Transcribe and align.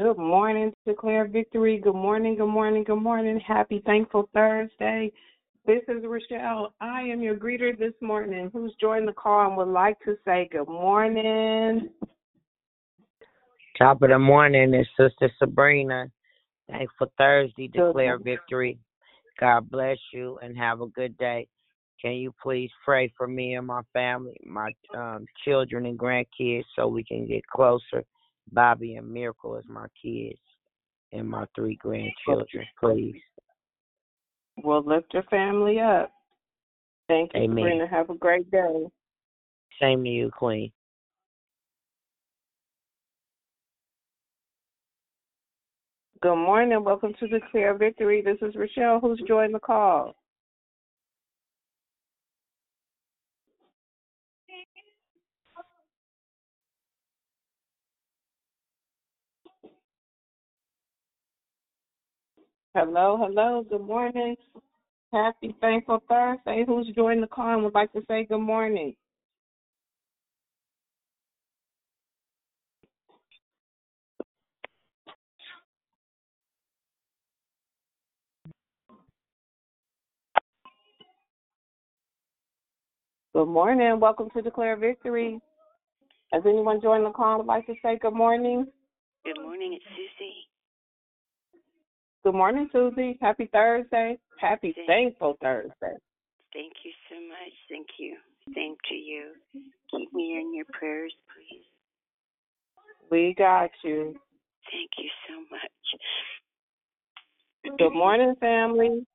Good 0.00 0.16
morning, 0.16 0.72
declare 0.86 1.28
victory. 1.28 1.76
Good 1.78 1.94
morning, 1.94 2.34
good 2.34 2.46
morning, 2.46 2.84
good 2.84 3.02
morning. 3.02 3.38
Happy 3.46 3.82
Thankful 3.84 4.30
Thursday. 4.32 5.12
This 5.66 5.82
is 5.88 6.02
Rochelle. 6.06 6.72
I 6.80 7.02
am 7.02 7.20
your 7.20 7.36
greeter 7.36 7.78
this 7.78 7.92
morning 8.00 8.48
who's 8.50 8.74
joined 8.80 9.06
the 9.06 9.12
call 9.12 9.48
and 9.48 9.58
would 9.58 9.68
like 9.68 9.98
to 10.06 10.16
say 10.24 10.48
good 10.50 10.68
morning. 10.68 11.90
Top 13.76 14.00
of 14.00 14.08
the 14.08 14.18
morning 14.18 14.72
is 14.72 14.86
Sister 14.98 15.30
Sabrina. 15.38 16.06
Thankful 16.70 17.12
Thursday, 17.18 17.68
declare 17.68 18.16
victory. 18.16 18.78
God 19.38 19.70
bless 19.70 19.98
you 20.14 20.38
and 20.42 20.56
have 20.56 20.80
a 20.80 20.86
good 20.86 21.14
day. 21.18 21.46
Can 22.00 22.12
you 22.12 22.32
please 22.42 22.70
pray 22.86 23.12
for 23.18 23.28
me 23.28 23.56
and 23.56 23.66
my 23.66 23.82
family, 23.92 24.40
my 24.46 24.72
um, 24.96 25.26
children 25.44 25.84
and 25.84 25.98
grandkids, 25.98 26.64
so 26.74 26.88
we 26.88 27.04
can 27.04 27.26
get 27.26 27.46
closer? 27.48 28.02
Bobby 28.52 28.96
and 28.96 29.10
Miracle 29.10 29.56
as 29.56 29.64
my 29.68 29.86
kids 30.00 30.38
and 31.12 31.28
my 31.28 31.44
three 31.54 31.76
grandchildren, 31.76 32.66
please. 32.78 33.20
We'll 34.62 34.84
lift 34.84 35.12
your 35.14 35.22
family 35.24 35.80
up. 35.80 36.12
Thank 37.08 37.32
you, 37.34 37.40
Amen. 37.40 37.56
Sabrina. 37.56 37.88
Have 37.88 38.10
a 38.10 38.14
great 38.14 38.50
day. 38.50 38.86
Same 39.80 40.04
to 40.04 40.10
you, 40.10 40.30
Queen. 40.30 40.70
Good 46.22 46.36
morning. 46.36 46.84
Welcome 46.84 47.14
to 47.18 47.28
Declare 47.28 47.78
Victory. 47.78 48.20
This 48.20 48.36
is 48.42 48.54
Rochelle 48.54 49.00
who's 49.00 49.22
joined 49.26 49.54
the 49.54 49.58
call. 49.58 50.14
Hello, 62.76 63.16
hello. 63.20 63.66
Good 63.68 63.80
morning. 63.80 64.36
Happy 65.12 65.56
Thankful 65.60 66.02
Thursday. 66.08 66.64
Who's 66.66 66.86
joined 66.94 67.22
the 67.22 67.26
call 67.26 67.54
and 67.54 67.64
would 67.64 67.74
like 67.74 67.92
to 67.94 68.02
say 68.08 68.24
good 68.26 68.38
morning? 68.38 68.94
Good 83.34 83.48
morning. 83.48 84.00
Welcome 84.00 84.30
to 84.36 84.42
Declare 84.42 84.76
Victory. 84.76 85.40
Has 86.32 86.42
anyone 86.46 86.80
joined 86.80 87.06
the 87.06 87.10
call 87.10 87.36
and 87.36 87.38
would 87.40 87.46
like 87.52 87.66
to 87.66 87.74
say 87.82 87.98
good 88.00 88.14
morning? 88.14 88.66
Good 89.24 89.42
morning, 89.42 89.74
it's 89.74 89.84
Susie. 89.96 90.39
Good 92.22 92.34
morning, 92.34 92.68
Susie. 92.70 93.16
Happy 93.20 93.48
Thursday. 93.50 94.18
Happy 94.38 94.72
Thank- 94.74 94.86
Thankful 94.86 95.38
Thursday. 95.40 95.96
Thank 96.52 96.72
you 96.84 96.92
so 97.08 97.14
much. 97.28 97.52
Thank 97.70 97.86
you. 97.98 98.18
Same 98.54 98.76
to 98.88 98.94
you. 98.94 99.32
Keep 99.90 100.12
me 100.12 100.38
in 100.38 100.54
your 100.54 100.66
prayers, 100.72 101.14
please. 101.32 101.64
We 103.10 103.34
got 103.38 103.70
you. 103.82 104.20
Thank 104.70 104.90
you 104.98 105.10
so 105.28 105.40
much. 105.50 105.70
Good 107.78 107.92
morning, 107.92 108.34
family. 108.36 109.06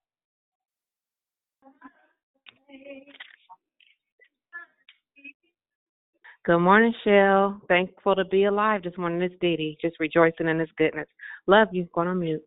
Good 6.45 6.59
morning, 6.59 6.93
Shell. 7.03 7.61
Thankful 7.67 8.15
to 8.15 8.25
be 8.25 8.45
alive 8.45 8.83
this 8.83 8.97
morning. 8.97 9.21
It's 9.21 9.35
Dee 9.41 9.55
Dee, 9.57 9.77
just 9.81 9.99
rejoicing 9.99 10.47
in 10.47 10.59
His 10.59 10.69
goodness. 10.77 11.07
Love 11.47 11.69
you. 11.71 11.87
Going 11.93 12.07
on 12.07 12.19
mute. 12.19 12.43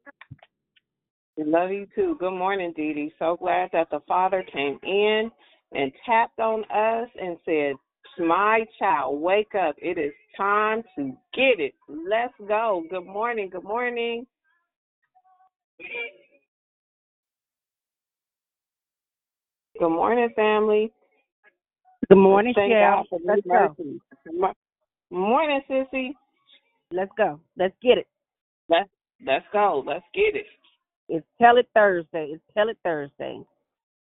Love 1.46 1.70
you 1.70 1.86
too. 1.94 2.16
Good 2.18 2.32
morning, 2.32 2.72
Dee 2.76 2.92
Dee. 2.92 3.12
So 3.18 3.36
glad 3.36 3.70
that 3.72 3.88
the 3.90 4.00
Father 4.08 4.44
came 4.52 4.76
in 4.82 5.30
and 5.72 5.92
tapped 6.04 6.40
on 6.40 6.64
us 6.64 7.08
and 7.20 7.36
said, 7.44 7.74
My 8.26 8.64
child, 8.76 9.20
wake 9.20 9.54
up. 9.54 9.76
It 9.78 9.98
is 9.98 10.12
time 10.36 10.82
to 10.96 11.16
get 11.34 11.60
it. 11.60 11.74
Let's 11.88 12.34
go. 12.48 12.82
Good 12.90 13.06
morning. 13.06 13.50
Good 13.50 13.62
morning. 13.62 14.26
Good 19.78 19.90
morning, 19.90 20.28
family. 20.34 20.92
Good 22.08 22.18
morning, 22.18 22.52
Thank 22.56 22.72
Shell. 22.72 23.04
God 23.04 23.06
for 23.10 23.20
Let's 23.24 23.42
go. 23.46 24.54
Morning, 25.10 25.60
Sissy. 25.70 26.14
Let's 26.90 27.12
go. 27.16 27.38
Let's 27.56 27.74
get 27.80 27.98
it. 27.98 28.08
Let's 28.68 28.88
let's 29.24 29.44
go. 29.52 29.84
Let's 29.86 30.04
get 30.14 30.34
it. 30.34 30.46
It's 31.08 31.26
Tell 31.40 31.56
It 31.56 31.68
Thursday. 31.74 32.30
It's 32.32 32.42
Tell 32.54 32.68
It 32.68 32.78
Thursday. 32.84 33.40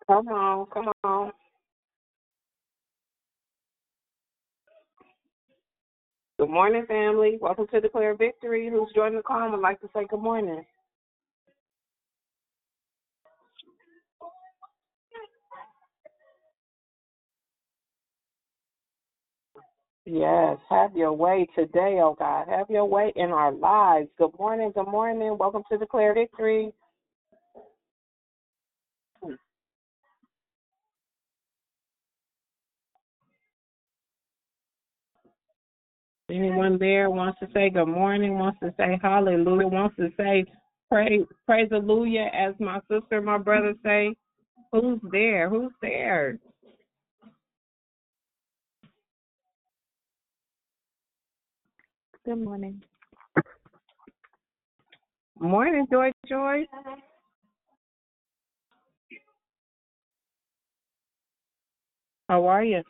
Come 0.07 0.29
on, 0.29 0.67
come 0.67 0.93
on. 1.05 1.33
Good 6.39 6.51
morning, 6.51 6.85
family. 6.87 7.39
Welcome 7.41 7.67
to 7.69 7.81
Declare 7.81 8.17
Victory. 8.17 8.69
Who's 8.71 8.91
joining 8.95 9.17
the 9.17 9.23
call 9.23 9.51
would 9.51 9.61
like 9.61 9.81
to 9.81 9.89
say 9.95 10.07
good 10.11 10.21
morning? 10.21 10.65
Yes, 20.05 20.59
have 20.69 20.97
your 20.97 21.13
way 21.13 21.47
today, 21.55 22.01
oh 22.03 22.17
God. 22.19 22.49
Have 22.49 22.69
your 22.69 22.85
way 22.87 23.13
in 23.15 23.31
our 23.31 23.53
lives. 23.53 24.09
Good 24.19 24.37
morning, 24.39 24.73
good 24.75 24.89
morning. 24.89 25.37
Welcome 25.39 25.63
to 25.71 25.79
Declare 25.79 26.15
Victory. 26.15 26.73
Anyone 36.33 36.79
there 36.79 37.11
wants 37.11 37.39
to 37.41 37.49
say 37.53 37.69
good 37.69 37.87
morning, 37.89 38.39
wants 38.39 38.59
to 38.61 38.73
say 38.79 38.99
hallelujah, 39.03 39.69
wants 39.69 39.97
to 39.97 40.09
say 40.17 40.47
praise 40.91 41.27
praise 41.47 41.69
hallelujah 41.71 42.31
as 42.33 42.55
my 42.59 42.81
sister, 42.91 43.21
my 43.21 43.39
brother 43.39 43.75
say. 43.85 44.15
Who's 44.73 44.99
there? 45.11 45.51
Who's 45.51 45.73
there? 45.83 46.39
Good 52.25 52.39
morning. 52.43 52.83
Morning, 55.39 55.87
Joy 55.93 56.13
Joy. 56.27 56.65
How 62.31 62.47
are 62.47 62.65
you? 62.65 62.83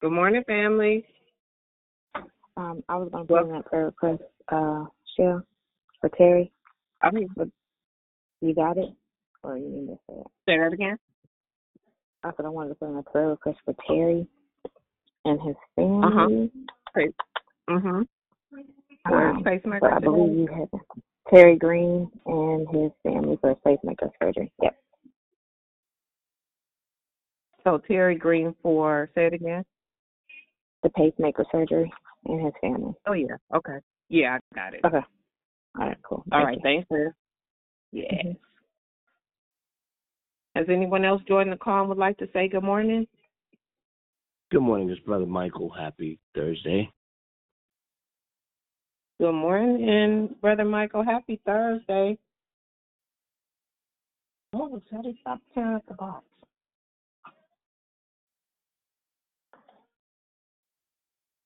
Good 0.00 0.12
morning, 0.12 0.42
family. 0.46 1.04
Um, 2.56 2.82
I 2.88 2.96
was 2.96 3.10
going 3.12 3.26
to 3.26 3.34
put 3.34 3.50
in 3.50 3.54
a 3.54 3.62
prayer 3.62 3.84
request, 3.84 4.22
uh, 4.48 4.86
Shell, 5.14 5.42
for 6.00 6.08
Terry. 6.16 6.50
I 7.02 7.10
mean, 7.10 7.28
You 8.40 8.54
got 8.54 8.78
it? 8.78 8.88
Or 9.42 9.58
you 9.58 9.68
need 9.68 9.86
to 9.88 9.98
say 10.08 10.14
it? 10.16 10.26
say 10.48 10.56
that 10.58 10.72
again. 10.72 10.96
I 12.24 12.30
said 12.34 12.46
I 12.46 12.48
wanted 12.48 12.70
to 12.70 12.74
put 12.76 12.88
in 12.88 12.96
a 12.96 13.02
prayer 13.02 13.28
request 13.28 13.58
for 13.66 13.74
Terry 13.86 14.26
and 15.26 15.40
his 15.42 15.56
family. 15.76 16.50
Mhm. 17.68 18.06
Um, 19.04 19.44
pacemaker 19.44 19.80
but 19.80 19.92
I 19.92 19.98
believe 19.98 20.34
you 20.34 20.46
had 20.46 20.68
Terry 21.28 21.56
Green 21.56 22.10
and 22.24 22.68
his 22.70 22.92
family 23.02 23.36
for 23.36 23.54
pacemaker 23.56 24.10
surgery. 24.22 24.50
Yep. 24.62 24.82
So 27.64 27.78
Terry 27.78 28.14
Green 28.14 28.54
for 28.62 29.10
say 29.14 29.26
it 29.26 29.34
again. 29.34 29.64
The 30.82 30.90
pacemaker 30.90 31.44
surgery 31.52 31.92
and 32.26 32.44
his 32.44 32.54
family. 32.60 32.94
Oh 33.06 33.12
yeah. 33.12 33.36
Okay. 33.54 33.78
Yeah, 34.08 34.38
I 34.38 34.54
got 34.54 34.74
it. 34.74 34.80
Okay. 34.84 35.04
All 35.78 35.86
right, 35.86 35.96
cool. 36.02 36.24
All 36.32 36.38
Thank 36.38 36.46
right. 36.46 36.56
you. 36.56 36.62
Thanks, 36.62 36.88
sir. 36.88 37.14
Yes. 37.92 38.12
Mhm. 38.24 38.36
Has 40.56 40.66
anyone 40.68 41.04
else 41.04 41.22
joined 41.28 41.52
the 41.52 41.56
call 41.56 41.80
and 41.80 41.88
would 41.88 41.98
like 41.98 42.18
to 42.18 42.28
say 42.32 42.48
good 42.48 42.64
morning? 42.64 43.06
Good 44.50 44.60
morning, 44.62 44.90
it's 44.90 45.00
Brother 45.02 45.26
Michael. 45.26 45.70
Happy 45.70 46.18
Thursday. 46.34 46.90
Good 49.20 49.32
morning, 49.32 49.88
and 49.88 50.40
Brother 50.40 50.64
Michael. 50.64 51.04
Happy 51.04 51.40
Thursday. 51.44 52.18
Oh, 54.54 54.80
how 54.90 55.02
did 55.02 55.16
stop 55.20 55.40
tearing 55.54 55.76
up 55.76 55.86
the 55.86 55.94
box? 55.94 56.24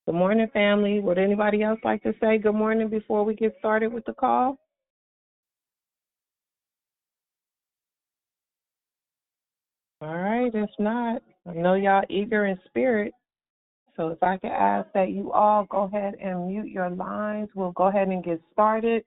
Good 0.06 0.16
morning, 0.16 0.48
family. 0.52 1.00
Would 1.00 1.16
anybody 1.16 1.62
else 1.62 1.80
like 1.82 2.02
to 2.02 2.12
say 2.20 2.36
good 2.36 2.54
morning 2.54 2.88
before 2.90 3.24
we 3.24 3.34
get 3.34 3.54
started 3.58 3.90
with 3.90 4.04
the 4.04 4.12
call? 4.12 4.58
All 10.02 10.14
right, 10.14 10.54
if 10.54 10.68
not, 10.78 11.22
I 11.48 11.54
know 11.54 11.72
y'all 11.72 12.02
eager 12.10 12.44
in 12.44 12.58
spirit. 12.66 13.14
So 13.96 14.08
if 14.08 14.22
I 14.22 14.36
could 14.36 14.50
ask 14.50 14.88
that 14.92 15.10
you 15.10 15.32
all 15.32 15.64
go 15.70 15.84
ahead 15.84 16.16
and 16.22 16.48
mute 16.48 16.68
your 16.68 16.90
lines, 16.90 17.48
we'll 17.54 17.72
go 17.72 17.84
ahead 17.84 18.08
and 18.08 18.22
get 18.22 18.42
started. 18.52 19.04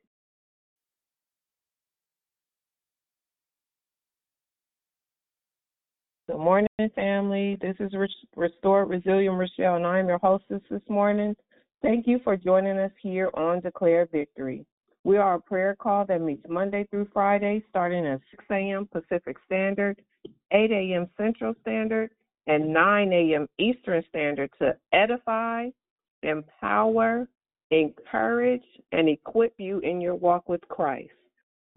Good 6.29 6.39
morning, 6.39 6.67
family. 6.93 7.57
This 7.61 7.77
is 7.79 7.93
Restored 8.35 8.89
Resilient 8.89 9.37
Rochelle, 9.37 9.77
and 9.77 9.87
I'm 9.87 10.09
your 10.09 10.17
hostess 10.17 10.59
this 10.69 10.81
morning. 10.89 11.33
Thank 11.81 12.05
you 12.05 12.19
for 12.21 12.35
joining 12.35 12.77
us 12.77 12.91
here 13.01 13.31
on 13.33 13.61
Declare 13.61 14.09
Victory. 14.11 14.65
We 15.05 15.15
are 15.15 15.35
a 15.35 15.39
prayer 15.39 15.73
call 15.73 16.05
that 16.07 16.19
meets 16.19 16.43
Monday 16.49 16.85
through 16.89 17.07
Friday, 17.13 17.63
starting 17.69 18.05
at 18.05 18.19
6 18.31 18.43
a.m. 18.51 18.89
Pacific 18.91 19.37
Standard, 19.45 20.01
8 20.51 20.69
a.m. 20.69 21.07
Central 21.15 21.53
Standard, 21.61 22.11
and 22.45 22.73
9 22.73 23.13
a.m. 23.13 23.47
Eastern 23.57 24.03
Standard 24.09 24.49
to 24.59 24.75
edify, 24.91 25.69
empower, 26.23 27.29
encourage, 27.71 28.65
and 28.91 29.07
equip 29.07 29.53
you 29.57 29.79
in 29.79 30.01
your 30.01 30.15
walk 30.15 30.49
with 30.49 30.67
Christ. 30.67 31.09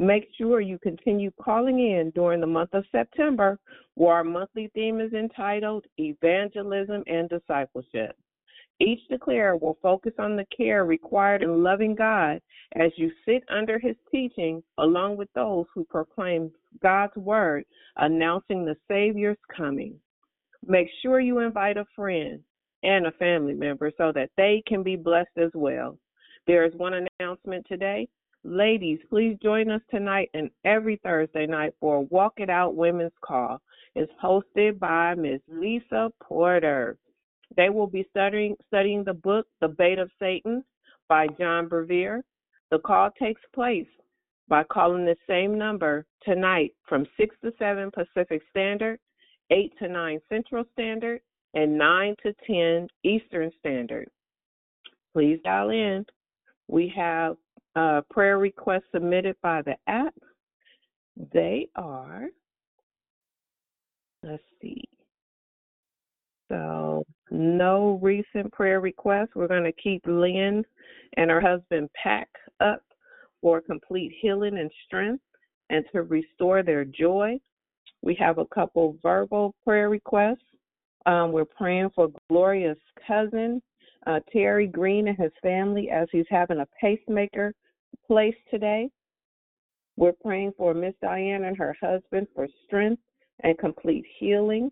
Make 0.00 0.28
sure 0.38 0.62
you 0.62 0.78
continue 0.78 1.30
calling 1.38 1.78
in 1.78 2.11
during 2.14 2.40
the 2.40 2.47
month 2.47 2.71
of 2.73 2.87
September, 2.90 3.59
where 3.97 4.14
our 4.14 4.25
monthly 4.25 4.71
theme 4.73 4.99
is 4.99 5.12
entitled 5.12 5.85
Evangelism 5.99 7.04
and 7.07 7.28
Discipleship. 7.28 8.16
Each 8.80 9.07
declarer 9.11 9.59
will 9.59 9.76
focus 9.83 10.14
on 10.19 10.37
the 10.37 10.47
care 10.57 10.87
required 10.87 11.42
in 11.42 11.62
loving 11.62 11.95
God 11.95 12.40
as 12.76 12.92
you 12.97 13.11
sit 13.26 13.42
under 13.50 13.78
his 13.78 13.95
teaching, 14.11 14.62
along 14.78 15.19
with 15.19 15.28
those 15.35 15.66
who 15.75 15.85
proclaim 15.85 16.50
God's 16.83 17.16
word, 17.16 17.64
announcing 17.97 18.64
the 18.64 18.76
Savior's 18.88 19.37
coming. 19.54 20.00
Make 20.66 20.88
sure 21.02 21.21
you 21.21 21.40
invite 21.40 21.76
a 21.76 21.85
friend 21.95 22.40
and 22.83 23.07
a 23.07 23.12
family 23.12 23.52
member 23.52 23.92
so 23.99 24.12
that 24.14 24.30
they 24.38 24.62
can 24.66 24.83
be 24.83 24.97
blessed 24.97 25.37
as 25.37 25.50
well. 25.52 25.99
There 26.47 26.64
is 26.64 26.73
one 26.76 27.07
announcement 27.21 27.66
today. 27.69 28.09
Ladies, 28.42 28.99
please 29.11 29.37
join 29.42 29.70
us 29.70 29.82
tonight 29.90 30.30
and 30.32 30.50
every 30.64 30.99
Thursday 31.02 31.47
night 31.47 31.75
for 31.78 32.06
Walk 32.06 32.35
It 32.38 32.49
Out 32.49 32.75
Women's 32.75 33.12
Call. 33.23 33.61
It's 33.94 34.11
hosted 34.23 34.78
by 34.78 35.14
Ms. 35.14 35.40
Lisa 35.47 36.11
Porter. 36.23 36.97
They 37.56 37.68
will 37.68 37.87
be 37.87 38.06
studying 38.11 38.56
studying 38.66 39.04
the 39.04 39.12
book 39.12 39.47
The 39.61 39.68
Bait 39.68 39.99
of 39.99 40.11
Satan 40.18 40.64
by 41.06 41.26
John 41.38 41.68
Bevere. 41.68 42.23
The 42.70 42.78
call 42.78 43.11
takes 43.20 43.42
place 43.54 43.88
by 44.49 44.62
calling 44.64 45.04
the 45.04 45.16
same 45.28 45.59
number 45.59 46.06
tonight 46.23 46.73
from 46.88 47.06
6 47.18 47.37
to 47.44 47.52
7 47.59 47.90
Pacific 47.90 48.40
Standard, 48.49 48.99
8 49.50 49.70
to 49.80 49.88
9 49.88 50.18
Central 50.30 50.64
Standard, 50.73 51.20
and 51.52 51.76
9 51.76 52.16
to 52.23 52.35
10 52.47 52.88
Eastern 53.04 53.50
Standard. 53.59 54.09
Please 55.12 55.40
dial 55.44 55.70
in. 55.70 56.06
We 56.68 56.90
have 56.97 57.37
uh, 57.77 58.00
prayer 58.11 58.39
requests 58.39 58.91
submitted 58.93 59.37
by 59.43 59.62
the 59.62 59.77
app. 59.87 60.15
They 61.33 61.69
are, 61.77 62.27
let's 64.23 64.43
see. 64.61 64.85
So, 66.49 67.05
no 67.31 68.00
recent 68.03 68.53
prayer 68.53 68.81
requests. 68.81 69.31
We're 69.35 69.47
going 69.47 69.65
to 69.65 69.73
keep 69.73 70.03
Lynn 70.07 70.65
and 71.17 71.31
her 71.31 71.41
husband 71.41 71.89
Pat 72.00 72.29
up 72.61 72.83
for 73.41 73.61
complete 73.61 74.12
healing 74.21 74.59
and 74.59 74.71
strength 74.87 75.23
and 75.71 75.85
to 75.93 76.03
restore 76.03 76.62
their 76.62 76.85
joy. 76.85 77.39
We 78.03 78.17
have 78.17 78.39
a 78.39 78.47
couple 78.47 78.97
verbal 79.03 79.55
prayer 79.65 79.89
requests. 79.89 80.39
Um, 81.07 81.33
we're 81.33 81.45
praying 81.45 81.91
for 81.95 82.09
Gloria's 82.29 82.79
cousin, 83.07 83.62
uh, 84.07 84.21
Terry 84.33 84.66
Green, 84.66 85.09
and 85.09 85.19
his 85.19 85.33
family 85.42 85.90
as 85.90 86.09
he's 86.12 86.26
having 86.30 86.61
a 86.61 86.69
pacemaker 86.80 87.54
placed 88.07 88.38
today. 88.50 88.88
We're 89.97 90.12
praying 90.12 90.52
for 90.57 90.73
Miss 90.73 90.95
Diane 91.02 91.45
and 91.45 91.57
her 91.57 91.76
husband 91.80 92.26
for 92.35 92.49
strength 92.66 93.02
and 93.40 93.59
complete 93.59 94.04
healing. 94.19 94.71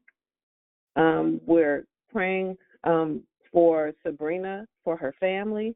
Um, 0.97 1.40
we're 1.47 1.85
praying 2.11 2.56
um, 2.85 3.23
for 3.52 3.92
Sabrina 4.02 4.66
for 4.85 4.97
her 4.97 5.14
family 5.20 5.75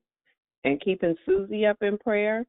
and 0.65 0.81
keeping 0.81 1.15
Susie 1.27 1.67
up 1.67 1.79
in 1.83 1.99
prayer 1.99 2.47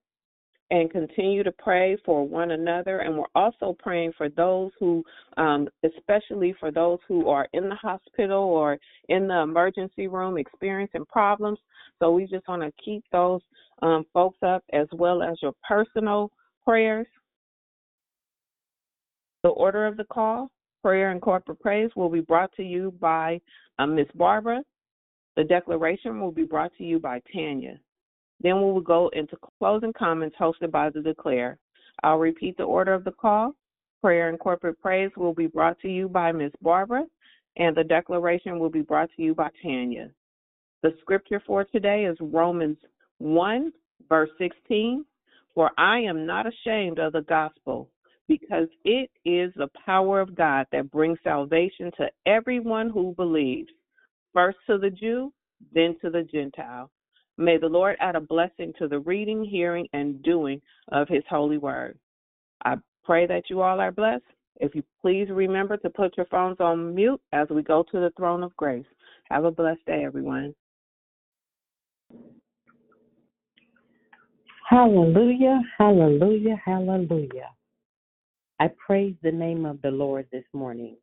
and 0.73 0.89
continue 0.89 1.43
to 1.43 1.51
pray 1.51 1.95
for 2.03 2.27
one 2.27 2.49
another. 2.49 3.01
And 3.01 3.15
we're 3.15 3.25
also 3.35 3.75
praying 3.77 4.13
for 4.17 4.27
those 4.29 4.71
who, 4.79 5.03
um, 5.37 5.69
especially 5.85 6.55
for 6.59 6.71
those 6.71 6.97
who 7.07 7.29
are 7.29 7.47
in 7.53 7.69
the 7.69 7.75
hospital 7.75 8.39
or 8.39 8.79
in 9.07 9.27
the 9.27 9.37
emergency 9.37 10.07
room 10.07 10.35
experiencing 10.35 11.05
problems. 11.05 11.59
So 11.99 12.11
we 12.11 12.25
just 12.25 12.47
want 12.47 12.63
to 12.63 12.71
keep 12.83 13.03
those 13.11 13.41
um, 13.83 14.03
folks 14.13 14.39
up 14.43 14.63
as 14.73 14.87
well 14.93 15.21
as 15.21 15.37
your 15.43 15.53
personal 15.67 16.31
prayers. 16.65 17.05
The 19.43 19.49
order 19.49 19.85
of 19.85 19.95
the 19.95 20.05
call 20.05 20.49
prayer 20.81 21.11
and 21.11 21.21
corporate 21.21 21.59
praise 21.59 21.91
will 21.95 22.09
be 22.09 22.21
brought 22.21 22.51
to 22.53 22.63
you 22.63 22.95
by 22.99 23.39
um, 23.77 23.95
Miss 23.95 24.07
Barbara. 24.15 24.63
The 25.35 25.43
declaration 25.43 26.19
will 26.19 26.31
be 26.31 26.45
brought 26.45 26.71
to 26.79 26.83
you 26.83 26.97
by 26.97 27.21
Tania. 27.31 27.77
Then 28.43 28.57
we 28.57 28.71
will 28.71 28.81
go 28.81 29.09
into 29.13 29.37
closing 29.57 29.93
comments 29.93 30.35
hosted 30.39 30.69
by 30.69 30.89
the 30.89 31.01
declare. 31.01 31.57
I'll 32.03 32.19
repeat 32.19 32.57
the 32.57 32.63
order 32.63 32.93
of 32.93 33.05
the 33.05 33.11
call. 33.11 33.55
Prayer 34.01 34.27
and 34.27 34.37
corporate 34.39 34.81
praise 34.81 35.11
will 35.15 35.33
be 35.33 35.47
brought 35.47 35.79
to 35.79 35.87
you 35.87 36.09
by 36.09 36.33
Ms. 36.33 36.51
Barbara, 36.61 37.05
and 37.55 37.75
the 37.75 37.85
declaration 37.85 38.59
will 38.59 38.69
be 38.69 38.81
brought 38.81 39.09
to 39.15 39.21
you 39.21 39.33
by 39.33 39.49
Tania. 39.61 40.09
The 40.81 40.93
scripture 40.99 41.41
for 41.47 41.63
today 41.63 42.03
is 42.03 42.17
Romans 42.19 42.77
1, 43.19 43.71
verse 44.09 44.29
16. 44.37 45.05
For 45.55 45.71
I 45.77 45.99
am 45.99 46.25
not 46.25 46.45
ashamed 46.45 46.99
of 46.99 47.13
the 47.13 47.21
gospel, 47.21 47.89
because 48.27 48.67
it 48.83 49.09
is 49.23 49.53
the 49.55 49.69
power 49.85 50.19
of 50.19 50.35
God 50.35 50.65
that 50.71 50.91
brings 50.91 51.19
salvation 51.23 51.91
to 51.97 52.09
everyone 52.25 52.89
who 52.89 53.13
believes, 53.15 53.69
first 54.33 54.57
to 54.67 54.77
the 54.77 54.89
Jew, 54.89 55.31
then 55.73 55.95
to 56.01 56.09
the 56.09 56.23
Gentile. 56.23 56.89
May 57.37 57.57
the 57.57 57.67
Lord 57.67 57.95
add 57.99 58.15
a 58.15 58.21
blessing 58.21 58.73
to 58.77 58.87
the 58.87 58.99
reading, 58.99 59.43
hearing, 59.43 59.87
and 59.93 60.21
doing 60.23 60.61
of 60.89 61.07
his 61.07 61.23
holy 61.29 61.57
word. 61.57 61.97
I 62.63 62.75
pray 63.03 63.25
that 63.27 63.49
you 63.49 63.61
all 63.61 63.79
are 63.79 63.91
blessed. 63.91 64.23
If 64.57 64.75
you 64.75 64.83
please 65.01 65.29
remember 65.29 65.77
to 65.77 65.89
put 65.89 66.15
your 66.15 66.27
phones 66.27 66.59
on 66.59 66.93
mute 66.93 67.21
as 67.31 67.49
we 67.49 67.63
go 67.63 67.83
to 67.91 67.99
the 67.99 68.13
throne 68.15 68.43
of 68.43 68.55
grace. 68.55 68.85
Have 69.29 69.45
a 69.45 69.51
blessed 69.51 69.85
day, 69.85 70.03
everyone. 70.05 70.53
Hallelujah, 74.69 75.61
hallelujah, 75.77 76.61
hallelujah. 76.63 77.49
I 78.59 78.69
praise 78.85 79.15
the 79.23 79.31
name 79.31 79.65
of 79.65 79.81
the 79.81 79.91
Lord 79.91 80.27
this 80.31 80.45
morning. 80.53 80.95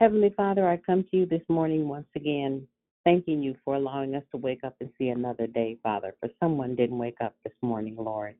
Heavenly 0.00 0.32
Father, 0.36 0.68
I 0.68 0.78
come 0.78 1.04
to 1.10 1.16
you 1.16 1.26
this 1.26 1.42
morning 1.48 1.88
once 1.88 2.06
again 2.16 2.66
thanking 3.04 3.42
you 3.42 3.56
for 3.64 3.74
allowing 3.74 4.14
us 4.14 4.22
to 4.30 4.36
wake 4.36 4.64
up 4.64 4.74
and 4.80 4.90
see 4.98 5.08
another 5.08 5.46
day, 5.46 5.78
Father. 5.82 6.14
For 6.20 6.28
someone 6.40 6.76
didn't 6.76 6.98
wake 6.98 7.18
up 7.20 7.34
this 7.44 7.54
morning, 7.62 7.96
Lord. 7.98 8.34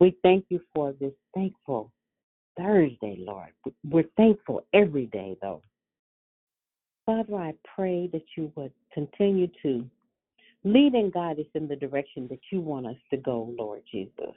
We 0.00 0.16
thank 0.22 0.46
you 0.48 0.60
for 0.74 0.92
this 1.00 1.12
thankful 1.34 1.92
Thursday, 2.58 3.16
Lord. 3.18 3.50
We're 3.84 4.04
thankful 4.16 4.66
every 4.72 5.06
day, 5.06 5.36
though. 5.40 5.62
Father, 7.06 7.36
I 7.36 7.54
pray 7.74 8.08
that 8.12 8.24
you 8.36 8.52
would 8.56 8.72
continue 8.92 9.48
to 9.62 9.88
lead 10.64 10.94
and 10.94 11.12
guide 11.12 11.38
us 11.38 11.46
in 11.54 11.68
the 11.68 11.76
direction 11.76 12.26
that 12.28 12.40
you 12.50 12.60
want 12.60 12.86
us 12.86 12.96
to 13.10 13.16
go, 13.16 13.54
Lord 13.56 13.82
Jesus. 13.90 14.34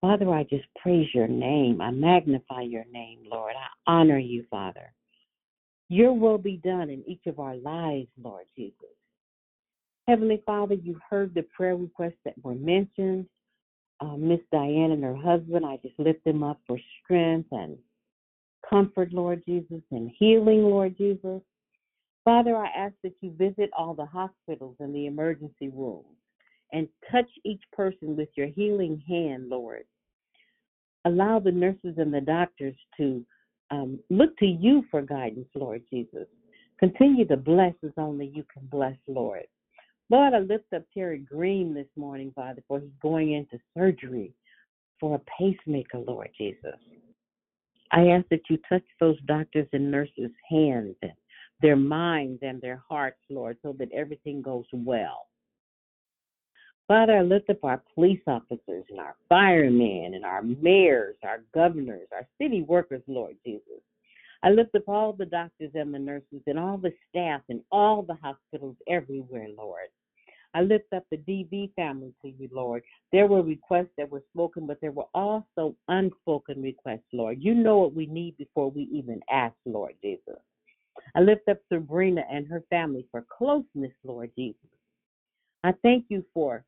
Father, 0.00 0.32
I 0.32 0.44
just 0.44 0.64
praise 0.82 1.06
your 1.14 1.28
name. 1.28 1.80
I 1.80 1.90
magnify 1.90 2.62
your 2.62 2.86
name, 2.90 3.20
Lord. 3.30 3.52
I 3.54 3.90
honor 3.90 4.18
you, 4.18 4.44
Father. 4.50 4.92
Your 5.90 6.12
will 6.12 6.38
be 6.38 6.56
done 6.56 6.88
in 6.88 7.02
each 7.04 7.26
of 7.26 7.40
our 7.40 7.56
lives, 7.56 8.06
Lord 8.22 8.44
Jesus. 8.56 8.74
Heavenly 10.06 10.40
Father, 10.46 10.74
you 10.74 10.98
heard 11.10 11.34
the 11.34 11.42
prayer 11.42 11.76
requests 11.76 12.20
that 12.24 12.34
were 12.44 12.54
mentioned. 12.54 13.26
Uh, 14.00 14.16
Miss 14.16 14.38
Diane 14.52 14.92
and 14.92 15.02
her 15.02 15.16
husband, 15.16 15.66
I 15.66 15.78
just 15.78 15.98
lift 15.98 16.24
them 16.24 16.44
up 16.44 16.60
for 16.68 16.78
strength 17.02 17.48
and 17.50 17.76
comfort, 18.68 19.12
Lord 19.12 19.42
Jesus, 19.44 19.82
and 19.90 20.12
healing, 20.16 20.62
Lord 20.62 20.96
Jesus. 20.96 21.42
Father, 22.24 22.56
I 22.56 22.68
ask 22.68 22.94
that 23.02 23.14
you 23.20 23.32
visit 23.36 23.70
all 23.76 23.94
the 23.94 24.06
hospitals 24.06 24.76
and 24.78 24.94
the 24.94 25.06
emergency 25.06 25.70
rooms 25.74 26.06
and 26.72 26.88
touch 27.10 27.28
each 27.44 27.62
person 27.72 28.16
with 28.16 28.28
your 28.36 28.46
healing 28.46 29.02
hand, 29.08 29.48
Lord. 29.48 29.84
Allow 31.04 31.40
the 31.40 31.50
nurses 31.50 31.94
and 31.98 32.14
the 32.14 32.20
doctors 32.20 32.76
to 32.98 33.24
um, 33.70 33.98
look 34.10 34.36
to 34.38 34.46
you 34.46 34.84
for 34.90 35.02
guidance, 35.02 35.48
Lord 35.54 35.82
Jesus. 35.90 36.26
Continue 36.78 37.26
to 37.26 37.36
bless 37.36 37.74
as 37.84 37.92
only 37.96 38.26
you 38.34 38.44
can 38.52 38.66
bless, 38.66 38.96
Lord. 39.06 39.46
Lord, 40.08 40.34
I 40.34 40.38
lift 40.38 40.72
up 40.74 40.82
Terry 40.92 41.18
Green 41.18 41.72
this 41.72 41.86
morning, 41.96 42.32
Father, 42.34 42.62
for 42.66 42.80
he's 42.80 42.90
going 43.00 43.32
into 43.32 43.62
surgery 43.76 44.32
for 44.98 45.16
a 45.16 45.20
pacemaker, 45.38 45.98
Lord 45.98 46.30
Jesus. 46.36 46.74
I 47.92 48.08
ask 48.08 48.26
that 48.30 48.42
you 48.48 48.58
touch 48.68 48.84
those 48.98 49.20
doctors 49.26 49.66
and 49.72 49.90
nurses' 49.90 50.30
hands 50.48 50.96
and 51.02 51.12
their 51.60 51.76
minds 51.76 52.40
and 52.42 52.60
their 52.60 52.82
hearts, 52.88 53.20
Lord, 53.28 53.56
so 53.62 53.74
that 53.78 53.92
everything 53.92 54.42
goes 54.42 54.66
well. 54.72 55.26
Father, 56.90 57.18
I 57.18 57.22
lift 57.22 57.48
up 57.48 57.62
our 57.62 57.80
police 57.94 58.18
officers 58.26 58.84
and 58.90 58.98
our 58.98 59.14
firemen 59.28 60.14
and 60.14 60.24
our 60.24 60.42
mayors, 60.42 61.14
our 61.22 61.44
governors, 61.54 62.08
our 62.12 62.26
city 62.36 62.62
workers, 62.62 63.00
Lord 63.06 63.36
Jesus. 63.46 63.80
I 64.42 64.50
lift 64.50 64.74
up 64.74 64.88
all 64.88 65.12
the 65.12 65.24
doctors 65.24 65.70
and 65.74 65.94
the 65.94 66.00
nurses 66.00 66.42
and 66.48 66.58
all 66.58 66.78
the 66.78 66.92
staff 67.08 67.42
in 67.48 67.62
all 67.70 68.02
the 68.02 68.16
hospitals 68.20 68.74
everywhere, 68.88 69.46
Lord. 69.56 69.86
I 70.52 70.62
lift 70.62 70.92
up 70.92 71.04
the 71.12 71.18
DV 71.18 71.72
family 71.76 72.12
to 72.22 72.28
you, 72.28 72.48
Lord. 72.50 72.82
There 73.12 73.28
were 73.28 73.42
requests 73.42 73.94
that 73.96 74.10
were 74.10 74.24
spoken, 74.32 74.66
but 74.66 74.80
there 74.80 74.90
were 74.90 75.06
also 75.14 75.76
unspoken 75.86 76.60
requests, 76.60 77.06
Lord. 77.12 77.38
You 77.40 77.54
know 77.54 77.78
what 77.78 77.94
we 77.94 78.06
need 78.06 78.36
before 78.36 78.68
we 78.68 78.88
even 78.92 79.20
ask, 79.30 79.54
Lord 79.64 79.94
Jesus. 80.02 80.40
I 81.14 81.20
lift 81.20 81.48
up 81.48 81.58
Sabrina 81.72 82.24
and 82.28 82.48
her 82.48 82.64
family 82.68 83.06
for 83.12 83.24
closeness, 83.38 83.92
Lord 84.02 84.32
Jesus. 84.34 84.58
I 85.62 85.72
thank 85.84 86.06
you 86.08 86.24
for 86.34 86.64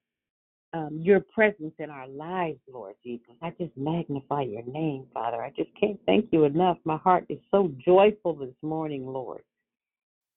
um, 0.74 1.00
your 1.02 1.20
presence 1.20 1.74
in 1.78 1.90
our 1.90 2.08
lives, 2.08 2.58
Lord 2.72 2.94
Jesus. 3.04 3.34
I 3.42 3.50
just 3.50 3.76
magnify 3.76 4.42
your 4.42 4.64
name, 4.64 5.06
Father. 5.12 5.42
I 5.42 5.50
just 5.50 5.70
can't 5.78 6.00
thank 6.06 6.28
you 6.32 6.44
enough. 6.44 6.78
My 6.84 6.96
heart 6.96 7.26
is 7.28 7.38
so 7.50 7.70
joyful 7.84 8.34
this 8.34 8.54
morning, 8.62 9.06
Lord. 9.06 9.42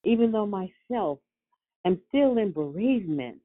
Even 0.04 0.32
though 0.32 0.46
myself 0.46 1.20
am 1.86 2.00
still 2.10 2.38
in 2.38 2.52
bereavement, 2.52 3.42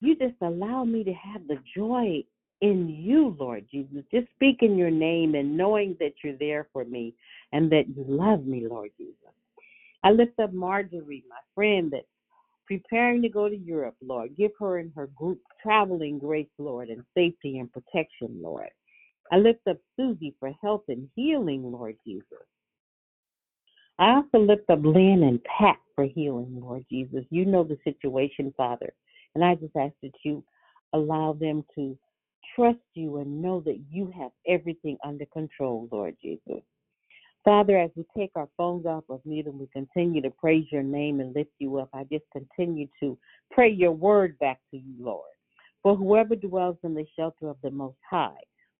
you 0.00 0.16
just 0.16 0.34
allow 0.40 0.84
me 0.84 1.04
to 1.04 1.12
have 1.12 1.46
the 1.46 1.58
joy 1.76 2.24
in 2.60 2.88
you, 2.88 3.36
Lord 3.38 3.66
Jesus. 3.70 4.04
Just 4.12 4.28
speaking 4.34 4.76
your 4.76 4.90
name 4.90 5.34
and 5.34 5.56
knowing 5.56 5.96
that 6.00 6.14
you're 6.24 6.36
there 6.38 6.68
for 6.72 6.84
me 6.84 7.14
and 7.52 7.70
that 7.70 7.84
you 7.88 8.04
love 8.08 8.46
me, 8.46 8.66
Lord 8.68 8.90
Jesus. 8.96 9.16
I 10.04 10.10
lift 10.10 10.38
up 10.40 10.52
Marjorie, 10.52 11.24
my 11.28 11.36
friend 11.54 11.92
that's 11.92 12.06
preparing 12.78 13.22
to 13.22 13.28
go 13.28 13.48
to 13.48 13.56
Europe, 13.56 13.96
Lord. 14.02 14.36
Give 14.36 14.50
her 14.58 14.78
and 14.78 14.92
her 14.94 15.08
group 15.08 15.40
traveling 15.62 16.18
grace, 16.18 16.48
Lord, 16.58 16.88
and 16.88 17.02
safety 17.16 17.58
and 17.58 17.72
protection, 17.72 18.40
Lord. 18.40 18.68
I 19.30 19.36
lift 19.36 19.66
up 19.68 19.78
Susie 19.96 20.34
for 20.38 20.52
health 20.62 20.84
and 20.88 21.08
healing, 21.14 21.70
Lord 21.70 21.96
Jesus. 22.06 22.46
I 23.98 24.14
also 24.14 24.38
lift 24.38 24.68
up 24.70 24.80
Lynn 24.82 25.22
and 25.22 25.40
Pat 25.44 25.76
for 25.94 26.04
healing, 26.04 26.58
Lord 26.60 26.84
Jesus. 26.90 27.24
You 27.30 27.44
know 27.44 27.64
the 27.64 27.78
situation, 27.84 28.52
Father. 28.56 28.92
And 29.34 29.44
I 29.44 29.54
just 29.54 29.76
ask 29.76 29.94
that 30.02 30.12
you 30.24 30.44
allow 30.92 31.32
them 31.32 31.64
to 31.74 31.96
trust 32.54 32.78
you 32.94 33.18
and 33.18 33.40
know 33.40 33.60
that 33.60 33.80
you 33.90 34.12
have 34.18 34.30
everything 34.46 34.98
under 35.04 35.24
control, 35.26 35.88
Lord 35.90 36.16
Jesus. 36.22 36.62
Father, 37.44 37.76
as 37.78 37.90
we 37.96 38.04
take 38.16 38.30
our 38.36 38.48
phones 38.56 38.86
off 38.86 39.04
of 39.08 39.20
mute 39.24 39.46
and 39.46 39.58
we 39.58 39.66
continue 39.72 40.22
to 40.22 40.30
praise 40.30 40.66
your 40.70 40.84
name 40.84 41.20
and 41.20 41.34
lift 41.34 41.50
you 41.58 41.78
up, 41.78 41.88
I 41.92 42.04
just 42.04 42.24
continue 42.32 42.86
to 43.00 43.18
pray 43.50 43.68
your 43.68 43.92
word 43.92 44.38
back 44.38 44.60
to 44.70 44.76
you, 44.76 44.94
Lord. 45.00 45.30
For 45.82 45.96
whoever 45.96 46.36
dwells 46.36 46.76
in 46.84 46.94
the 46.94 47.06
shelter 47.16 47.48
of 47.48 47.56
the 47.62 47.70
Most 47.70 47.96
High 48.08 48.38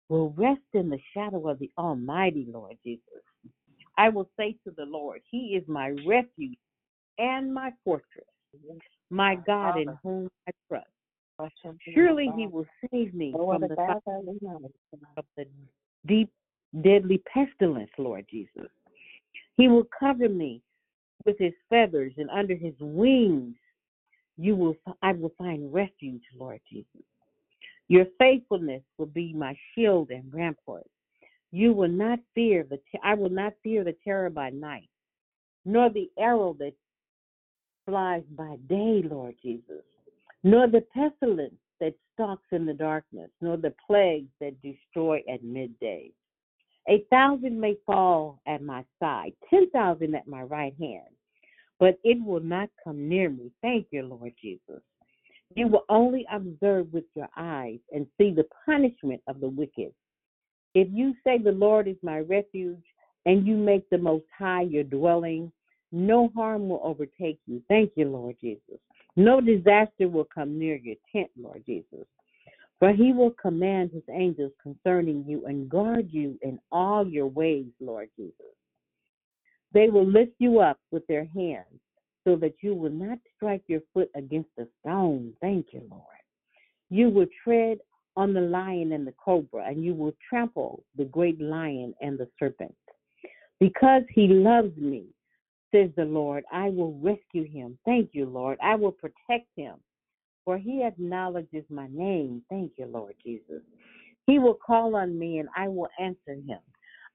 will 0.09 0.31
rest 0.37 0.61
in 0.75 0.89
the 0.89 1.01
shadow 1.13 1.49
of 1.49 1.59
the 1.59 1.71
Almighty, 1.77 2.47
Lord 2.53 2.77
Jesus. 2.85 3.03
I 3.99 4.09
will 4.09 4.29
say 4.39 4.57
to 4.65 4.73
the 4.77 4.85
Lord, 4.85 5.21
He 5.29 5.57
is 5.61 5.65
my 5.67 5.89
refuge 6.07 6.57
and 7.19 7.53
my 7.53 7.73
fortress, 7.85 8.25
my 9.11 9.35
God 9.35 9.77
in 9.77 9.99
whom 10.03 10.29
I 10.47 10.53
trust. 10.69 10.87
Surely 11.93 12.31
He 12.37 12.47
will 12.47 12.67
save 12.91 13.13
me 13.13 13.33
from 13.33 13.63
the 13.63 13.77
of 15.17 15.25
the 15.37 15.47
deep, 16.07 16.31
deadly 16.81 17.23
pestilence, 17.33 17.91
Lord 17.99 18.27
Jesus. 18.31 18.71
He 19.57 19.69
will 19.69 19.87
cover 19.99 20.29
me 20.29 20.63
with 21.25 21.37
His 21.39 21.53
feathers, 21.69 22.13
and 22.17 22.31
under 22.31 22.55
His 22.55 22.75
wings, 22.81 23.57
you 24.39 24.57
will 24.57 24.75
I 25.03 25.13
will 25.13 25.33
find 25.37 25.73
refuge, 25.73 26.23
Lord 26.39 26.61
Jesus. 26.71 27.03
Your 27.89 28.07
faithfulness 28.19 28.83
will 28.97 29.07
be 29.07 29.35
my 29.35 29.55
shield 29.75 30.11
and 30.11 30.33
rampart. 30.33 30.87
You 31.51 31.75
will 31.75 31.89
not 31.89 32.19
fear 32.35 32.65
the 32.69 32.79
I 33.05 33.15
will 33.15 33.31
not 33.31 33.53
fear 33.63 33.85
the 33.85 33.95
terror 34.05 34.31
by 34.31 34.51
night, 34.51 34.89
nor 35.65 35.91
the 35.91 36.11
arrow 36.19 36.57
that 36.59 36.73
flies 37.85 38.23
by 38.37 38.57
day, 38.69 39.03
Lord 39.05 39.35
Jesus, 39.43 39.85
nor 40.43 40.67
the 40.67 40.85
pestilence 40.95 41.55
that 41.81 41.95
stalks 42.15 42.47
in 42.53 42.65
the 42.65 42.75
darkness, 42.75 43.31
nor 43.41 43.57
the 43.57 43.75
plagues 43.87 44.31
that 44.41 44.63
destroy 44.63 45.23
at 45.33 45.43
midday. 45.43 46.11
A 46.89 47.05
thousand 47.11 47.61
may 47.61 47.77
fall 47.87 48.41
at 48.47 48.63
my 48.63 48.85
side, 48.99 49.33
ten 49.49 49.71
thousand 49.71 50.15
at 50.15 50.27
my 50.27 50.43
right 50.43 50.75
hand, 50.81 51.15
but 51.79 51.99
it 52.03 52.23
will 52.25 52.41
not 52.41 52.69
come 52.83 53.09
near 53.09 53.31
me. 53.31 53.51
Thank 53.63 53.87
you, 53.91 54.03
Lord 54.03 54.33
Jesus. 54.41 54.83
You 55.55 55.69
will 55.69 55.85
only 55.89 56.27
observe 56.33 56.93
with 56.93 57.05
your 57.15 57.29
eyes 57.37 57.79
and 57.93 58.07
see 58.19 58.33
the 58.33 58.47
punishment 58.67 59.21
of 59.29 59.41
the 59.41 59.49
wicked. 59.49 59.93
If 60.75 60.89
you 60.91 61.15
say 61.23 61.39
the 61.39 61.53
Lord 61.53 61.87
is 61.87 61.97
my 62.03 62.21
refuge 62.21 62.83
and 63.27 63.47
you 63.47 63.57
make 63.57 63.89
the 63.91 63.99
Most 63.99 64.25
High 64.37 64.63
your 64.63 64.85
dwelling, 64.85 65.53
no 65.93 66.31
harm 66.35 66.69
will 66.69 66.81
overtake 66.83 67.39
you. 67.47 67.63
Thank 67.69 67.93
you, 67.97 68.09
Lord 68.09 68.37
Jesus. 68.41 68.81
No 69.15 69.41
disaster 69.41 70.09
will 70.09 70.27
come 70.35 70.59
near 70.59 70.77
your 70.77 70.97
tent, 71.15 71.31
Lord 71.39 71.63
Jesus. 71.67 72.07
For 72.83 72.91
he 72.91 73.13
will 73.13 73.31
command 73.41 73.93
his 73.93 74.03
angels 74.11 74.51
concerning 74.61 75.25
you 75.25 75.47
and 75.47 75.69
guard 75.69 76.09
you 76.11 76.37
in 76.43 76.59
all 76.73 77.07
your 77.07 77.29
ways, 77.29 77.69
Lord 77.79 78.09
Jesus. 78.19 78.57
They 79.73 79.89
will 79.89 80.05
lift 80.05 80.33
you 80.41 80.59
up 80.59 80.81
with 80.91 81.07
their 81.07 81.25
hands 81.27 81.79
so 82.25 82.35
that 82.35 82.55
you 82.61 82.75
will 82.75 82.91
not 82.91 83.19
strike 83.37 83.63
your 83.69 83.83
foot 83.95 84.11
against 84.17 84.51
a 84.59 84.67
stone. 84.81 85.33
Thank 85.41 85.67
you, 85.71 85.83
Lord. 85.89 86.03
You 86.91 87.09
will 87.09 87.29
tread 87.45 87.79
on 88.17 88.35
the 88.35 88.41
lion 88.41 88.91
and 88.91 89.07
the 89.07 89.15
cobra, 89.25 89.65
and 89.65 89.85
you 89.85 89.95
will 89.95 90.17
trample 90.29 90.83
the 90.97 91.05
great 91.05 91.41
lion 91.41 91.95
and 92.01 92.19
the 92.19 92.27
serpent. 92.37 92.75
Because 93.61 94.03
he 94.13 94.27
loves 94.27 94.77
me, 94.77 95.05
says 95.73 95.91
the 95.97 96.05
Lord, 96.05 96.43
I 96.53 96.71
will 96.71 96.99
rescue 97.01 97.45
him. 97.45 97.79
Thank 97.85 98.11
you, 98.13 98.27
Lord. 98.27 98.59
I 98.61 98.75
will 98.75 98.91
protect 98.91 99.47
him, 99.55 99.77
for 100.45 100.59
he 100.59 100.83
acknowledges 100.83 101.65
my 101.71 101.89
name. 101.93 102.43
Thank 102.51 102.73
you, 102.77 102.87
Lord 102.87 103.15
Jesus. 103.25 103.63
He 104.27 104.39
will 104.39 104.55
call 104.55 104.97
on 104.97 105.19
me, 105.19 105.39
and 105.39 105.49
I 105.57 105.69
will 105.69 105.89
answer 106.01 106.35
him. 106.35 106.59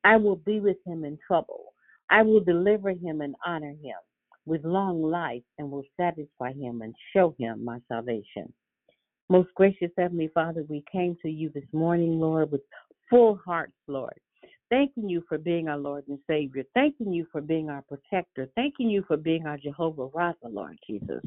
I 0.04 0.18
will 0.18 0.36
be 0.36 0.60
with 0.60 0.78
him 0.86 1.04
in 1.04 1.18
trouble. 1.26 1.74
I 2.10 2.22
will 2.22 2.40
deliver 2.40 2.92
him 2.92 3.22
and 3.22 3.36
honor 3.46 3.76
him 3.82 3.98
with 4.46 4.63
long 4.63 5.02
life, 5.02 5.44
and 5.58 5.70
will 5.70 5.84
satisfy 6.00 6.54
him 6.54 6.82
and 6.82 6.96
show 7.13 7.36
him 7.38 7.66
my 7.66 7.80
salvation. 7.90 8.52
Most 9.30 9.50
gracious 9.56 9.92
Heavenly 9.98 10.30
Father, 10.34 10.63
we 10.70 10.86
came 10.90 11.18
to 11.22 11.30
you 11.30 11.50
this 11.54 11.66
morning, 11.74 12.18
Lord, 12.18 12.50
with 12.50 12.62
full 13.10 13.40
hearts, 13.46 13.74
Lord. 13.88 14.18
Thanking 14.70 15.10
you 15.10 15.22
for 15.28 15.38
being 15.38 15.68
our 15.68 15.78
Lord 15.78 16.06
and 16.08 16.20
Savior. 16.28 16.63
Thanking 16.74 17.12
you 17.12 17.26
for 17.32 17.42
being 17.42 17.70
our 17.70 17.82
protector. 17.84 18.48
Thanking 18.56 18.90
you 18.90 19.04
for 19.08 19.18
being 19.18 19.46
our 19.46 19.58
Jehovah 19.58 20.08
Rapha, 20.10 20.36
Lord 20.44 20.78
Jesus. 20.86 21.24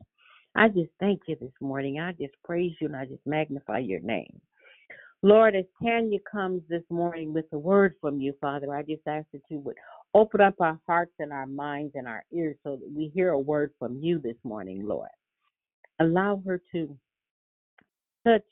I 0.55 0.69
just 0.69 0.91
thank 0.99 1.23
you 1.27 1.37
this 1.41 1.53
morning. 1.61 2.01
I 2.01 2.13
just 2.13 2.35
praise 2.45 2.73
you 2.81 2.89
and 2.89 2.97
I 2.97 3.07
just 3.07 3.25
magnify 3.27 3.79
your 3.79 4.01
name. 4.01 4.41
Lord, 5.23 5.55
as 5.55 5.65
Tania 5.83 6.19
comes 6.31 6.63
this 6.69 6.83
morning 6.89 7.35
with 7.35 7.45
a 7.53 7.59
word 7.59 7.95
from 8.01 8.21
you, 8.21 8.33
Father, 8.41 8.75
I 8.75 8.83
just 8.83 9.03
ask 9.07 9.27
that 9.33 9.43
you 9.51 9.59
would 9.59 9.77
open 10.15 10.41
up 10.41 10.55
our 10.61 10.81
hearts 10.87 11.13
and 11.19 11.33
our 11.33 11.47
minds 11.47 11.93
and 11.95 12.09
our 12.09 12.25
ears 12.33 12.57
so 12.65 12.77
that 12.77 12.91
we 12.91 13.11
hear 13.15 13.31
a 13.31 13.39
word 13.39 13.73
from 13.79 13.99
you 13.99 14.19
this 14.19 14.37
morning, 14.45 14.87
Lord. 14.87 15.11
Allow 16.01 16.43
her 16.47 16.61
to 16.73 16.97
touch 18.27 18.43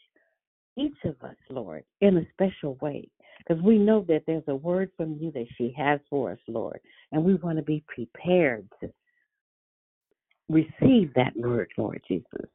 each 0.76 0.96
of 1.04 1.16
us, 1.22 1.36
Lord, 1.50 1.84
in 2.00 2.18
a 2.18 2.26
special 2.32 2.76
way. 2.80 3.08
Because 3.38 3.62
we 3.62 3.78
know 3.78 4.04
that 4.08 4.24
there's 4.26 4.44
a 4.48 4.54
word 4.54 4.90
from 4.96 5.16
you 5.18 5.32
that 5.32 5.46
she 5.56 5.74
has 5.76 6.00
for 6.10 6.32
us, 6.32 6.38
Lord. 6.48 6.80
And 7.12 7.24
we 7.24 7.34
want 7.36 7.56
to 7.56 7.64
be 7.64 7.82
prepared 7.88 8.68
to 8.80 8.92
receive 10.48 11.12
that 11.14 11.32
word, 11.36 11.70
Lord 11.76 12.02
Jesus. 12.08 12.48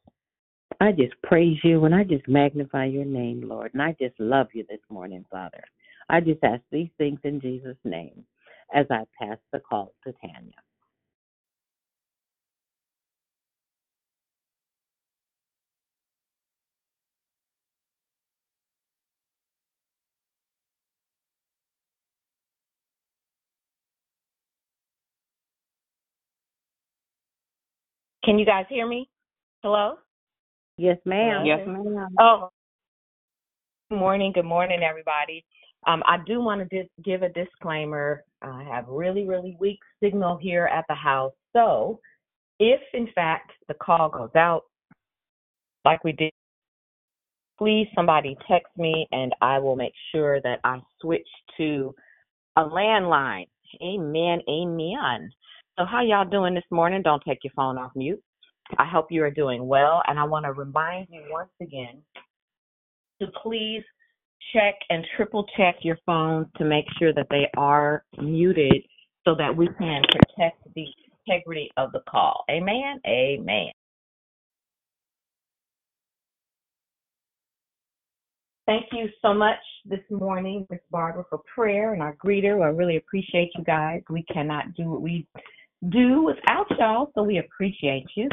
I 0.82 0.92
just 0.92 1.14
praise 1.24 1.58
you 1.64 1.86
and 1.86 1.94
I 1.94 2.04
just 2.04 2.28
magnify 2.28 2.86
your 2.86 3.06
name, 3.06 3.42
Lord. 3.48 3.72
And 3.74 3.82
I 3.82 3.96
just 4.00 4.20
love 4.20 4.48
you 4.54 4.66
this 4.70 4.82
morning, 4.90 5.26
Father. 5.32 5.64
I 6.10 6.20
just 6.20 6.44
ask 6.44 6.62
these 6.72 6.90
things 6.98 7.20
in 7.24 7.40
Jesus' 7.40 7.78
name 7.84 8.26
as 8.74 8.86
I 8.90 9.04
pass 9.22 9.38
the 9.52 9.60
call 9.60 9.94
to 10.06 10.14
Tania. 10.22 10.52
Can 28.24 28.40
you 28.40 28.46
guys 28.46 28.66
hear 28.70 28.88
me? 28.88 29.10
Hello? 29.64 29.96
Yes, 30.78 30.98
ma'am. 31.06 31.46
Yes, 31.46 31.60
ma'am. 31.68 32.16
Oh. 32.20 32.50
Good 33.90 34.00
morning. 34.00 34.32
Good 34.34 34.46
morning, 34.46 34.82
everybody. 34.82 35.46
Um, 35.88 36.02
I 36.06 36.18
do 36.26 36.40
want 36.40 36.68
to 36.68 36.78
dis- 36.84 36.90
give 37.04 37.22
a 37.22 37.30
disclaimer. 37.30 38.24
I 38.42 38.64
have 38.64 38.88
really, 38.88 39.28
really 39.28 39.58
weak 39.60 39.80
signal 40.02 40.38
here 40.42 40.66
at 40.66 40.86
the 40.88 40.96
house. 40.96 41.34
So, 41.54 42.00
if 42.60 42.80
in 42.94 43.10
fact 43.14 43.52
the 43.68 43.74
call 43.74 44.10
goes 44.10 44.34
out 44.36 44.64
like 45.84 46.04
we 46.04 46.14
did, 46.14 46.32
please 47.58 47.88
somebody 47.94 48.38
text 48.48 48.72
me 48.78 49.06
and 49.12 49.34
I 49.42 49.60
will 49.60 49.76
make 49.76 49.94
sure 50.14 50.42
that 50.42 50.60
I 50.64 50.80
switch 51.02 51.28
to 51.58 51.94
a 52.56 52.64
landline. 52.64 53.48
Amen. 53.82 54.40
Amen. 54.50 55.30
So, 55.80 55.86
how 55.86 56.04
y'all 56.04 56.30
doing 56.30 56.54
this 56.54 56.64
morning? 56.70 57.02
Don't 57.02 57.24
take 57.28 57.40
your 57.44 57.54
phone 57.56 57.80
off 57.80 57.92
mute. 57.96 58.22
I 58.78 58.86
hope 58.86 59.08
you 59.10 59.24
are 59.24 59.32
doing 59.32 59.68
well. 59.68 60.04
And 60.08 60.20
I 60.20 60.24
want 60.24 60.46
to 60.46 60.52
remind 60.52 61.08
you 61.10 61.24
once 61.30 61.50
again 61.62 62.04
to 63.20 63.28
please 63.42 63.82
check 64.54 64.76
and 64.92 65.04
triple 65.18 65.48
check 65.58 65.78
your 65.82 65.98
phones 66.06 66.46
to 66.58 66.66
make 66.66 66.86
sure 67.00 67.12
that 67.14 67.26
they 67.32 67.50
are 67.58 68.04
muted 68.22 68.84
so 69.26 69.34
that 69.36 69.56
we 69.56 69.68
can 69.80 70.04
protect 70.12 70.58
the 70.76 70.86
integrity 71.28 71.72
of 71.78 71.92
the 71.92 72.02
call. 72.08 72.44
Amen. 72.52 73.00
Amen. 73.08 73.72
Thank 78.68 78.86
you 78.92 79.10
so 79.22 79.34
much 79.34 79.58
this 79.86 80.00
morning, 80.12 80.68
Miss 80.70 80.80
Barbara, 80.92 81.26
for 81.30 81.40
prayer 81.54 81.94
and 81.94 82.02
our 82.02 82.16
greeter. 82.16 82.64
I 82.64 82.68
really 82.68 82.98
appreciate 82.98 83.50
you 83.58 83.64
guys. 83.64 84.02
We 84.10 84.24
cannot 84.32 84.74
do 84.76 84.90
what 84.90 85.02
we 85.02 85.28
do 85.90 86.24
without 86.24 86.68
y'all, 86.80 87.12
so 87.16 87.24
we 87.24 87.40
appreciate 87.40 88.06
you. 88.16 88.30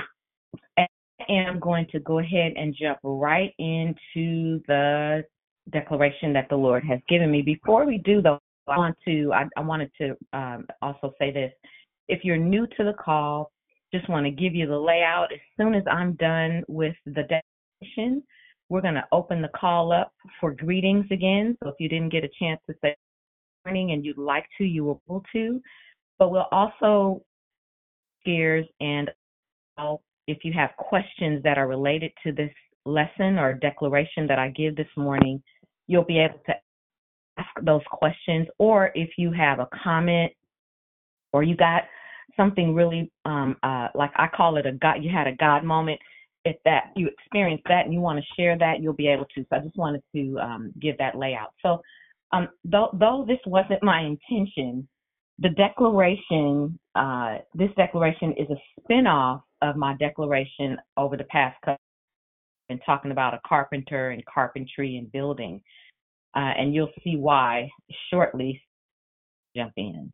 And 0.77 0.89
I 1.21 1.33
am 1.33 1.61
going 1.61 1.87
to 1.93 2.01
go 2.01 2.19
ahead 2.19 2.53
and 2.57 2.75
jump 2.79 2.99
right 3.03 3.53
into 3.59 4.61
the 4.67 5.25
declaration 5.71 6.33
that 6.33 6.49
the 6.49 6.57
Lord 6.57 6.85
has 6.85 7.01
given 7.09 7.31
me. 7.31 7.43
Before 7.43 7.87
we 7.87 7.99
do 7.99 8.23
though, 8.23 8.39
I 8.69 8.77
want 8.77 8.97
to 9.07 9.33
I, 9.33 9.47
I 9.57 9.61
wanted 9.61 9.91
to 10.01 10.17
um, 10.33 10.67
also 10.83 11.13
say 11.19 11.33
this. 11.33 11.53
If 12.09 12.25
you're 12.25 12.37
new 12.37 12.67
to 12.67 12.85
the 12.85 12.95
call, 12.95 13.53
just 13.93 14.09
want 14.09 14.27
to 14.27 14.31
give 14.31 14.55
you 14.55 14.67
the 14.67 14.79
layout. 14.79 15.33
As 15.33 15.41
soon 15.57 15.75
as 15.75 15.83
I'm 15.91 16.15
done 16.15 16.63
with 16.69 16.95
the 17.07 17.23
declaration, 17.23 18.23
we're 18.69 18.81
going 18.81 18.95
to 18.95 19.07
open 19.13 19.43
the 19.43 19.49
call 19.49 19.93
up 19.93 20.13
for 20.41 20.53
greetings 20.53 21.07
again. 21.11 21.57
So 21.63 21.71
if 21.71 21.77
you 21.79 21.89
didn't 21.89 22.13
get 22.13 22.25
a 22.25 22.31
chance 22.39 22.61
to 22.69 22.77
say 22.83 22.95
morning 23.65 23.91
and 23.93 24.05
you'd 24.05 24.19
like 24.19 24.47
to, 24.59 24.65
you 24.65 24.85
will 24.85 25.25
to. 25.33 25.61
But 26.19 26.31
we'll 26.31 26.49
also 26.53 27.23
shares 28.25 28.67
and 28.81 29.11
if 30.27 30.39
you 30.45 30.53
have 30.53 30.71
questions 30.77 31.43
that 31.43 31.59
are 31.59 31.67
related 31.67 32.13
to 32.25 32.33
this 32.33 32.53
lesson 32.87 33.39
or 33.39 33.55
declaration 33.55 34.27
that 34.27 34.39
I 34.39 34.49
give 34.51 34.77
this 34.77 34.89
morning, 34.97 35.43
you'll 35.87 36.05
be 36.05 36.19
able 36.19 36.41
to 36.47 36.55
ask 37.39 37.49
those 37.63 37.83
questions. 37.91 38.47
Or 38.59 38.93
if 38.95 39.11
you 39.19 39.33
have 39.33 39.59
a 39.59 39.69
comment 39.83 40.33
or 41.33 41.43
you 41.43 41.57
got 41.57 41.83
something 42.37 42.75
really 42.75 43.11
um, 43.25 43.57
uh, 43.63 43.89
like 43.95 44.13
I 44.17 44.29
call 44.29 44.57
it 44.57 44.67
a 44.67 44.73
God, 44.73 45.03
you 45.03 45.11
had 45.11 45.27
a 45.27 45.35
God 45.35 45.65
moment. 45.65 46.01
If 46.45 46.57
that 46.65 46.93
you 46.97 47.09
experienced 47.09 47.65
that 47.69 47.85
and 47.85 47.93
you 47.93 48.01
want 48.01 48.19
to 48.19 48.25
share 48.35 48.57
that, 48.57 48.81
you'll 48.81 48.95
be 48.95 49.09
able 49.09 49.27
to. 49.35 49.43
So 49.43 49.57
I 49.57 49.59
just 49.59 49.77
wanted 49.77 50.03
to 50.15 50.39
um, 50.39 50.73
give 50.81 50.97
that 50.97 51.15
layout. 51.15 51.53
So 51.61 51.83
um, 52.33 52.49
though, 52.65 52.89
though 52.99 53.27
this 53.29 53.41
wasn't 53.45 53.83
my 53.83 54.01
intention, 54.01 54.89
the 55.41 55.49
declaration, 55.51 56.79
uh, 56.95 57.39
this 57.55 57.71
declaration 57.77 58.35
is 58.39 58.49
a 58.51 58.91
spinoff 58.93 59.43
of 59.63 59.77
my 59.77 59.97
declaration 59.97 60.77
over 60.97 61.17
the 61.17 61.25
past 61.25 61.57
couple 61.65 61.79
and 62.69 62.81
talking 62.87 63.11
about 63.11 63.35
a 63.35 63.41
carpenter 63.47 64.11
and 64.11 64.25
carpentry 64.27 64.97
and 64.97 65.11
building. 65.13 65.61
Uh, 66.37 66.53
and 66.57 66.75
you'll 66.75 66.93
see 67.03 67.17
why 67.17 67.69
shortly. 68.11 68.63
Jump 69.57 69.73
in. 69.77 70.13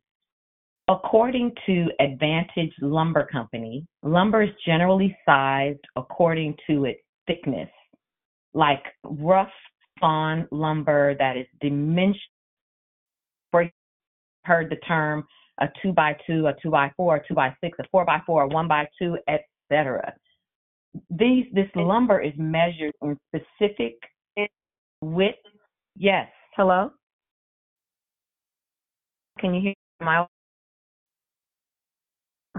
According 0.89 1.51
to 1.67 1.87
Advantage 1.99 2.73
Lumber 2.81 3.27
Company, 3.31 3.85
lumber 4.01 4.41
is 4.41 4.49
generally 4.65 5.15
sized 5.25 5.81
according 5.95 6.55
to 6.67 6.85
its 6.85 7.01
thickness, 7.27 7.69
like 8.53 8.83
rough 9.03 9.51
sawn 9.99 10.47
lumber 10.51 11.15
that 11.19 11.37
is 11.37 11.45
dimensional. 11.61 12.15
For 14.47 14.53
heard 14.53 14.69
the 14.69 14.77
term 14.87 15.25
a 15.59 15.67
two 15.81 15.91
by 15.91 16.15
two, 16.25 16.47
a 16.47 16.53
two 16.61 16.69
by 16.69 16.91
four, 16.95 17.17
a 17.17 17.27
two 17.27 17.33
by 17.33 17.53
six, 17.61 17.77
a 17.79 17.83
four 17.91 18.05
by 18.05 18.19
four, 18.25 18.43
a 18.43 18.47
one 18.47 18.67
by 18.67 18.87
two, 18.99 19.17
etc 19.27 20.13
these 21.09 21.45
this 21.53 21.67
lumber 21.75 22.19
is 22.21 22.33
measured 22.37 22.93
in 23.01 23.17
specific 23.29 23.95
width. 25.01 25.37
Yes. 25.97 26.27
Hello. 26.55 26.91
Can 29.39 29.53
you 29.53 29.61
hear 29.61 29.73
my? 30.01 30.25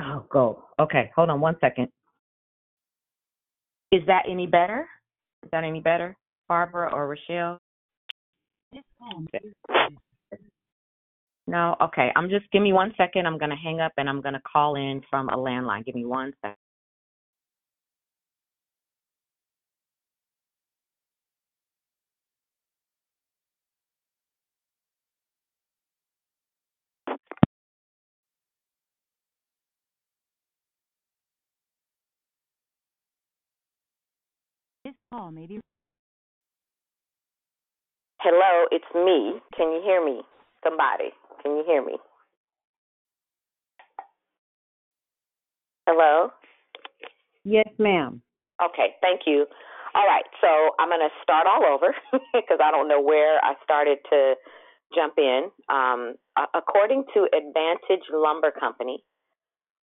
Oh, 0.00 0.24
go. 0.30 0.64
Okay, 0.78 1.10
hold 1.14 1.30
on 1.30 1.40
one 1.40 1.56
second. 1.60 1.88
Is 3.90 4.02
that 4.06 4.24
any 4.30 4.46
better? 4.46 4.86
Is 5.42 5.50
that 5.50 5.64
any 5.64 5.80
better, 5.80 6.16
Barbara 6.48 6.92
or 6.92 7.08
Rochelle? 7.08 7.58
No. 11.48 11.76
Okay. 11.82 12.12
I'm 12.16 12.30
just 12.30 12.50
give 12.52 12.62
me 12.62 12.74
one 12.74 12.94
second. 12.98 13.26
I'm 13.26 13.38
gonna 13.38 13.56
hang 13.56 13.80
up 13.80 13.92
and 13.98 14.08
I'm 14.08 14.22
gonna 14.22 14.42
call 14.50 14.76
in 14.76 15.02
from 15.10 15.30
a 15.30 15.38
landline. 15.38 15.84
Give 15.86 15.96
me 15.96 16.06
one 16.06 16.34
second. 16.42 16.56
This 34.84 34.94
call 35.12 35.30
may 35.32 35.46
be. 35.46 35.60
Hello, 38.20 38.66
it's 38.72 38.86
me. 38.94 39.40
Can 39.56 39.72
you 39.72 39.82
hear 39.84 40.04
me? 40.04 40.22
Somebody, 40.64 41.10
can 41.48 41.56
you 41.56 41.64
hear 41.66 41.84
me? 41.84 41.96
Hello? 45.86 46.30
Yes, 47.44 47.68
ma'am. 47.78 48.20
Okay, 48.62 48.96
thank 49.00 49.22
you. 49.26 49.46
All 49.94 50.06
right, 50.06 50.24
so 50.40 50.48
I'm 50.78 50.88
going 50.88 51.00
to 51.00 51.14
start 51.22 51.46
all 51.46 51.64
over 51.64 51.94
because 52.34 52.58
I 52.62 52.70
don't 52.70 52.88
know 52.88 53.00
where 53.00 53.42
I 53.42 53.54
started 53.64 53.98
to 54.10 54.34
jump 54.94 55.14
in. 55.16 55.48
Um, 55.70 56.16
according 56.54 57.04
to 57.14 57.26
Advantage 57.32 58.04
Lumber 58.12 58.50
Company, 58.50 59.02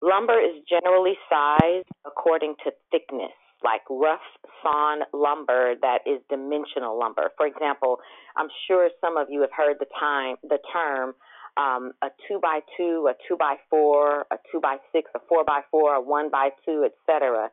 lumber 0.02 0.38
is 0.38 0.62
generally 0.68 1.14
sized 1.30 1.88
according 2.04 2.56
to 2.64 2.72
thickness 2.90 3.32
like 3.64 3.80
rough 3.88 4.20
sawn 4.62 5.00
lumber 5.14 5.74
that 5.80 6.00
is 6.06 6.20
dimensional 6.28 6.98
lumber. 6.98 7.30
For 7.36 7.46
example, 7.46 7.98
I'm 8.36 8.48
sure 8.68 8.88
some 9.00 9.16
of 9.16 9.28
you 9.30 9.40
have 9.40 9.54
heard 9.56 9.76
the 9.80 9.88
time 9.98 10.36
the 10.42 10.58
term 10.70 11.14
um, 11.56 11.92
a 12.02 12.08
two 12.26 12.40
by 12.40 12.60
two, 12.76 13.08
a 13.08 13.14
two 13.28 13.36
by 13.36 13.56
four, 13.70 14.26
a 14.32 14.36
two 14.50 14.60
by 14.60 14.76
six, 14.92 15.10
a 15.14 15.20
four 15.28 15.44
by 15.44 15.60
four, 15.70 15.94
a 15.94 16.00
one 16.00 16.30
by 16.30 16.50
two, 16.64 16.84
etc. 16.84 17.50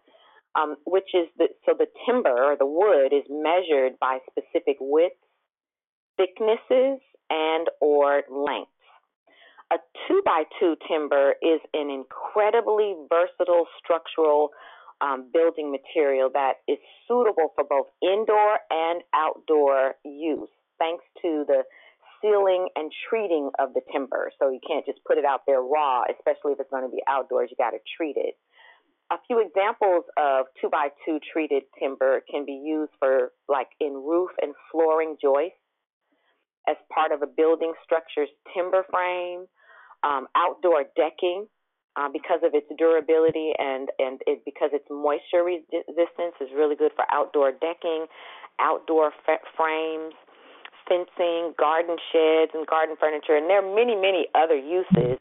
Um, 0.60 0.76
which 0.86 1.10
is 1.14 1.28
the 1.38 1.48
so 1.66 1.74
the 1.78 1.88
timber 2.06 2.30
or 2.30 2.58
the 2.58 2.66
wood 2.66 3.14
is 3.14 3.24
measured 3.30 4.00
by 4.00 4.20
specific 4.30 4.78
widths, 4.80 5.16
thicknesses, 6.18 7.00
and 7.30 7.68
or 7.80 8.24
lengths. 8.30 8.72
A 9.72 9.78
two 10.08 10.22
by 10.26 10.44
two 10.60 10.76
timber 10.88 11.36
is 11.42 11.62
an 11.74 11.90
incredibly 11.90 12.96
versatile 13.10 13.68
structural 13.82 14.50
um, 15.00 15.30
building 15.34 15.72
material 15.72 16.30
that 16.34 16.56
is 16.68 16.78
suitable 17.08 17.54
for 17.56 17.64
both 17.64 17.88
indoor 18.02 18.60
and 18.70 19.02
outdoor 19.14 19.96
use, 20.04 20.50
thanks 20.78 21.04
to 21.22 21.46
the 21.48 21.64
sealing 22.22 22.70
and 22.76 22.92
treating 23.10 23.50
of 23.60 23.74
the 23.74 23.82
timber. 23.92 24.32
So 24.40 24.50
you 24.50 24.60
can't 24.66 24.86
just 24.86 25.00
put 25.06 25.18
it 25.18 25.26
out 25.26 25.42
there 25.48 25.62
raw, 25.62 26.04
especially 26.10 26.54
if 26.54 26.60
it's 26.60 26.70
going 26.70 26.84
to 26.84 26.90
be 26.90 27.02
outdoors. 27.08 27.50
You 27.52 27.58
got 27.58 27.72
to 27.72 27.80
treat 27.98 28.16
it. 28.18 28.36
A 29.12 29.18
few 29.28 29.40
examples 29.40 30.06
of 30.18 30.46
two 30.62 30.70
by 30.70 30.88
two 31.06 31.20
treated 31.34 31.64
timber 31.78 32.24
can 32.32 32.46
be 32.46 32.54
used 32.54 32.94
for 33.00 33.34
like 33.50 33.68
in 33.80 33.94
roof 33.94 34.30
and 34.42 34.54
flooring 34.72 35.18
joists 35.22 35.58
as 36.68 36.78
part 36.94 37.12
of 37.12 37.22
a 37.22 37.28
building 37.28 37.74
structure's 37.84 38.30
timber 38.54 38.86
frame, 38.90 39.48
um, 40.04 40.28
outdoor 40.36 40.86
decking 40.96 41.48
uh, 42.00 42.08
because 42.12 42.40
of 42.44 42.54
its 42.54 42.68
durability 42.78 43.52
and 43.58 43.90
and 44.00 44.22
it, 44.26 44.42
because 44.46 44.70
its 44.72 44.86
moisture 44.90 45.44
resistance 45.44 46.36
is 46.40 46.48
really 46.56 46.76
good 46.76 46.92
for 46.96 47.04
outdoor 47.12 47.52
decking, 47.52 48.06
outdoor 48.60 49.12
f- 49.28 49.42
frames, 49.58 50.14
fencing, 50.91 51.56
garden 51.56 51.95
sheds, 52.12 52.51
and 52.54 52.67
garden 52.67 52.99
furniture. 52.99 53.39
And 53.39 53.47
there 53.47 53.63
are 53.63 53.75
many 53.75 53.95
many 53.95 54.27
other 54.36 54.60
uses, 54.60 55.19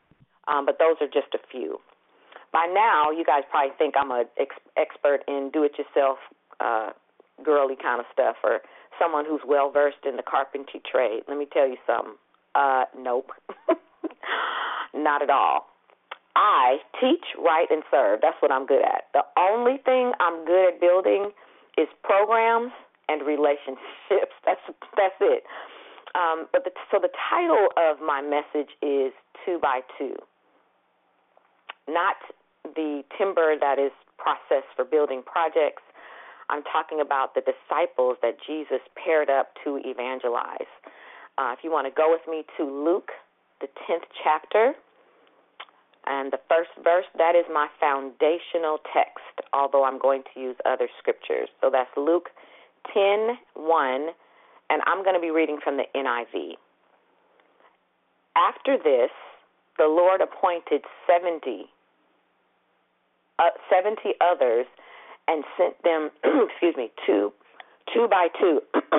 um, 0.51 0.67
but 0.67 0.83
those 0.83 0.99
are 1.01 1.07
just 1.07 1.31
a 1.35 1.43
few. 1.51 1.79
By 2.53 2.67
now, 2.67 3.11
you 3.15 3.25
guys 3.25 3.47
probably 3.49 3.71
think 3.79 3.95
I'm 3.97 4.11
an 4.11 4.27
ex- 4.37 4.59
expert 4.77 5.23
in 5.29 5.51
do-it-yourself, 5.53 6.19
uh, 6.59 6.91
girly 7.45 7.77
kind 7.81 8.01
of 8.01 8.07
stuff 8.13 8.37
or 8.43 8.59
someone 8.99 9.25
who's 9.25 9.43
well 9.47 9.71
versed 9.71 10.05
in 10.05 10.17
the 10.17 10.23
carpentry 10.23 10.83
trade. 10.83 11.23
Let 11.29 11.39
me 11.39 11.47
tell 11.47 11.69
you 11.69 11.77
something. 11.87 12.15
Uh, 12.57 12.85
nope, 12.99 13.31
not 14.95 15.23
at 15.23 15.31
all. 15.31 15.67
I 16.35 16.79
teach, 17.01 17.25
write, 17.39 17.71
and 17.71 17.83
serve. 17.91 18.21
That's 18.23 18.37
what 18.41 18.51
I'm 18.51 18.67
good 18.67 18.83
at. 18.83 19.05
The 19.15 19.23
only 19.39 19.79
thing 19.85 20.13
I'm 20.19 20.45
good 20.45 20.75
at 20.75 20.81
building 20.81 21.31
is 21.79 21.87
programs 22.03 22.73
and 23.11 23.27
relationships. 23.27 24.35
That's 24.47 24.63
that's 24.97 25.19
it. 25.21 25.43
Um, 26.15 26.47
but 26.53 26.65
the, 26.65 26.71
so 26.91 26.99
the 26.99 27.11
title 27.31 27.69
of 27.77 27.99
my 28.05 28.21
message 28.23 28.71
is 28.83 29.13
two 29.45 29.59
by 29.63 29.81
two, 29.99 30.15
not 31.87 32.17
the 32.65 33.03
timber 33.17 33.55
that 33.59 33.79
is 33.79 33.93
processed 34.19 34.71
for 34.75 34.85
building 34.85 35.23
projects. 35.23 35.83
I'm 36.51 36.63
talking 36.65 37.01
about 37.01 37.35
the 37.35 37.43
disciples 37.43 38.17
that 38.23 38.39
Jesus 38.45 38.81
paired 38.99 39.31
up 39.31 39.55
to 39.65 39.79
evangelize. 39.85 40.71
Uh, 41.39 41.55
if 41.57 41.63
you 41.63 41.71
want 41.71 41.87
to 41.87 41.95
go 41.95 42.11
with 42.11 42.27
me 42.29 42.43
to 42.59 42.65
Luke, 42.65 43.11
the 43.61 43.69
10th 43.87 44.11
chapter, 44.25 44.75
and 46.07 46.33
the 46.33 46.41
first 46.49 46.71
verse, 46.83 47.07
that 47.17 47.37
is 47.37 47.45
my 47.53 47.69
foundational 47.79 48.79
text, 48.93 49.47
although 49.53 49.85
I'm 49.85 49.99
going 49.99 50.23
to 50.35 50.41
use 50.41 50.57
other 50.67 50.89
scriptures. 50.99 51.49
So 51.61 51.71
that's 51.71 51.91
Luke 51.97 52.31
10 52.93 53.39
1, 53.55 54.09
and 54.71 54.83
I'm 54.87 55.03
going 55.03 55.15
to 55.15 55.21
be 55.21 55.31
reading 55.31 55.59
from 55.63 55.77
the 55.77 55.85
NIV. 55.95 56.55
After 58.37 58.77
this, 58.77 59.11
the 59.79 59.87
Lord 59.87 60.21
appointed 60.21 60.83
70, 61.07 61.67
uh, 63.39 63.51
70 63.71 64.15
others 64.21 64.67
and 65.29 65.45
sent 65.57 65.75
them, 65.83 66.11
excuse 66.49 66.77
me, 66.77 66.91
two, 67.07 67.33
two 67.95 68.09
by 68.09 68.29
two, 68.39 68.61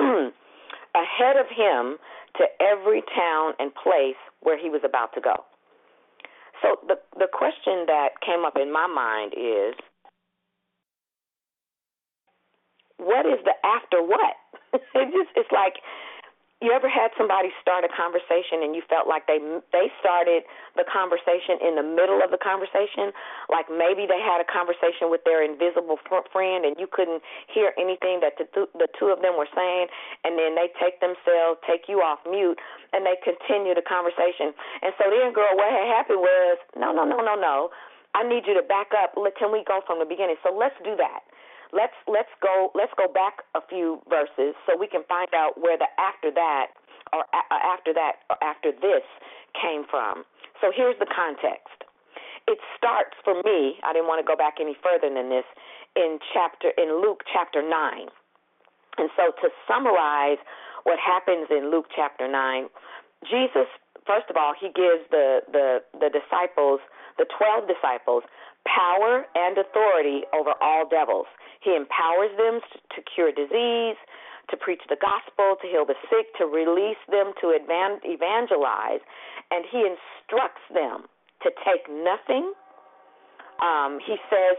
ahead 0.94 1.36
of 1.36 1.46
him 1.48 1.98
to 2.36 2.44
every 2.60 3.02
town 3.14 3.52
and 3.58 3.72
place 3.74 4.16
where 4.40 4.58
he 4.58 4.70
was 4.70 4.80
about 4.84 5.12
to 5.14 5.20
go. 5.20 5.44
So 6.62 6.78
the 6.86 6.94
the 7.18 7.26
question 7.26 7.86
that 7.86 8.20
came 8.24 8.44
up 8.46 8.56
in 8.56 8.72
my 8.72 8.86
mind 8.86 9.34
is, 9.34 9.74
what 12.98 13.26
is 13.26 13.38
the 13.44 13.54
after 13.64 14.02
what? 14.02 14.36
it 14.72 15.08
just 15.12 15.30
it's 15.36 15.52
like 15.52 15.80
you 16.62 16.70
ever 16.70 16.86
had 16.86 17.10
somebody 17.18 17.50
start 17.58 17.82
a 17.82 17.90
conversation 17.90 18.62
and 18.62 18.78
you 18.78 18.86
felt 18.86 19.10
like 19.10 19.26
they 19.26 19.42
they 19.74 19.90
started 19.98 20.46
the 20.78 20.86
conversation 20.86 21.58
in 21.58 21.74
the 21.74 21.82
middle 21.82 22.22
of 22.22 22.30
the 22.30 22.38
conversation? 22.38 23.10
Like 23.50 23.66
maybe 23.66 24.06
they 24.06 24.22
had 24.22 24.38
a 24.38 24.46
conversation 24.46 25.10
with 25.10 25.26
their 25.26 25.42
invisible 25.42 25.98
friend 26.30 26.62
and 26.62 26.78
you 26.78 26.86
couldn't 26.86 27.18
hear 27.50 27.74
anything 27.74 28.22
that 28.22 28.38
the, 28.38 28.46
the 28.78 28.86
two 28.94 29.10
of 29.10 29.26
them 29.26 29.34
were 29.34 29.50
saying 29.50 29.90
and 30.22 30.38
then 30.38 30.54
they 30.54 30.70
take 30.78 31.02
themselves 31.02 31.58
take 31.66 31.90
you 31.90 31.98
off 31.98 32.22
mute 32.30 32.62
and 32.94 33.02
they 33.02 33.18
continue 33.26 33.74
the 33.74 33.82
conversation. 33.82 34.54
And 34.86 34.94
so 35.02 35.10
then 35.10 35.34
girl 35.34 35.58
what 35.58 35.74
had 35.74 35.90
happened 35.90 36.22
was 36.22 36.62
no 36.78 36.94
no 36.94 37.02
no 37.02 37.18
no 37.18 37.34
no. 37.34 37.74
I 38.14 38.22
need 38.22 38.46
you 38.46 38.54
to 38.54 38.62
back 38.62 38.94
up. 38.94 39.18
Can 39.34 39.50
we 39.50 39.66
go 39.66 39.82
from 39.82 39.98
the 39.98 40.06
beginning? 40.06 40.38
So 40.46 40.54
let's 40.54 40.78
do 40.86 40.94
that 40.94 41.26
let's 41.72 41.96
let's 42.06 42.32
go 42.40 42.70
let's 42.74 42.92
go 42.96 43.08
back 43.08 43.42
a 43.56 43.60
few 43.68 44.00
verses 44.08 44.54
so 44.68 44.76
we 44.76 44.86
can 44.86 45.02
find 45.08 45.28
out 45.34 45.60
where 45.60 45.76
the 45.76 45.88
after 45.98 46.30
that 46.30 46.76
or 47.12 47.24
after 47.50 47.92
that 47.92 48.24
or 48.30 48.36
after 48.44 48.72
this 48.72 49.04
came 49.56 49.84
from. 49.88 50.24
So 50.60 50.72
here's 50.74 50.96
the 51.00 51.08
context. 51.08 51.84
It 52.46 52.58
starts 52.76 53.14
for 53.24 53.34
me, 53.44 53.78
I 53.84 53.92
didn't 53.92 54.08
want 54.08 54.18
to 54.20 54.26
go 54.26 54.36
back 54.36 54.58
any 54.60 54.76
further 54.82 55.12
than 55.12 55.28
this 55.28 55.46
in 55.96 56.18
chapter 56.32 56.72
in 56.76 57.00
Luke 57.00 57.22
chapter 57.32 57.62
9. 57.62 57.70
And 58.98 59.08
so 59.16 59.32
to 59.40 59.48
summarize 59.66 60.38
what 60.84 60.98
happens 60.98 61.48
in 61.50 61.70
Luke 61.70 61.86
chapter 61.94 62.28
9, 62.28 62.68
Jesus 63.24 63.70
first 64.06 64.26
of 64.30 64.36
all, 64.36 64.54
he 64.58 64.68
gives 64.68 65.06
the 65.10 65.42
the 65.50 65.82
the 65.94 66.10
disciples, 66.10 66.80
the 67.18 67.26
12 67.26 67.68
disciples, 67.68 68.22
power 68.66 69.26
and 69.34 69.58
authority 69.58 70.22
over 70.32 70.54
all 70.60 70.88
devils. 70.88 71.26
He 71.60 71.74
empowers 71.74 72.30
them 72.36 72.60
to 72.94 72.98
cure 73.02 73.32
disease, 73.32 73.96
to 74.50 74.56
preach 74.56 74.82
the 74.88 74.98
gospel, 74.98 75.56
to 75.62 75.66
heal 75.66 75.86
the 75.86 75.98
sick, 76.10 76.34
to 76.38 76.46
release 76.46 77.00
them 77.10 77.32
to 77.40 77.54
evangelize, 77.54 79.02
and 79.50 79.64
he 79.70 79.86
instructs 79.86 80.62
them 80.72 81.06
to 81.42 81.50
take 81.62 81.86
nothing. 81.90 82.52
Um, 83.62 83.98
he 84.02 84.16
says, 84.30 84.58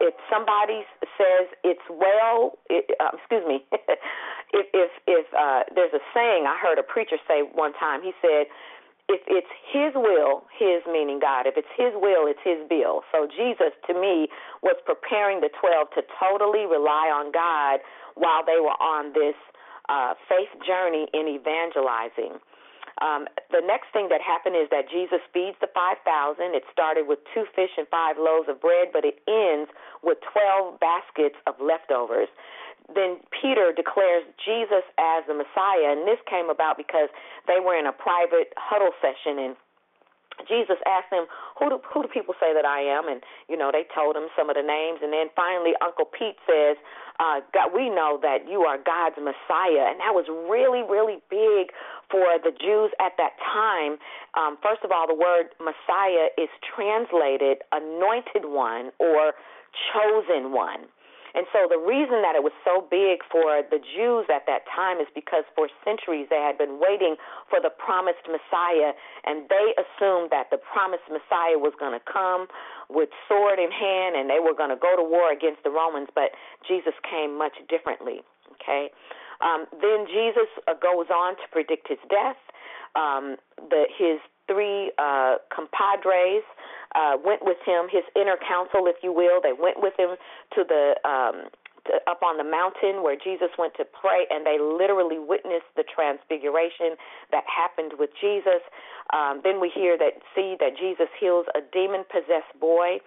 if 0.00 0.14
somebody 0.30 0.86
says 1.18 1.50
it's 1.64 1.82
well, 1.90 2.58
it, 2.70 2.86
uh, 3.00 3.10
excuse 3.18 3.42
me, 3.46 3.66
if 4.54 4.66
if 4.72 4.90
if 5.06 5.26
uh, 5.34 5.66
there's 5.74 5.92
a 5.92 6.02
saying 6.14 6.46
I 6.46 6.56
heard 6.58 6.78
a 6.78 6.86
preacher 6.86 7.18
say 7.26 7.42
one 7.42 7.72
time, 7.74 8.02
he 8.02 8.12
said 8.22 8.46
if 9.08 9.24
it's 9.24 9.48
his 9.72 9.96
will, 9.96 10.44
his 10.52 10.84
meaning 10.84 11.18
God, 11.18 11.48
if 11.48 11.56
it's 11.56 11.72
his 11.76 11.96
will, 11.96 12.28
it's 12.28 12.44
his 12.44 12.60
bill. 12.68 13.02
So 13.10 13.26
Jesus, 13.26 13.72
to 13.88 13.94
me, 13.96 14.28
was 14.62 14.76
preparing 14.84 15.40
the 15.40 15.48
12 15.56 15.96
to 15.96 16.02
totally 16.20 16.68
rely 16.68 17.08
on 17.08 17.32
God 17.32 17.80
while 18.14 18.44
they 18.44 18.60
were 18.60 18.76
on 18.76 19.16
this 19.16 19.36
uh, 19.88 20.12
faith 20.28 20.52
journey 20.60 21.08
in 21.16 21.24
evangelizing. 21.24 22.36
Um, 23.00 23.30
the 23.54 23.62
next 23.62 23.94
thing 23.94 24.10
that 24.10 24.20
happened 24.20 24.58
is 24.58 24.68
that 24.74 24.90
Jesus 24.90 25.22
feeds 25.32 25.56
the 25.62 25.70
5,000. 25.72 26.02
It 26.52 26.66
started 26.72 27.06
with 27.06 27.22
two 27.32 27.46
fish 27.54 27.70
and 27.78 27.86
five 27.88 28.18
loaves 28.18 28.50
of 28.50 28.60
bread, 28.60 28.90
but 28.92 29.06
it 29.06 29.22
ends 29.30 29.70
with 30.02 30.18
12 30.34 30.80
baskets 30.82 31.38
of 31.46 31.54
leftovers 31.62 32.28
then 32.94 33.20
Peter 33.28 33.72
declares 33.72 34.24
Jesus 34.44 34.84
as 34.96 35.24
the 35.28 35.34
Messiah, 35.34 35.92
and 35.92 36.08
this 36.08 36.18
came 36.28 36.48
about 36.48 36.76
because 36.76 37.08
they 37.46 37.60
were 37.60 37.76
in 37.76 37.86
a 37.86 37.92
private 37.92 38.52
huddle 38.56 38.92
session, 39.00 39.38
and 39.38 39.56
Jesus 40.46 40.78
asked 40.86 41.10
them, 41.10 41.26
"Who 41.58 41.68
do 41.68 41.80
who 41.84 42.02
do 42.02 42.08
people 42.08 42.34
say 42.38 42.54
that 42.54 42.64
I 42.64 42.80
am?" 42.80 43.08
And 43.08 43.22
you 43.48 43.56
know 43.56 43.70
they 43.72 43.84
told 43.94 44.16
him 44.16 44.28
some 44.36 44.48
of 44.48 44.56
the 44.56 44.62
names, 44.62 45.00
and 45.02 45.12
then 45.12 45.30
finally 45.34 45.74
Uncle 45.80 46.04
Pete 46.06 46.38
says, 46.46 46.76
uh, 47.18 47.40
"God, 47.52 47.72
we 47.72 47.90
know 47.90 48.18
that 48.22 48.46
you 48.46 48.64
are 48.64 48.78
God's 48.78 49.18
Messiah," 49.18 49.90
and 49.90 50.00
that 50.00 50.14
was 50.14 50.28
really 50.28 50.82
really 50.82 51.20
big 51.28 51.72
for 52.10 52.38
the 52.38 52.52
Jews 52.52 52.92
at 53.00 53.16
that 53.16 53.36
time. 53.40 53.98
Um, 54.34 54.56
first 54.62 54.84
of 54.84 54.92
all, 54.92 55.06
the 55.06 55.14
word 55.14 55.54
Messiah 55.58 56.30
is 56.38 56.48
translated 56.62 57.62
anointed 57.72 58.44
one 58.44 58.92
or 58.98 59.34
chosen 59.92 60.52
one. 60.52 60.88
And 61.34 61.44
so 61.52 61.68
the 61.68 61.80
reason 61.80 62.22
that 62.24 62.36
it 62.36 62.42
was 62.42 62.54
so 62.64 62.80
big 62.84 63.20
for 63.28 63.60
the 63.66 63.80
Jews 63.80 64.28
at 64.32 64.48
that 64.48 64.64
time 64.68 65.00
is 65.00 65.08
because 65.14 65.44
for 65.52 65.68
centuries 65.84 66.28
they 66.30 66.40
had 66.40 66.56
been 66.56 66.80
waiting 66.80 67.16
for 67.48 67.60
the 67.60 67.70
promised 67.70 68.24
Messiah, 68.24 68.96
and 69.24 69.48
they 69.48 69.76
assumed 69.76 70.30
that 70.30 70.48
the 70.48 70.58
promised 70.58 71.08
Messiah 71.08 71.60
was 71.60 71.76
going 71.76 71.92
to 71.92 72.04
come 72.04 72.48
with 72.88 73.12
sword 73.28 73.58
in 73.58 73.70
hand 73.70 74.16
and 74.16 74.28
they 74.28 74.40
were 74.40 74.56
going 74.56 74.72
to 74.72 74.80
go 74.80 74.96
to 74.96 75.04
war 75.04 75.32
against 75.32 75.62
the 75.64 75.70
Romans, 75.70 76.08
but 76.14 76.32
Jesus 76.66 76.96
came 77.04 77.36
much 77.36 77.56
differently. 77.68 78.24
Okay? 78.56 78.88
Um, 79.40 79.66
then 79.80 80.06
Jesus 80.08 80.50
uh, 80.66 80.74
goes 80.74 81.06
on 81.12 81.36
to 81.36 81.46
predict 81.52 81.88
his 81.88 82.00
death. 82.10 82.40
Um, 82.96 83.36
the, 83.70 83.86
his 83.94 84.18
three 84.48 84.90
uh, 84.98 85.36
compadres 85.54 86.42
uh, 86.94 87.16
went 87.22 87.44
with 87.44 87.58
him, 87.66 87.88
his 87.90 88.04
inner 88.16 88.36
council, 88.36 88.86
if 88.86 88.96
you 89.02 89.12
will. 89.12 89.40
They 89.42 89.52
went 89.52 89.80
with 89.80 89.94
him 89.98 90.16
to 90.54 90.64
the 90.64 90.94
um, 91.04 91.50
to, 91.86 92.00
up 92.10 92.22
on 92.22 92.36
the 92.36 92.44
mountain 92.44 93.02
where 93.02 93.16
Jesus 93.16 93.48
went 93.58 93.74
to 93.76 93.84
pray, 93.84 94.28
and 94.30 94.44
they 94.44 94.60
literally 94.60 95.18
witnessed 95.18 95.68
the 95.76 95.84
transfiguration 95.84 96.96
that 97.32 97.44
happened 97.48 97.96
with 97.98 98.10
Jesus. 98.20 98.60
Um, 99.12 99.40
then 99.42 99.60
we 99.60 99.72
hear 99.72 99.96
that 99.96 100.20
see 100.34 100.56
that 100.60 100.76
Jesus 100.76 101.08
heals 101.18 101.46
a 101.56 101.60
demon 101.72 102.04
possessed 102.12 102.52
boy. 102.60 103.00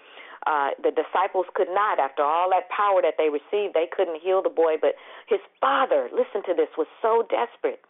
Uh, 0.50 0.74
the 0.82 0.89
disciples 0.89 1.46
could 1.54 1.70
not, 1.70 2.00
after 2.02 2.24
all 2.26 2.50
that 2.50 2.65
power 2.74 2.98
that 3.02 3.13
they 3.22 3.30
received, 3.30 3.78
they 3.78 3.86
couldn't 3.86 4.17
heal 4.17 4.41
the 4.41 4.50
boy. 4.50 4.74
But 4.82 4.98
his 5.30 5.39
father, 5.62 6.10
listen 6.10 6.41
to 6.50 6.58
this, 6.58 6.70
was 6.78 6.88
so 7.02 7.22
desperate 7.30 7.86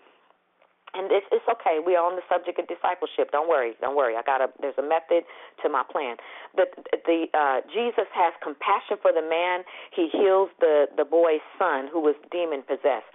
and 0.94 1.12
it's 1.12 1.26
it's 1.32 1.48
okay. 1.48 1.80
We 1.80 1.96
are 1.96 2.04
on 2.04 2.16
the 2.16 2.26
subject 2.28 2.60
of 2.60 2.68
discipleship. 2.68 3.32
Don't 3.32 3.48
worry, 3.48 3.74
don't 3.80 3.96
worry. 3.96 4.16
I 4.16 4.24
got 4.24 4.42
a 4.42 4.48
there's 4.60 4.78
a 4.78 4.86
method 4.86 5.24
to 5.64 5.70
my 5.70 5.84
plan. 5.88 6.18
But 6.56 6.76
the 7.06 7.28
uh, 7.34 7.62
Jesus 7.72 8.08
has 8.12 8.34
compassion 8.44 9.00
for 9.02 9.12
the 9.12 9.24
man. 9.24 9.64
He 9.96 10.10
heals 10.12 10.50
the 10.60 10.88
the 10.96 11.06
boy's 11.06 11.44
son 11.58 11.88
who 11.92 12.02
was 12.02 12.16
demon 12.32 12.64
possessed. 12.64 13.10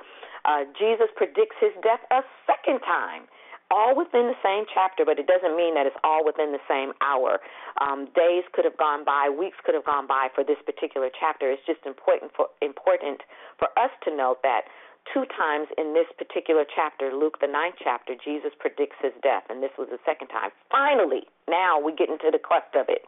Uh, 0.44 0.64
Jesus 0.78 1.10
predicts 1.16 1.58
his 1.60 1.74
death 1.82 2.00
a 2.10 2.22
second 2.46 2.80
time 2.86 3.26
all 3.70 3.96
within 3.96 4.30
the 4.30 4.38
same 4.42 4.64
chapter, 4.70 5.04
but 5.04 5.18
it 5.18 5.26
doesn't 5.26 5.56
mean 5.56 5.74
that 5.74 5.86
it's 5.86 5.98
all 6.04 6.24
within 6.24 6.52
the 6.52 6.62
same 6.70 6.94
hour. 7.02 7.42
Um, 7.82 8.06
days 8.14 8.44
could 8.52 8.64
have 8.64 8.76
gone 8.76 9.04
by, 9.04 9.28
weeks 9.28 9.58
could 9.64 9.74
have 9.74 9.84
gone 9.84 10.06
by 10.06 10.28
for 10.34 10.44
this 10.44 10.58
particular 10.64 11.10
chapter. 11.10 11.50
It's 11.50 11.64
just 11.66 11.82
important 11.84 12.30
for 12.36 12.46
important 12.62 13.22
for 13.58 13.68
us 13.74 13.90
to 14.06 14.14
note 14.14 14.38
that 14.42 14.70
two 15.12 15.24
times 15.36 15.68
in 15.78 15.94
this 15.94 16.06
particular 16.18 16.64
chapter, 16.64 17.12
Luke 17.12 17.38
the 17.40 17.46
ninth 17.46 17.76
chapter, 17.82 18.14
Jesus 18.14 18.52
predicts 18.58 18.96
his 19.02 19.12
death, 19.22 19.44
and 19.48 19.62
this 19.62 19.74
was 19.78 19.88
the 19.90 20.02
second 20.04 20.28
time. 20.28 20.50
Finally, 20.70 21.28
now 21.48 21.78
we 21.78 21.94
get 21.94 22.08
into 22.08 22.30
the 22.30 22.38
crust 22.38 22.74
of 22.74 22.86
it. 22.88 23.02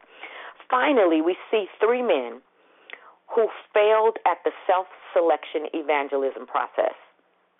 Finally, 0.69 1.21
we 1.21 1.35
see 1.51 1.65
three 1.79 2.01
men 2.01 2.41
who 3.27 3.47
failed 3.73 4.17
at 4.25 4.41
the 4.43 4.51
self 4.65 4.87
selection 5.13 5.67
evangelism 5.73 6.45
process. 6.45 6.97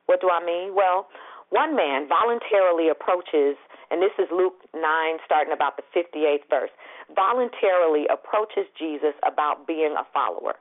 What 0.05 0.21
do 0.21 0.29
I 0.29 0.43
mean? 0.43 0.73
Well, 0.73 1.07
one 1.49 1.75
man 1.75 2.07
voluntarily 2.07 2.89
approaches, 2.89 3.57
and 3.89 4.01
this 4.01 4.13
is 4.17 4.29
Luke 4.31 4.57
9, 4.73 4.81
starting 5.25 5.53
about 5.53 5.77
the 5.77 5.85
58th 5.93 6.45
verse, 6.49 6.69
voluntarily 7.15 8.05
approaches 8.05 8.69
Jesus 8.77 9.17
about 9.25 9.65
being 9.65 9.95
a 9.97 10.05
follower. 10.13 10.53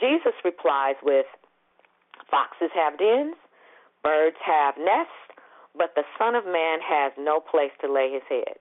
Jesus 0.00 0.32
replies 0.44 0.96
with, 1.02 1.26
Foxes 2.34 2.74
have 2.74 2.98
dens, 2.98 3.38
birds 4.02 4.36
have 4.42 4.74
nests, 4.74 5.14
but 5.78 5.94
the 5.94 6.02
Son 6.18 6.34
of 6.34 6.42
Man 6.44 6.82
has 6.82 7.12
no 7.14 7.38
place 7.38 7.70
to 7.78 7.86
lay 7.86 8.10
his 8.10 8.26
head. 8.28 8.58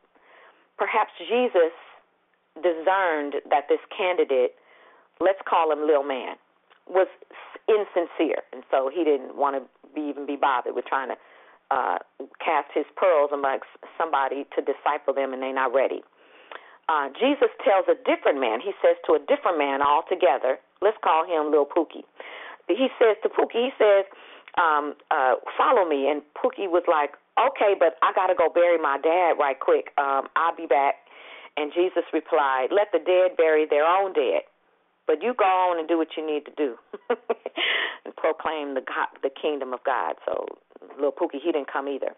Perhaps 0.77 1.09
Jesus 1.17 1.73
discerned 2.61 3.41
that 3.49 3.65
this 3.69 3.81
candidate, 3.89 4.53
let's 5.19 5.41
call 5.49 5.71
him 5.73 5.87
Lil 5.89 6.03
Man, 6.05 6.37
was 6.85 7.07
insincere, 7.65 8.45
and 8.53 8.61
so 8.69 8.91
he 8.93 9.03
didn't 9.03 9.37
want 9.37 9.57
to 9.57 9.61
be, 9.95 10.01
even 10.05 10.27
be 10.27 10.35
bothered 10.35 10.75
with 10.75 10.85
trying 10.85 11.09
to 11.09 11.17
uh, 11.71 11.97
cast 12.37 12.69
his 12.73 12.85
pearls 12.95 13.31
amongst 13.33 13.73
somebody 13.97 14.45
to 14.53 14.61
disciple 14.61 15.17
them, 15.17 15.33
and 15.33 15.41
they're 15.41 15.53
not 15.53 15.73
ready. 15.73 16.03
Uh, 16.89 17.09
Jesus 17.17 17.49
tells 17.63 17.85
a 17.89 17.95
different 18.05 18.39
man, 18.39 18.59
he 18.59 18.73
says 18.83 18.97
to 19.07 19.13
a 19.13 19.19
different 19.25 19.57
man 19.57 19.81
altogether, 19.81 20.59
let's 20.81 20.97
call 21.01 21.25
him 21.25 21.49
Lil 21.49 21.65
Pookie. 21.65 22.03
He 22.67 22.87
says 22.99 23.17
to 23.23 23.29
Pookie, 23.29 23.69
he 23.69 23.71
says, 23.77 24.05
um, 24.57 24.95
uh, 25.11 25.35
follow 25.57 25.87
me. 25.87 26.09
And 26.09 26.21
Pookie 26.37 26.69
was 26.69 26.83
like, 26.87 27.11
okay, 27.37 27.75
but 27.77 27.97
I 28.01 28.13
got 28.13 28.27
to 28.27 28.35
go 28.35 28.49
bury 28.49 28.77
my 28.77 28.97
dad 29.01 29.35
right 29.39 29.59
quick. 29.59 29.91
Um, 29.97 30.27
I'll 30.35 30.55
be 30.55 30.67
back. 30.67 30.95
And 31.57 31.71
Jesus 31.73 32.03
replied, 32.13 32.67
let 32.71 32.91
the 32.91 32.99
dead 32.99 33.37
bury 33.37 33.65
their 33.69 33.85
own 33.85 34.13
dead. 34.13 34.43
But 35.05 35.21
you 35.21 35.33
go 35.37 35.45
on 35.45 35.79
and 35.79 35.87
do 35.87 35.97
what 35.97 36.15
you 36.15 36.25
need 36.25 36.45
to 36.45 36.51
do 36.55 36.75
and 38.05 38.15
proclaim 38.15 38.73
the 38.73 38.81
God, 38.81 39.11
the 39.21 39.29
kingdom 39.29 39.73
of 39.73 39.83
God. 39.83 40.15
So 40.25 40.45
little 40.95 41.11
Pookie, 41.11 41.41
he 41.43 41.51
didn't 41.51 41.71
come 41.71 41.87
either. 41.87 42.15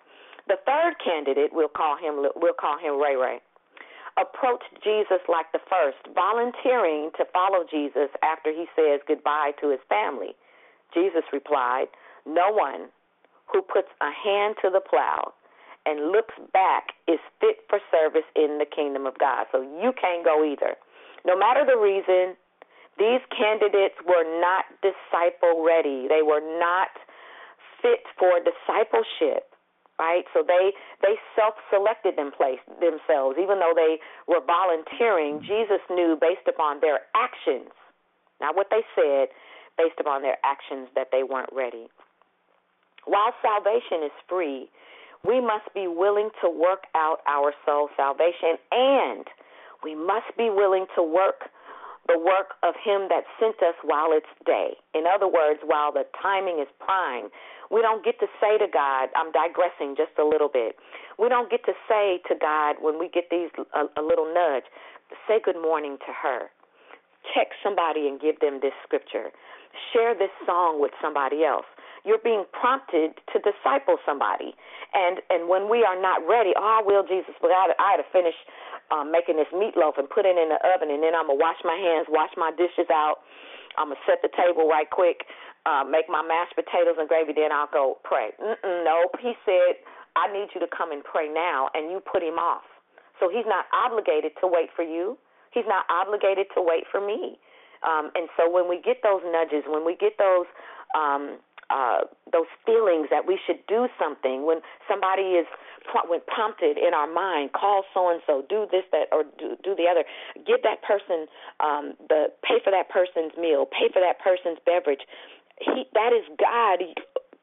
The 0.47 0.57
third 0.65 1.01
candidate, 1.03 1.49
we'll 1.51 1.67
call 1.73 1.97
him 1.97 2.29
we'll 2.35 2.53
call 2.53 2.77
him 2.77 3.01
Ray 3.01 3.15
Ray, 3.15 3.39
approached 4.17 4.71
Jesus 4.83 5.19
like 5.27 5.51
the 5.51 5.59
first, 5.69 5.99
volunteering 6.15 7.11
to 7.17 7.25
follow 7.33 7.65
Jesus 7.69 8.09
after 8.23 8.51
he 8.51 8.65
says 8.75 9.01
goodbye 9.07 9.51
to 9.61 9.69
his 9.69 9.81
family. 9.89 10.35
Jesus 10.93 11.23
replied, 11.33 11.87
"No 12.25 12.51
one 12.51 12.89
who 13.47 13.61
puts 13.61 13.89
a 14.01 14.11
hand 14.11 14.57
to 14.61 14.69
the 14.69 14.79
plow 14.79 15.33
and 15.85 16.11
looks 16.11 16.33
back 16.51 16.93
is 17.07 17.19
fit 17.39 17.61
for 17.69 17.79
service 17.91 18.25
in 18.35 18.57
the 18.57 18.65
kingdom 18.65 19.05
of 19.05 19.17
God. 19.17 19.45
So 19.51 19.61
you 19.61 19.93
can't 19.93 20.25
go 20.25 20.43
either. 20.43 20.75
No 21.25 21.37
matter 21.37 21.65
the 21.65 21.77
reason, 21.77 22.35
these 22.97 23.21
candidates 23.29 23.95
were 24.07 24.25
not 24.41 24.65
disciple 24.81 25.63
ready. 25.63 26.07
They 26.07 26.21
were 26.21 26.41
not 26.59 26.89
fit 27.81 28.01
for 28.17 28.39
discipleship, 28.39 29.54
right? 29.99 30.23
So 30.33 30.43
they 30.45 30.71
they 31.01 31.15
self-selected 31.35 32.17
them 32.17 32.31
place 32.35 32.59
themselves, 32.79 33.37
even 33.41 33.59
though 33.59 33.73
they 33.75 33.97
were 34.27 34.41
volunteering. 34.43 35.41
Jesus 35.41 35.81
knew 35.89 36.17
based 36.19 36.47
upon 36.47 36.81
their 36.81 37.07
actions, 37.15 37.71
not 38.41 38.55
what 38.55 38.67
they 38.69 38.83
said, 38.95 39.29
based 39.77 39.99
upon 39.99 40.21
their 40.21 40.37
actions 40.43 40.87
that 40.95 41.09
they 41.11 41.23
weren't 41.23 41.51
ready. 41.53 41.87
While 43.05 43.33
salvation 43.41 44.03
is 44.03 44.15
free, 44.27 44.69
we 45.23 45.41
must 45.41 45.71
be 45.73 45.87
willing 45.87 46.29
to 46.41 46.49
work 46.49 46.85
out 46.95 47.19
our 47.27 47.53
soul 47.65 47.89
salvation 47.95 48.57
and 48.71 49.25
we 49.83 49.95
must 49.95 50.29
be 50.37 50.49
willing 50.49 50.85
to 50.95 51.03
work 51.03 51.49
the 52.07 52.19
work 52.19 52.55
of 52.61 52.75
him 52.77 53.09
that 53.09 53.25
sent 53.39 53.57
us 53.65 53.75
while 53.83 54.13
it's 54.13 54.29
day. 54.45 54.77
In 54.93 55.05
other 55.09 55.27
words, 55.27 55.59
while 55.65 55.91
the 55.91 56.05
timing 56.21 56.59
is 56.59 56.67
prime. 56.79 57.29
We 57.71 57.81
don't 57.81 58.05
get 58.05 58.19
to 58.19 58.27
say 58.39 58.57
to 58.59 58.67
God, 58.71 59.09
I'm 59.15 59.31
digressing 59.33 59.97
just 59.97 60.13
a 60.21 60.25
little 60.25 60.49
bit. 60.49 60.77
We 61.17 61.29
don't 61.29 61.49
get 61.49 61.65
to 61.65 61.73
say 61.89 62.21
to 62.29 62.35
God 62.37 62.77
when 62.79 62.99
we 62.99 63.09
get 63.09 63.29
these 63.31 63.49
a, 63.73 63.89
a 63.99 64.03
little 64.05 64.29
nudge, 64.29 64.69
say 65.27 65.41
good 65.43 65.57
morning 65.57 65.97
to 66.05 66.11
her. 66.13 66.53
Text 67.33 67.57
somebody 67.63 68.07
and 68.07 68.21
give 68.21 68.39
them 68.39 68.59
this 68.61 68.73
scripture. 68.85 69.33
Share 69.91 70.13
this 70.13 70.31
song 70.45 70.79
with 70.79 70.91
somebody 71.01 71.43
else 71.43 71.65
you're 72.05 72.21
being 72.21 72.45
prompted 72.53 73.17
to 73.33 73.41
disciple 73.41 73.97
somebody. 74.05 74.53
And 74.93 75.19
and 75.29 75.49
when 75.49 75.67
we 75.69 75.83
are 75.83 75.99
not 75.99 76.21
ready, 76.23 76.53
oh, 76.55 76.79
I 76.79 76.81
will, 76.85 77.03
Jesus, 77.03 77.33
but 77.41 77.49
I, 77.49 77.73
I 77.81 77.97
had 77.97 78.01
to 78.05 78.07
finish 78.13 78.37
um, 78.91 79.11
making 79.11 79.37
this 79.37 79.49
meatloaf 79.53 79.97
and 79.97 80.09
put 80.09 80.25
it 80.25 80.37
in 80.37 80.49
the 80.49 80.59
oven, 80.73 80.91
and 80.91 81.01
then 81.01 81.15
I'm 81.15 81.27
gonna 81.27 81.41
wash 81.41 81.57
my 81.63 81.77
hands, 81.77 82.07
wash 82.09 82.31
my 82.37 82.51
dishes 82.53 82.89
out. 82.91 83.25
I'm 83.77 83.91
gonna 83.91 84.03
set 84.05 84.21
the 84.21 84.31
table 84.33 84.67
right 84.67 84.89
quick, 84.89 85.25
uh, 85.65 85.83
make 85.83 86.07
my 86.07 86.21
mashed 86.21 86.55
potatoes 86.55 86.95
and 86.97 87.09
gravy. 87.09 87.33
Then 87.33 87.51
I'll 87.51 87.71
go 87.71 87.97
pray. 88.03 88.31
Mm-mm, 88.37 88.85
nope. 88.85 89.17
He 89.19 89.33
said, 89.43 89.81
I 90.15 90.31
need 90.31 90.53
you 90.53 90.61
to 90.61 90.69
come 90.69 90.91
and 90.91 91.03
pray 91.03 91.27
now, 91.27 91.69
and 91.73 91.91
you 91.91 91.99
put 91.99 92.23
him 92.23 92.37
off. 92.39 92.63
So 93.19 93.29
he's 93.29 93.47
not 93.47 93.65
obligated 93.73 94.33
to 94.41 94.47
wait 94.47 94.69
for 94.75 94.83
you. 94.83 95.17
He's 95.51 95.67
not 95.67 95.85
obligated 95.89 96.47
to 96.55 96.61
wait 96.61 96.83
for 96.91 96.99
me. 96.99 97.39
Um, 97.83 98.11
and 98.15 98.27
so 98.35 98.49
when 98.49 98.67
we 98.67 98.81
get 98.81 99.03
those 99.03 99.21
nudges, 99.23 99.63
when 99.67 99.85
we 99.85 99.95
get 99.95 100.17
those 100.17 100.47
um, 100.95 101.39
uh, 101.69 102.05
those 102.31 102.49
feelings 102.65 103.07
that 103.09 103.25
we 103.25 103.39
should 103.45 103.57
do 103.67 103.87
something 103.97 104.45
when 104.45 104.61
somebody 104.87 105.33
is 105.33 105.47
when 106.07 106.21
prompted 106.27 106.77
in 106.77 106.93
our 106.93 107.07
mind 107.07 107.53
call 107.53 107.83
so 107.93 108.09
and 108.09 108.21
so 108.25 108.43
do 108.49 108.67
this 108.71 108.83
that 108.91 109.07
or 109.11 109.23
do, 109.37 109.55
do 109.63 109.75
the 109.75 109.87
other. 109.89 110.03
Give 110.45 110.61
that 110.63 110.81
person 110.83 111.27
um 111.59 111.93
the 112.09 112.27
pay 112.43 112.59
for 112.63 112.71
that 112.71 112.89
person's 112.89 113.33
meal 113.39 113.65
pay 113.65 113.89
for 113.91 114.01
that 114.01 114.19
person's 114.19 114.59
beverage. 114.65 115.05
He 115.59 115.85
that 115.93 116.11
is 116.13 116.25
god 116.37 116.83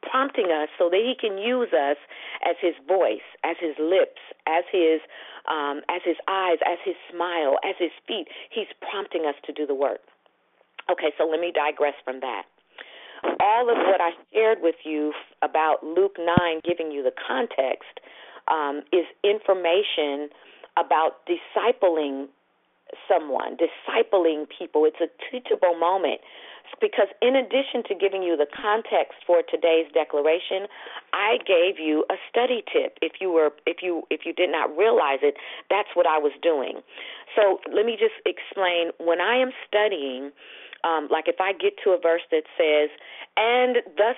prompting 0.03 0.51
us 0.51 0.68
so 0.76 0.90
that 0.90 0.99
he 0.99 1.14
can 1.14 1.38
use 1.38 1.70
us 1.72 1.97
as 2.45 2.57
his 2.61 2.74
voice 2.86 3.24
as 3.45 3.57
his 3.61 3.74
lips 3.78 4.20
as 4.47 4.64
his 4.70 5.01
um 5.49 5.82
as 5.88 6.03
his 6.05 6.16
eyes 6.28 6.59
as 6.66 6.78
his 6.84 6.97
smile 7.11 7.59
as 7.64 7.74
his 7.78 7.93
feet. 8.07 8.28
He's 8.51 8.70
prompting 8.80 9.26
us 9.26 9.36
to 9.47 9.53
do 9.53 9.66
the 9.66 9.74
work. 9.74 10.01
Okay 10.90 11.12
so 11.16 11.24
let 11.24 11.40
me 11.40 11.53
digress 11.55 11.95
from 12.05 12.20
that. 12.20 12.45
All 13.40 13.70
of 13.70 13.76
what 13.76 14.01
I 14.01 14.11
shared 14.32 14.59
with 14.61 14.74
you 14.84 15.12
about 15.43 15.84
Luke 15.84 16.16
9, 16.18 16.61
giving 16.64 16.90
you 16.90 17.03
the 17.03 17.12
context, 17.14 18.03
um, 18.49 18.82
is 18.93 19.07
information 19.24 20.28
about 20.76 21.26
discipling 21.26 22.28
someone, 23.09 23.57
discipling 23.57 24.47
people. 24.47 24.84
It's 24.84 25.01
a 25.01 25.09
teachable 25.30 25.78
moment 25.78 26.20
because 26.80 27.09
in 27.20 27.36
addition 27.36 27.82
to 27.88 27.95
giving 27.95 28.22
you 28.22 28.36
the 28.36 28.47
context 28.47 29.18
for 29.26 29.43
today's 29.43 29.86
declaration, 29.93 30.66
I 31.12 31.38
gave 31.47 31.78
you 31.78 32.05
a 32.11 32.14
study 32.30 32.64
tip. 32.72 32.99
If 33.03 33.20
you 33.20 33.30
were 33.30 33.51
if 33.66 33.78
you 33.82 34.03
if 34.11 34.22
you 34.24 34.32
did 34.32 34.51
not 34.51 34.76
realize 34.76 35.20
it, 35.22 35.34
that's 35.68 35.88
what 35.95 36.07
I 36.07 36.18
was 36.18 36.32
doing. 36.43 36.80
So, 37.36 37.61
let 37.72 37.86
me 37.86 37.97
just 37.99 38.16
explain 38.24 38.90
when 38.99 39.20
I 39.20 39.36
am 39.36 39.53
studying 39.66 40.32
um, 40.85 41.09
like 41.11 41.28
if 41.28 41.41
I 41.41 41.53
get 41.53 41.74
to 41.85 41.91
a 41.91 41.99
verse 42.01 42.22
that 42.30 42.45
says, 42.59 42.91
and 43.37 43.76
thus 43.97 44.16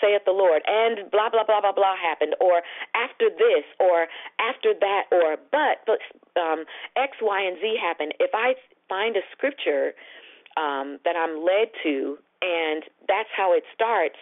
saith 0.00 0.22
the 0.24 0.32
Lord, 0.32 0.62
and 0.66 1.10
blah, 1.10 1.30
blah, 1.30 1.44
blah, 1.44 1.60
blah, 1.60 1.72
blah 1.72 1.96
happened, 1.96 2.34
or 2.40 2.62
after 2.94 3.28
this, 3.28 3.64
or 3.80 4.06
after 4.38 4.74
that, 4.78 5.04
or 5.10 5.36
but, 5.50 5.82
but 5.86 5.98
um, 6.40 6.64
X, 6.96 7.16
Y, 7.20 7.40
and 7.42 7.56
Z 7.60 7.76
happened, 7.80 8.14
if 8.20 8.30
I 8.34 8.54
find 8.88 9.16
a 9.16 9.22
scripture 9.32 9.92
um, 10.56 10.98
that 11.04 11.16
I'm 11.16 11.42
led 11.42 11.68
to, 11.82 12.18
and 12.42 12.84
that's 13.08 13.30
how 13.34 13.52
it 13.54 13.64
starts, 13.74 14.16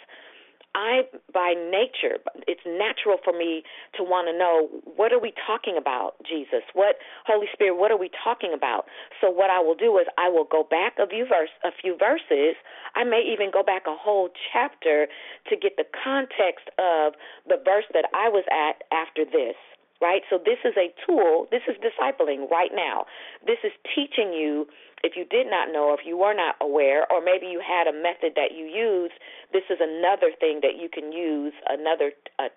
I, 0.74 1.02
by 1.32 1.52
nature, 1.52 2.16
it's 2.48 2.64
natural 2.64 3.18
for 3.22 3.36
me 3.36 3.62
to 3.96 4.02
want 4.02 4.28
to 4.28 4.34
know 4.36 4.68
what 4.96 5.12
are 5.12 5.20
we 5.20 5.32
talking 5.46 5.76
about, 5.76 6.14
Jesus? 6.24 6.64
What 6.72 6.96
Holy 7.26 7.46
Spirit? 7.52 7.76
What 7.76 7.90
are 7.90 7.98
we 7.98 8.10
talking 8.24 8.52
about? 8.54 8.86
So 9.20 9.30
what 9.30 9.50
I 9.50 9.60
will 9.60 9.74
do 9.74 9.98
is 9.98 10.06
I 10.16 10.28
will 10.28 10.48
go 10.48 10.64
back 10.64 10.96
a 10.98 11.06
few 11.06 11.26
verse, 11.28 11.52
a 11.64 11.70
few 11.72 11.96
verses. 11.96 12.56
I 12.96 13.04
may 13.04 13.20
even 13.20 13.50
go 13.52 13.62
back 13.62 13.82
a 13.86 13.96
whole 13.96 14.30
chapter 14.52 15.08
to 15.50 15.56
get 15.56 15.76
the 15.76 15.84
context 15.92 16.72
of 16.78 17.14
the 17.46 17.60
verse 17.62 17.84
that 17.92 18.06
I 18.14 18.28
was 18.28 18.44
at 18.48 18.84
after 18.92 19.24
this 19.24 19.56
right? 20.02 20.22
So 20.28 20.36
this 20.36 20.58
is 20.64 20.74
a 20.76 20.90
tool. 21.06 21.46
This 21.52 21.62
is 21.70 21.76
discipling 21.78 22.50
right 22.50 22.74
now. 22.74 23.06
This 23.46 23.58
is 23.62 23.70
teaching 23.94 24.34
you 24.34 24.66
if 25.02 25.16
you 25.16 25.24
did 25.24 25.50
not 25.50 25.72
know, 25.72 25.94
if 25.98 26.06
you 26.06 26.16
were 26.16 26.34
not 26.34 26.54
aware, 26.60 27.10
or 27.10 27.20
maybe 27.22 27.46
you 27.46 27.60
had 27.60 27.86
a 27.86 27.92
method 27.92 28.38
that 28.38 28.54
you 28.54 28.66
used, 28.66 29.14
this 29.52 29.66
is 29.68 29.78
another 29.80 30.30
thing 30.38 30.60
that 30.62 30.78
you 30.78 30.88
can 30.88 31.10
use, 31.10 31.52
another 31.68 32.12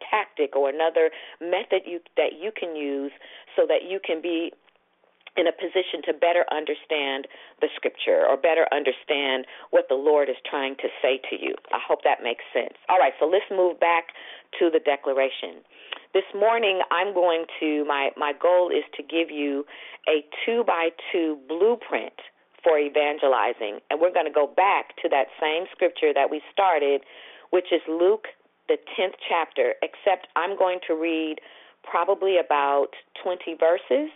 tactic 0.10 0.56
or 0.56 0.70
another 0.70 1.10
method 1.42 1.82
you, 1.86 2.00
that 2.18 2.38
you 2.40 2.52
can 2.54 2.76
use 2.76 3.12
so 3.56 3.66
that 3.68 3.90
you 3.90 4.00
can 4.00 4.22
be 4.22 4.54
in 5.36 5.48
a 5.48 5.52
position 5.52 6.00
to 6.06 6.14
better 6.14 6.46
understand 6.52 7.28
the 7.60 7.68
scripture 7.76 8.24
or 8.24 8.38
better 8.38 8.68
understand 8.72 9.46
what 9.72 9.90
the 9.90 9.96
Lord 9.96 10.30
is 10.30 10.38
trying 10.50 10.76
to 10.78 10.88
say 11.02 11.20
to 11.30 11.36
you. 11.36 11.56
I 11.74 11.80
hope 11.86 12.04
that 12.04 12.24
makes 12.24 12.44
sense. 12.54 12.78
All 12.88 13.00
right, 13.00 13.14
so 13.20 13.26
let's 13.26 13.50
move 13.52 13.80
back 13.80 14.16
to 14.60 14.70
the 14.70 14.80
declaration. 14.80 15.60
This 16.14 16.24
morning, 16.34 16.80
I'm 16.92 17.14
going 17.14 17.46
to, 17.60 17.84
my, 17.84 18.12
my 18.16 18.32
goal 18.32 18.70
is 18.70 18.86
to 18.96 19.04
give 19.04 19.30
you 19.30 19.66
a 20.08 20.24
two 20.46 20.64
by 20.64 20.90
two 21.12 21.38
blueprint 21.50 22.16
for 22.66 22.80
evangelizing. 22.80 23.80
And 23.92 24.02
we're 24.02 24.12
going 24.12 24.26
to 24.26 24.34
go 24.34 24.50
back 24.50 24.98
to 25.04 25.10
that 25.10 25.30
same 25.40 25.70
scripture 25.72 26.12
that 26.14 26.32
we 26.32 26.42
started, 26.52 27.02
which 27.52 27.72
is 27.72 27.82
Luke 27.88 28.26
the 28.68 28.78
10th 28.98 29.14
chapter, 29.22 29.76
except 29.82 30.28
I'm 30.36 30.58
going 30.58 30.80
to 30.88 30.96
read 30.96 31.38
probably 31.84 32.38
about 32.38 32.90
20 33.22 33.56
verses. 33.60 34.10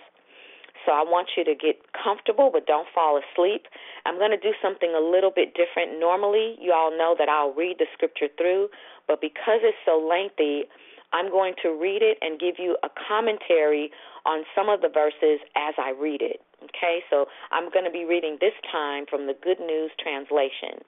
So 0.86 0.94
I 0.94 1.04
want 1.04 1.30
you 1.38 1.44
to 1.44 1.54
get 1.54 1.78
comfortable, 1.94 2.50
but 2.52 2.66
don't 2.66 2.88
fall 2.96 3.20
asleep. 3.20 3.68
I'm 4.06 4.18
going 4.18 4.32
to 4.32 4.42
do 4.42 4.54
something 4.62 4.96
a 4.96 5.00
little 5.00 5.30
bit 5.30 5.54
different. 5.54 6.00
Normally, 6.00 6.58
you 6.60 6.74
all 6.74 6.90
know 6.90 7.16
that 7.20 7.30
I'll 7.30 7.54
read 7.54 7.78
the 7.78 7.86
scripture 7.94 8.30
through, 8.38 8.70
but 9.08 9.22
because 9.22 9.60
it's 9.62 9.78
so 9.86 10.00
lengthy, 10.00 10.66
I'm 11.12 11.30
going 11.30 11.54
to 11.64 11.70
read 11.70 12.02
it 12.02 12.18
and 12.22 12.40
give 12.40 12.56
you 12.58 12.78
a 12.82 12.90
commentary 12.90 13.92
on 14.26 14.46
some 14.56 14.70
of 14.70 14.82
the 14.82 14.90
verses 14.90 15.40
as 15.56 15.74
I 15.78 15.92
read 16.00 16.22
it. 16.22 16.42
Okay, 16.64 17.00
so 17.10 17.26
I'm 17.52 17.72
going 17.72 17.86
to 17.86 17.92
be 17.92 18.04
reading 18.04 18.38
this 18.42 18.56
time 18.72 19.06
from 19.10 19.28
the 19.28 19.36
Good 19.36 19.60
News 19.60 19.92
Translation. 19.96 20.84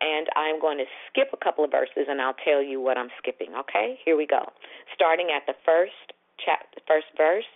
And 0.00 0.26
I'm 0.34 0.60
going 0.60 0.78
to 0.78 0.88
skip 1.06 1.28
a 1.32 1.36
couple 1.36 1.62
of 1.62 1.70
verses 1.70 2.08
and 2.08 2.20
I'll 2.20 2.38
tell 2.42 2.62
you 2.62 2.80
what 2.80 2.96
I'm 2.96 3.12
skipping. 3.18 3.54
Okay, 3.54 4.00
here 4.04 4.16
we 4.16 4.26
go. 4.26 4.48
Starting 4.94 5.28
at 5.28 5.44
the 5.46 5.54
first 5.64 6.16
chapter, 6.40 6.80
first 6.88 7.06
verse 7.16 7.48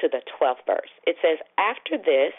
to 0.00 0.08
the 0.08 0.24
12th 0.40 0.64
verse. 0.66 0.92
It 1.04 1.16
says, 1.20 1.36
After 1.60 2.00
this, 2.00 2.32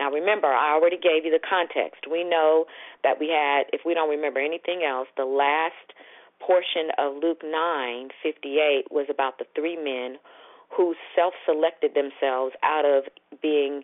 now 0.00 0.10
remember, 0.10 0.48
I 0.48 0.74
already 0.74 0.98
gave 0.98 1.24
you 1.24 1.30
the 1.30 1.42
context. 1.42 2.10
We 2.10 2.24
know 2.24 2.66
that 3.04 3.20
we 3.20 3.30
had, 3.30 3.70
if 3.72 3.82
we 3.86 3.94
don't 3.94 4.10
remember 4.10 4.40
anything 4.40 4.82
else, 4.82 5.06
the 5.16 5.24
last 5.24 5.94
portion 6.42 6.90
of 6.98 7.22
Luke 7.22 7.42
9:58 7.46 8.90
was 8.90 9.06
about 9.08 9.38
the 9.38 9.46
three 9.54 9.76
men 9.76 10.18
who 10.76 10.94
self-selected 11.14 11.94
themselves 11.94 12.54
out 12.62 12.84
of 12.84 13.04
being 13.40 13.82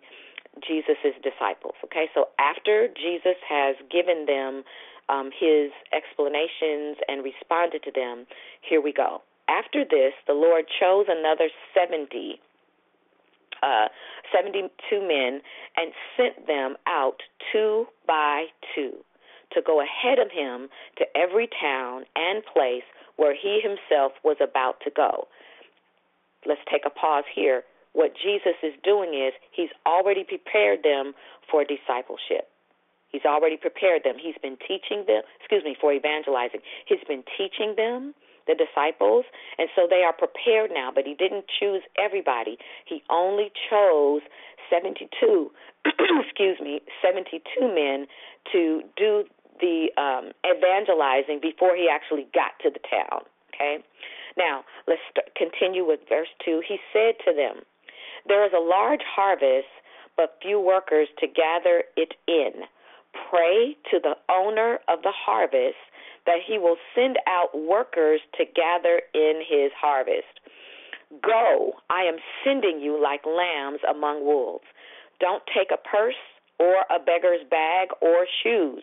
Jesus' 0.67 1.15
disciples. 1.23 1.75
Okay, 1.85 2.07
so 2.15 2.29
after 2.39 2.89
Jesus 2.89 3.39
has 3.49 3.77
given 3.91 4.27
them 4.27 4.65
um, 5.09 5.31
his 5.31 5.71
explanations 5.93 6.99
and 7.09 7.23
responded 7.25 7.83
to 7.85 7.93
them, 7.93 8.27
here 8.61 8.81
we 8.81 8.93
go. 8.93 9.23
After 9.49 9.85
this, 9.85 10.13
the 10.27 10.35
Lord 10.35 10.67
chose 10.81 11.07
another 11.09 11.49
70, 11.75 12.41
uh, 13.63 13.89
72 14.35 14.71
men 15.01 15.41
and 15.77 15.93
sent 16.17 16.47
them 16.47 16.77
out 16.87 17.23
two 17.53 17.87
by 18.07 18.47
two 18.75 18.93
to 19.53 19.61
go 19.61 19.83
ahead 19.83 20.19
of 20.19 20.31
him 20.31 20.69
to 20.97 21.05
every 21.17 21.49
town 21.61 22.05
and 22.15 22.45
place 22.45 22.85
where 23.17 23.35
he 23.35 23.61
himself 23.61 24.13
was 24.23 24.37
about 24.41 24.81
to 24.85 24.91
go. 24.91 25.27
Let's 26.47 26.61
take 26.71 26.83
a 26.87 26.91
pause 26.91 27.25
here. 27.35 27.63
What 27.93 28.13
Jesus 28.15 28.55
is 28.63 28.75
doing 28.85 29.15
is 29.15 29.33
he's 29.51 29.71
already 29.87 30.25
prepared 30.25 30.83
them 30.83 31.13
for 31.51 31.65
discipleship. 31.65 32.49
He's 33.11 33.27
already 33.27 33.57
prepared 33.57 34.03
them. 34.05 34.15
He's 34.21 34.39
been 34.41 34.57
teaching 34.57 35.05
them, 35.07 35.23
excuse 35.41 35.65
me, 35.65 35.77
for 35.81 35.93
evangelizing. 35.93 36.61
He's 36.87 37.03
been 37.09 37.25
teaching 37.37 37.75
them, 37.77 38.15
the 38.47 38.55
disciples, 38.55 39.25
and 39.59 39.69
so 39.75 39.87
they 39.91 40.03
are 40.03 40.13
prepared 40.13 40.71
now, 40.73 40.91
but 40.95 41.05
he 41.05 41.15
didn't 41.15 41.47
choose 41.59 41.83
everybody. 41.99 42.57
He 42.87 43.03
only 43.11 43.51
chose 43.69 44.23
72, 44.71 45.51
excuse 46.23 46.59
me, 46.61 46.81
72 47.03 47.43
men 47.61 48.07
to 48.53 48.83
do 48.97 49.25
the 49.61 49.91
um, 49.99 50.33
evangelizing 50.47 51.39
before 51.43 51.77
he 51.77 51.89
actually 51.91 52.27
got 52.33 52.53
to 52.63 52.71
the 52.71 52.81
town. 52.81 53.23
Okay? 53.55 53.85
Now, 54.37 54.65
let's 54.87 55.03
continue 55.37 55.87
with 55.87 56.01
verse 56.09 56.29
2. 56.45 56.63
He 56.67 56.79
said 56.93 57.15
to 57.25 57.35
them, 57.35 57.63
There 58.27 58.45
is 58.45 58.53
a 58.53 58.63
large 58.63 59.03
harvest, 59.05 59.69
but 60.17 60.39
few 60.43 60.61
workers 60.61 61.09
to 61.19 61.27
gather 61.27 61.85
it 61.97 62.15
in. 62.27 62.65
Pray 63.31 63.77
to 63.91 63.99
the 63.99 64.15
owner 64.33 64.79
of 64.89 65.03
the 65.03 65.13
harvest 65.13 65.77
that 66.27 66.39
he 66.47 66.59
will 66.59 66.77
send 66.95 67.19
out 67.27 67.59
workers 67.59 68.21
to 68.37 68.45
gather 68.45 69.03
in 69.15 69.43
his 69.47 69.73
harvest. 69.81 70.41
Go, 71.23 71.73
I 71.89 72.03
am 72.03 72.17
sending 72.45 72.81
you 72.81 73.03
like 73.03 73.27
lambs 73.27 73.81
among 73.89 74.25
wolves. 74.25 74.67
Don't 75.19 75.43
take 75.47 75.71
a 75.73 75.89
purse 75.89 76.21
or 76.59 76.85
a 76.89 77.01
beggar's 77.01 77.43
bag 77.51 77.89
or 78.01 78.27
shoes. 78.43 78.83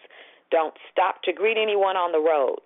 Don't 0.51 0.73
stop 0.91 1.23
to 1.23 1.33
greet 1.33 1.57
anyone 1.57 1.95
on 1.95 2.11
the 2.11 2.19
road. 2.19 2.59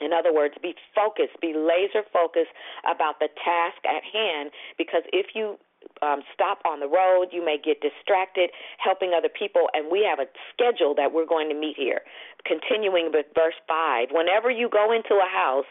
In 0.00 0.12
other 0.12 0.32
words, 0.32 0.54
be 0.62 0.74
focused, 0.94 1.40
be 1.40 1.54
laser 1.54 2.04
focused 2.12 2.52
about 2.84 3.20
the 3.20 3.28
task 3.44 3.80
at 3.84 4.02
hand 4.04 4.50
because 4.78 5.02
if 5.12 5.34
you 5.34 5.58
um, 6.02 6.20
stop 6.32 6.60
on 6.64 6.80
the 6.80 6.88
road, 6.88 7.28
you 7.32 7.44
may 7.44 7.56
get 7.56 7.80
distracted 7.80 8.50
helping 8.78 9.12
other 9.16 9.28
people, 9.28 9.68
and 9.72 9.90
we 9.90 10.04
have 10.04 10.18
a 10.18 10.28
schedule 10.52 10.94
that 10.94 11.12
we're 11.12 11.26
going 11.26 11.48
to 11.48 11.54
meet 11.54 11.76
here. 11.76 12.00
Continuing 12.44 13.10
with 13.12 13.26
verse 13.34 13.56
5 13.68 14.08
Whenever 14.12 14.50
you 14.50 14.68
go 14.68 14.92
into 14.92 15.16
a 15.16 15.28
house, 15.28 15.68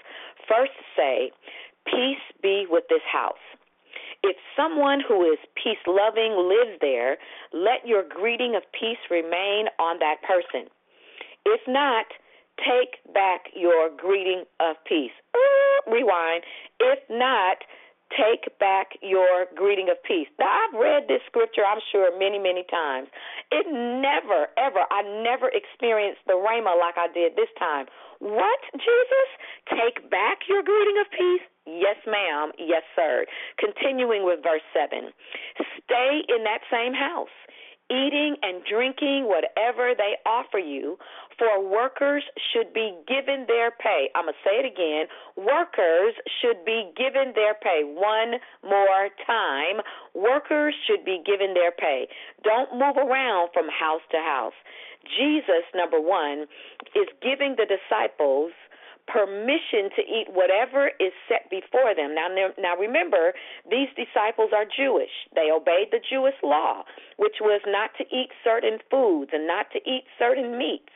first 0.47 0.73
say, 0.95 1.31
Peace 1.85 2.21
be 2.41 2.65
with 2.69 2.83
this 2.89 3.05
house. 3.11 3.41
If 4.21 4.35
someone 4.55 5.01
who 5.05 5.23
is 5.23 5.39
peace 5.55 5.79
loving 5.87 6.35
lives 6.35 6.77
there, 6.81 7.17
let 7.53 7.87
your 7.87 8.03
greeting 8.03 8.55
of 8.55 8.63
peace 8.77 8.99
remain 9.09 9.67
on 9.79 9.99
that 9.99 10.21
person. 10.27 10.67
If 11.45 11.61
not, 11.67 12.05
take 12.63 13.01
back 13.13 13.51
your 13.55 13.89
greeting 13.95 14.43
of 14.59 14.75
peace. 14.87 15.15
Rewind. 15.87 16.43
If 16.79 16.99
not, 17.09 17.63
take 18.13 18.49
back 18.59 18.97
your 19.01 19.45
greeting 19.55 19.89
of 19.89 20.01
peace. 20.03 20.27
Now, 20.39 20.49
I've 20.49 20.75
read 20.79 21.05
this 21.07 21.21
scripture, 21.27 21.61
I'm 21.61 21.81
sure, 21.91 22.09
many, 22.17 22.39
many 22.39 22.65
times. 22.69 23.07
It 23.51 23.65
never, 23.69 24.49
ever, 24.57 24.85
I 24.89 25.05
never 25.23 25.49
experienced 25.53 26.21
the 26.25 26.37
rhema 26.37 26.77
like 26.77 26.97
I 26.97 27.07
did 27.13 27.35
this 27.35 27.51
time. 27.57 27.85
What, 28.19 28.59
Jesus? 28.73 29.29
Take 29.69 30.09
back 30.09 30.49
your 30.49 30.63
greeting 30.63 30.97
of 30.99 31.07
peace? 31.13 31.45
Yes, 31.65 31.97
ma'am. 32.07 32.51
Yes, 32.57 32.83
sir. 32.95 33.25
Continuing 33.57 34.25
with 34.25 34.41
verse 34.41 34.65
7 34.73 35.13
Stay 35.85 36.21
in 36.27 36.43
that 36.43 36.61
same 36.71 36.93
house 36.93 37.33
eating 37.89 38.35
and 38.41 38.63
drinking 38.69 39.25
whatever 39.25 39.93
they 39.97 40.17
offer 40.25 40.57
you, 40.59 40.97
for 41.37 41.63
workers 41.63 42.23
should 42.51 42.73
be 42.73 42.93
given 43.07 43.45
their 43.47 43.71
pay. 43.71 44.09
I'm 44.15 44.25
going 44.25 44.35
to 44.35 44.43
say 44.43 44.59
it 44.59 44.67
again. 44.67 45.07
Workers 45.35 46.13
should 46.41 46.65
be 46.65 46.91
given 46.95 47.33
their 47.33 47.55
pay. 47.55 47.81
One 47.83 48.39
more 48.63 49.09
time. 49.25 49.81
Workers 50.13 50.75
should 50.85 51.05
be 51.05 51.21
given 51.25 51.53
their 51.53 51.71
pay. 51.71 52.07
Don't 52.43 52.73
move 52.73 52.97
around 52.97 53.49
from 53.53 53.67
house 53.67 54.03
to 54.11 54.17
house. 54.17 54.57
Jesus, 55.17 55.63
number 55.73 55.99
one, 55.99 56.45
is 56.95 57.07
giving 57.23 57.55
the 57.55 57.65
disciples 57.65 58.51
permission 59.07 59.89
to 59.95 60.01
eat 60.01 60.27
whatever 60.31 60.91
is 60.99 61.13
set 61.27 61.49
before 61.49 61.95
them. 61.95 62.13
Now, 62.13 62.27
now 62.57 62.75
remember, 62.77 63.33
these 63.69 63.89
disciples 63.95 64.51
are 64.53 64.65
Jewish. 64.65 65.13
They 65.35 65.49
obeyed 65.51 65.89
the 65.91 66.01
Jewish 66.01 66.37
law, 66.43 66.83
which 67.17 67.41
was 67.41 67.61
not 67.65 67.91
to 67.97 68.03
eat 68.15 68.29
certain 68.43 68.79
foods 68.89 69.31
and 69.33 69.47
not 69.47 69.71
to 69.71 69.79
eat 69.89 70.05
certain 70.17 70.57
meats. 70.57 70.93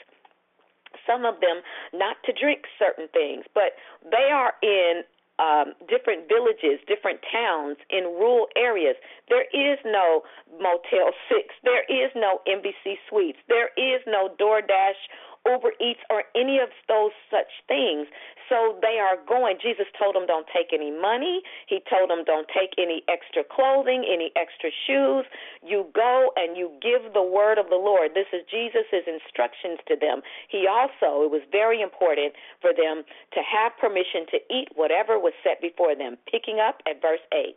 Some 1.07 1.25
of 1.25 1.41
them 1.41 1.61
not 1.91 2.17
to 2.25 2.31
drink 2.31 2.65
certain 2.77 3.07
things, 3.09 3.45
but 3.53 3.73
they 4.05 4.29
are 4.31 4.53
in 4.61 5.03
um, 5.39 5.73
different 5.89 6.29
villages, 6.29 6.79
different 6.87 7.19
towns, 7.31 7.77
in 7.89 8.03
rural 8.03 8.47
areas. 8.55 8.95
There 9.29 9.49
is 9.49 9.79
no 9.85 10.21
Motel 10.61 11.09
6. 11.29 11.41
There 11.63 11.83
is 11.89 12.11
no 12.15 12.41
Embassy 12.45 13.01
Suites. 13.09 13.39
There 13.47 13.73
is 13.75 14.01
no 14.05 14.29
DoorDash 14.39 15.01
Uber 15.45 15.73
Eats 15.79 15.99
or 16.09 16.23
any 16.35 16.59
of 16.59 16.69
those 16.87 17.11
such 17.29 17.51
things. 17.67 18.07
So 18.49 18.77
they 18.81 18.99
are 18.99 19.17
going. 19.27 19.57
Jesus 19.61 19.87
told 19.97 20.15
them 20.15 20.25
don't 20.25 20.47
take 20.51 20.71
any 20.73 20.91
money. 20.91 21.41
He 21.67 21.83
told 21.89 22.09
them 22.09 22.23
don't 22.23 22.47
take 22.47 22.75
any 22.77 23.03
extra 23.07 23.43
clothing, 23.43 24.05
any 24.07 24.31
extra 24.35 24.69
shoes. 24.71 25.25
You 25.63 25.87
go 25.93 26.31
and 26.35 26.55
you 26.55 26.71
give 26.81 27.13
the 27.13 27.23
word 27.23 27.57
of 27.57 27.69
the 27.69 27.79
Lord. 27.79 28.11
This 28.15 28.31
is 28.31 28.41
Jesus' 28.49 29.03
instructions 29.07 29.79
to 29.87 29.95
them. 29.95 30.21
He 30.47 30.67
also, 30.67 31.23
it 31.23 31.31
was 31.31 31.43
very 31.51 31.81
important 31.81 32.33
for 32.61 32.71
them 32.71 33.03
to 33.33 33.39
have 33.43 33.75
permission 33.79 34.25
to 34.31 34.37
eat 34.53 34.69
whatever 34.75 35.19
was 35.19 35.33
set 35.43 35.61
before 35.61 35.95
them. 35.95 36.17
Picking 36.29 36.59
up 36.59 36.81
at 36.87 37.01
verse 37.01 37.23
8 37.33 37.55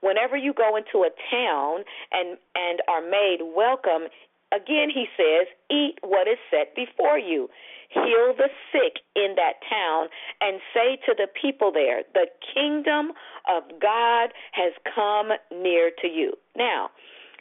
whenever 0.00 0.36
you 0.36 0.54
go 0.54 0.76
into 0.76 1.04
a 1.04 1.10
town 1.30 1.84
and 2.12 2.38
and 2.54 2.80
are 2.88 3.02
made 3.02 3.38
welcome 3.54 4.08
Again, 4.54 4.88
he 4.92 5.06
says, 5.16 5.46
eat 5.70 5.98
what 6.02 6.28
is 6.28 6.38
set 6.50 6.74
before 6.74 7.18
you. 7.18 7.48
Heal 7.90 8.34
the 8.36 8.48
sick 8.72 9.02
in 9.14 9.34
that 9.36 9.54
town 9.68 10.08
and 10.40 10.60
say 10.74 10.96
to 11.06 11.14
the 11.16 11.28
people 11.40 11.72
there, 11.72 12.02
the 12.14 12.26
kingdom 12.54 13.12
of 13.48 13.62
God 13.80 14.30
has 14.52 14.72
come 14.94 15.30
near 15.50 15.90
to 16.02 16.08
you. 16.08 16.34
Now, 16.56 16.90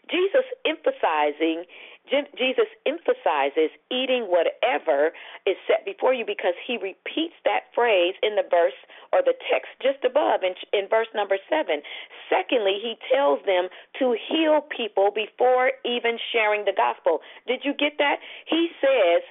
Jesus 0.09 0.45
emphasizing 0.65 1.65
Jesus 2.09 2.69
emphasizes 2.85 3.73
eating 3.91 4.29
whatever 4.29 5.11
is 5.45 5.57
set 5.67 5.85
before 5.85 6.13
you 6.13 6.25
because 6.25 6.53
he 6.65 6.77
repeats 6.77 7.35
that 7.45 7.71
phrase 7.73 8.13
in 8.21 8.35
the 8.35 8.45
verse 8.49 8.77
or 9.11 9.21
the 9.21 9.33
text 9.51 9.73
just 9.81 10.03
above 10.05 10.41
in, 10.43 10.53
in 10.73 10.87
verse 10.89 11.07
number 11.13 11.37
seven. 11.49 11.81
Secondly, 12.29 12.77
he 12.81 12.95
tells 13.13 13.39
them 13.45 13.69
to 13.99 14.15
heal 14.15 14.61
people 14.61 15.09
before 15.13 15.71
even 15.83 16.17
sharing 16.31 16.65
the 16.65 16.75
gospel. 16.75 17.19
Did 17.47 17.61
you 17.63 17.73
get 17.73 17.97
that? 17.97 18.17
He 18.45 18.69
says, 18.81 19.21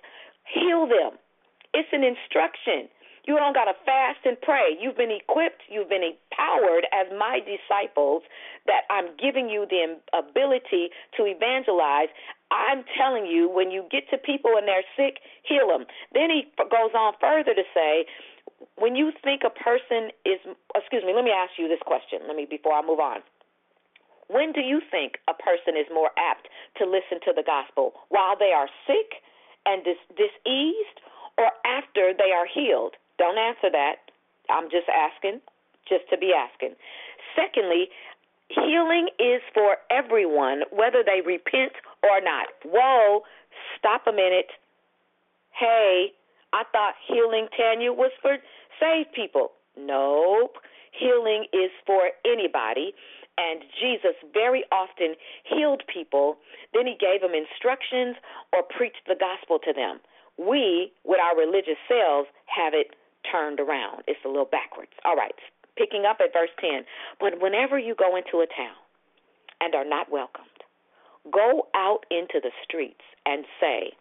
heal 0.47 0.87
them. 0.87 1.19
It's 1.75 1.91
an 1.93 2.05
instruction. 2.05 2.89
You 3.27 3.37
don't 3.37 3.55
got 3.55 3.65
to 3.65 3.77
fast 3.85 4.21
and 4.25 4.37
pray. 4.41 4.77
You've 4.79 4.97
been 4.97 5.11
equipped, 5.11 5.63
you've 5.69 5.89
been 5.89 6.05
empowered 6.05 6.87
as 6.93 7.09
my 7.19 7.41
disciples 7.41 8.23
that 8.67 8.85
I'm 8.91 9.17
giving 9.17 9.49
you 9.49 9.65
the 9.69 9.97
ability 10.13 10.91
to 11.17 11.25
evangelize. 11.25 12.13
I'm 12.55 12.85
telling 12.97 13.27
you, 13.27 13.51
when 13.51 13.71
you 13.71 13.85
get 13.91 14.07
to 14.11 14.19
people 14.19 14.55
and 14.57 14.69
they're 14.69 14.87
sick, 14.95 15.19
heal 15.43 15.69
them. 15.69 15.87
Then 16.15 16.31
he 16.31 16.47
goes 16.59 16.95
on 16.95 17.15
further 17.21 17.55
to 17.55 17.67
say, 17.75 18.07
when 18.79 18.95
you 18.95 19.11
think 19.23 19.43
a 19.43 19.51
person 19.51 20.15
is, 20.25 20.39
excuse 20.75 21.03
me, 21.03 21.13
let 21.15 21.25
me 21.25 21.35
ask 21.35 21.59
you 21.59 21.67
this 21.67 21.83
question. 21.85 22.21
Let 22.27 22.37
me, 22.37 22.47
before 22.49 22.73
I 22.73 22.83
move 22.87 23.01
on. 23.01 23.21
When 24.29 24.53
do 24.53 24.61
you 24.61 24.81
think 24.91 25.19
a 25.29 25.35
person 25.35 25.77
is 25.77 25.87
more 25.93 26.11
apt 26.17 26.49
to 26.79 26.87
listen 26.87 27.21
to 27.29 27.33
the 27.35 27.45
gospel? 27.45 27.93
While 28.09 28.39
they 28.39 28.53
are 28.57 28.69
sick 28.87 29.21
and 29.67 29.85
dis- 29.85 30.11
diseased 30.17 30.99
or 31.37 31.51
after 31.67 32.15
they 32.17 32.33
are 32.33 32.47
healed? 32.49 32.95
Don't 33.19 33.39
answer 33.39 33.69
that. 33.71 34.11
I'm 34.49 34.71
just 34.71 34.89
asking, 34.89 35.41
just 35.89 36.09
to 36.11 36.17
be 36.17 36.33
asking. 36.33 36.75
Secondly, 37.37 37.89
healing 38.49 39.09
is 39.19 39.41
for 39.53 39.77
everyone, 39.91 40.63
whether 40.71 41.03
they 41.05 41.21
repent 41.25 41.73
or 42.11 42.21
not. 42.21 42.49
Whoa, 42.65 43.23
stop 43.79 44.07
a 44.07 44.13
minute. 44.13 44.51
Hey, 45.51 46.13
I 46.53 46.63
thought 46.73 46.95
healing, 47.07 47.49
Tania, 47.57 47.93
was 47.93 48.13
for 48.21 48.37
saved 48.81 49.13
people. 49.15 49.53
Nope. 49.79 50.59
Healing 50.93 51.47
is 51.53 51.71
for 51.87 52.11
anybody 52.25 52.95
and 53.39 53.63
Jesus 53.81 54.15
very 54.33 54.65
often 54.71 55.15
healed 55.43 55.83
people. 55.93 56.37
Then 56.73 56.87
he 56.87 56.97
gave 56.99 57.21
them 57.21 57.35
instructions 57.35 58.17
or 58.53 58.63
preached 58.63 59.07
the 59.07 59.19
gospel 59.19 59.59
to 59.65 59.73
them. 59.73 60.01
We, 60.39 60.93
with 61.05 61.21
our 61.21 61.37
religious 61.37 61.79
selves, 61.89 62.29
have 62.47 62.75
it 62.75 62.95
turned 63.31 63.61
around. 63.61 64.03
It's 64.07 64.21
a 64.25 64.29
little 64.29 64.49
backwards. 64.51 64.93
All 65.05 65.17
right, 65.17 65.35
picking 65.77 66.05
up 66.05 66.19
at 66.21 66.33
verse 66.33 66.51
10. 66.61 66.85
But 67.21 67.41
whenever 67.41 67.79
you 67.79 67.95
go 67.95 68.17
into 68.17 68.39
a 68.39 68.47
town 68.47 68.79
and 69.61 69.75
are 69.75 69.87
not 69.87 70.11
welcomed, 70.11 70.54
go 71.33 71.67
out 71.75 72.07
into 72.11 72.41
the 72.43 72.51
streets 72.63 73.01
and 73.27 73.45
say, 73.61 73.93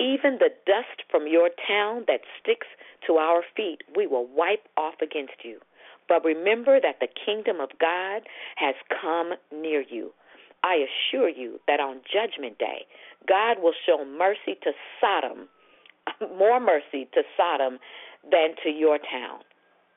Even 0.00 0.38
the 0.38 0.50
dust 0.66 1.02
from 1.10 1.26
your 1.26 1.50
town 1.66 2.04
that 2.08 2.20
sticks 2.40 2.66
to 3.06 3.14
our 3.14 3.42
feet, 3.56 3.82
we 3.96 4.06
will 4.06 4.26
wipe 4.26 4.66
off 4.76 4.94
against 5.02 5.44
you. 5.44 5.60
But 6.08 6.24
remember 6.24 6.80
that 6.80 7.00
the 7.00 7.08
kingdom 7.08 7.60
of 7.60 7.70
God 7.80 8.22
has 8.56 8.74
come 9.00 9.34
near 9.52 9.82
you. 9.88 10.12
I 10.62 10.84
assure 10.86 11.28
you 11.28 11.60
that 11.66 11.80
on 11.80 12.00
Judgment 12.10 12.58
Day, 12.58 12.86
God 13.28 13.58
will 13.60 13.74
show 13.86 14.04
mercy 14.04 14.58
to 14.62 14.72
Sodom, 15.00 15.48
more 16.38 16.60
mercy 16.60 17.08
to 17.14 17.22
Sodom 17.36 17.78
than 18.30 18.54
to 18.62 18.70
your 18.70 18.98
town. 18.98 19.40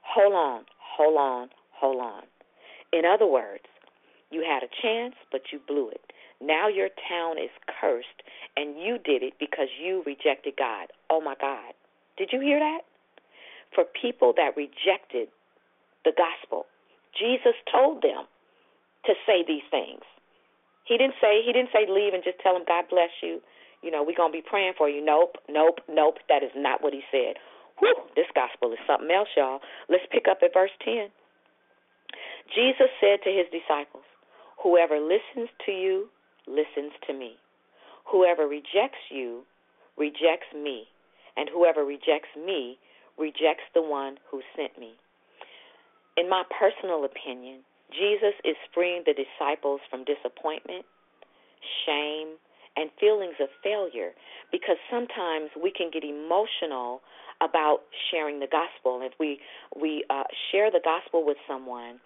Hold 0.02 0.34
on, 0.34 0.66
hold 0.78 1.18
on, 1.18 1.50
hold 1.72 2.02
on. 2.02 2.24
In 2.92 3.04
other 3.06 3.28
words, 3.28 3.66
you 4.32 4.44
had 4.48 4.64
a 4.64 4.82
chance, 4.82 5.16
but 5.32 5.42
you 5.52 5.60
blew 5.68 5.90
it. 5.90 6.02
Now 6.42 6.68
your 6.68 6.90
town 7.10 7.38
is 7.38 7.52
cursed, 7.82 8.24
and 8.56 8.80
you 8.80 8.98
did 8.98 9.24
it 9.24 9.34
because 9.40 9.68
you 9.80 10.04
rejected 10.06 10.56
God. 10.58 10.88
Oh 11.10 11.22
my 11.22 11.36
God. 11.40 11.74
Did 12.18 12.30
you 12.32 12.40
hear 12.40 12.60
that? 12.60 12.82
For 13.76 13.84
people 13.84 14.34
that 14.38 14.56
rejected 14.56 15.30
the 16.06 16.12
gospel. 16.16 16.66
Jesus 17.18 17.56
told 17.72 18.02
them 18.02 18.26
to 19.06 19.14
say 19.26 19.44
these 19.46 19.68
things. 19.70 20.02
He 20.86 20.98
didn't 20.98 21.20
say 21.22 21.44
he 21.46 21.54
didn't 21.54 21.72
say 21.72 21.86
leave 21.88 22.14
and 22.14 22.24
just 22.24 22.40
tell 22.40 22.54
them 22.54 22.64
God 22.68 22.86
bless 22.90 23.12
you. 23.22 23.42
You 23.84 23.92
know, 23.92 24.04
we're 24.04 24.18
gonna 24.18 24.34
be 24.34 24.44
praying 24.44 24.74
for 24.78 24.90
you. 24.90 25.04
Nope, 25.04 25.38
nope, 25.48 25.80
nope. 25.88 26.18
That 26.28 26.44
is 26.44 26.52
not 26.56 26.82
what 26.82 26.94
he 26.94 27.02
said. 27.12 27.36
Whew, 27.80 27.96
this 28.16 28.28
gospel 28.36 28.72
is 28.74 28.80
something 28.88 29.12
else, 29.12 29.30
y'all. 29.38 29.60
Let's 29.88 30.04
pick 30.12 30.28
up 30.30 30.40
at 30.44 30.54
verse 30.54 30.74
ten. 30.84 31.10
Jesus 32.56 32.90
said 33.00 33.24
to 33.24 33.32
his 33.32 33.48
disciples, 33.52 34.04
Whoever 34.64 35.00
listens 35.00 35.50
to 35.66 35.72
you 35.72 36.10
listens 36.48 36.94
to 37.08 37.14
me. 37.14 37.36
Whoever 38.12 38.48
rejects 38.48 39.04
you 39.10 39.44
rejects 39.98 40.52
me. 40.56 40.86
And 41.38 41.50
whoever 41.50 41.86
rejects 41.86 42.30
me 42.36 42.78
rejects 43.18 43.64
the 43.74 43.82
one 43.82 44.18
who 44.30 44.42
sent 44.56 44.78
me. 44.80 44.94
In 46.18 46.30
my 46.30 46.44
personal 46.60 47.06
opinion, 47.06 47.62
Jesus 47.92 48.36
is 48.44 48.56
freeing 48.74 49.04
the 49.06 49.14
disciples 49.14 49.82
from 49.90 50.04
disappointment, 50.04 50.86
shame, 51.86 52.36
and 52.76 52.90
feelings 53.00 53.36
of 53.40 53.50
failure 53.64 54.12
because 54.52 54.78
sometimes 54.92 55.50
we 55.62 55.72
can 55.72 55.90
get 55.92 56.04
emotional 56.04 57.02
about 57.42 57.80
sharing 58.12 58.40
the 58.40 58.48
gospel. 58.48 59.02
If 59.02 59.14
we 59.20 59.40
we 59.80 60.04
uh, 60.10 60.24
share 60.52 60.72
the 60.72 60.82
gospel 60.84 61.26
with 61.26 61.38
someone, 61.48 62.00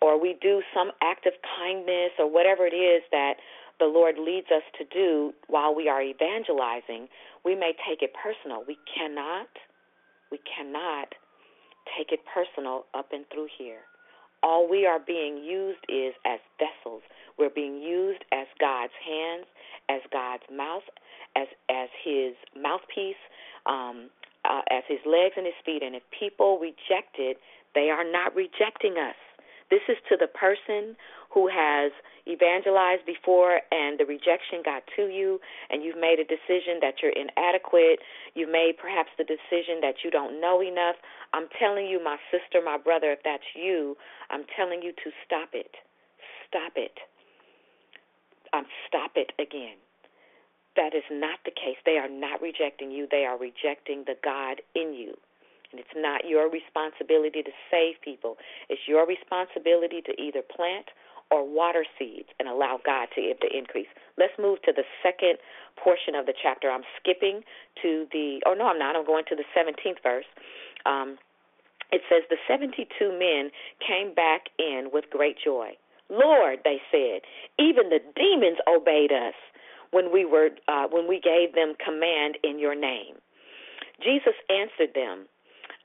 or 0.00 0.20
we 0.20 0.36
do 0.40 0.62
some 0.74 0.90
act 1.02 1.26
of 1.26 1.32
kindness 1.58 2.12
or 2.18 2.30
whatever 2.30 2.66
it 2.66 2.74
is 2.74 3.02
that 3.10 3.34
the 3.78 3.86
Lord 3.86 4.16
leads 4.18 4.48
us 4.54 4.62
to 4.78 4.84
do 4.84 5.32
while 5.48 5.74
we 5.74 5.88
are 5.88 6.02
evangelizing, 6.02 7.08
we 7.44 7.54
may 7.54 7.72
take 7.88 8.02
it 8.02 8.12
personal. 8.14 8.64
We 8.66 8.78
cannot, 8.86 9.48
we 10.30 10.38
cannot 10.44 11.14
take 11.96 12.12
it 12.12 12.20
personal 12.32 12.86
up 12.94 13.08
and 13.12 13.24
through 13.32 13.48
here. 13.58 13.80
All 14.42 14.68
we 14.68 14.84
are 14.86 14.98
being 14.98 15.38
used 15.38 15.80
is 15.88 16.14
as 16.26 16.38
vessels. 16.58 17.02
We're 17.38 17.50
being 17.50 17.80
used 17.80 18.24
as 18.30 18.46
God's 18.60 18.92
hands, 19.04 19.46
as 19.88 20.02
God's 20.12 20.44
mouth, 20.52 20.84
as 21.34 21.48
as 21.70 21.88
His 22.04 22.34
mouthpiece, 22.54 23.20
um, 23.66 24.10
uh, 24.44 24.60
as 24.70 24.84
His 24.86 25.00
legs 25.06 25.34
and 25.36 25.46
His 25.46 25.56
feet. 25.64 25.82
And 25.82 25.96
if 25.96 26.02
people 26.12 26.58
reject 26.58 27.16
it, 27.18 27.38
they 27.74 27.90
are 27.90 28.04
not 28.04 28.36
rejecting 28.36 28.98
us. 28.98 29.16
This 29.74 29.90
is 29.90 29.98
to 30.06 30.14
the 30.14 30.30
person 30.30 30.94
who 31.34 31.50
has 31.50 31.90
evangelized 32.30 33.02
before 33.04 33.58
and 33.74 33.98
the 33.98 34.06
rejection 34.06 34.62
got 34.64 34.86
to 34.94 35.10
you 35.10 35.40
and 35.66 35.82
you've 35.82 35.98
made 35.98 36.22
a 36.22 36.30
decision 36.30 36.78
that 36.78 37.02
you're 37.02 37.10
inadequate, 37.10 37.98
you've 38.38 38.54
made 38.54 38.78
perhaps 38.78 39.10
the 39.18 39.26
decision 39.26 39.82
that 39.82 40.06
you 40.06 40.14
don't 40.14 40.40
know 40.40 40.62
enough. 40.62 40.94
I'm 41.34 41.50
telling 41.58 41.90
you, 41.90 41.98
my 41.98 42.22
sister, 42.30 42.62
my 42.64 42.78
brother, 42.78 43.10
if 43.10 43.18
that's 43.26 43.50
you, 43.58 43.96
I'm 44.30 44.46
telling 44.54 44.78
you 44.80 44.92
to 44.94 45.10
stop 45.26 45.50
it. 45.58 45.74
Stop 46.46 46.78
it. 46.78 46.94
Um, 48.54 48.66
stop 48.86 49.18
it 49.18 49.34
again. 49.42 49.74
That 50.78 50.94
is 50.94 51.02
not 51.10 51.42
the 51.44 51.50
case. 51.50 51.82
They 51.84 51.98
are 51.98 52.08
not 52.08 52.40
rejecting 52.40 52.92
you, 52.92 53.08
they 53.10 53.26
are 53.26 53.36
rejecting 53.36 54.06
the 54.06 54.14
God 54.22 54.62
in 54.76 54.94
you. 54.94 55.18
And 55.74 55.82
it's 55.82 55.98
not 55.98 56.22
your 56.22 56.46
responsibility 56.46 57.42
to 57.42 57.50
save 57.66 57.98
people. 57.98 58.38
It's 58.70 58.86
your 58.86 59.02
responsibility 59.10 60.06
to 60.06 60.14
either 60.14 60.38
plant 60.38 60.86
or 61.34 61.42
water 61.42 61.82
seeds 61.98 62.30
and 62.38 62.46
allow 62.46 62.78
God 62.78 63.08
to 63.16 63.20
give 63.20 63.42
the 63.42 63.50
increase. 63.50 63.90
Let's 64.16 64.38
move 64.38 64.62
to 64.70 64.72
the 64.72 64.86
second 65.02 65.42
portion 65.74 66.14
of 66.14 66.26
the 66.26 66.34
chapter. 66.40 66.70
I'm 66.70 66.86
skipping 67.02 67.42
to 67.82 68.06
the, 68.14 68.38
oh 68.46 68.54
no, 68.54 68.70
I'm 68.70 68.78
not. 68.78 68.94
I'm 68.94 69.04
going 69.04 69.24
to 69.30 69.34
the 69.34 69.42
17th 69.50 69.98
verse. 70.00 70.30
Um, 70.86 71.18
it 71.90 72.02
says, 72.06 72.22
The 72.30 72.38
72 72.46 72.86
men 73.18 73.50
came 73.82 74.14
back 74.14 74.46
in 74.62 74.90
with 74.92 75.10
great 75.10 75.34
joy. 75.42 75.74
Lord, 76.08 76.60
they 76.62 76.78
said, 76.92 77.26
even 77.58 77.90
the 77.90 77.98
demons 78.14 78.58
obeyed 78.70 79.10
us 79.10 79.34
when 79.90 80.12
we 80.12 80.24
were 80.24 80.50
uh, 80.68 80.86
when 80.86 81.08
we 81.08 81.18
gave 81.18 81.54
them 81.54 81.74
command 81.82 82.38
in 82.44 82.60
your 82.60 82.78
name. 82.78 83.18
Jesus 84.02 84.34
answered 84.50 84.94
them, 84.94 85.26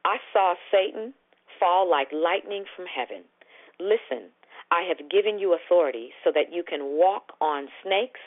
I 0.06 0.18
saw 0.34 0.56
Satan 0.72 1.14
fall 1.60 1.90
like 1.90 2.10
lightning 2.12 2.66
from 2.76 2.86
heaven. 2.86 3.24
Listen, 3.80 4.30
I 4.72 4.84
have 4.84 5.10
given 5.10 5.40
you 5.40 5.54
authority 5.54 6.12
so 6.24 6.32
that 6.34 6.54
you 6.54 6.64
can 6.64 6.98
walk 6.98 7.34
on 7.42 7.68
snakes 7.84 8.20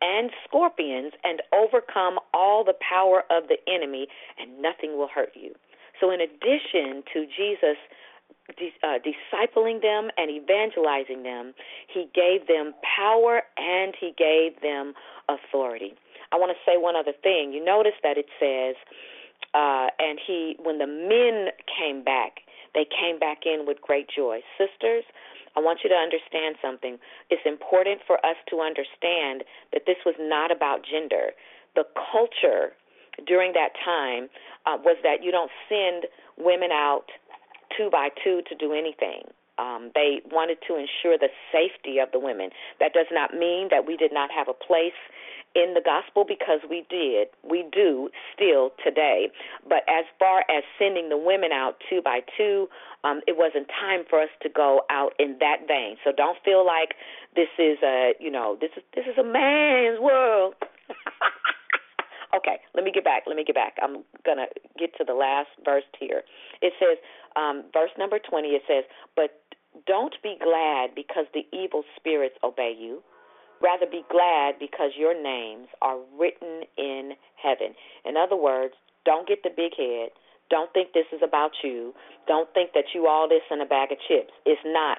and 0.00 0.30
scorpions 0.46 1.12
and 1.24 1.42
overcome 1.52 2.18
all 2.32 2.64
the 2.64 2.76
power 2.78 3.24
of 3.30 3.48
the 3.48 3.58
enemy, 3.66 4.06
and 4.38 4.62
nothing 4.62 4.96
will 4.96 5.08
hurt 5.12 5.32
you. 5.34 5.54
So, 6.00 6.10
in 6.12 6.20
addition 6.20 7.02
to 7.12 7.26
Jesus 7.26 7.76
uh, 8.82 8.98
discipling 9.02 9.82
them 9.82 10.10
and 10.16 10.30
evangelizing 10.30 11.22
them, 11.22 11.52
he 11.92 12.08
gave 12.14 12.46
them 12.46 12.72
power 12.96 13.42
and 13.56 13.94
he 13.98 14.14
gave 14.16 14.60
them 14.62 14.94
authority. 15.28 15.94
I 16.32 16.36
want 16.36 16.52
to 16.52 16.58
say 16.64 16.76
one 16.76 16.96
other 16.96 17.12
thing. 17.22 17.52
You 17.52 17.64
notice 17.64 17.98
that 18.02 18.16
it 18.16 18.26
says, 18.40 18.76
uh, 19.54 19.88
and 19.98 20.18
he, 20.24 20.56
when 20.62 20.78
the 20.78 20.86
men 20.86 21.48
came 21.66 22.04
back, 22.04 22.40
they 22.74 22.84
came 22.84 23.18
back 23.18 23.46
in 23.46 23.64
with 23.66 23.80
great 23.80 24.08
joy. 24.14 24.40
Sisters, 24.58 25.04
I 25.56 25.60
want 25.60 25.80
you 25.82 25.90
to 25.90 25.96
understand 25.96 26.56
something. 26.62 26.98
It's 27.30 27.42
important 27.44 28.00
for 28.06 28.16
us 28.24 28.36
to 28.50 28.60
understand 28.60 29.42
that 29.72 29.82
this 29.86 29.96
was 30.04 30.14
not 30.20 30.52
about 30.52 30.84
gender. 30.84 31.32
The 31.74 31.84
culture 32.12 32.76
during 33.26 33.52
that 33.54 33.70
time 33.84 34.28
uh, 34.66 34.76
was 34.84 34.96
that 35.02 35.24
you 35.24 35.32
don't 35.32 35.50
send 35.68 36.06
women 36.36 36.70
out 36.70 37.06
two 37.76 37.90
by 37.90 38.10
two 38.22 38.42
to 38.48 38.54
do 38.54 38.72
anything. 38.72 39.22
Um, 39.58 39.90
they 39.94 40.22
wanted 40.30 40.58
to 40.68 40.76
ensure 40.78 41.18
the 41.18 41.34
safety 41.50 41.98
of 41.98 42.12
the 42.12 42.20
women. 42.20 42.50
That 42.78 42.92
does 42.92 43.10
not 43.10 43.34
mean 43.34 43.68
that 43.70 43.86
we 43.86 43.96
did 43.96 44.12
not 44.12 44.30
have 44.30 44.46
a 44.46 44.54
place 44.54 44.94
in 45.54 45.74
the 45.74 45.80
gospel 45.84 46.24
because 46.26 46.60
we 46.68 46.84
did, 46.90 47.28
we 47.42 47.64
do 47.72 48.10
still 48.34 48.70
today. 48.84 49.30
But 49.68 49.82
as 49.88 50.04
far 50.18 50.40
as 50.48 50.62
sending 50.78 51.08
the 51.08 51.18
women 51.18 51.52
out 51.52 51.76
two 51.88 52.02
by 52.02 52.20
two, 52.36 52.68
um, 53.04 53.20
it 53.26 53.36
wasn't 53.36 53.68
time 53.68 54.04
for 54.08 54.20
us 54.20 54.30
to 54.42 54.48
go 54.48 54.82
out 54.90 55.12
in 55.18 55.36
that 55.40 55.66
vein. 55.66 55.96
So 56.04 56.12
don't 56.16 56.38
feel 56.44 56.66
like 56.66 56.94
this 57.34 57.48
is 57.58 57.78
a, 57.82 58.12
you 58.20 58.30
know, 58.30 58.56
this 58.60 58.70
is 58.76 58.82
this 58.94 59.04
is 59.06 59.18
a 59.18 59.24
man's 59.24 60.00
world. 60.00 60.54
okay, 62.36 62.58
let 62.74 62.84
me 62.84 62.92
get 62.92 63.04
back. 63.04 63.24
Let 63.26 63.36
me 63.36 63.44
get 63.44 63.54
back. 63.54 63.76
I'm 63.82 64.04
gonna 64.24 64.46
get 64.78 64.96
to 64.98 65.04
the 65.04 65.14
last 65.14 65.48
verse 65.64 65.84
here. 65.98 66.22
It 66.60 66.72
says, 66.78 66.98
um, 67.36 67.64
verse 67.72 67.90
number 67.98 68.18
twenty. 68.18 68.48
It 68.48 68.62
says, 68.66 68.84
"But 69.16 69.40
don't 69.86 70.14
be 70.22 70.36
glad 70.42 70.94
because 70.94 71.26
the 71.32 71.46
evil 71.52 71.84
spirits 71.96 72.36
obey 72.42 72.74
you." 72.78 73.02
Rather 73.62 73.86
be 73.90 74.02
glad 74.10 74.58
because 74.58 74.92
your 74.96 75.14
names 75.20 75.68
are 75.82 75.98
written 76.18 76.62
in 76.76 77.12
heaven. 77.34 77.74
In 78.04 78.16
other 78.16 78.36
words, 78.36 78.74
don't 79.04 79.26
get 79.26 79.42
the 79.42 79.50
big 79.50 79.72
head. 79.76 80.10
Don't 80.50 80.72
think 80.72 80.92
this 80.92 81.06
is 81.12 81.20
about 81.22 81.52
you. 81.62 81.92
Don't 82.26 82.48
think 82.54 82.72
that 82.72 82.94
you 82.94 83.06
all 83.06 83.28
this 83.28 83.42
in 83.50 83.60
a 83.60 83.66
bag 83.66 83.92
of 83.92 83.98
chips. 84.06 84.32
It's 84.46 84.60
not. 84.64 84.98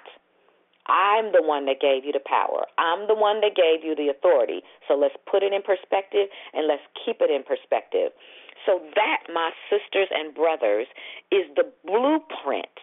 I'm 0.89 1.31
the 1.31 1.45
one 1.45 1.65
that 1.65 1.79
gave 1.79 2.03
you 2.03 2.11
the 2.11 2.25
power. 2.25 2.65
I'm 2.77 3.07
the 3.07 3.15
one 3.15 3.41
that 3.41 3.55
gave 3.55 3.85
you 3.85 3.95
the 3.95 4.09
authority. 4.09 4.61
So 4.87 4.95
let's 4.95 5.15
put 5.29 5.43
it 5.43 5.53
in 5.53 5.61
perspective 5.61 6.27
and 6.53 6.67
let's 6.67 6.81
keep 7.05 7.21
it 7.21 7.29
in 7.29 7.43
perspective. 7.43 8.11
So 8.65 8.81
that, 8.95 9.29
my 9.31 9.51
sisters 9.69 10.09
and 10.11 10.33
brothers, 10.33 10.87
is 11.31 11.45
the 11.55 11.69
blueprint 11.85 12.73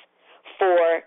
for 0.58 1.02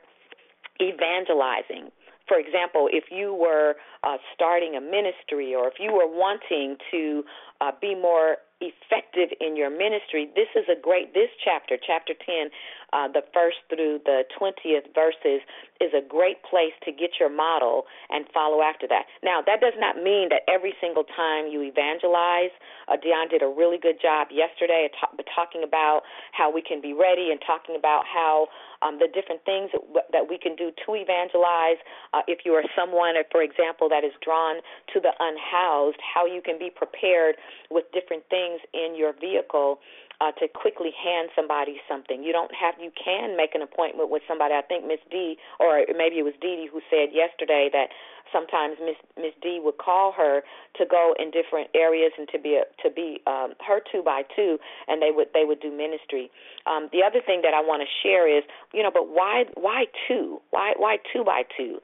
evangelizing. 0.81 1.91
For 2.29 2.37
example, 2.37 2.87
if 2.93 3.05
you 3.09 3.33
were 3.33 3.75
uh, 4.03 4.17
starting 4.33 4.75
a 4.77 4.81
ministry 4.81 5.55
or 5.55 5.67
if 5.67 5.73
you 5.79 5.91
were 5.91 6.07
wanting 6.07 6.77
to 6.91 7.23
uh, 7.59 7.71
be 7.81 7.95
more 7.95 8.37
effective 8.61 9.35
in 9.41 9.57
your 9.57 9.71
ministry, 9.71 10.29
this 10.35 10.47
is 10.55 10.65
a 10.69 10.79
great, 10.79 11.15
this 11.15 11.29
chapter, 11.43 11.75
chapter 11.75 12.13
10, 12.13 12.53
uh, 12.93 13.07
the 13.07 13.21
first 13.33 13.57
through 13.69 13.99
the 14.05 14.23
20th 14.39 14.93
verses, 14.93 15.41
is 15.79 15.91
a 15.95 16.03
great 16.03 16.43
place 16.43 16.75
to 16.83 16.91
get 16.91 17.19
your 17.19 17.29
model 17.29 17.85
and 18.09 18.25
follow 18.33 18.61
after 18.61 18.87
that. 18.87 19.07
Now, 19.23 19.41
that 19.45 19.61
does 19.61 19.73
not 19.79 19.95
mean 19.95 20.27
that 20.29 20.43
every 20.51 20.73
single 20.81 21.03
time 21.03 21.47
you 21.47 21.63
evangelize, 21.63 22.51
uh, 22.87 22.97
Dion 22.99 23.29
did 23.29 23.41
a 23.41 23.47
really 23.47 23.77
good 23.79 23.95
job 24.01 24.27
yesterday 24.31 24.91
t- 24.91 25.23
talking 25.33 25.63
about 25.63 26.03
how 26.31 26.51
we 26.51 26.61
can 26.61 26.81
be 26.81 26.91
ready 26.91 27.31
and 27.31 27.39
talking 27.45 27.75
about 27.75 28.03
how 28.03 28.47
um, 28.81 28.99
the 28.99 29.07
different 29.07 29.43
things 29.45 29.71
that, 29.71 30.11
that 30.11 30.25
we 30.29 30.37
can 30.37 30.55
do 30.55 30.71
to 30.85 30.95
evangelize. 30.95 31.79
Uh, 32.13 32.21
if 32.27 32.43
you 32.45 32.53
are 32.53 32.63
someone, 32.75 33.15
for 33.31 33.41
example, 33.41 33.87
that 33.89 34.03
is 34.03 34.11
drawn 34.23 34.59
to 34.93 34.99
the 34.99 35.11
unhoused, 35.19 35.99
how 36.03 36.25
you 36.25 36.41
can 36.41 36.59
be 36.59 36.69
prepared 36.69 37.35
with 37.71 37.85
different 37.93 38.23
things 38.29 38.59
in 38.73 38.95
your 38.95 39.13
vehicle 39.13 39.79
uh, 40.21 40.31
to 40.35 40.47
quickly 40.47 40.91
hand 40.91 41.29
somebody 41.35 41.79
something. 41.87 42.23
You 42.23 42.31
don't 42.33 42.51
have 42.53 42.75
you 42.79 42.91
can 42.91 43.37
make 43.37 43.55
an 43.55 43.61
appointment 43.61 44.09
with 44.09 44.21
somebody. 44.27 44.53
I 44.53 44.61
think 44.61 44.85
Miss 44.85 44.99
D 45.09 45.37
or 45.59 45.85
maybe 45.95 46.19
it 46.19 46.27
was 46.27 46.33
Dee 46.41 46.55
Dee 46.55 46.69
who 46.71 46.81
said 46.91 47.15
yesterday 47.15 47.69
that 47.71 47.89
sometimes 48.31 48.77
Miss 48.83 48.99
Miss 49.15 49.33
D 49.41 49.59
would 49.63 49.77
call 49.77 50.11
her 50.11 50.41
to 50.75 50.85
go 50.85 51.15
in 51.17 51.31
different 51.31 51.69
areas 51.73 52.11
and 52.17 52.27
to 52.29 52.39
be 52.39 52.59
a, 52.59 52.67
to 52.83 52.93
be 52.93 53.21
um, 53.27 53.53
her 53.65 53.79
two 53.91 54.03
by 54.03 54.23
two, 54.35 54.59
and 54.87 55.01
they 55.01 55.11
would 55.11 55.27
they 55.33 55.45
would 55.45 55.61
do 55.61 55.71
ministry. 55.71 56.29
Um, 56.67 56.89
the 56.91 57.03
other 57.03 57.21
thing 57.23 57.41
that 57.43 57.53
I 57.53 57.61
want 57.61 57.81
to 57.81 57.89
share 58.03 58.27
is 58.27 58.43
you 58.73 58.83
know, 58.83 58.91
but 58.91 59.07
why 59.07 59.45
why 59.55 59.85
two? 60.07 60.41
Why 60.51 60.73
why 60.75 60.97
two 61.13 61.23
by 61.23 61.43
two? 61.55 61.79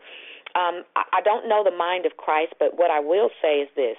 Um, 0.55 0.83
I, 0.95 1.19
I 1.19 1.21
don't 1.23 1.47
know 1.47 1.63
the 1.63 1.75
mind 1.75 2.05
of 2.05 2.17
Christ, 2.17 2.53
but 2.59 2.77
what 2.77 2.91
I 2.91 2.99
will 2.99 3.29
say 3.41 3.63
is 3.63 3.69
this 3.75 3.97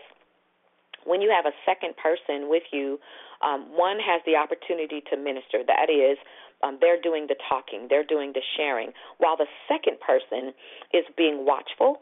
when 1.07 1.23
you 1.23 1.31
have 1.31 1.47
a 1.47 1.55
second 1.65 1.95
person 1.97 2.51
with 2.51 2.65
you, 2.73 2.99
um, 3.43 3.67
one 3.75 3.99
has 3.99 4.23
the 4.27 4.37
opportunity 4.37 5.03
to 5.11 5.17
minister. 5.17 5.61
That 5.67 5.91
is, 5.91 6.19
um, 6.63 6.79
they're 6.81 7.01
doing 7.01 7.27
the 7.29 7.37
talking, 7.49 7.87
they're 7.89 8.05
doing 8.05 8.33
the 8.33 8.43
sharing, 8.57 8.93
while 9.19 9.37
the 9.37 9.47
second 9.69 10.01
person 10.01 10.55
is 10.93 11.05
being 11.17 11.45
watchful, 11.45 12.01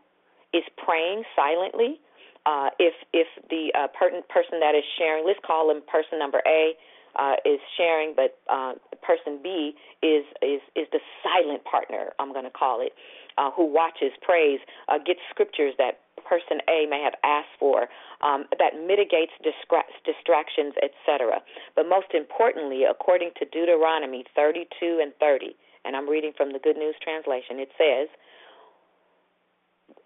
is 0.53 0.63
praying 0.79 1.25
silently. 1.35 2.01
Uh, 2.47 2.69
if 2.79 2.95
if 3.13 3.27
the 3.49 3.73
uh, 3.75 3.89
per- 3.99 4.23
person 4.29 4.61
that 4.61 4.75
is 4.75 4.85
sharing, 4.99 5.27
let's 5.27 5.41
call 5.45 5.71
him 5.71 5.83
person 5.91 6.19
number 6.19 6.43
A, 6.47 6.75
uh, 7.17 7.37
is 7.45 7.59
sharing, 7.77 8.15
but 8.15 8.39
uh, 8.53 8.75
person 9.03 9.41
B 9.43 9.75
is 10.03 10.25
is 10.43 10.61
is 10.77 10.87
the 10.93 11.01
silent 11.23 11.65
partner. 11.65 12.11
I'm 12.19 12.33
going 12.33 12.45
to 12.45 12.51
call 12.51 12.81
it, 12.81 12.93
uh, 13.39 13.51
who 13.51 13.65
watches, 13.65 14.13
prays, 14.23 14.61
uh, 14.89 14.99
gets 14.99 15.21
scriptures 15.31 15.75
that 15.79 16.01
person 16.25 16.61
A 16.69 16.87
may 16.89 17.03
have 17.03 17.15
asked 17.23 17.55
for 17.59 17.89
um, 18.23 18.45
that 18.59 18.75
mitigates 18.75 19.33
distra- 19.45 19.89
distractions, 20.05 20.75
etc. 20.83 21.41
But 21.77 21.89
most 21.89 22.13
importantly, 22.15 22.85
according 22.89 23.31
to 23.39 23.45
Deuteronomy 23.47 24.25
32 24.35 25.01
and 25.03 25.13
30, 25.21 25.57
and 25.85 25.97
I'm 25.97 26.09
reading 26.09 26.33
from 26.37 26.53
the 26.53 26.59
Good 26.59 26.77
News 26.77 26.97
Translation, 27.03 27.61
it 27.61 27.71
says, 27.77 28.09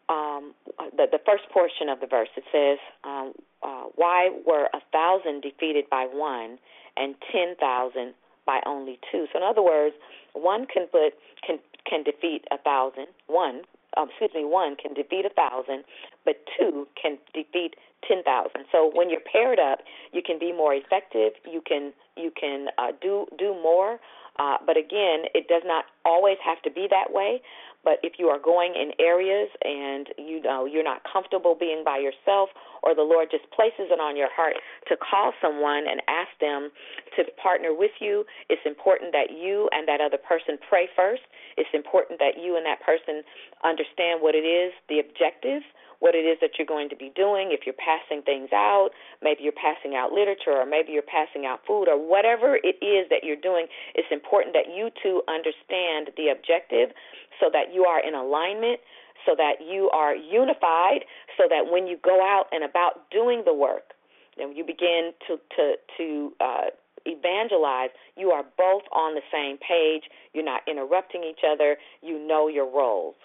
um, 0.08 0.54
the, 0.96 1.06
the 1.10 1.20
first 1.24 1.44
portion 1.52 1.88
of 1.88 2.00
the 2.00 2.06
verse, 2.06 2.28
it 2.36 2.44
says, 2.50 2.78
um, 3.04 3.32
uh, 3.62 3.84
Why 3.94 4.30
were 4.46 4.68
a 4.72 4.80
thousand 4.92 5.42
defeated 5.42 5.84
by 5.90 6.06
one 6.10 6.58
and 6.96 7.14
ten 7.30 7.54
thousand 7.60 8.14
by 8.46 8.60
only 8.66 8.98
two? 9.12 9.26
So, 9.32 9.38
in 9.38 9.44
other 9.44 9.62
words, 9.62 9.94
one 10.32 10.66
can 10.66 10.86
put 10.86 11.12
can 11.46 11.58
can 11.88 12.02
defeat 12.02 12.44
a 12.50 12.58
thousand. 12.58 13.08
One 13.26 13.62
um, 13.98 14.08
excuse 14.08 14.30
me, 14.34 14.44
one 14.44 14.76
can 14.76 14.94
defeat 14.94 15.24
a 15.24 15.30
thousand, 15.30 15.84
but 16.24 16.36
two 16.58 16.86
can 17.00 17.18
defeat 17.34 17.74
ten 18.06 18.22
thousand. 18.22 18.64
So 18.70 18.90
when 18.94 19.10
you're 19.10 19.24
paired 19.30 19.58
up, 19.58 19.80
you 20.12 20.22
can 20.22 20.38
be 20.38 20.52
more 20.52 20.74
effective. 20.74 21.32
You 21.50 21.60
can 21.66 21.92
you 22.16 22.30
can 22.30 22.68
uh, 22.78 22.92
do 23.00 23.26
do 23.38 23.54
more. 23.54 23.98
Uh, 24.38 24.56
but 24.64 24.76
again, 24.76 25.26
it 25.34 25.48
does 25.48 25.62
not 25.64 25.86
always 26.04 26.36
have 26.44 26.62
to 26.62 26.70
be 26.70 26.86
that 26.88 27.12
way. 27.12 27.42
But 27.84 27.98
if 28.02 28.18
you 28.18 28.26
are 28.28 28.38
going 28.38 28.74
in 28.74 28.92
areas 28.98 29.48
and 29.64 30.08
you 30.18 30.42
know 30.42 30.66
you're 30.66 30.84
not 30.84 31.02
comfortable 31.10 31.56
being 31.58 31.82
by 31.84 31.98
yourself, 31.98 32.50
or 32.82 32.94
the 32.94 33.02
Lord 33.02 33.28
just 33.30 33.48
places 33.50 33.90
it 33.90 34.00
on 34.00 34.16
your 34.16 34.28
heart 34.30 34.54
to 34.88 34.96
call 34.96 35.32
someone 35.40 35.86
and 35.88 36.02
ask 36.08 36.30
them 36.40 36.70
to 37.16 37.24
partner 37.40 37.74
with 37.74 37.92
you, 38.00 38.24
it's 38.48 38.62
important 38.66 39.12
that 39.12 39.30
you 39.30 39.68
and 39.72 39.86
that 39.88 40.00
other 40.00 40.18
person 40.18 40.58
pray 40.68 40.88
first. 40.94 41.22
It's 41.56 41.70
important 41.72 42.18
that 42.18 42.38
you 42.38 42.56
and 42.56 42.66
that 42.66 42.82
person 42.82 43.22
understand 43.64 44.22
what 44.22 44.34
it 44.34 44.46
is, 44.46 44.72
the 44.88 45.00
objective 45.00 45.62
what 46.00 46.14
it 46.14 46.22
is 46.22 46.38
that 46.40 46.58
you're 46.58 46.66
going 46.66 46.88
to 46.88 46.96
be 46.96 47.10
doing, 47.14 47.50
if 47.50 47.66
you're 47.66 47.74
passing 47.74 48.22
things 48.22 48.50
out, 48.52 48.90
maybe 49.22 49.42
you're 49.42 49.52
passing 49.52 49.96
out 49.96 50.12
literature, 50.12 50.54
or 50.54 50.66
maybe 50.66 50.92
you're 50.92 51.02
passing 51.02 51.44
out 51.44 51.60
food, 51.66 51.88
or 51.88 51.98
whatever 51.98 52.56
it 52.62 52.78
is 52.84 53.08
that 53.10 53.24
you're 53.24 53.40
doing, 53.40 53.66
it's 53.94 54.08
important 54.10 54.54
that 54.54 54.70
you 54.70 54.90
two 55.02 55.22
understand 55.26 56.14
the 56.16 56.28
objective 56.30 56.94
so 57.40 57.50
that 57.52 57.74
you 57.74 57.84
are 57.84 57.98
in 57.98 58.14
alignment, 58.14 58.80
so 59.26 59.34
that 59.36 59.58
you 59.60 59.90
are 59.90 60.14
unified, 60.14 61.02
so 61.36 61.44
that 61.50 61.70
when 61.70 61.86
you 61.86 61.98
go 62.02 62.22
out 62.22 62.46
and 62.52 62.62
about 62.62 63.10
doing 63.10 63.42
the 63.44 63.54
work, 63.54 63.94
and 64.38 64.56
you 64.56 64.64
begin 64.64 65.10
to 65.26 65.36
to 65.56 65.74
to 65.96 66.32
uh, 66.40 66.70
evangelize, 67.06 67.90
you 68.16 68.30
are 68.30 68.44
both 68.56 68.82
on 68.92 69.14
the 69.14 69.22
same 69.32 69.58
page. 69.58 70.04
You're 70.32 70.44
not 70.44 70.62
interrupting 70.68 71.24
each 71.24 71.42
other. 71.42 71.76
You 72.02 72.18
know 72.18 72.48
your 72.48 72.70
roles. 72.70 73.16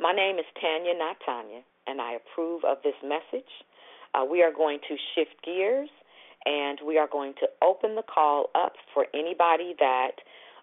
My 0.00 0.12
name 0.12 0.38
is 0.38 0.46
Tania, 0.58 0.94
not 0.96 1.16
Tanya, 1.26 1.60
and 1.86 2.00
I 2.00 2.14
approve 2.16 2.64
of 2.64 2.78
this 2.82 2.96
message. 3.04 3.50
Uh, 4.14 4.24
we 4.24 4.42
are 4.42 4.52
going 4.52 4.78
to 4.88 4.96
shift 5.14 5.36
gears 5.44 5.90
and 6.46 6.78
we 6.86 6.96
are 6.96 7.06
going 7.06 7.34
to 7.40 7.46
open 7.62 7.96
the 7.96 8.02
call 8.02 8.46
up 8.54 8.72
for 8.94 9.06
anybody 9.12 9.74
that 9.78 10.12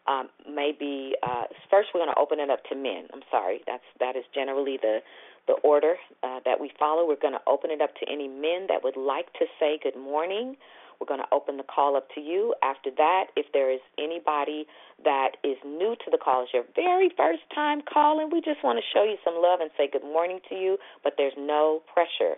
um, 0.08 0.30
maybe 0.50 1.14
uh, 1.22 1.44
first 1.70 1.90
we're 1.94 2.02
going 2.02 2.14
to 2.14 2.20
open 2.20 2.40
it 2.40 2.50
up 2.50 2.64
to 2.72 2.76
men. 2.76 3.06
I'm 3.14 3.22
sorry, 3.30 3.62
that's 3.68 3.84
that 4.00 4.16
is 4.16 4.24
generally 4.34 4.80
the 4.82 5.00
the 5.48 5.54
order 5.64 5.96
uh, 6.24 6.40
that 6.44 6.60
we 6.60 6.72
follow. 6.80 7.08
We're 7.08 7.22
going 7.22 7.38
to 7.38 7.46
open 7.48 7.70
it 7.70 7.80
up 7.80 7.94
to 8.02 8.12
any 8.12 8.28
men 8.28 8.66
that 8.70 8.84
would 8.84 8.98
like 8.98 9.32
to 9.34 9.46
say 9.60 9.80
good 9.84 9.96
morning. 9.96 10.58
We're 11.00 11.08
going 11.08 11.22
to 11.22 11.32
open 11.32 11.58
the 11.58 11.64
call 11.64 11.96
up 11.96 12.08
to 12.16 12.22
you. 12.22 12.54
After 12.64 12.90
that, 12.98 13.26
if 13.36 13.46
there 13.54 13.72
is 13.72 13.82
anybody 13.98 14.66
that 15.04 15.38
is 15.44 15.58
new 15.66 15.96
to 16.06 16.12
the 16.12 16.18
call, 16.18 16.44
it's 16.44 16.54
your 16.54 16.64
very 16.76 17.10
first 17.16 17.44
time 17.54 17.82
calling, 17.82 18.30
we 18.32 18.42
just 18.42 18.64
want 18.64 18.80
to 18.80 18.86
show 18.94 19.04
you 19.04 19.18
some 19.24 19.36
love 19.38 19.60
and 19.62 19.70
say 19.78 19.90
good 19.92 20.04
morning 20.04 20.40
to 20.50 20.56
you, 20.56 20.78
but 21.04 21.14
there's 21.18 21.38
no 21.38 21.82
pressure. 21.94 22.36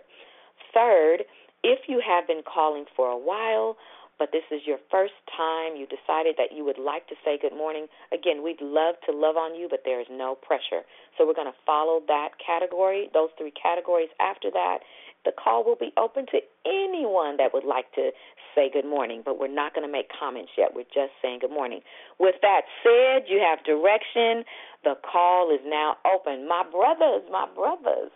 Third, 0.74 1.24
if 1.62 1.88
you 1.88 2.02
have 2.06 2.26
been 2.26 2.42
calling 2.42 2.84
for 2.96 3.08
a 3.08 3.18
while, 3.18 3.76
but 4.20 4.36
this 4.36 4.44
is 4.52 4.60
your 4.68 4.76
first 4.92 5.16
time, 5.32 5.80
you 5.80 5.88
decided 5.88 6.36
that 6.36 6.52
you 6.52 6.62
would 6.62 6.76
like 6.76 7.08
to 7.08 7.16
say 7.24 7.40
good 7.40 7.56
morning, 7.56 7.88
again, 8.12 8.44
we'd 8.44 8.60
love 8.60 9.00
to 9.08 9.16
love 9.16 9.40
on 9.40 9.56
you, 9.56 9.66
but 9.66 9.80
there 9.88 9.98
is 9.98 10.06
no 10.12 10.36
pressure. 10.36 10.84
So 11.16 11.26
we're 11.26 11.32
going 11.32 11.48
to 11.48 11.64
follow 11.64 12.04
that 12.06 12.36
category, 12.36 13.08
those 13.16 13.30
three 13.40 13.50
categories 13.56 14.12
after 14.20 14.52
that. 14.52 14.84
The 15.24 15.32
call 15.32 15.64
will 15.64 15.80
be 15.80 15.96
open 15.96 16.26
to 16.36 16.38
anyone 16.68 17.40
that 17.40 17.56
would 17.56 17.64
like 17.64 17.88
to 17.96 18.12
say 18.54 18.68
good 18.70 18.84
morning, 18.84 19.22
but 19.24 19.40
we're 19.40 19.48
not 19.48 19.72
going 19.74 19.88
to 19.88 19.92
make 19.92 20.12
comments 20.12 20.52
yet. 20.56 20.76
We're 20.76 20.92
just 20.92 21.16
saying 21.24 21.40
good 21.40 21.52
morning. 21.52 21.80
With 22.20 22.36
that 22.42 22.68
said, 22.84 23.24
you 23.24 23.40
have 23.40 23.64
direction. 23.64 24.44
The 24.84 25.00
call 25.00 25.48
is 25.48 25.64
now 25.64 25.96
open. 26.04 26.46
My 26.46 26.62
brothers, 26.68 27.24
my 27.32 27.48
brothers, 27.56 28.12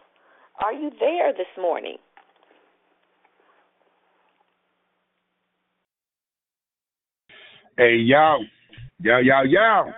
are 0.63 0.73
you 0.73 0.93
there 1.01 1.33
this 1.33 1.51
morning? 1.57 1.97
Hey, 7.77 7.97
yo. 7.97 8.39
Yo, 9.01 9.19
yo, 9.19 9.43
yo. 9.43 9.93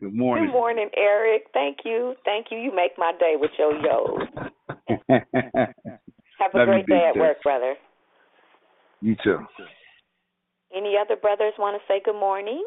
Good 0.00 0.14
morning. 0.14 0.46
Good 0.46 0.52
morning, 0.52 0.90
Eric. 0.96 1.44
Thank 1.54 1.78
you. 1.84 2.14
Thank 2.26 2.48
you. 2.50 2.58
You 2.58 2.74
make 2.74 2.92
my 2.98 3.12
day 3.18 3.36
with 3.36 3.50
your 3.58 3.72
yo. 3.80 4.18
Have 5.08 6.54
a 6.54 6.58
Love 6.58 6.68
great 6.68 6.86
day 6.86 7.06
at 7.08 7.14
sis. 7.14 7.20
work, 7.20 7.42
brother. 7.42 7.74
You 9.00 9.16
too. 9.24 9.38
Any 10.76 10.94
other 11.00 11.16
brothers 11.16 11.54
want 11.58 11.80
to 11.80 11.92
say 11.92 12.02
good 12.04 12.20
morning? 12.20 12.66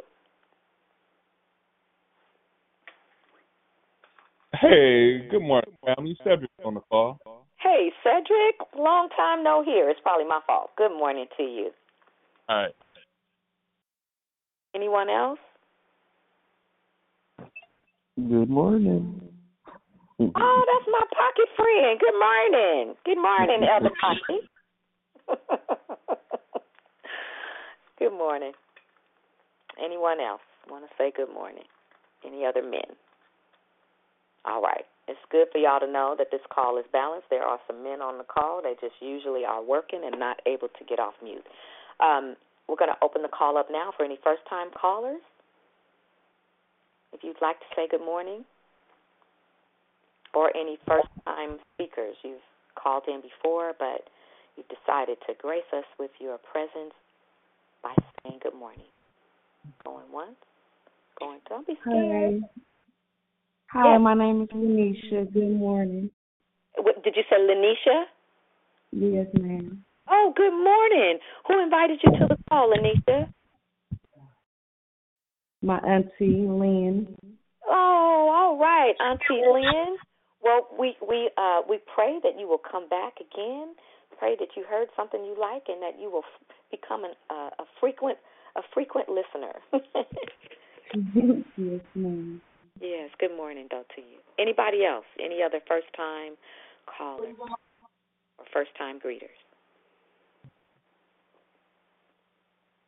Hey, 4.53 5.27
good 5.29 5.43
morning, 5.43 5.71
family. 5.85 6.17
Cedric 6.23 6.49
on 6.65 6.73
the 6.73 6.81
call. 6.89 7.19
Hey, 7.59 7.91
Cedric. 8.03 8.67
Long 8.75 9.09
time 9.15 9.43
no 9.43 9.63
hear. 9.63 9.89
It's 9.89 9.99
probably 10.01 10.25
my 10.25 10.39
fault. 10.47 10.71
Good 10.75 10.97
morning 10.97 11.27
to 11.37 11.43
you. 11.43 11.69
All 12.49 12.63
right. 12.63 12.75
Anyone 14.73 15.09
else? 15.09 15.39
Good 18.15 18.49
morning. 18.49 19.21
Oh, 20.19 20.65
that's 20.67 20.87
my 20.91 21.01
pocket 21.11 21.49
friend. 21.55 21.99
Good 21.99 22.19
morning. 22.19 22.95
Good 23.05 23.17
morning, 23.17 23.67
Elder 23.69 23.89
Pocket. 24.01 24.43
good 27.99 28.11
morning. 28.11 28.51
Anyone 29.83 30.19
else 30.19 30.41
want 30.69 30.85
to 30.85 30.89
say 30.97 31.11
good 31.15 31.33
morning? 31.33 31.63
Any 32.25 32.45
other 32.45 32.61
men? 32.61 32.95
All 34.45 34.61
right. 34.61 34.85
It's 35.07 35.19
good 35.31 35.47
for 35.51 35.57
y'all 35.57 35.79
to 35.79 35.91
know 35.91 36.15
that 36.17 36.27
this 36.31 36.41
call 36.53 36.77
is 36.77 36.85
balanced. 36.93 37.27
There 37.29 37.43
are 37.43 37.59
some 37.67 37.83
men 37.83 38.01
on 38.01 38.17
the 38.17 38.23
call. 38.23 38.61
They 38.61 38.75
just 38.79 38.95
usually 39.01 39.43
are 39.45 39.63
working 39.63 40.01
and 40.05 40.19
not 40.19 40.37
able 40.45 40.67
to 40.67 40.85
get 40.87 40.99
off 40.99 41.15
mute. 41.23 41.45
Um, 41.99 42.35
we're 42.67 42.77
going 42.77 42.91
to 42.91 43.03
open 43.03 43.21
the 43.21 43.27
call 43.27 43.57
up 43.57 43.67
now 43.71 43.91
for 43.95 44.05
any 44.05 44.17
first 44.23 44.41
time 44.49 44.69
callers. 44.79 45.21
If 47.13 47.23
you'd 47.23 47.41
like 47.41 47.59
to 47.59 47.65
say 47.75 47.87
good 47.89 48.05
morning, 48.05 48.45
or 50.33 50.55
any 50.55 50.77
first 50.87 51.07
time 51.25 51.57
speakers. 51.73 52.15
You've 52.23 52.39
called 52.75 53.03
in 53.07 53.21
before, 53.21 53.73
but 53.77 54.07
you've 54.55 54.67
decided 54.67 55.17
to 55.27 55.33
grace 55.39 55.67
us 55.75 55.85
with 55.99 56.11
your 56.19 56.37
presence 56.37 56.93
by 57.83 57.93
saying 58.23 58.39
good 58.43 58.55
morning. 58.55 58.85
Going 59.83 60.11
once, 60.11 60.35
going, 61.19 61.39
don't 61.49 61.67
be 61.67 61.75
scared. 61.81 62.41
Hi. 63.73 63.79
Hi, 63.79 63.91
Yes. 63.93 64.01
my 64.01 64.13
name 64.13 64.41
is 64.41 64.49
Lanisha. 64.49 65.31
Good 65.33 65.51
morning. 65.51 66.11
What, 66.77 67.03
did 67.03 67.15
you 67.15 67.23
say 67.29 67.37
Lanisha? 67.37 68.03
Yes, 68.91 69.27
ma'am. 69.33 69.83
Oh, 70.13 70.33
good 70.35 70.51
morning. 70.51 71.19
Who 71.47 71.63
invited 71.63 71.99
you 72.03 72.11
to 72.19 72.27
the 72.27 72.37
call, 72.49 72.73
Lanisha? 72.73 73.29
My 75.61 75.77
auntie 75.77 76.45
Lynn. 76.47 77.15
Oh, 77.65 78.29
all 78.33 78.59
right, 78.59 78.93
Auntie 78.99 79.41
Lynn. 79.47 79.97
Well, 80.43 80.67
we 80.77 80.97
we 81.07 81.29
uh 81.37 81.61
we 81.69 81.79
pray 81.95 82.19
that 82.23 82.37
you 82.37 82.47
will 82.47 82.59
come 82.59 82.89
back 82.89 83.13
again. 83.21 83.75
Pray 84.19 84.35
that 84.39 84.49
you 84.57 84.65
heard 84.69 84.89
something 84.97 85.23
you 85.23 85.35
like 85.39 85.63
and 85.69 85.81
that 85.81 85.99
you 85.99 86.11
will 86.11 86.23
f- 86.25 86.55
become 86.71 87.05
an, 87.05 87.11
uh, 87.29 87.49
a 87.59 87.65
frequent 87.79 88.17
a 88.57 88.61
frequent 88.73 89.07
listener. 89.07 89.53
yes, 91.55 91.79
ma'am. 91.95 92.41
yes. 92.81 93.09
Good 93.19 93.37
morning, 93.37 93.67
though, 93.71 93.85
to 93.95 94.01
you. 94.01 94.17
Anybody 94.39 94.83
else? 94.83 95.05
Any 95.23 95.41
other 95.41 95.59
first 95.67 95.87
time 95.95 96.33
callers 96.85 97.35
or 97.39 98.45
first 98.51 98.71
time 98.77 98.99
greeters? 98.99 99.37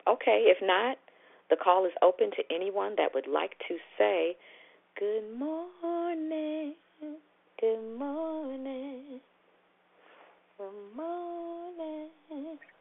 Okay. 0.07 0.45
If 0.47 0.57
not, 0.61 0.97
the 1.49 1.55
call 1.55 1.85
is 1.85 1.91
open 2.01 2.31
to 2.31 2.43
anyone 2.53 2.95
that 2.97 3.13
would 3.13 3.27
like 3.27 3.57
to 3.67 3.77
say 3.97 4.35
good 4.97 5.23
morning. 5.37 6.75
Good 7.59 7.97
morning. 7.97 9.21
Good 10.57 10.95
morning. 10.95 12.09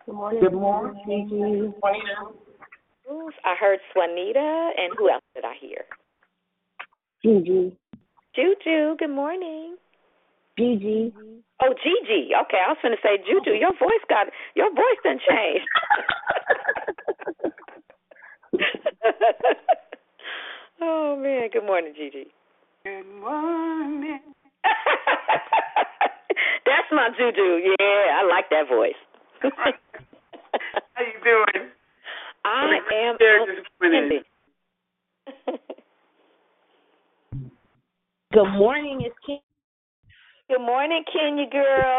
Good 0.07 0.15
morning. 0.17 0.41
Good 0.41 0.53
morning. 0.53 1.75
Who's- 3.07 3.39
I 3.45 3.55
heard 3.55 3.81
Swanita, 3.95 4.73
and 4.79 4.95
who 4.97 5.11
else 5.11 5.23
did 5.35 5.45
I 5.45 5.55
hear? 5.55 5.85
Gigi. 7.23 7.77
Juju. 8.35 8.97
Good 8.97 9.11
morning. 9.11 9.77
Gigi. 10.59 11.13
Oh, 11.61 11.75
Gigi. 11.75 12.35
Okay, 12.35 12.59
I 12.59 12.69
was 12.69 12.79
going 12.83 12.97
to 12.97 13.03
say 13.03 13.19
Juju. 13.19 13.53
Your 13.53 13.73
voice 13.75 14.05
got 14.09 14.29
your 14.55 14.71
voice 14.71 14.99
done 15.05 15.21
changed. 15.29 15.67
oh 20.81 21.17
man. 21.17 21.49
Good 21.53 21.65
morning, 21.65 21.93
Gigi. 21.97 22.27
Good 22.85 23.07
morning. 23.21 24.21
That's 26.67 26.89
my 26.91 27.09
Juju. 27.17 27.61
Yeah, 27.79 28.21
I 28.21 28.25
like 28.29 28.51
that 28.51 28.69
voice. 28.69 28.93
How 29.43 31.03
you 31.03 31.19
doing? 31.25 31.71
I 32.45 32.79
am 33.09 33.17
There 33.19 33.47
this 33.47 33.65
outstanding. 33.81 34.23
Good 38.33 38.53
morning, 38.57 39.01
it's 39.03 39.15
Kim. 39.27 39.39
Good 40.49 40.61
morning, 40.65 41.05
Kenya 41.13 41.47
girl. 41.51 41.97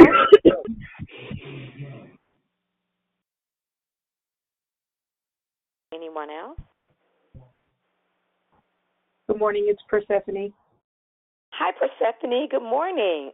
Anyone 5.94 6.30
else? 6.30 6.58
Good 9.28 9.38
morning, 9.38 9.66
it's 9.68 9.82
Persephone. 9.88 10.54
Hi, 11.52 11.72
Persephone. 11.72 12.48
Good 12.50 12.64
morning. 12.64 13.32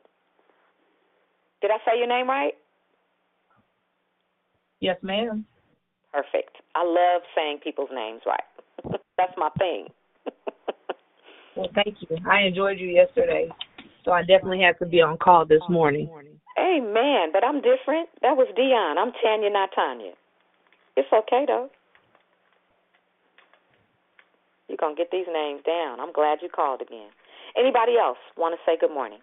Did 1.61 1.71
I 1.71 1.77
say 1.85 1.97
your 1.97 2.07
name 2.07 2.27
right? 2.27 2.53
Yes, 4.81 4.97
ma'am. 5.01 5.45
Perfect. 6.11 6.57
I 6.75 6.83
love 6.83 7.21
saying 7.35 7.59
people's 7.63 7.89
names 7.93 8.21
right. 8.25 8.43
That's 9.17 9.33
my 9.37 9.49
thing. 9.57 9.87
Well, 11.55 11.67
thank 11.75 11.97
you. 11.99 12.15
I 12.29 12.43
enjoyed 12.43 12.79
you 12.79 12.87
yesterday, 12.87 13.49
so 14.05 14.11
I 14.11 14.21
definitely 14.21 14.61
had 14.61 14.79
to 14.79 14.85
be 14.85 15.01
on 15.01 15.17
call 15.17 15.45
this 15.45 15.59
morning. 15.67 16.07
Amen. 16.57 17.31
But 17.33 17.43
I'm 17.43 17.57
different. 17.57 18.07
That 18.21 18.37
was 18.37 18.47
Dion. 18.55 18.97
I'm 18.97 19.11
Tania, 19.21 19.49
not 19.49 19.69
Tanya. 19.75 20.13
It's 20.95 21.09
okay 21.11 21.43
though. 21.47 21.69
You're 24.69 24.77
gonna 24.79 24.95
get 24.95 25.09
these 25.11 25.25
names 25.31 25.61
down. 25.65 25.99
I'm 25.99 26.13
glad 26.13 26.39
you 26.41 26.47
called 26.47 26.81
again. 26.81 27.09
Anybody 27.57 27.97
else 27.97 28.19
want 28.37 28.53
to 28.53 28.59
say 28.65 28.77
good 28.79 28.93
morning? 28.93 29.19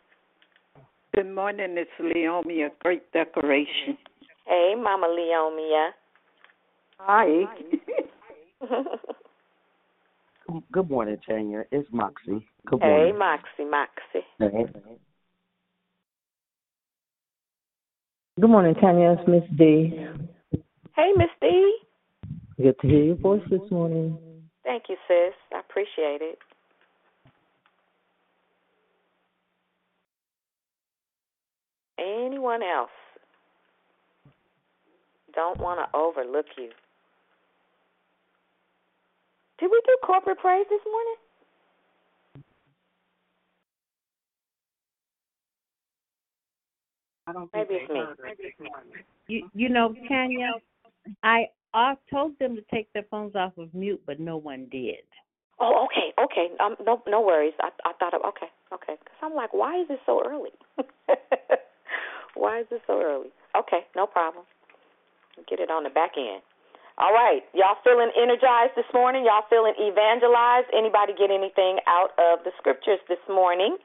Good 1.14 1.32
morning, 1.32 1.76
it's 1.78 1.90
Leomia, 1.98 2.70
great 2.80 3.10
decoration. 3.12 3.96
Hey, 4.46 4.74
Mama 4.76 5.06
Leomia. 5.06 5.90
Hi. 6.98 7.44
Good 10.72 10.88
morning, 10.88 11.16
Tanya. 11.28 11.64
It's 11.72 11.88
Moxie. 11.92 12.46
Good 12.66 12.80
hey, 12.80 12.88
morning. 12.88 13.18
Moxie, 13.18 13.64
Moxie. 13.68 14.24
Hey. 14.38 14.66
Good 18.40 18.50
morning, 18.50 18.74
Tanya. 18.74 19.16
It's 19.18 19.28
Miss 19.28 19.42
D. 19.58 20.06
Hey, 20.94 21.12
Miss 21.16 21.30
D. 21.40 21.78
Good 22.58 22.78
to 22.80 22.86
hear 22.86 23.02
your 23.02 23.16
voice 23.16 23.42
this 23.50 23.70
morning. 23.70 24.16
Thank 24.66 24.84
you, 24.88 24.96
sis. 25.06 25.32
I 25.54 25.60
appreciate 25.60 26.22
it. 26.22 26.38
Anyone 31.98 32.62
else? 32.62 32.90
Don't 35.34 35.60
want 35.60 35.78
to 35.78 35.96
overlook 35.96 36.46
you. 36.58 36.70
Did 39.60 39.70
we 39.70 39.80
do 39.86 39.96
corporate 40.04 40.38
praise 40.38 40.66
this 40.68 40.80
morning? 40.84 41.14
I 47.28 47.32
don't 47.32 47.50
Maybe 47.54 47.74
it's 47.74 47.90
me. 47.90 48.02
You 49.28 49.48
you 49.54 49.68
know, 49.68 49.94
Tanya, 50.08 50.52
I 51.22 51.46
I 51.76 51.92
told 52.10 52.38
them 52.38 52.56
to 52.56 52.64
take 52.72 52.90
their 52.94 53.04
phones 53.10 53.36
off 53.36 53.52
of 53.58 53.68
mute, 53.74 54.00
but 54.06 54.18
no 54.18 54.38
one 54.38 54.64
did. 54.72 55.04
Oh, 55.60 55.84
okay, 55.84 56.08
okay. 56.16 56.48
Um, 56.56 56.74
no, 56.80 57.02
no 57.06 57.20
worries. 57.20 57.52
I 57.60 57.68
I 57.84 57.92
thought 58.00 58.14
of 58.14 58.22
okay, 58.32 58.48
okay. 58.72 58.96
Because 58.96 59.20
I'm 59.20 59.34
like, 59.34 59.52
why 59.52 59.80
is 59.80 59.86
it 59.90 60.00
so 60.06 60.24
early? 60.24 60.56
why 62.34 62.60
is 62.60 62.66
it 62.70 62.80
so 62.86 63.00
early? 63.04 63.28
Okay, 63.52 63.84
no 63.94 64.06
problem. 64.06 64.44
Get 65.48 65.60
it 65.60 65.70
on 65.70 65.84
the 65.84 65.90
back 65.92 66.12
end. 66.16 66.40
All 66.96 67.12
right, 67.12 67.44
y'all 67.52 67.76
feeling 67.84 68.08
energized 68.16 68.72
this 68.72 68.88
morning? 68.96 69.28
Y'all 69.28 69.44
feeling 69.52 69.76
evangelized? 69.76 70.72
Anybody 70.72 71.12
get 71.12 71.28
anything 71.28 71.76
out 71.84 72.16
of 72.16 72.40
the 72.48 72.56
scriptures 72.56 73.00
this 73.06 73.20
morning? 73.28 73.76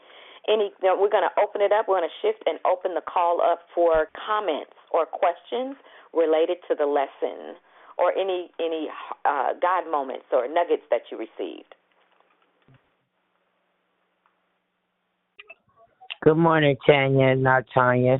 Any? 0.48 0.72
You 0.80 0.88
know, 0.88 0.96
we're 0.96 1.12
going 1.12 1.28
to 1.28 1.36
open 1.36 1.60
it 1.60 1.76
up. 1.76 1.92
We're 1.92 2.00
going 2.00 2.08
to 2.08 2.20
shift 2.24 2.40
and 2.48 2.56
open 2.64 2.96
the 2.96 3.04
call 3.04 3.44
up 3.44 3.68
for 3.76 4.08
comments 4.16 4.80
or 4.96 5.04
questions 5.04 5.76
related 6.16 6.64
to 6.72 6.76
the 6.76 6.88
lesson 6.88 7.60
or 7.98 8.12
any 8.18 8.50
any 8.60 8.88
uh, 9.26 9.54
God 9.62 9.90
moments 9.90 10.26
or 10.32 10.48
nuggets 10.48 10.84
that 10.90 11.02
you 11.12 11.18
received. 11.18 11.76
Good 16.24 16.38
morning, 16.38 16.78
Tania, 16.88 17.36
not 17.36 17.64
Tanya. 17.74 18.20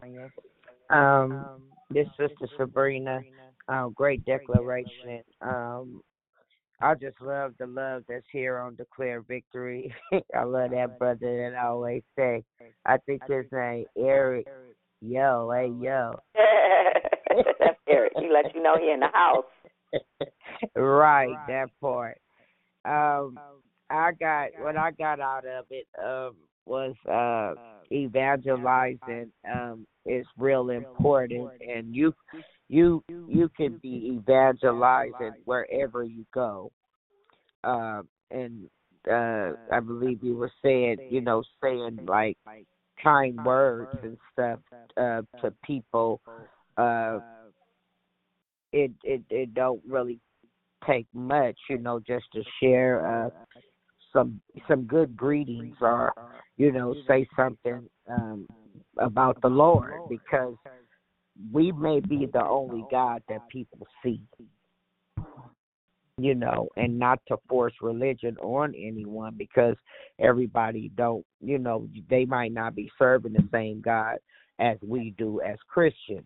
Um, 0.90 1.46
this 1.92 2.08
sister 2.18 2.48
Sabrina, 2.58 3.22
um, 3.68 3.94
great 3.96 4.26
declaration. 4.26 5.22
Um, 5.42 6.02
I 6.82 6.96
just 6.96 7.22
love 7.22 7.54
the 7.60 7.68
love 7.68 8.04
that's 8.10 8.26
here 8.32 8.58
on 8.58 8.76
Declare 8.76 9.22
Victory. 9.22 9.94
I 10.36 10.44
love 10.44 10.72
that 10.72 10.98
brother 10.98 11.20
that 11.52 11.56
I 11.56 11.68
always 11.68 12.02
say. 12.18 12.44
I 12.86 12.98
think 13.06 13.22
his 13.28 13.46
name 13.52 13.86
Eric. 13.96 14.48
Yo, 15.02 15.52
hey 15.54 15.72
yo. 15.80 16.20
that's 17.60 17.80
Eric. 17.88 18.14
He 18.18 18.30
let 18.34 18.56
you 18.56 18.64
know 18.64 18.78
he 18.80 18.92
in 18.92 19.00
the 19.00 19.10
house. 19.14 19.46
right, 20.76 21.36
that 21.48 21.70
part. 21.80 22.18
Um, 22.86 23.38
I 23.90 24.12
got 24.20 24.50
what 24.60 24.78
I 24.78 24.92
got 24.92 25.20
out 25.20 25.46
of 25.46 25.66
it. 25.70 25.88
Um, 26.04 26.36
was 26.66 26.96
uh 27.10 27.54
evangelizing 27.92 29.32
um 29.52 29.86
is 30.06 30.26
real 30.38 30.70
important 30.70 31.52
and 31.62 31.96
you 31.96 32.14
you 32.70 33.04
you 33.08 33.50
can 33.58 33.78
be 33.82 34.18
evangelizing 34.18 35.34
wherever 35.46 36.04
you 36.04 36.26
go 36.34 36.72
uh 37.64 38.02
and 38.30 38.70
uh 39.12 39.52
i 39.72 39.80
believe 39.80 40.24
you 40.24 40.36
were 40.36 40.52
saying 40.64 40.98
you 41.10 41.22
know 41.22 41.44
saying 41.62 42.00
like 42.08 42.38
kind 43.04 43.44
words 43.44 43.90
and 44.04 44.18
stuff 44.32 44.60
uh 44.98 45.22
to 45.42 45.54
people 45.66 46.22
uh 46.78 47.20
it 48.74 48.92
it 49.04 49.22
it 49.30 49.54
don't 49.54 49.82
really 49.88 50.20
take 50.86 51.08
much 51.14 51.58
you 51.70 51.78
know 51.78 52.00
just 52.00 52.26
to 52.34 52.42
share 52.62 53.06
uh 53.06 53.30
some 54.14 54.40
some 54.68 54.84
good 54.84 55.16
greetings 55.16 55.76
or 55.82 56.14
you 56.58 56.72
know 56.72 56.96
say 57.08 57.28
something 57.36 57.88
um 58.10 58.48
about 58.98 59.40
the 59.42 59.48
lord 59.48 59.94
because 60.10 60.56
we 61.52 61.72
may 61.72 62.00
be 62.00 62.28
the 62.34 62.44
only 62.44 62.84
god 62.92 63.22
that 63.30 63.48
people 63.50 63.88
see 64.04 64.20
you 66.18 66.36
know 66.36 66.68
and 66.76 66.98
not 66.98 67.20
to 67.28 67.38
force 67.48 67.74
religion 67.82 68.36
on 68.38 68.74
anyone 68.76 69.34
because 69.38 69.76
everybody 70.20 70.92
don't 70.96 71.26
you 71.42 71.58
know 71.58 71.88
they 72.10 72.26
might 72.26 72.54
not 72.54 72.76
be 72.76 72.92
serving 72.98 73.34
the 73.34 73.48
same 73.52 73.82
god 73.82 74.18
as 74.60 74.78
we 74.82 75.14
do 75.18 75.42
as 75.42 75.58
christians 75.68 76.26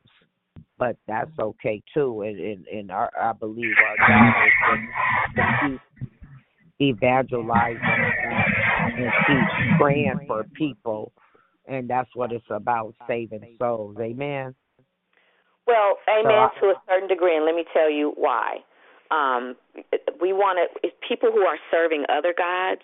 but 0.78 0.98
that's 1.08 1.32
okay 1.40 1.82
too 1.94 2.22
and 2.22 2.40
and, 2.40 2.68
and 2.68 2.92
our, 2.92 3.12
i 3.22 3.32
believe 3.34 3.74
our 3.88 4.08
god 4.08 4.46
is 4.46 4.54
to 5.36 5.70
keep 5.70 5.82
evangelizing 6.82 7.80
and, 7.82 9.04
and 9.04 9.12
keep 9.28 9.80
praying 9.80 10.20
for 10.28 10.44
people 10.56 11.12
and 11.68 11.90
that's 11.90 12.10
what 12.16 12.32
it's 12.32 12.46
about 12.50 12.94
saving 13.08 13.56
souls. 13.60 13.98
Amen? 14.00 14.54
Well 15.68 15.98
amen 16.08 16.50
so 16.60 16.68
to 16.68 16.74
a 16.74 16.82
certain 16.88 17.08
degree 17.08 17.36
and 17.36 17.46
let 17.46 17.56
me 17.56 17.66
tell 17.74 17.90
you 17.90 18.14
why. 18.16 18.58
Um 19.10 19.56
we 20.22 20.34
want 20.34 20.60
to 20.84 20.90
people 21.08 21.32
who 21.32 21.42
are 21.42 21.58
serving 21.72 22.06
other 22.10 22.34
gods 22.38 22.82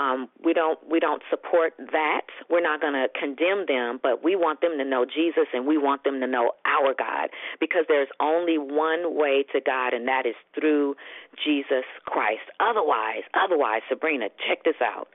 um 0.00 0.28
we 0.44 0.52
don't 0.52 0.78
we 0.90 0.98
don't 1.00 1.22
support 1.28 1.74
that. 1.92 2.26
We're 2.48 2.62
not 2.62 2.80
going 2.80 2.94
to 2.94 3.08
condemn 3.18 3.66
them 3.68 4.00
but 4.02 4.24
we 4.24 4.34
want 4.36 4.60
them 4.60 4.78
to 4.78 4.84
know 4.84 5.04
Jesus 5.04 5.46
and 5.52 5.66
we 5.66 5.76
want 5.78 6.04
them 6.04 6.20
to 6.20 6.26
know 6.26 6.52
our 6.64 6.94
God 6.94 7.28
because 7.60 7.84
there's 7.88 8.08
only 8.20 8.56
one 8.58 9.14
way 9.14 9.44
to 9.52 9.60
God 9.60 9.92
and 9.92 10.08
that 10.08 10.24
is 10.26 10.34
through 10.54 10.96
Jesus 11.44 11.84
Christ. 12.04 12.46
Otherwise 12.58 13.24
otherwise 13.34 13.82
Sabrina 13.88 14.28
check 14.48 14.64
this 14.64 14.80
out 14.82 15.08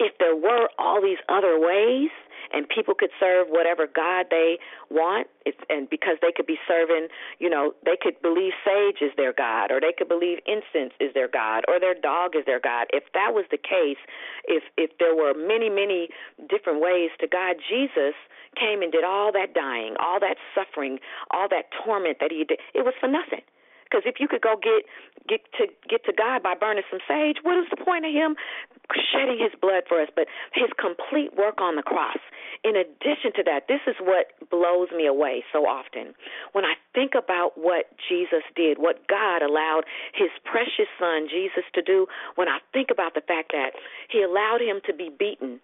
if 0.00 0.16
there 0.18 0.34
were 0.34 0.68
all 0.78 1.00
these 1.02 1.20
other 1.28 1.60
ways 1.60 2.08
and 2.52 2.66
people 2.68 2.94
could 2.94 3.10
serve 3.20 3.46
whatever 3.48 3.86
god 3.86 4.26
they 4.30 4.58
want 4.90 5.28
it's, 5.44 5.58
and 5.68 5.88
because 5.88 6.16
they 6.22 6.32
could 6.34 6.46
be 6.46 6.58
serving 6.66 7.08
you 7.38 7.48
know 7.48 7.74
they 7.84 7.96
could 8.00 8.20
believe 8.22 8.52
sage 8.64 8.98
is 9.02 9.12
their 9.16 9.32
god 9.32 9.70
or 9.70 9.78
they 9.78 9.92
could 9.96 10.08
believe 10.08 10.38
incense 10.46 10.92
is 10.98 11.12
their 11.14 11.28
god 11.28 11.62
or 11.68 11.78
their 11.78 11.94
dog 11.94 12.34
is 12.34 12.44
their 12.46 12.60
god. 12.60 12.86
If 12.92 13.04
that 13.14 13.32
was 13.34 13.44
the 13.50 13.58
case 13.58 14.00
if 14.48 14.64
if 14.76 14.90
there 14.98 15.14
were 15.14 15.34
many 15.34 15.68
many 15.68 16.08
different 16.48 16.80
ways 16.80 17.10
to 17.20 17.28
god 17.28 17.56
jesus 17.68 18.16
came 18.56 18.82
and 18.82 18.90
did 18.90 19.04
all 19.04 19.30
that 19.32 19.54
dying 19.54 19.94
all 20.00 20.18
that 20.18 20.36
suffering 20.54 20.98
all 21.30 21.46
that 21.48 21.70
torment 21.84 22.18
that 22.20 22.32
he 22.32 22.44
did 22.44 22.58
it 22.74 22.84
was 22.84 22.94
for 22.98 23.08
nothing 23.08 23.44
because 23.90 24.06
if 24.06 24.20
you 24.22 24.28
could 24.28 24.40
go 24.40 24.54
get 24.54 24.86
get 25.28 25.42
to 25.58 25.66
get 25.88 26.04
to 26.06 26.12
God 26.14 26.42
by 26.42 26.54
burning 26.54 26.84
some 26.90 27.00
sage, 27.08 27.38
what 27.42 27.58
is 27.58 27.66
the 27.70 27.82
point 27.82 28.06
of 28.06 28.12
him 28.14 28.36
shedding 28.94 29.38
his 29.38 29.52
blood 29.60 29.84
for 29.88 30.00
us? 30.00 30.08
But 30.14 30.26
his 30.54 30.70
complete 30.78 31.34
work 31.36 31.60
on 31.60 31.74
the 31.74 31.82
cross. 31.82 32.22
In 32.62 32.76
addition 32.76 33.34
to 33.36 33.42
that, 33.44 33.66
this 33.68 33.80
is 33.86 33.96
what 34.00 34.32
blows 34.50 34.88
me 34.94 35.06
away 35.06 35.42
so 35.52 35.66
often. 35.66 36.14
When 36.52 36.64
I 36.64 36.74
think 36.94 37.12
about 37.18 37.58
what 37.58 37.90
Jesus 37.98 38.46
did, 38.54 38.78
what 38.78 39.06
God 39.08 39.42
allowed 39.42 39.82
his 40.14 40.30
precious 40.44 40.90
son 40.98 41.26
Jesus 41.28 41.64
to 41.74 41.82
do, 41.82 42.06
when 42.36 42.48
I 42.48 42.58
think 42.72 42.88
about 42.90 43.14
the 43.14 43.22
fact 43.22 43.52
that 43.52 43.72
he 44.08 44.22
allowed 44.22 44.60
him 44.60 44.80
to 44.86 44.94
be 44.94 45.10
beaten 45.10 45.60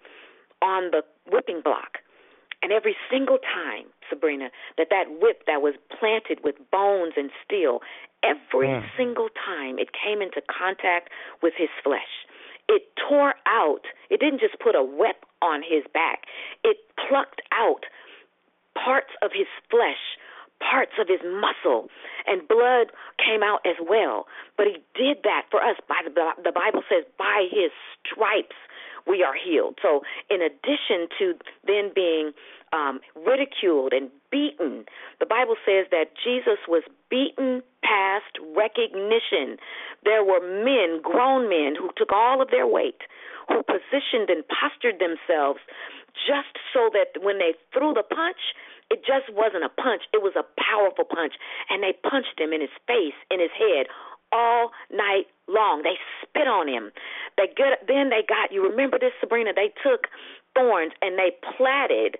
on 0.62 0.90
the 0.90 1.02
whipping 1.30 1.60
block 1.62 1.98
and 2.66 2.74
every 2.74 2.96
single 3.08 3.38
time, 3.38 3.86
Sabrina, 4.10 4.50
that 4.76 4.90
that 4.90 5.22
whip 5.22 5.46
that 5.46 5.62
was 5.62 5.74
planted 5.88 6.42
with 6.42 6.56
bones 6.72 7.14
and 7.16 7.30
steel, 7.44 7.80
every 8.24 8.66
Mm. 8.66 8.82
single 8.96 9.28
time 9.28 9.78
it 9.78 9.92
came 9.92 10.20
into 10.20 10.40
contact 10.50 11.10
with 11.42 11.54
his 11.54 11.70
flesh, 11.84 12.26
it 12.68 12.90
tore 12.96 13.36
out. 13.46 13.86
It 14.10 14.18
didn't 14.18 14.40
just 14.40 14.58
put 14.58 14.74
a 14.74 14.82
whip 14.82 15.24
on 15.40 15.62
his 15.62 15.86
back. 15.94 16.26
It 16.64 16.78
plucked 16.96 17.40
out 17.52 17.86
parts 18.74 19.14
of 19.22 19.30
his 19.32 19.46
flesh, 19.70 20.18
parts 20.58 20.98
of 20.98 21.06
his 21.06 21.22
muscle, 21.22 21.88
and 22.26 22.48
blood 22.48 22.90
came 23.18 23.44
out 23.44 23.64
as 23.64 23.76
well. 23.78 24.26
But 24.56 24.66
he 24.66 24.82
did 24.96 25.22
that 25.22 25.46
for 25.52 25.62
us. 25.62 25.76
By 25.86 26.02
the 26.02 26.34
the 26.42 26.50
Bible 26.50 26.82
says, 26.88 27.04
by 27.16 27.46
his 27.48 27.70
stripes 28.02 28.56
we 29.06 29.22
are 29.22 29.34
healed. 29.34 29.78
So, 29.80 30.02
in 30.30 30.42
addition 30.42 31.08
to 31.18 31.34
then 31.66 31.90
being 31.94 32.32
um, 32.72 33.00
ridiculed 33.14 33.92
and 33.92 34.10
beaten, 34.30 34.84
the 35.20 35.26
Bible 35.26 35.56
says 35.64 35.86
that 35.90 36.12
Jesus 36.22 36.58
was 36.68 36.82
beaten 37.10 37.62
past 37.82 38.34
recognition. 38.54 39.56
There 40.04 40.24
were 40.24 40.42
men, 40.42 41.00
grown 41.02 41.48
men, 41.48 41.74
who 41.78 41.90
took 41.96 42.12
all 42.12 42.42
of 42.42 42.50
their 42.50 42.66
weight, 42.66 43.00
who 43.48 43.62
positioned 43.62 44.28
and 44.28 44.42
postured 44.48 44.98
themselves 44.98 45.60
just 46.26 46.58
so 46.72 46.90
that 46.92 47.22
when 47.22 47.38
they 47.38 47.54
threw 47.72 47.94
the 47.94 48.02
punch, 48.02 48.56
it 48.90 49.02
just 49.04 49.28
wasn't 49.30 49.64
a 49.64 49.68
punch, 49.68 50.02
it 50.14 50.22
was 50.22 50.34
a 50.34 50.46
powerful 50.58 51.04
punch. 51.04 51.34
And 51.70 51.82
they 51.82 51.92
punched 51.92 52.38
him 52.38 52.52
in 52.52 52.60
his 52.60 52.74
face, 52.86 53.18
in 53.30 53.40
his 53.40 53.52
head, 53.54 53.86
all 54.32 54.70
night 54.90 55.26
long. 55.48 55.82
They 55.82 55.98
spit 56.22 56.46
on 56.46 56.68
him. 56.68 56.92
They 57.36 57.48
get 57.48 57.86
then 57.86 58.10
they 58.10 58.22
got 58.26 58.52
you 58.52 58.62
remember 58.62 58.98
this 58.98 59.12
Sabrina, 59.20 59.52
they 59.54 59.72
took 59.82 60.06
thorns 60.54 60.92
and 61.02 61.18
they 61.18 61.32
plaited 61.56 62.18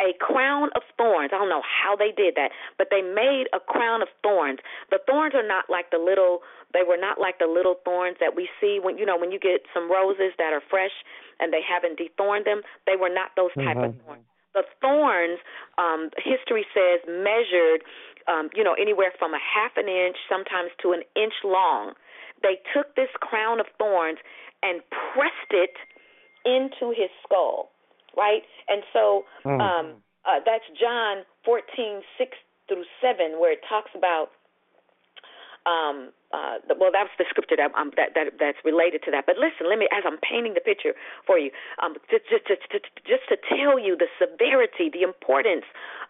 a 0.00 0.14
crown 0.14 0.70
of 0.76 0.82
thorns. 0.96 1.30
I 1.34 1.38
don't 1.38 1.48
know 1.48 1.64
how 1.66 1.96
they 1.96 2.14
did 2.14 2.36
that, 2.36 2.54
but 2.78 2.86
they 2.90 3.02
made 3.02 3.50
a 3.52 3.58
crown 3.58 4.00
of 4.00 4.08
thorns. 4.22 4.60
The 4.90 5.00
thorns 5.06 5.34
are 5.34 5.46
not 5.46 5.66
like 5.68 5.90
the 5.90 5.98
little 5.98 6.42
they 6.72 6.86
were 6.86 7.00
not 7.00 7.18
like 7.18 7.38
the 7.38 7.50
little 7.50 7.76
thorns 7.84 8.16
that 8.20 8.36
we 8.36 8.48
see 8.60 8.78
when 8.78 8.98
you 8.98 9.06
know 9.06 9.18
when 9.18 9.32
you 9.32 9.38
get 9.38 9.66
some 9.74 9.90
roses 9.90 10.32
that 10.38 10.52
are 10.52 10.62
fresh 10.70 10.94
and 11.40 11.52
they 11.52 11.62
haven't 11.62 11.98
dethorned 11.98 12.46
them. 12.46 12.62
They 12.86 12.94
were 12.94 13.10
not 13.10 13.34
those 13.36 13.54
type 13.58 13.76
of 13.76 13.90
Mhm. 13.94 14.04
thorns. 14.04 14.24
The 14.54 14.64
thorns, 14.80 15.38
um, 15.76 16.10
history 16.16 16.66
says, 16.72 17.00
measured, 17.06 17.84
um, 18.26 18.50
you 18.54 18.64
know, 18.64 18.74
anywhere 18.74 19.12
from 19.18 19.34
a 19.34 19.38
half 19.38 19.76
an 19.76 19.88
inch, 19.88 20.16
sometimes 20.28 20.70
to 20.78 20.92
an 20.92 21.02
inch 21.14 21.34
long. 21.44 21.94
They 22.42 22.58
took 22.74 22.94
this 22.96 23.08
crown 23.20 23.60
of 23.60 23.66
thorns 23.78 24.18
and 24.62 24.82
pressed 24.90 25.50
it 25.50 25.74
into 26.44 26.90
his 26.90 27.10
skull, 27.24 27.70
right? 28.16 28.42
And 28.68 28.82
so 28.92 29.24
Mm. 29.44 29.60
um, 29.60 29.86
uh, 30.24 30.40
that's 30.44 30.64
John 30.78 31.24
fourteen 31.44 32.02
six 32.18 32.36
through 32.68 32.84
7, 33.00 33.40
where 33.40 33.52
it 33.52 33.60
talks 33.68 33.90
about 33.94 34.28
um 35.66 36.12
uh 36.32 36.56
the, 36.68 36.74
well 36.78 36.90
that's 36.92 37.10
the 37.18 37.24
scripture 37.28 37.56
that 37.56 37.74
um 37.74 37.90
that, 37.96 38.14
that 38.14 38.32
that's 38.38 38.58
related 38.64 39.02
to 39.02 39.10
that 39.10 39.26
but 39.26 39.36
listen 39.36 39.68
let 39.68 39.78
me 39.78 39.88
as 39.92 40.04
i'm 40.06 40.16
painting 40.22 40.54
the 40.54 40.60
picture 40.60 40.94
for 41.26 41.38
you 41.38 41.50
um 41.82 41.94
just 42.08 42.24
just 42.30 42.46
just 42.46 42.86
just 43.04 43.24
to 43.28 43.36
tell 43.36 43.78
you 43.78 43.96
the 43.96 44.06
severity 44.16 44.88
the 44.88 45.02
importance 45.02 45.64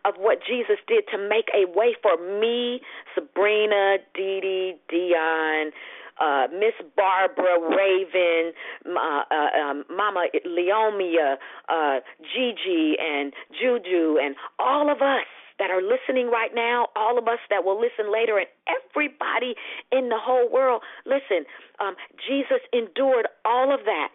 of 0.04 0.14
what 0.18 0.38
jesus 0.46 0.76
did 0.86 1.04
to 1.10 1.16
make 1.18 1.48
a 1.56 1.66
way 1.66 1.96
for 2.02 2.14
me 2.38 2.80
sabrina 3.14 3.98
dee 4.14 4.38
dee 4.42 4.74
dion 4.88 5.72
uh, 6.20 6.46
Miss 6.52 6.74
Barbara 6.96 7.58
Raven, 7.60 8.52
uh, 8.86 9.22
uh, 9.30 9.60
um, 9.60 9.84
Mama 9.90 10.26
Leomia, 10.46 11.36
uh, 11.68 12.00
Gigi, 12.20 12.96
and 13.00 13.32
Juju, 13.52 14.18
and 14.22 14.34
all 14.58 14.90
of 14.90 15.02
us 15.02 15.26
that 15.58 15.70
are 15.70 15.82
listening 15.82 16.30
right 16.30 16.54
now, 16.54 16.86
all 16.94 17.18
of 17.18 17.26
us 17.26 17.38
that 17.50 17.64
will 17.64 17.80
listen 17.80 18.12
later, 18.12 18.38
and 18.38 18.46
everybody 18.66 19.54
in 19.90 20.08
the 20.08 20.18
whole 20.18 20.50
world. 20.50 20.82
Listen, 21.04 21.44
um, 21.80 21.96
Jesus 22.26 22.60
endured 22.72 23.26
all 23.44 23.72
of 23.74 23.80
that. 23.84 24.14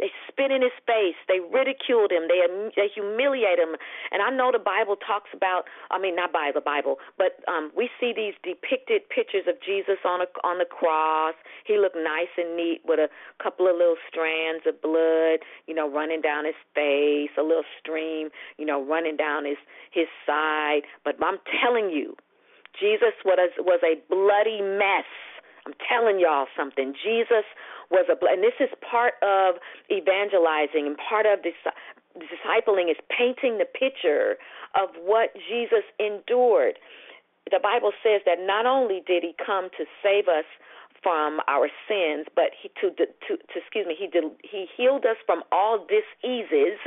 They 0.00 0.08
spit 0.26 0.50
in 0.50 0.62
his 0.64 0.74
face. 0.88 1.20
They 1.28 1.44
ridiculed 1.44 2.10
him. 2.10 2.24
They 2.26 2.40
they 2.74 2.88
humiliate 2.88 3.60
him. 3.60 3.76
And 4.10 4.24
I 4.24 4.30
know 4.32 4.50
the 4.50 4.58
Bible 4.58 4.96
talks 4.96 5.28
about. 5.36 5.68
I 5.90 6.00
mean, 6.00 6.16
not 6.16 6.32
by 6.32 6.50
the 6.54 6.64
Bible, 6.64 6.96
but 7.18 7.44
um, 7.46 7.70
we 7.76 7.90
see 8.00 8.12
these 8.16 8.32
depicted 8.42 9.04
pictures 9.12 9.44
of 9.46 9.60
Jesus 9.60 10.00
on 10.04 10.24
a 10.24 10.28
on 10.42 10.58
the 10.58 10.64
cross. 10.64 11.34
He 11.68 11.76
looked 11.76 12.00
nice 12.00 12.32
and 12.40 12.56
neat 12.56 12.80
with 12.88 12.98
a 12.98 13.12
couple 13.42 13.68
of 13.68 13.76
little 13.76 14.00
strands 14.08 14.64
of 14.66 14.80
blood, 14.80 15.44
you 15.68 15.74
know, 15.74 15.84
running 15.90 16.22
down 16.24 16.46
his 16.48 16.58
face, 16.74 17.30
a 17.38 17.42
little 17.42 17.68
stream, 17.78 18.30
you 18.56 18.64
know, 18.64 18.82
running 18.82 19.16
down 19.16 19.44
his 19.44 19.60
his 19.92 20.08
side. 20.24 20.82
But 21.04 21.16
I'm 21.22 21.38
telling 21.60 21.90
you, 21.90 22.16
Jesus 22.78 23.14
was 23.24 23.38
was 23.58 23.80
a 23.84 24.00
bloody 24.08 24.62
mess. 24.62 25.08
I'm 25.66 25.74
telling 25.86 26.18
y'all 26.18 26.46
something. 26.56 26.94
Jesus 26.96 27.44
was 27.90 28.06
a, 28.08 28.16
and 28.26 28.42
this 28.42 28.56
is 28.60 28.70
part 28.78 29.14
of 29.22 29.56
evangelizing 29.90 30.86
and 30.86 30.96
part 30.96 31.26
of 31.26 31.42
this 31.42 31.58
discipling 32.18 32.90
is 32.90 32.96
painting 33.10 33.58
the 33.58 33.66
picture 33.66 34.38
of 34.74 34.90
what 35.02 35.34
Jesus 35.34 35.84
endured. 35.98 36.78
The 37.50 37.58
Bible 37.62 37.92
says 38.02 38.22
that 38.26 38.38
not 38.38 38.66
only 38.66 39.02
did 39.06 39.22
he 39.22 39.34
come 39.34 39.70
to 39.76 39.84
save 40.02 40.28
us 40.28 40.46
from 41.02 41.40
our 41.48 41.68
sins, 41.88 42.26
but 42.34 42.54
he 42.54 42.70
to 42.80 42.94
to, 42.94 43.06
to 43.36 43.56
excuse 43.56 43.86
me, 43.86 43.96
he 43.98 44.06
did, 44.06 44.24
he 44.42 44.66
healed 44.76 45.04
us 45.04 45.16
from 45.26 45.42
all 45.50 45.86
diseases, 45.86 46.78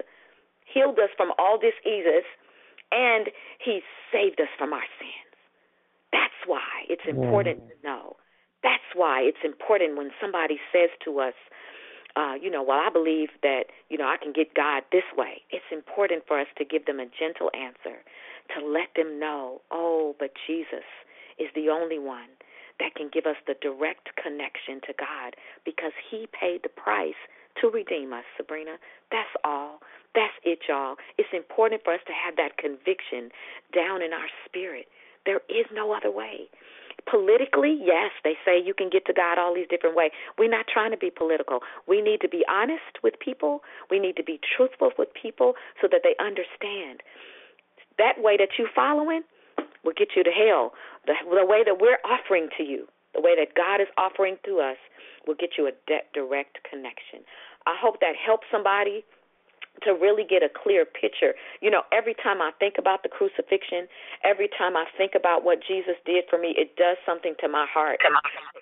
healed 0.66 1.00
us 1.00 1.10
from 1.18 1.32
all 1.38 1.58
diseases, 1.58 2.24
and 2.92 3.28
he 3.60 3.82
saved 4.12 4.40
us 4.40 4.52
from 4.58 4.72
our 4.72 4.88
sins. 5.00 5.36
That's 6.12 6.40
why 6.46 6.86
it's 6.88 7.04
mm. 7.04 7.18
important 7.18 7.68
to 7.68 7.76
know 7.84 8.16
that's 8.64 8.90
why 8.96 9.22
it's 9.22 9.44
important 9.44 9.98
when 9.98 10.12
somebody 10.20 10.60
says 10.72 10.90
to 11.06 11.20
us, 11.20 11.36
uh, 12.16 12.34
you 12.40 12.50
know, 12.50 12.64
well, 12.64 12.80
I 12.80 12.90
believe 12.90 13.30
that, 13.42 13.66
you 13.90 13.98
know, 13.98 14.06
I 14.06 14.18
can 14.22 14.34
get 14.34 14.54
God 14.54 14.84
this 14.92 15.06
way. 15.18 15.42
It's 15.50 15.66
important 15.72 16.24
for 16.28 16.40
us 16.40 16.48
to 16.58 16.66
give 16.66 16.86
them 16.86 17.00
a 17.00 17.06
gentle 17.06 17.50
answer, 17.54 18.02
to 18.56 18.66
let 18.66 18.94
them 18.96 19.20
know, 19.20 19.62
oh, 19.72 20.16
but 20.20 20.32
Jesus 20.48 20.86
is 21.40 21.50
the 21.56 21.70
only 21.70 21.98
one 21.98 22.30
that 22.80 22.96
can 22.96 23.10
give 23.12 23.26
us 23.26 23.38
the 23.46 23.56
direct 23.62 24.10
connection 24.22 24.82
to 24.86 24.94
God 24.98 25.36
because 25.66 25.94
he 26.10 26.28
paid 26.30 26.62
the 26.64 26.70
price 26.70 27.18
to 27.62 27.70
redeem 27.70 28.14
us, 28.14 28.26
Sabrina. 28.38 28.78
That's 29.12 29.30
all. 29.44 29.80
That's 30.16 30.34
it, 30.44 30.60
y'all. 30.68 30.96
It's 31.18 31.30
important 31.34 31.82
for 31.84 31.94
us 31.94 32.02
to 32.08 32.14
have 32.14 32.36
that 32.38 32.58
conviction 32.58 33.30
down 33.74 34.02
in 34.02 34.14
our 34.14 34.30
spirit. 34.46 34.86
There 35.26 35.42
is 35.50 35.66
no 35.74 35.94
other 35.94 36.12
way. 36.12 36.50
Politically, 37.10 37.78
yes, 37.84 38.12
they 38.24 38.36
say 38.46 38.62
you 38.64 38.74
can 38.74 38.90
get 38.90 39.06
to 39.06 39.14
God 39.14 39.38
all 39.38 39.54
these 39.54 39.68
different 39.70 39.96
ways. 39.96 40.12
We're 40.38 40.50
not 40.50 40.66
trying 40.72 40.92
to 40.92 40.98
be 40.98 41.10
political. 41.10 41.60
We 41.88 42.02
need 42.02 42.22
to 42.22 42.30
be 42.30 42.44
honest 42.50 43.04
with 43.04 43.20
people. 43.20 43.62
We 43.92 44.00
need 44.00 44.16
to 44.18 44.24
be 44.24 44.40
truthful 44.56 44.92
with 44.98 45.10
people 45.14 45.54
so 45.82 45.88
that 45.92 46.02
they 46.04 46.16
understand. 46.24 47.02
That 47.98 48.24
way 48.24 48.38
that 48.38 48.58
you 48.58 48.68
following 48.74 49.22
will 49.84 49.94
get 49.96 50.16
you 50.16 50.24
to 50.24 50.32
hell. 50.32 50.72
The, 51.06 51.14
the 51.30 51.46
way 51.46 51.64
that 51.66 51.80
we're 51.80 52.00
offering 52.06 52.50
to 52.58 52.64
you, 52.64 52.88
the 53.14 53.22
way 53.22 53.36
that 53.38 53.54
God 53.54 53.82
is 53.82 53.92
offering 53.98 54.38
to 54.46 54.60
us, 54.60 54.78
will 55.28 55.36
get 55.36 55.52
you 55.58 55.68
a 55.68 55.72
de- 55.88 56.08
direct 56.14 56.60
connection. 56.70 57.28
I 57.68 57.76
hope 57.80 58.00
that 58.00 58.16
helps 58.16 58.48
somebody 58.52 59.04
to 59.82 59.92
really 59.92 60.24
get 60.24 60.44
a 60.44 60.50
clear 60.50 60.86
picture. 60.86 61.34
You 61.62 61.72
know, 61.72 61.82
every 61.92 62.14
time 62.14 62.42
I 62.42 62.52
think 62.60 62.76
about 62.78 63.04
the 63.04 63.10
crucifixion, 63.10 63.90
every 64.24 64.48
time 64.48 64.78
I 64.78 64.86
think 64.98 65.14
about 65.16 65.44
what 65.44 65.60
Jesus 65.66 65.96
did 66.06 66.26
for 66.30 66.38
me, 66.38 66.54
it 66.56 66.76
does 66.76 66.98
something 67.06 67.34
to 67.42 67.48
my 67.50 67.66
heart. 67.66 68.00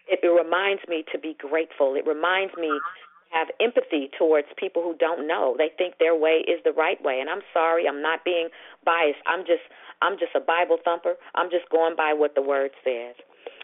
It, 0.08 0.20
it 0.24 0.32
reminds 0.32 0.82
me 0.88 1.04
to 1.12 1.20
be 1.20 1.36
grateful. 1.38 1.96
It 1.96 2.08
reminds 2.08 2.56
me 2.56 2.70
to 2.72 3.38
have 3.38 3.48
empathy 3.60 4.10
towards 4.18 4.48
people 4.58 4.82
who 4.84 4.96
don't 4.98 5.28
know. 5.28 5.56
They 5.58 5.70
think 5.78 5.96
their 6.00 6.16
way 6.16 6.44
is 6.48 6.64
the 6.64 6.74
right 6.74 7.02
way. 7.04 7.20
And 7.20 7.30
I'm 7.30 7.44
sorry, 7.54 7.88
I'm 7.88 8.02
not 8.02 8.24
being 8.24 8.50
biased. 8.86 9.20
I'm 9.28 9.42
just 9.46 9.64
I'm 10.02 10.18
just 10.18 10.34
a 10.36 10.40
Bible 10.42 10.78
thumper. 10.84 11.14
I'm 11.36 11.50
just 11.52 11.70
going 11.70 11.96
by 11.96 12.14
what 12.14 12.34
the 12.34 12.42
word 12.42 12.72
says. 12.84 13.16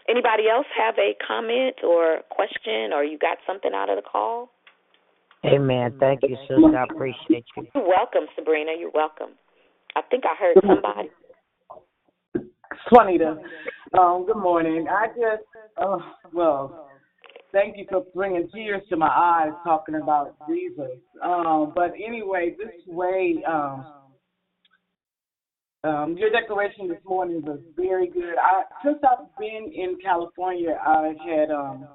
Anybody 0.08 0.48
else 0.48 0.66
have 0.76 0.94
a 0.96 1.14
comment 1.20 1.84
or 1.84 2.20
question 2.30 2.94
or 2.94 3.04
you 3.04 3.18
got 3.18 3.38
something 3.46 3.72
out 3.74 3.90
of 3.90 3.96
the 3.96 4.02
call? 4.02 4.50
Amen. 5.44 5.94
Thank 6.00 6.20
you, 6.22 6.36
sister. 6.48 6.76
I 6.76 6.84
appreciate 6.84 7.44
you. 7.56 7.66
You're 7.74 7.88
welcome, 7.88 8.26
Sabrina. 8.34 8.72
You're 8.78 8.90
welcome. 8.92 9.30
I 9.94 10.02
think 10.02 10.24
I 10.24 10.34
heard 10.38 10.56
somebody. 10.66 11.10
Swanita. 12.90 13.38
Um, 13.98 14.26
good 14.26 14.36
morning. 14.36 14.86
I 14.90 15.06
just, 15.08 15.44
oh, 15.78 16.02
well, 16.32 16.90
thank 17.52 17.76
you 17.76 17.86
for 17.88 18.04
bringing 18.14 18.48
tears 18.52 18.82
to 18.90 18.96
my 18.96 19.08
eyes 19.08 19.52
talking 19.64 19.94
about 19.96 20.36
Jesus. 20.48 20.98
Um, 21.22 21.72
but 21.74 21.92
anyway, 21.94 22.54
this 22.58 22.74
way, 22.86 23.42
um, 23.46 23.86
um, 25.84 26.16
your 26.18 26.30
declaration 26.30 26.88
this 26.88 26.98
morning 27.04 27.42
was 27.42 27.60
very 27.76 28.08
good. 28.08 28.34
I, 28.42 28.62
since 28.84 28.98
I've 29.04 29.26
been 29.38 29.72
in 29.72 29.96
California, 30.02 30.76
I 30.84 31.14
had 31.24 31.50
um, 31.50 31.86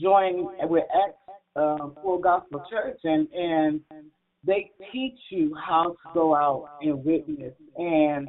joined 0.00 0.48
with 0.62 0.84
X 0.84 1.14
um, 1.56 1.96
Full 2.02 2.18
Gospel 2.18 2.62
Church, 2.70 2.98
and 3.04 3.28
and 3.32 3.80
they 4.46 4.70
teach 4.92 5.18
you 5.30 5.54
how 5.54 5.90
to 5.90 6.14
go 6.14 6.34
out 6.34 6.70
and 6.82 7.04
witness, 7.04 7.54
and 7.76 8.28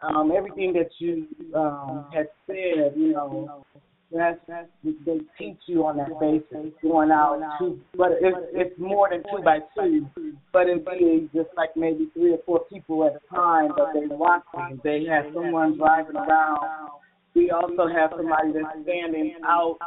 um, 0.00 0.32
everything 0.36 0.72
that 0.74 0.90
you 0.98 1.26
um, 1.54 2.06
had 2.12 2.28
said, 2.46 2.92
you 2.96 3.12
know, 3.12 3.64
that's 4.12 4.38
that's 4.48 4.68
they 4.84 5.18
teach 5.38 5.58
you 5.66 5.84
on 5.84 5.96
that 5.96 6.18
basis, 6.20 6.72
going 6.82 7.10
out 7.10 7.40
two, 7.58 7.80
but 7.96 8.12
it's 8.20 8.36
it's 8.52 8.78
more 8.78 9.08
than 9.10 9.22
two 9.24 9.42
by 9.42 9.58
two, 9.76 10.06
but 10.52 10.68
it 10.68 10.84
be 10.86 11.28
just 11.34 11.50
like 11.56 11.70
maybe 11.76 12.08
three 12.14 12.32
or 12.32 12.38
four 12.46 12.60
people 12.70 13.04
at 13.04 13.16
a 13.16 13.34
time, 13.34 13.70
but 13.76 13.92
they 13.94 14.06
watching. 14.06 14.80
They 14.84 15.04
have 15.10 15.26
someone 15.34 15.76
driving 15.76 16.16
around. 16.16 16.90
We 17.34 17.50
also 17.50 17.86
have 17.88 18.10
somebody 18.16 18.52
that's 18.52 18.82
standing 18.82 19.34
out 19.44 19.78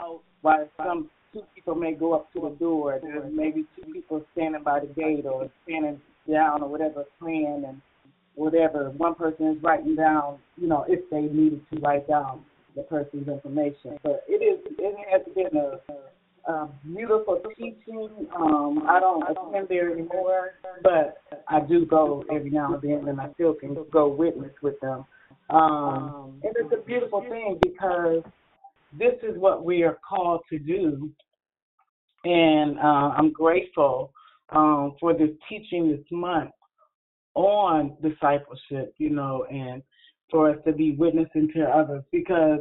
by 0.44 0.66
some 0.78 1.10
two 1.34 1.44
people 1.54 1.76
may 1.76 1.94
go 1.94 2.14
up 2.14 2.32
to 2.34 2.42
the 2.42 2.56
door. 2.60 3.00
There's 3.02 3.32
maybe 3.32 3.66
two 3.76 3.92
people 3.92 4.26
standing 4.34 4.64
by 4.64 4.82
the 4.82 4.88
gate 4.88 5.26
or 5.26 5.50
standing 5.64 6.02
down 6.30 6.64
or 6.64 6.70
whatever, 6.70 7.06
praying 7.20 7.64
and 7.68 7.82
whatever. 8.36 8.90
One 8.92 9.16
person 9.16 9.48
is 9.48 9.64
writing 9.64 9.96
down, 9.96 10.40
you 10.58 10.68
know, 10.68 10.86
if 10.88 11.10
they 11.10 11.22
needed 11.22 11.62
to 11.74 11.80
write 11.80 12.08
down 12.08 12.44
the 12.76 12.84
person's 12.84 13.28
information. 13.28 13.98
But 14.04 14.24
it 14.28 14.44
is, 14.44 14.60
it 14.78 14.96
has 15.12 15.22
been 15.36 15.60
a, 15.60 16.52
a 16.52 16.70
beautiful 16.86 17.42
teaching. 17.58 18.28
Um, 18.36 18.86
I 18.88 19.00
don't 19.00 19.24
attend 19.24 19.68
there 19.68 19.92
anymore, 19.92 20.52
but 20.84 21.22
I 21.48 21.60
do 21.62 21.86
go 21.86 22.24
every 22.32 22.50
now 22.50 22.74
and 22.74 22.82
then, 22.82 23.10
and 23.10 23.20
I 23.20 23.32
still 23.34 23.54
can 23.54 23.76
go 23.92 24.08
witness 24.08 24.54
with 24.62 24.80
them. 24.80 25.06
Um, 25.50 26.40
and 26.44 26.54
it's 26.56 26.74
a 26.74 26.86
beautiful 26.86 27.22
thing 27.22 27.60
because 27.62 28.24
this 28.98 29.14
is 29.24 29.38
what 29.38 29.64
we 29.64 29.84
are 29.84 30.00
called 30.08 30.42
to 30.50 30.60
do. 30.60 31.12
And 32.26 32.78
uh, 32.80 33.12
I'm 33.18 33.32
grateful 33.32 34.14
um, 34.50 34.96
for 35.00 35.14
this 35.14 35.30
teaching 35.48 35.90
this 35.90 36.06
month 36.12 36.52
on 37.36 37.96
discipleship, 38.02 38.94
you 38.98 39.10
know, 39.12 39.46
and 39.50 39.82
for 40.30 40.50
us 40.50 40.58
to 40.66 40.74
be 40.74 40.92
witnessing 40.92 41.50
to 41.56 41.64
others 41.64 42.04
because 42.12 42.60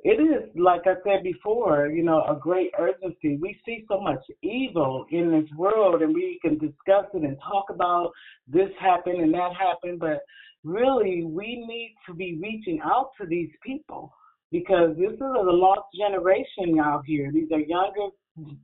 it 0.00 0.20
is, 0.20 0.50
like 0.54 0.82
I 0.86 0.94
said 1.04 1.22
before, 1.22 1.88
you 1.88 2.04
know, 2.04 2.22
a 2.28 2.38
great 2.38 2.70
urgency. 2.78 3.38
We 3.40 3.58
see 3.64 3.84
so 3.88 4.00
much 4.00 4.20
evil 4.42 5.06
in 5.10 5.30
this 5.30 5.50
world 5.56 6.02
and 6.02 6.14
we 6.14 6.38
can 6.42 6.58
discuss 6.58 7.06
it 7.14 7.22
and 7.22 7.36
talk 7.40 7.66
about 7.70 8.12
this 8.46 8.68
happened 8.78 9.20
and 9.20 9.32
that 9.34 9.52
happened, 9.58 10.00
but 10.00 10.20
really 10.64 11.24
we 11.24 11.64
need 11.66 11.96
to 12.06 12.14
be 12.14 12.38
reaching 12.42 12.80
out 12.84 13.10
to 13.20 13.26
these 13.26 13.50
people 13.64 14.12
because 14.52 14.96
this 14.96 15.12
is 15.12 15.20
a 15.20 15.24
lost 15.24 15.88
generation 15.98 16.78
out 16.80 17.02
here. 17.06 17.30
These 17.32 17.50
are 17.52 17.60
younger 17.60 18.08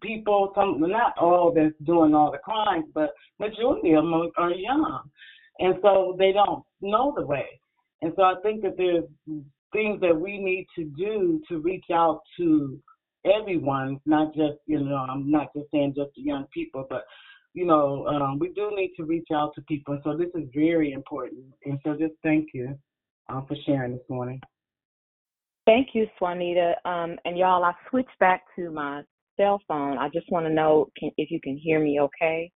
people, 0.03 0.53
some 0.55 0.81
not 0.81 1.17
all 1.19 1.53
that's 1.55 1.75
doing 1.85 2.15
all 2.15 2.31
the 2.31 2.39
crimes, 2.39 2.87
but 2.95 3.11
majority 3.39 3.93
of 3.93 4.05
them 4.05 4.31
are 4.37 4.51
young, 4.51 5.03
and 5.59 5.77
so 5.83 6.15
they 6.19 6.33
don't 6.33 6.63
know 6.81 7.15
the 7.17 7.25
way. 7.25 7.47
And 8.03 8.13
so 8.17 8.23
I 8.23 8.35
think 8.43 8.63
that 8.63 8.77
there's 8.77 9.05
things 9.73 10.01
that 10.01 10.19
we 10.19 10.39
need 10.39 10.67
to 10.77 10.85
do 10.97 11.41
to 11.49 11.59
reach 11.61 11.87
out 11.93 12.21
to 12.39 12.79
everyone, 13.25 14.01
not 14.07 14.35
just 14.35 14.59
you 14.67 14.81
know 14.81 14.97
I'm 14.97 15.31
not 15.31 15.49
just 15.57 15.71
saying 15.73 15.95
just 15.97 16.11
the 16.17 16.23
young 16.23 16.47
people, 16.53 16.87
but 16.89 17.05
you 17.55 17.65
know 17.65 18.07
um, 18.07 18.39
we 18.39 18.53
do 18.53 18.71
need 18.75 18.93
to 18.99 19.05
reach 19.05 19.29
out 19.33 19.55
to 19.55 19.63
people. 19.63 19.99
So 20.05 20.17
this 20.17 20.31
is 20.35 20.49
very 20.55 20.93
important. 20.93 21.45
And 21.65 21.79
so 21.85 21.95
just 21.95 22.15
thank 22.23 22.49
you 22.53 22.79
um, 23.29 23.47
for 23.47 23.57
sharing 23.65 23.93
this 23.93 24.09
morning. 24.09 24.41
Thank 25.67 25.89
you, 25.95 26.07
Swanita. 26.21 26.75
Um, 26.85 27.17
and 27.25 27.39
y'all, 27.39 27.65
I 27.65 27.73
switched 27.89 28.19
back 28.19 28.43
to 28.57 28.71
my 28.71 29.03
cell 29.37 29.61
phone. 29.69 29.99
I 29.99 30.09
just 30.09 30.31
want 30.31 30.47
to 30.47 30.53
know 30.53 30.89
can, 30.99 31.11
if 31.17 31.31
you 31.31 31.41
can 31.41 31.57
hear 31.57 31.81
me 31.81 32.01
okay. 32.01 32.51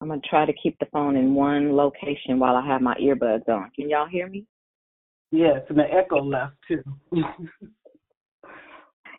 I'm 0.00 0.08
gonna 0.08 0.20
try 0.28 0.44
to 0.44 0.52
keep 0.52 0.78
the 0.80 0.86
phone 0.92 1.16
in 1.16 1.34
one 1.34 1.74
location 1.74 2.38
while 2.38 2.56
I 2.56 2.66
have 2.66 2.82
my 2.82 2.94
earbuds 2.96 3.48
on. 3.48 3.70
Can 3.74 3.88
y'all 3.88 4.06
hear 4.06 4.28
me? 4.28 4.44
Yes, 5.30 5.60
and 5.68 5.78
the 5.78 5.84
echo 5.84 6.22
left 6.22 6.56
too. 6.68 6.82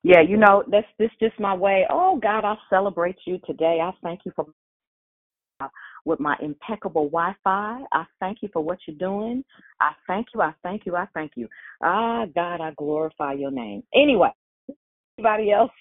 Yeah, 0.08 0.22
you 0.22 0.38
know, 0.38 0.64
that's 0.68 0.86
this 1.00 1.10
just 1.20 1.40
my 1.40 1.56
way. 1.56 1.88
Oh 1.90 2.20
God, 2.22 2.46
I 2.46 2.54
celebrate 2.70 3.16
you 3.26 3.40
today. 3.44 3.80
I 3.82 3.90
thank 4.04 4.20
you 4.24 4.32
for 4.36 4.46
with 6.06 6.20
my 6.20 6.36
impeccable 6.42 7.06
Wi-Fi. 7.10 7.82
I 7.92 8.06
thank 8.20 8.40
you 8.42 8.50
for 8.54 8.64
what 8.64 8.78
you're 8.88 8.98
doing. 8.98 9.44
I 9.82 9.92
thank 10.08 10.28
you. 10.34 10.42
I 10.42 10.54
thank 10.64 10.86
you. 10.86 10.96
I 10.96 11.08
thank 11.14 11.32
you. 11.36 11.48
Ah, 11.84 12.26
God, 12.34 12.62
I 12.62 12.72
glorify 12.78 13.34
your 13.34 13.52
name. 13.52 13.84
Anyway, 13.94 14.30
anybody 15.18 15.52
else? 15.52 15.72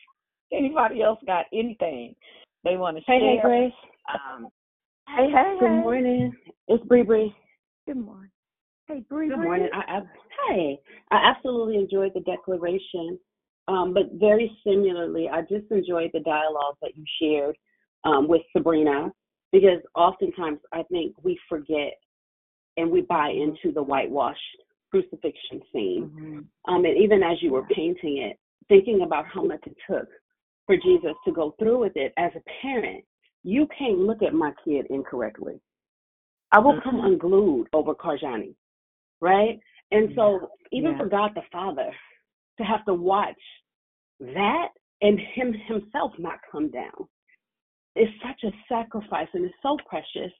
Anybody 0.52 1.02
else 1.02 1.18
got 1.26 1.46
anything 1.52 2.14
they 2.64 2.76
want 2.76 2.96
to 2.96 3.02
say? 3.02 3.18
Hey, 3.18 3.20
share? 3.20 3.30
hey, 3.36 3.40
Grace. 3.42 3.72
Um, 4.12 4.48
hey, 5.08 5.28
hey, 5.30 5.56
Good 5.60 5.68
hey. 5.68 5.80
morning. 5.82 6.32
It's 6.68 6.84
Bree 6.84 7.02
Bree. 7.02 7.34
Good 7.86 7.96
morning. 7.96 8.30
Hey, 8.88 9.04
Bree. 9.08 9.28
Good 9.28 9.38
morning. 9.38 9.68
I, 9.72 9.96
I, 9.96 10.00
hey, 10.48 10.78
I 11.10 11.32
absolutely 11.34 11.76
enjoyed 11.76 12.12
the 12.14 12.20
declaration, 12.20 13.18
um, 13.68 13.94
but 13.94 14.04
very 14.14 14.50
similarly, 14.64 15.28
I 15.32 15.40
just 15.40 15.70
enjoyed 15.70 16.10
the 16.12 16.20
dialogue 16.20 16.76
that 16.82 16.92
you 16.94 17.04
shared 17.20 17.56
um, 18.04 18.28
with 18.28 18.42
Sabrina 18.54 19.10
because 19.54 19.78
oftentimes 19.94 20.58
I 20.72 20.82
think 20.90 21.14
we 21.22 21.38
forget 21.48 21.92
and 22.76 22.90
we 22.90 23.02
buy 23.02 23.28
into 23.28 23.72
the 23.72 23.82
whitewashed 23.82 24.40
crucifixion 24.90 25.62
scene. 25.72 26.10
Mm-hmm. 26.12 26.74
Um, 26.74 26.84
and 26.84 26.98
even 26.98 27.22
as 27.22 27.40
you 27.40 27.52
were 27.52 27.64
painting 27.66 28.18
it, 28.18 28.36
thinking 28.68 29.02
about 29.02 29.26
how 29.32 29.44
much 29.44 29.60
it 29.64 29.76
took 29.88 30.08
for 30.66 30.76
Jesus 30.76 31.12
to 31.24 31.32
go 31.32 31.54
through 31.56 31.78
with 31.78 31.92
it 31.94 32.12
as 32.18 32.32
a 32.34 32.42
parent, 32.62 33.04
you 33.44 33.68
can't 33.78 33.98
look 33.98 34.24
at 34.24 34.34
my 34.34 34.50
kid 34.64 34.86
incorrectly. 34.90 35.60
I 36.50 36.58
will 36.58 36.80
come 36.82 36.96
Mm-hmm. 36.96 37.06
unglued 37.06 37.68
over 37.72 37.94
Karjani, 37.94 38.56
right? 39.20 39.60
And 39.92 40.10
so, 40.16 40.50
even 40.72 40.92
Yeah. 40.92 40.98
for 40.98 41.06
God 41.06 41.30
the 41.36 41.42
Father 41.52 41.90
to 42.58 42.64
have 42.64 42.84
to 42.86 42.94
watch 42.94 43.42
that 44.18 44.68
and 45.00 45.20
Him 45.20 45.52
Himself 45.52 46.12
not 46.18 46.40
come 46.50 46.70
down 46.70 47.08
is 47.96 48.08
such 48.22 48.42
a 48.44 48.54
sacrifice 48.68 49.28
and 49.34 49.44
it's 49.44 49.54
so 49.62 49.76
precious. 49.88 50.32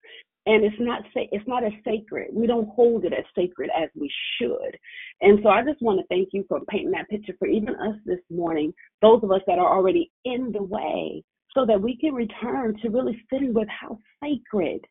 And 0.46 0.62
it's 0.62 0.76
not 0.78 1.02
sa- 1.14 1.30
it's 1.32 1.48
not 1.48 1.64
as 1.64 1.72
sacred. 1.84 2.28
We 2.32 2.46
don't 2.46 2.68
hold 2.68 3.06
it 3.06 3.14
as 3.14 3.24
sacred 3.34 3.70
as 3.74 3.88
we 3.94 4.12
should. 4.36 4.78
And 5.22 5.38
so 5.42 5.48
I 5.48 5.64
just 5.64 5.80
want 5.80 6.00
to 6.00 6.06
thank 6.08 6.28
you 6.32 6.44
for 6.48 6.60
painting 6.68 6.90
that 6.90 7.08
picture 7.08 7.34
for 7.38 7.48
even 7.48 7.74
us 7.76 7.96
this 8.04 8.20
morning, 8.30 8.74
those 9.00 9.22
of 9.22 9.30
us 9.32 9.40
that 9.46 9.58
are 9.58 9.74
already 9.74 10.12
in 10.26 10.52
the 10.52 10.62
way, 10.62 11.24
so 11.54 11.64
that 11.64 11.80
we 11.80 11.96
can 11.96 12.12
return 12.12 12.76
to 12.82 12.90
really 12.90 13.18
sitting 13.32 13.54
with 13.54 13.68
how 13.68 13.98
sacred 14.22 14.84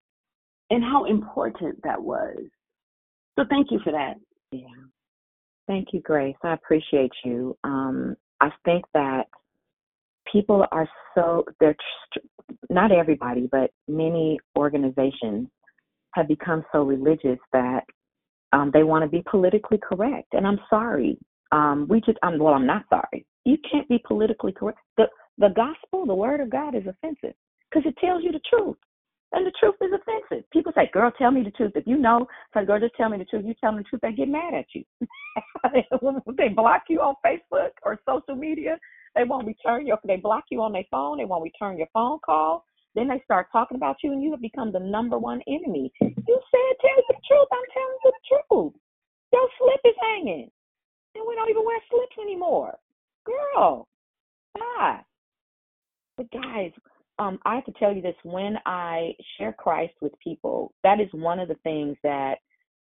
and 0.71 0.83
how 0.83 1.05
important 1.05 1.79
that 1.83 2.01
was. 2.01 2.39
So 3.37 3.45
thank 3.47 3.69
you 3.69 3.79
for 3.83 3.91
that. 3.91 4.15
Yeah. 4.51 4.67
Thank 5.67 5.89
you, 5.93 6.01
Grace. 6.01 6.35
I 6.43 6.53
appreciate 6.53 7.11
you. 7.23 7.55
Um, 7.63 8.15
I 8.41 8.49
think 8.65 8.85
that 8.93 9.27
people 10.31 10.65
are 10.71 10.87
so 11.15 11.45
they're 11.59 11.75
not 12.69 12.91
everybody, 12.91 13.47
but 13.51 13.71
many 13.87 14.39
organizations 14.57 15.47
have 16.13 16.27
become 16.27 16.63
so 16.71 16.83
religious 16.83 17.39
that 17.51 17.83
um, 18.51 18.69
they 18.73 18.83
want 18.83 19.03
to 19.03 19.09
be 19.09 19.23
politically 19.29 19.79
correct. 19.81 20.27
And 20.33 20.45
I'm 20.45 20.59
sorry. 20.69 21.17
Um, 21.51 21.87
we 21.89 22.01
just, 22.01 22.17
I'm, 22.23 22.39
well, 22.39 22.53
I'm 22.53 22.67
not 22.67 22.85
sorry. 22.89 23.25
You 23.45 23.57
can't 23.69 23.87
be 23.89 24.01
politically 24.07 24.51
correct. 24.51 24.79
The 24.97 25.05
the 25.39 25.49
gospel, 25.49 26.05
the 26.05 26.13
word 26.13 26.39
of 26.39 26.51
God, 26.51 26.75
is 26.75 26.83
offensive 26.87 27.33
because 27.69 27.85
it 27.85 27.97
tells 27.97 28.23
you 28.23 28.31
the 28.31 28.41
truth. 28.47 28.77
And 29.31 29.47
the 29.47 29.51
truth 29.59 29.75
is 29.81 29.89
offensive. 29.91 30.47
People 30.51 30.71
say, 30.75 30.89
"Girl, 30.93 31.11
tell 31.17 31.31
me 31.31 31.41
the 31.43 31.51
truth." 31.51 31.71
If 31.75 31.87
you 31.87 31.97
know, 31.97 32.27
say, 32.53 32.65
"Girl, 32.65 32.79
just 32.79 32.95
tell 32.95 33.09
me 33.09 33.17
the 33.17 33.25
truth." 33.25 33.45
You 33.45 33.55
tell 33.55 33.71
them 33.71 33.81
the 33.81 33.89
truth, 33.89 34.01
they 34.01 34.13
get 34.13 34.29
mad 34.29 34.53
at 34.53 34.67
you. 34.75 34.83
they 36.37 36.49
block 36.49 36.83
you 36.87 37.01
on 37.01 37.15
Facebook 37.25 37.71
or 37.81 37.99
social 38.07 38.35
media. 38.35 38.77
They 39.15 39.23
won't 39.23 39.47
return 39.47 39.85
your. 39.85 39.99
They 40.05 40.17
block 40.17 40.45
you 40.49 40.61
on 40.61 40.71
their 40.71 40.85
phone. 40.89 41.17
They 41.17 41.25
won't 41.25 41.43
return 41.43 41.77
your 41.77 41.87
phone 41.93 42.19
call. 42.25 42.65
Then 42.95 43.07
they 43.07 43.21
start 43.25 43.47
talking 43.51 43.77
about 43.77 43.97
you, 44.03 44.11
and 44.11 44.21
you 44.21 44.31
have 44.31 44.41
become 44.41 44.71
the 44.71 44.79
number 44.79 45.17
one 45.17 45.41
enemy. 45.47 45.91
You 45.99 46.11
said, 46.51 46.79
"Tell 46.81 46.97
you 46.97 47.03
the 47.07 47.15
truth." 47.27 47.47
I'm 47.51 47.65
telling 47.73 47.97
you 48.03 48.11
the 48.11 48.37
truth. 48.49 48.73
Your 49.31 49.49
slip 49.57 49.81
is 49.85 49.95
hanging, 50.01 50.51
and 51.15 51.27
we 51.27 51.35
don't 51.35 51.49
even 51.49 51.65
wear 51.65 51.79
slips 51.89 52.17
anymore. 52.19 52.77
Girl, 53.25 53.87
bye. 54.53 54.99
But 56.17 56.29
guys, 56.31 56.71
um, 57.19 57.39
I 57.45 57.55
have 57.55 57.65
to 57.65 57.73
tell 57.73 57.93
you 57.93 58.01
this: 58.01 58.15
when 58.23 58.57
I 58.65 59.15
share 59.37 59.53
Christ 59.53 59.93
with 60.01 60.17
people, 60.19 60.73
that 60.83 60.99
is 60.99 61.11
one 61.13 61.39
of 61.39 61.47
the 61.47 61.57
things 61.63 61.97
that 62.03 62.39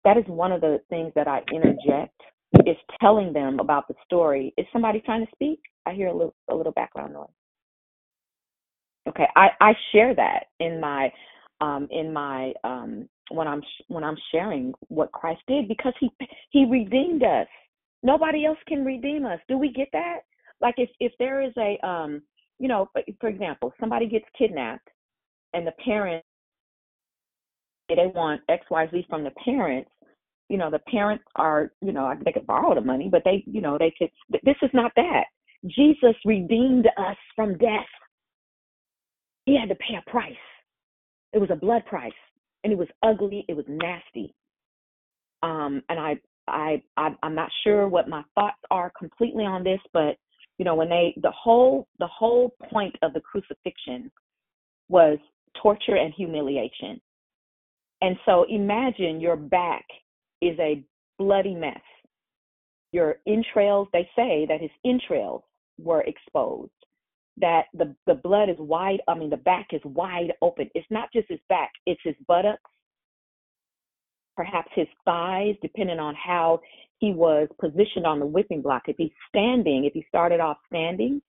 that 0.04 0.16
is 0.16 0.24
one 0.26 0.52
of 0.52 0.60
the 0.60 0.80
things 0.88 1.12
that 1.14 1.28
I 1.28 1.42
interject 1.52 2.20
is 2.66 2.76
telling 3.00 3.32
them 3.32 3.58
about 3.60 3.88
the 3.88 3.94
story. 4.04 4.54
Is 4.56 4.66
somebody 4.72 5.00
trying 5.00 5.24
to 5.24 5.32
speak? 5.32 5.60
I 5.86 5.92
hear 5.92 6.08
a 6.08 6.12
little 6.12 6.34
a 6.50 6.54
little 6.54 6.72
background 6.72 7.14
noise. 7.14 7.28
Okay, 9.08 9.26
I 9.36 9.48
I 9.60 9.72
share 9.92 10.14
that 10.14 10.46
in 10.60 10.80
my 10.80 11.12
um 11.60 11.88
in 11.90 12.12
my 12.12 12.52
um 12.64 13.08
when 13.30 13.48
I'm 13.48 13.62
when 13.88 14.04
I'm 14.04 14.16
sharing 14.32 14.72
what 14.88 15.12
Christ 15.12 15.42
did 15.48 15.68
because 15.68 15.94
he 16.00 16.10
he 16.50 16.64
redeemed 16.64 17.22
us. 17.22 17.48
Nobody 18.02 18.46
else 18.46 18.58
can 18.68 18.84
redeem 18.84 19.26
us. 19.26 19.40
Do 19.48 19.58
we 19.58 19.72
get 19.72 19.88
that? 19.92 20.20
Like 20.60 20.74
if 20.78 20.90
if 21.00 21.12
there 21.18 21.42
is 21.42 21.52
a 21.58 21.78
um 21.86 22.22
you 22.58 22.68
know 22.68 22.88
for, 23.20 23.28
example 23.28 23.72
somebody 23.80 24.08
gets 24.08 24.26
kidnapped 24.38 24.88
and 25.54 25.66
the 25.66 25.72
parent 25.84 26.24
they 27.88 28.06
want 28.14 28.40
XYZ 28.50 29.08
from 29.08 29.24
the 29.24 29.30
parents, 29.44 29.90
you 30.48 30.56
know, 30.56 30.70
the 30.70 30.78
parents 30.90 31.24
are, 31.34 31.72
you 31.82 31.92
know, 31.92 32.12
they 32.24 32.32
could 32.32 32.46
borrow 32.46 32.74
the 32.74 32.80
money, 32.80 33.08
but 33.10 33.22
they, 33.24 33.42
you 33.46 33.60
know, 33.60 33.78
they 33.78 33.92
could, 33.98 34.10
this 34.44 34.56
is 34.62 34.70
not 34.72 34.92
that. 34.96 35.24
Jesus 35.66 36.14
redeemed 36.24 36.86
us 36.98 37.16
from 37.34 37.58
death. 37.58 37.86
He 39.44 39.58
had 39.58 39.68
to 39.68 39.74
pay 39.76 39.96
a 39.96 40.10
price. 40.10 40.34
It 41.32 41.38
was 41.38 41.50
a 41.50 41.56
blood 41.56 41.84
price 41.86 42.12
and 42.62 42.72
it 42.72 42.78
was 42.78 42.88
ugly. 43.02 43.44
It 43.48 43.54
was 43.54 43.64
nasty. 43.68 44.34
Um, 45.42 45.82
and 45.88 45.98
I, 45.98 46.16
I, 46.48 46.82
I, 46.96 47.08
I'm 47.22 47.34
not 47.34 47.50
sure 47.64 47.88
what 47.88 48.08
my 48.08 48.22
thoughts 48.34 48.60
are 48.70 48.92
completely 48.98 49.44
on 49.44 49.64
this, 49.64 49.80
but 49.92 50.16
you 50.58 50.64
know, 50.64 50.74
when 50.74 50.88
they, 50.88 51.14
the 51.20 51.32
whole, 51.32 51.86
the 51.98 52.06
whole 52.06 52.54
point 52.70 52.96
of 53.02 53.12
the 53.12 53.20
crucifixion 53.20 54.10
was 54.88 55.18
torture 55.60 55.96
and 55.96 56.14
humiliation. 56.14 57.00
And 58.00 58.16
so 58.24 58.46
imagine 58.48 59.20
your 59.20 59.36
back 59.36 59.84
is 60.40 60.58
a 60.58 60.84
bloody 61.18 61.54
mess. 61.54 61.80
Your 62.92 63.16
entrails, 63.26 63.88
they 63.92 64.08
say 64.16 64.46
that 64.48 64.60
his 64.60 64.70
entrails 64.84 65.42
were 65.78 66.02
exposed, 66.02 66.70
that 67.38 67.64
the, 67.74 67.94
the 68.06 68.14
blood 68.14 68.48
is 68.48 68.56
wide, 68.58 69.00
I 69.08 69.14
mean, 69.14 69.30
the 69.30 69.36
back 69.36 69.68
is 69.72 69.80
wide 69.84 70.32
open. 70.40 70.70
It's 70.74 70.86
not 70.90 71.12
just 71.12 71.28
his 71.28 71.40
back, 71.48 71.70
it's 71.84 72.00
his 72.04 72.14
buttocks, 72.26 72.70
perhaps 74.36 74.70
his 74.74 74.86
thighs, 75.04 75.56
depending 75.62 75.98
on 75.98 76.14
how 76.14 76.60
he 76.98 77.12
was 77.12 77.48
positioned 77.60 78.06
on 78.06 78.20
the 78.20 78.26
whipping 78.26 78.62
block. 78.62 78.84
If 78.86 78.96
he's 78.96 79.10
standing, 79.28 79.84
if 79.84 79.92
he 79.92 80.04
started 80.08 80.40
off 80.40 80.56
standing, 80.68 81.20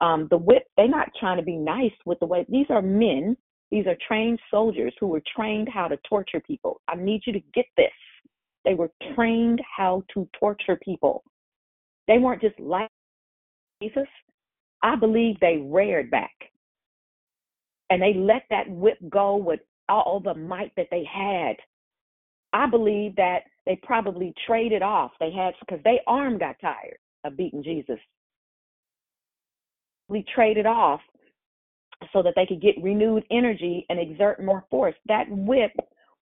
um, 0.00 0.28
the 0.30 0.38
whip, 0.38 0.64
they're 0.76 0.88
not 0.88 1.08
trying 1.18 1.36
to 1.36 1.42
be 1.42 1.56
nice 1.56 1.92
with 2.06 2.18
the 2.20 2.26
way, 2.26 2.46
these 2.48 2.66
are 2.70 2.80
men 2.80 3.36
these 3.70 3.86
are 3.86 3.96
trained 4.06 4.40
soldiers 4.50 4.92
who 4.98 5.06
were 5.06 5.22
trained 5.34 5.68
how 5.72 5.86
to 5.88 5.96
torture 6.08 6.40
people. 6.40 6.80
I 6.88 6.96
need 6.96 7.22
you 7.26 7.32
to 7.32 7.40
get 7.54 7.66
this. 7.76 7.92
They 8.64 8.74
were 8.74 8.90
trained 9.14 9.60
how 9.76 10.02
to 10.14 10.28
torture 10.38 10.78
people. 10.82 11.22
They 12.08 12.18
weren't 12.18 12.42
just 12.42 12.58
like 12.58 12.90
Jesus. 13.82 14.08
I 14.82 14.96
believe 14.96 15.36
they 15.40 15.58
reared 15.58 16.10
back. 16.10 16.34
And 17.90 18.00
they 18.00 18.14
let 18.14 18.42
that 18.50 18.70
whip 18.70 18.98
go 19.08 19.36
with 19.36 19.60
all 19.88 20.20
the 20.20 20.34
might 20.34 20.72
that 20.76 20.88
they 20.90 21.04
had. 21.04 21.56
I 22.52 22.66
believe 22.68 23.16
that 23.16 23.40
they 23.66 23.78
probably 23.82 24.32
traded 24.46 24.82
off. 24.82 25.12
They 25.20 25.30
had 25.30 25.54
because 25.60 25.82
their 25.84 25.98
arm 26.06 26.38
got 26.38 26.56
tired 26.60 26.98
of 27.24 27.36
beating 27.36 27.62
Jesus. 27.62 27.98
We 30.08 30.24
traded 30.34 30.66
off 30.66 31.00
so 32.12 32.22
that 32.22 32.34
they 32.36 32.46
could 32.46 32.62
get 32.62 32.82
renewed 32.82 33.24
energy 33.30 33.86
and 33.88 33.98
exert 33.98 34.42
more 34.42 34.64
force. 34.70 34.94
That 35.06 35.26
whip 35.28 35.72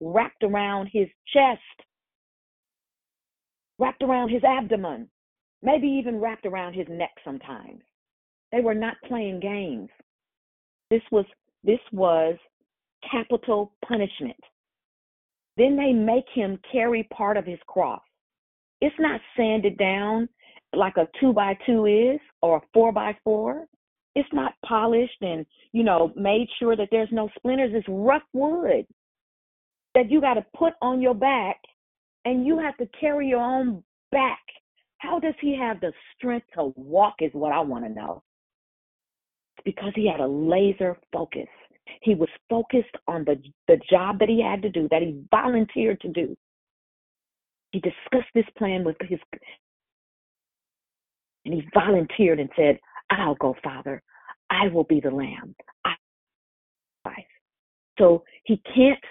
wrapped 0.01 0.43
around 0.43 0.89
his 0.93 1.09
chest, 1.33 1.61
wrapped 3.79 4.03
around 4.03 4.31
his 4.31 4.45
abdomen, 4.45 5.09
maybe 5.63 5.87
even 5.87 6.21
wrapped 6.21 6.47
around 6.47 6.75
his 6.75 6.87
neck 6.89 7.13
sometimes. 7.25 7.83
They 8.53 8.61
were 8.61 8.75
not 8.75 8.97
playing 9.07 9.41
games. 9.41 9.89
This 10.91 11.03
was 11.11 11.25
this 11.65 11.81
was 11.93 12.37
capital 13.11 13.73
punishment. 13.87 14.39
Then 15.57 15.77
they 15.77 15.93
make 15.93 16.27
him 16.35 16.59
carry 16.71 17.09
part 17.13 17.37
of 17.37 17.45
his 17.45 17.59
cross. 17.67 18.03
It's 18.81 18.95
not 18.99 19.21
sanded 19.37 19.79
down 19.79 20.29
like 20.75 20.97
a 20.97 21.09
two 21.19 21.33
by 21.33 21.59
two 21.67 21.87
is 21.87 22.21
or 22.43 22.59
a 22.59 22.61
four 22.73 22.93
by 22.93 23.17
four. 23.25 23.67
It's 24.15 24.29
not 24.33 24.55
polished 24.65 25.21
and, 25.21 25.45
you 25.73 25.83
know, 25.83 26.13
made 26.17 26.49
sure 26.59 26.77
that 26.77 26.89
there's 26.91 27.09
no 27.13 27.29
splinters. 27.37 27.73
It's 27.75 27.87
rough 27.89 28.23
wood 28.33 28.87
that 29.95 30.11
you 30.11 30.21
got 30.21 30.35
to 30.35 30.47
put 30.57 30.75
on 30.81 31.03
your 31.03 31.15
back 31.15 31.57
and 32.27 32.45
you 32.45 32.59
have 32.59 32.77
to 32.79 32.89
carry 33.01 33.29
your 33.29 33.41
own 33.41 33.85
back. 34.11 34.41
How 34.99 35.21
does 35.21 35.35
he 35.41 35.57
have 35.57 35.81
the 35.81 35.93
strength 36.17 36.49
to 36.55 36.73
walk 36.75 37.15
is 37.21 37.31
what 37.33 37.53
I 37.53 37.61
want 37.61 37.85
to 37.85 37.91
know. 37.91 38.25
Because 39.65 39.93
he 39.95 40.11
had 40.11 40.21
a 40.21 40.27
laser 40.27 40.99
focus. 41.13 41.47
He 42.03 42.17
was 42.17 42.29
focused 42.51 42.95
on 43.07 43.25
the 43.25 43.37
the 43.69 43.79
job 43.89 44.19
that 44.19 44.29
he 44.29 44.43
had 44.43 44.61
to 44.63 44.71
do, 44.71 44.89
that 44.91 45.03
he 45.03 45.23
volunteered 45.31 46.01
to 46.01 46.09
do. 46.09 46.37
He 47.71 47.81
discussed 47.81 48.31
this 48.35 48.45
plan 48.59 48.85
with 48.85 48.97
his 49.09 49.21
and 51.45 51.55
he 51.55 51.63
volunteered 51.73 52.41
and 52.41 52.51
said, 52.57 52.81
I'll 53.11 53.37
go, 53.37 53.55
Father. 53.63 54.03
I 54.51 54.69
will 54.69 54.85
be 54.85 55.01
the 55.01 55.11
lamb. 55.11 55.55
I 55.85 55.95
so 57.99 58.25
he 58.45 58.61
can't 58.75 59.03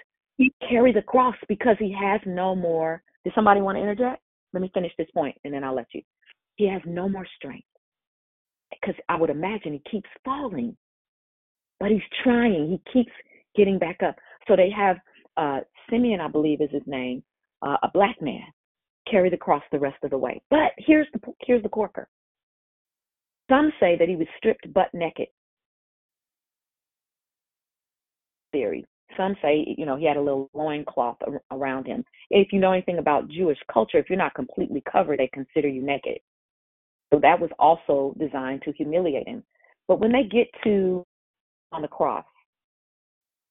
carry 0.68 0.92
the 0.92 1.02
cross 1.02 1.36
because 1.48 1.76
he 1.78 1.94
has 1.98 2.20
no 2.26 2.54
more. 2.54 3.02
Did 3.24 3.32
somebody 3.34 3.60
want 3.60 3.76
to 3.76 3.82
interject? 3.82 4.22
Let 4.52 4.62
me 4.62 4.70
finish 4.72 4.92
this 4.98 5.10
point 5.14 5.36
and 5.44 5.52
then 5.52 5.64
I'll 5.64 5.74
let 5.74 5.86
you. 5.92 6.02
He 6.56 6.68
has 6.68 6.82
no 6.86 7.08
more 7.08 7.26
strength 7.36 7.66
because 8.70 8.94
I 9.08 9.16
would 9.16 9.30
imagine 9.30 9.72
he 9.72 9.90
keeps 9.90 10.08
falling, 10.24 10.76
but 11.80 11.90
he's 11.90 12.00
trying. 12.22 12.68
He 12.70 12.92
keeps 12.92 13.12
getting 13.54 13.78
back 13.78 14.02
up. 14.02 14.16
So 14.48 14.56
they 14.56 14.70
have 14.70 14.96
uh, 15.36 15.60
Simeon, 15.90 16.20
I 16.20 16.28
believe 16.28 16.60
is 16.60 16.70
his 16.70 16.82
name, 16.86 17.22
uh, 17.62 17.76
a 17.82 17.90
black 17.92 18.20
man, 18.20 18.44
carry 19.10 19.30
the 19.30 19.36
cross 19.36 19.62
the 19.70 19.78
rest 19.78 19.98
of 20.02 20.10
the 20.10 20.18
way. 20.18 20.40
But 20.50 20.72
here's 20.78 21.06
the 21.12 21.20
here's 21.40 21.62
the 21.62 21.68
corker. 21.68 22.08
Some 23.50 23.72
say 23.78 23.96
that 23.98 24.08
he 24.08 24.16
was 24.16 24.26
stripped 24.36 24.72
butt 24.72 24.88
naked. 24.92 25.28
Theory. 28.52 28.84
Some 29.16 29.36
say, 29.42 29.74
you 29.78 29.86
know, 29.86 29.96
he 29.96 30.06
had 30.06 30.16
a 30.16 30.22
little 30.22 30.50
loincloth 30.54 31.16
around 31.50 31.86
him. 31.86 32.04
If 32.30 32.52
you 32.52 32.60
know 32.60 32.72
anything 32.72 32.98
about 32.98 33.28
Jewish 33.28 33.58
culture, 33.72 33.98
if 33.98 34.10
you're 34.10 34.18
not 34.18 34.34
completely 34.34 34.82
covered, 34.90 35.18
they 35.18 35.30
consider 35.32 35.68
you 35.68 35.82
naked. 35.82 36.18
So 37.12 37.20
that 37.20 37.40
was 37.40 37.50
also 37.58 38.14
designed 38.18 38.62
to 38.62 38.72
humiliate 38.72 39.28
him. 39.28 39.42
But 39.88 40.00
when 40.00 40.12
they 40.12 40.24
get 40.24 40.48
to 40.64 41.04
on 41.72 41.82
the 41.82 41.88
cross, 41.88 42.24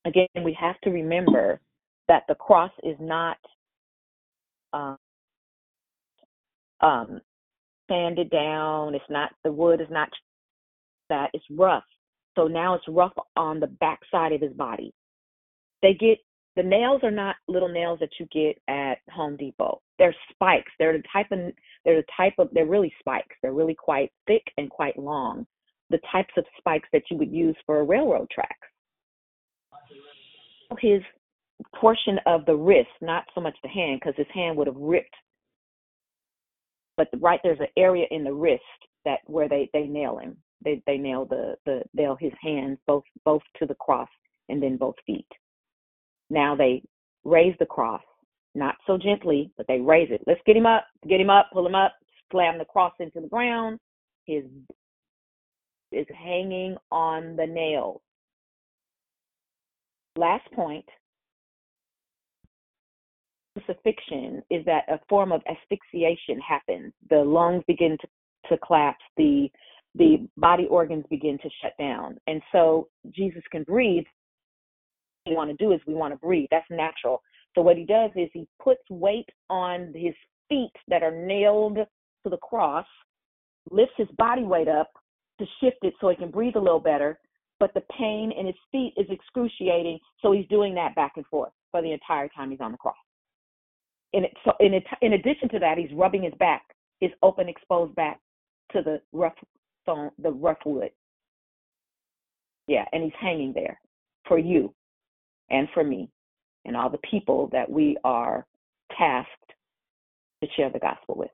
again, 0.06 0.28
we 0.44 0.56
have 0.60 0.80
to 0.82 0.90
remember 0.90 1.60
that 2.08 2.24
the 2.28 2.36
cross 2.36 2.72
is 2.84 2.98
not 3.00 3.38
um, 4.74 4.98
um, 6.82 7.22
sanded 7.90 8.30
down. 8.30 8.94
It's 8.94 9.06
not 9.10 9.32
the 9.44 9.52
wood 9.52 9.82
is 9.82 9.88
not 9.90 10.10
that. 11.10 11.30
It's 11.34 11.46
rough. 11.50 11.84
So 12.36 12.48
now 12.48 12.76
it's 12.76 12.88
rough 12.88 13.14
on 13.38 13.60
the 13.60 13.68
backside 13.68 14.34
of 14.34 14.42
his 14.42 14.54
body. 14.54 14.94
They 15.86 15.94
get 15.94 16.18
the 16.56 16.64
nails 16.64 17.02
are 17.04 17.12
not 17.12 17.36
little 17.48 17.70
nails 17.70 18.00
that 18.00 18.10
you 18.20 18.26
get 18.34 18.60
at 18.68 18.98
Home 19.12 19.38
Depot. 19.38 19.84
They're 20.00 20.16
spikes. 20.32 20.72
They're 20.80 20.98
the 20.98 21.04
type 21.14 21.28
of 21.32 21.54
they're 21.84 21.98
the 21.98 22.08
type 22.18 22.34
of 22.40 22.50
they're 22.54 22.66
really 22.66 22.92
spikes. 22.98 23.36
They're 23.44 23.54
really 23.54 23.76
quite 23.76 24.12
thick 24.26 24.42
and 24.58 24.68
quite 24.68 24.98
long. 24.98 25.46
The 25.92 26.00
types 26.12 26.34
of 26.38 26.46
spikes 26.58 26.90
that 26.92 27.04
you 27.12 27.18
would 27.18 27.32
use 27.32 27.56
for 27.68 27.86
railroad 27.86 28.32
tracks. 28.32 28.68
His 30.80 31.04
portion 31.76 32.18
of 32.26 32.48
the 32.48 32.56
wrist, 32.56 32.90
not 33.02 33.26
so 33.36 33.42
much 33.42 33.56
the 33.62 33.70
hand, 33.70 34.00
because 34.00 34.16
his 34.18 34.34
hand 34.34 34.58
would 34.58 34.66
have 34.66 34.76
ripped. 34.76 35.14
But 36.98 37.10
right 37.20 37.40
there's 37.44 37.60
an 37.60 37.68
area 37.78 38.08
in 38.10 38.24
the 38.24 38.34
wrist 38.34 38.64
that 39.04 39.20
where 39.28 39.48
they 39.48 39.70
they 39.72 39.84
nail 39.84 40.18
him. 40.18 40.36
They 40.64 40.82
they 40.88 40.98
nail 40.98 41.26
the 41.26 41.58
the 41.68 41.84
nail 41.94 42.18
his 42.20 42.34
hands 42.42 42.80
both 42.88 43.04
both 43.24 43.44
to 43.60 43.68
the 43.68 43.76
cross 43.76 44.10
and 44.50 44.64
then 44.64 44.78
both 44.78 44.96
feet. 45.06 45.28
Now 46.30 46.56
they 46.56 46.84
raise 47.24 47.56
the 47.60 47.66
cross, 47.66 48.02
not 48.54 48.76
so 48.88 48.98
gently, 48.98 49.52
but 49.58 49.68
they 49.68 49.80
raise 49.80 50.10
it. 50.12 50.22
Let's 50.28 50.42
get 50.46 50.58
him 50.58 50.66
up, 50.66 50.86
get 51.08 51.22
him 51.22 51.30
up, 51.30 51.50
pull 51.54 51.66
him 51.66 51.76
up, 51.76 51.94
slam 52.32 52.58
the 52.58 52.66
cross 52.66 52.94
into 53.00 53.22
the 53.22 53.28
ground. 53.28 53.80
His 54.26 54.44
is 55.92 56.08
hanging 56.14 56.76
on 56.92 57.36
the 57.36 57.46
nail. 57.46 58.02
Last 60.18 60.50
point 60.54 60.86
crucifixion 63.56 64.44
is 64.50 64.66
that 64.66 64.84
a 64.90 65.00
form 65.08 65.32
of 65.32 65.42
asphyxiation 65.48 66.40
happens. 66.40 66.94
The 67.10 67.24
lungs 67.24 67.64
begin 67.68 67.98
to, 68.02 68.08
to 68.50 68.58
collapse, 68.66 69.04
the 69.18 69.50
the 69.98 70.28
body 70.36 70.68
organs 70.70 71.06
begin 71.10 71.38
to 71.38 71.50
shut 71.62 71.72
down. 71.80 72.18
And 72.28 72.42
so 72.52 72.90
Jesus 73.12 73.44
can 73.50 73.64
breathe 73.64 74.04
we 75.26 75.36
want 75.36 75.50
to 75.50 75.64
do 75.64 75.72
is 75.72 75.82
we 75.88 75.94
want 75.94 76.14
to 76.14 76.20
breathe. 76.20 76.48
That's 76.52 76.70
natural. 76.70 77.22
So 77.56 77.62
what 77.62 77.78
he 77.78 77.86
does 77.86 78.12
is 78.16 78.30
he 78.34 78.48
puts 78.62 78.82
weight 78.90 79.30
on 79.50 79.94
his 79.96 80.14
feet 80.50 80.74
that 80.88 81.04
are 81.04 81.12
nailed 81.12 81.78
to 81.78 82.30
the 82.30 82.38
cross, 82.38 82.86
lifts 83.72 83.96
his 83.98 84.08
body 84.18 84.44
weight 84.44 84.68
up 84.68 84.92
to 85.40 85.46
shift 85.62 85.78
it 85.82 85.94
so 86.00 86.10
he 86.10 86.16
can 86.16 86.32
breathe 86.32 86.56
a 86.56 86.60
little 86.60 86.80
better. 86.80 87.20
But 87.60 87.74
the 87.74 87.84
pain 87.98 88.34
in 88.38 88.46
his 88.46 88.56
feet 88.72 88.94
is 88.98 89.08
excruciating, 89.10 90.00
so 90.22 90.34
he's 90.34 90.48
doing 90.48 90.76
that 90.76 90.94
back 90.96 91.14
and 91.16 91.26
forth 91.28 91.54
for 91.72 91.82
the 91.82 91.94
entire 91.94 92.28
time 92.30 92.52
he's 92.52 92.60
on 92.60 92.74
the 92.74 92.78
cross. 92.78 92.96
In, 94.14 94.26
so 94.44 94.52
in, 94.60 94.74
in 95.02 95.14
addition 95.14 95.50
to 95.50 95.60
that, 95.60 95.78
he's 95.78 95.92
rubbing 95.94 96.24
his 96.24 96.34
back, 96.38 96.64
his 97.00 97.12
open, 97.24 97.48
exposed 97.48 97.96
back 97.96 98.20
to 98.74 98.82
the 98.82 99.02
rough 99.14 99.34
stone, 99.84 100.12
the 100.22 100.32
rough 100.32 100.58
wood. 100.66 100.92
Yeah, 102.68 102.86
and 102.92 103.04
he's 103.04 103.14
hanging 103.20 103.54
there 103.54 103.80
for 104.28 104.38
you 104.38 104.74
and 105.50 105.68
for 105.74 105.84
me 105.84 106.10
and 106.66 106.76
all 106.76 106.90
the 106.90 107.00
people 107.10 107.50
that 107.52 107.70
we 107.70 107.98
are 108.04 108.46
tasked 108.98 109.30
to 110.44 110.50
share 110.56 110.70
the 110.70 110.80
gospel 110.80 111.16
with. 111.16 111.32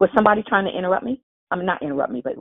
Was 0.00 0.10
somebody 0.14 0.42
trying 0.46 0.64
to 0.64 0.76
interrupt 0.76 1.04
me? 1.04 1.22
I 1.50 1.56
mean, 1.56 1.66
not 1.66 1.82
interrupt 1.82 2.12
me, 2.12 2.22
but. 2.22 2.34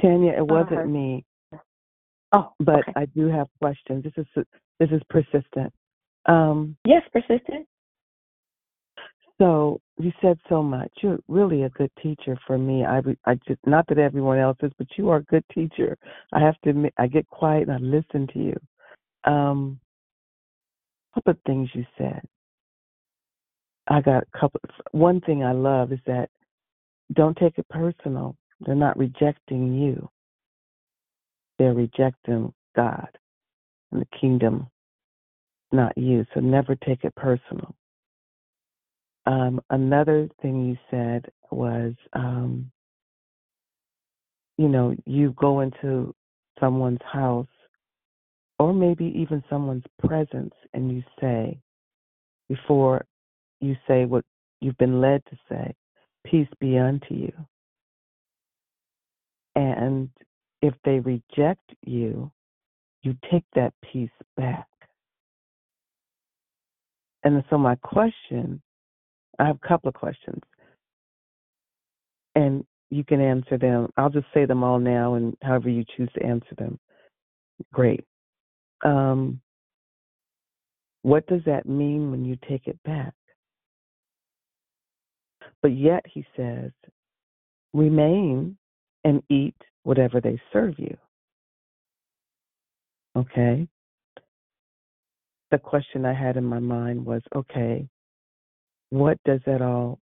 Tania, 0.00 0.36
it 0.36 0.46
wasn't 0.46 0.90
me. 0.90 1.24
Oh, 2.32 2.52
but 2.58 2.80
okay. 2.80 2.92
I 2.96 3.04
do 3.06 3.28
have 3.28 3.46
questions. 3.62 4.02
This 4.02 4.12
is 4.16 4.44
this 4.80 4.90
is 4.90 5.00
persistent. 5.08 5.72
Um, 6.26 6.76
yes, 6.84 7.02
persistent. 7.12 7.66
So 9.40 9.80
you 9.98 10.12
said 10.20 10.38
so 10.48 10.62
much. 10.62 10.90
You're 11.02 11.18
really 11.28 11.64
a 11.64 11.70
good 11.70 11.90
teacher 12.02 12.38
for 12.46 12.56
me. 12.56 12.84
I 12.84 13.00
I 13.24 13.34
just 13.46 13.60
not 13.66 13.86
that 13.88 13.98
everyone 13.98 14.38
else 14.38 14.58
is, 14.62 14.72
but 14.78 14.86
you 14.96 15.10
are 15.10 15.18
a 15.18 15.24
good 15.24 15.44
teacher. 15.52 15.96
I 16.32 16.40
have 16.40 16.60
to 16.62 16.70
admit, 16.70 16.94
I 16.98 17.06
get 17.08 17.28
quiet 17.28 17.68
and 17.68 17.72
I 17.72 17.78
listen 17.78 18.28
to 18.32 18.38
you. 18.38 19.32
Um, 19.32 19.80
a 21.12 21.20
couple 21.20 21.32
of 21.32 21.38
things 21.46 21.68
you 21.74 21.84
said. 21.98 22.20
I 23.88 24.00
got 24.00 24.22
a 24.22 24.38
couple. 24.38 24.60
One 24.92 25.20
thing 25.20 25.42
I 25.44 25.52
love 25.52 25.92
is 25.92 25.98
that 26.06 26.30
don't 27.12 27.36
take 27.36 27.58
it 27.58 27.68
personal. 27.68 28.36
They're 28.60 28.74
not 28.74 28.96
rejecting 28.96 29.74
you. 29.74 30.08
They're 31.58 31.74
rejecting 31.74 32.52
God 32.74 33.08
and 33.92 34.00
the 34.00 34.18
kingdom, 34.20 34.68
not 35.72 35.96
you. 35.96 36.24
So 36.34 36.40
never 36.40 36.74
take 36.76 37.04
it 37.04 37.14
personal. 37.14 37.74
Um, 39.26 39.60
another 39.70 40.28
thing 40.42 40.66
you 40.66 40.76
said 40.90 41.26
was, 41.50 41.94
um, 42.12 42.70
you 44.58 44.68
know, 44.68 44.94
you 45.06 45.34
go 45.38 45.60
into 45.60 46.14
someone's 46.60 47.00
house 47.10 47.46
or 48.58 48.72
maybe 48.72 49.06
even 49.16 49.42
someone's 49.48 49.84
presence 50.06 50.54
and 50.74 50.92
you 50.92 51.02
say, 51.20 51.58
before 52.48 53.04
you 53.60 53.74
say 53.88 54.04
what 54.04 54.24
you've 54.60 54.78
been 54.78 55.00
led 55.00 55.22
to 55.26 55.36
say, 55.48 55.74
peace 56.24 56.48
be 56.60 56.78
unto 56.78 57.14
you. 57.14 57.32
And 59.56 60.10
if 60.62 60.74
they 60.84 61.00
reject 61.00 61.74
you, 61.82 62.30
you 63.02 63.16
take 63.30 63.44
that 63.54 63.72
peace 63.92 64.10
back. 64.36 64.66
And 67.22 67.42
so 67.48 67.56
my 67.56 67.76
question 67.76 68.60
I 69.38 69.46
have 69.46 69.58
a 69.62 69.68
couple 69.68 69.88
of 69.88 69.94
questions. 69.94 70.40
And 72.34 72.64
you 72.90 73.04
can 73.04 73.20
answer 73.20 73.58
them. 73.58 73.88
I'll 73.96 74.10
just 74.10 74.26
say 74.34 74.44
them 74.44 74.62
all 74.62 74.78
now, 74.78 75.14
and 75.14 75.36
however 75.42 75.68
you 75.68 75.84
choose 75.96 76.10
to 76.14 76.24
answer 76.24 76.54
them. 76.56 76.78
Great. 77.72 78.04
Um, 78.84 79.40
what 81.02 81.26
does 81.26 81.42
that 81.46 81.66
mean 81.66 82.10
when 82.10 82.24
you 82.24 82.36
take 82.48 82.66
it 82.66 82.78
back? 82.84 83.14
But 85.62 85.76
yet, 85.76 86.04
he 86.12 86.24
says, 86.36 86.70
remain 87.72 88.56
and 89.04 89.22
eat 89.28 89.56
whatever 89.82 90.20
they 90.20 90.40
serve 90.52 90.74
you. 90.78 90.96
Okay? 93.16 93.66
The 95.50 95.58
question 95.58 96.04
I 96.04 96.14
had 96.14 96.36
in 96.36 96.44
my 96.44 96.58
mind 96.58 97.04
was 97.04 97.22
okay, 97.34 97.88
what 98.94 99.18
does 99.24 99.40
that 99.46 99.60
all 99.62 99.98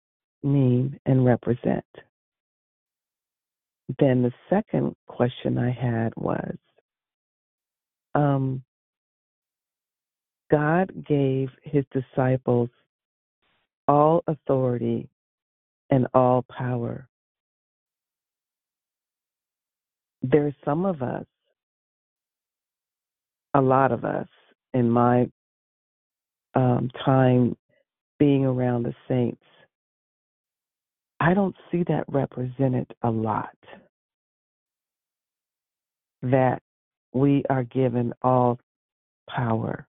mean 0.44 1.00
and 1.06 1.26
represent? 1.26 1.86
then 4.00 4.22
the 4.22 4.34
second 4.50 4.96
question 5.08 5.58
I 5.58 5.72
had 5.72 6.14
was 6.18 6.56
um, 8.16 8.64
God 10.52 10.92
gave 11.08 11.50
his 11.64 11.86
disciples 11.92 12.70
all 13.88 14.24
authority 14.28 15.10
and 15.90 16.08
all 16.14 16.44
power. 16.50 17.08
There's 20.22 20.54
some 20.66 20.86
of 20.86 21.02
us, 21.02 21.26
a 23.54 23.62
lot 23.62 23.92
of 23.92 24.04
us, 24.04 24.28
in 24.74 24.90
my 24.90 25.30
um, 26.56 26.90
time 27.06 27.56
being 28.20 28.46
around 28.46 28.84
the 28.84 28.96
saints, 29.08 29.42
I 31.20 31.34
don't 31.34 31.56
see 31.72 31.84
that 31.88 32.06
represented 32.08 32.94
a 33.04 33.10
lot. 33.10 33.56
That 36.22 36.62
we 37.14 37.44
are 37.50 37.64
given 37.64 38.14
all 38.22 38.60
power 39.30 39.88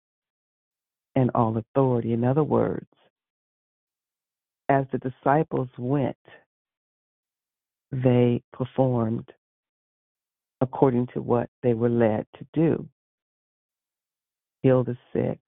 and 1.15 1.31
all 1.35 1.57
authority. 1.57 2.13
In 2.13 2.25
other 2.25 2.45
words, 2.45 2.87
as 4.69 4.85
the 4.93 4.99
disciples 4.99 5.69
went, 5.79 6.17
they 7.93 8.43
performed 8.53 9.31
according 10.61 11.09
to 11.15 11.21
what 11.21 11.49
they 11.63 11.75
were 11.75 11.91
led 11.91 12.27
to 12.39 12.47
do 12.55 12.89
heal 14.65 14.83
the 14.83 14.97
sick, 15.13 15.39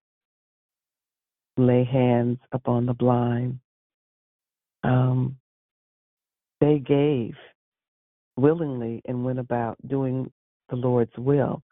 lay 1.56 1.84
hands 1.84 2.38
upon 2.52 2.86
the 2.86 2.94
blind. 2.94 3.58
Um, 4.84 5.36
they 6.60 6.78
gave 6.78 7.34
willingly 8.36 9.02
and 9.06 9.24
went 9.24 9.38
about 9.38 9.76
doing 9.88 10.30
the 10.68 10.76
Lord's 10.76 11.16
will. 11.16 11.62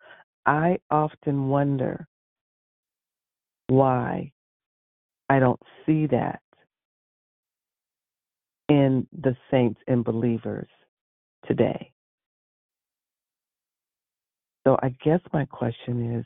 I 0.46 0.78
often 0.90 1.48
wonder 1.48 2.06
why 3.68 4.32
I 5.28 5.38
don't 5.38 5.60
see 5.86 6.06
that 6.06 6.40
in 8.68 9.06
the 9.12 9.36
saints 9.50 9.80
and 9.86 10.04
believers 10.04 10.68
today. 11.46 11.92
So 14.66 14.78
I 14.82 14.94
guess 15.04 15.20
my 15.32 15.44
question 15.44 16.16
is 16.16 16.24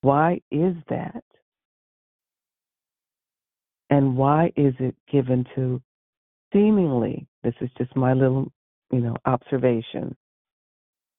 why 0.00 0.40
is 0.50 0.74
that? 0.88 1.24
And 3.90 4.16
why 4.16 4.52
is 4.56 4.74
it 4.78 4.96
given 5.10 5.44
to 5.54 5.80
seemingly, 6.52 7.26
this 7.42 7.54
is 7.60 7.70
just 7.78 7.94
my 7.94 8.12
little, 8.12 8.50
you 8.90 9.00
know, 9.00 9.16
observation, 9.24 10.16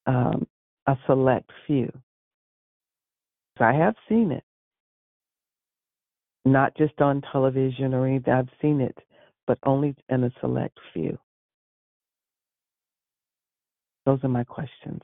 um, 0.05 0.47
a 0.87 0.97
select 1.05 1.49
few? 1.65 1.91
I 3.59 3.73
have 3.73 3.95
seen 4.07 4.31
it, 4.31 4.43
not 6.45 6.75
just 6.77 7.01
on 7.01 7.21
television 7.31 7.93
or 7.93 8.05
anything. 8.05 8.33
I've 8.33 8.49
seen 8.61 8.81
it, 8.81 8.97
but 9.47 9.57
only 9.65 9.95
in 10.09 10.23
a 10.23 10.31
select 10.39 10.77
few. 10.93 11.17
Those 14.05 14.19
are 14.23 14.29
my 14.29 14.43
questions. 14.43 15.01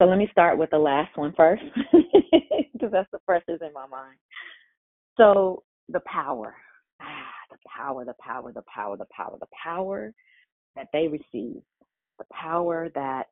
So 0.00 0.06
let 0.06 0.18
me 0.18 0.28
start 0.30 0.58
with 0.58 0.70
the 0.70 0.78
last 0.78 1.16
one 1.16 1.32
first, 1.36 1.62
because 2.72 2.92
that's 2.92 3.10
the 3.12 3.18
freshest 3.24 3.62
in 3.62 3.72
my 3.72 3.86
mind. 3.86 4.18
So 5.16 5.62
the 5.88 6.00
power, 6.06 6.54
ah, 7.00 7.06
the 7.50 7.58
power, 7.76 8.04
the 8.04 8.14
power, 8.20 8.52
the 8.52 8.62
power, 8.62 8.96
the 8.96 9.06
power, 9.16 9.36
the 9.38 9.46
power 9.62 10.12
that 10.74 10.88
they 10.92 11.08
receive, 11.08 11.62
the 12.18 12.24
power 12.32 12.88
that 12.94 13.28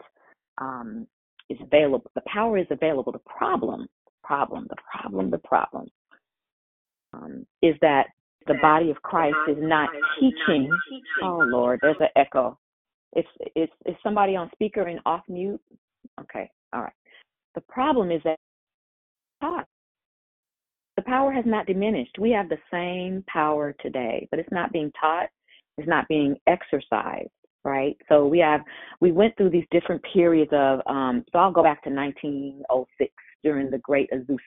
um, 0.59 1.07
is 1.51 1.59
available. 1.61 2.11
The 2.15 2.23
power 2.27 2.59
is 2.59 2.67
available. 2.71 3.13
The 3.13 3.19
problem, 3.21 3.87
problem, 4.23 4.67
the 4.69 4.77
problem, 4.91 5.31
the 5.31 5.39
problem 5.39 5.87
um, 7.13 7.47
is 7.63 7.75
that 7.81 8.07
the 8.47 8.55
body 8.61 8.91
of 8.91 9.01
Christ 9.03 9.37
is 9.49 9.57
not 9.59 9.89
teaching. 10.21 10.71
Oh 11.23 11.45
Lord, 11.47 11.81
there's 11.83 11.97
an 12.01 12.09
echo. 12.17 12.59
It's 13.15 13.29
it's 13.55 13.73
is 13.87 13.95
somebody 14.03 14.37
on 14.37 14.51
speaker 14.53 14.83
and 14.83 15.01
off 15.07 15.23
mute? 15.29 15.61
Okay, 16.21 16.51
all 16.73 16.83
right. 16.83 16.93
The 17.55 17.63
problem 17.63 18.11
is 18.11 18.21
that 18.25 18.37
taught. 19.41 19.67
The 20.97 21.03
power 21.03 21.33
has 21.33 21.45
not 21.47 21.67
diminished. 21.67 22.19
We 22.19 22.31
have 22.31 22.49
the 22.49 22.59
same 22.71 23.25
power 23.27 23.75
today, 23.81 24.29
but 24.31 24.39
it's 24.39 24.53
not 24.53 24.73
being 24.73 24.93
taught. 25.01 25.29
It's 25.77 25.89
not 25.89 26.07
being 26.09 26.37
exercised, 26.47 27.31
right? 27.65 27.97
So 28.09 28.27
we 28.27 28.39
have 28.39 28.61
we 29.01 29.11
went 29.11 29.37
through 29.37 29.51
these 29.51 29.67
different 29.71 30.03
periods 30.13 30.53
of. 30.53 30.81
Um, 30.87 31.25
so 31.33 31.39
I'll 31.39 31.53
go 31.53 31.65
back 31.65 31.83
to 31.85 31.91
1906 31.91 33.13
during 33.43 33.71
the 33.71 33.79
Great 33.79 34.09
Azusa. 34.13 34.39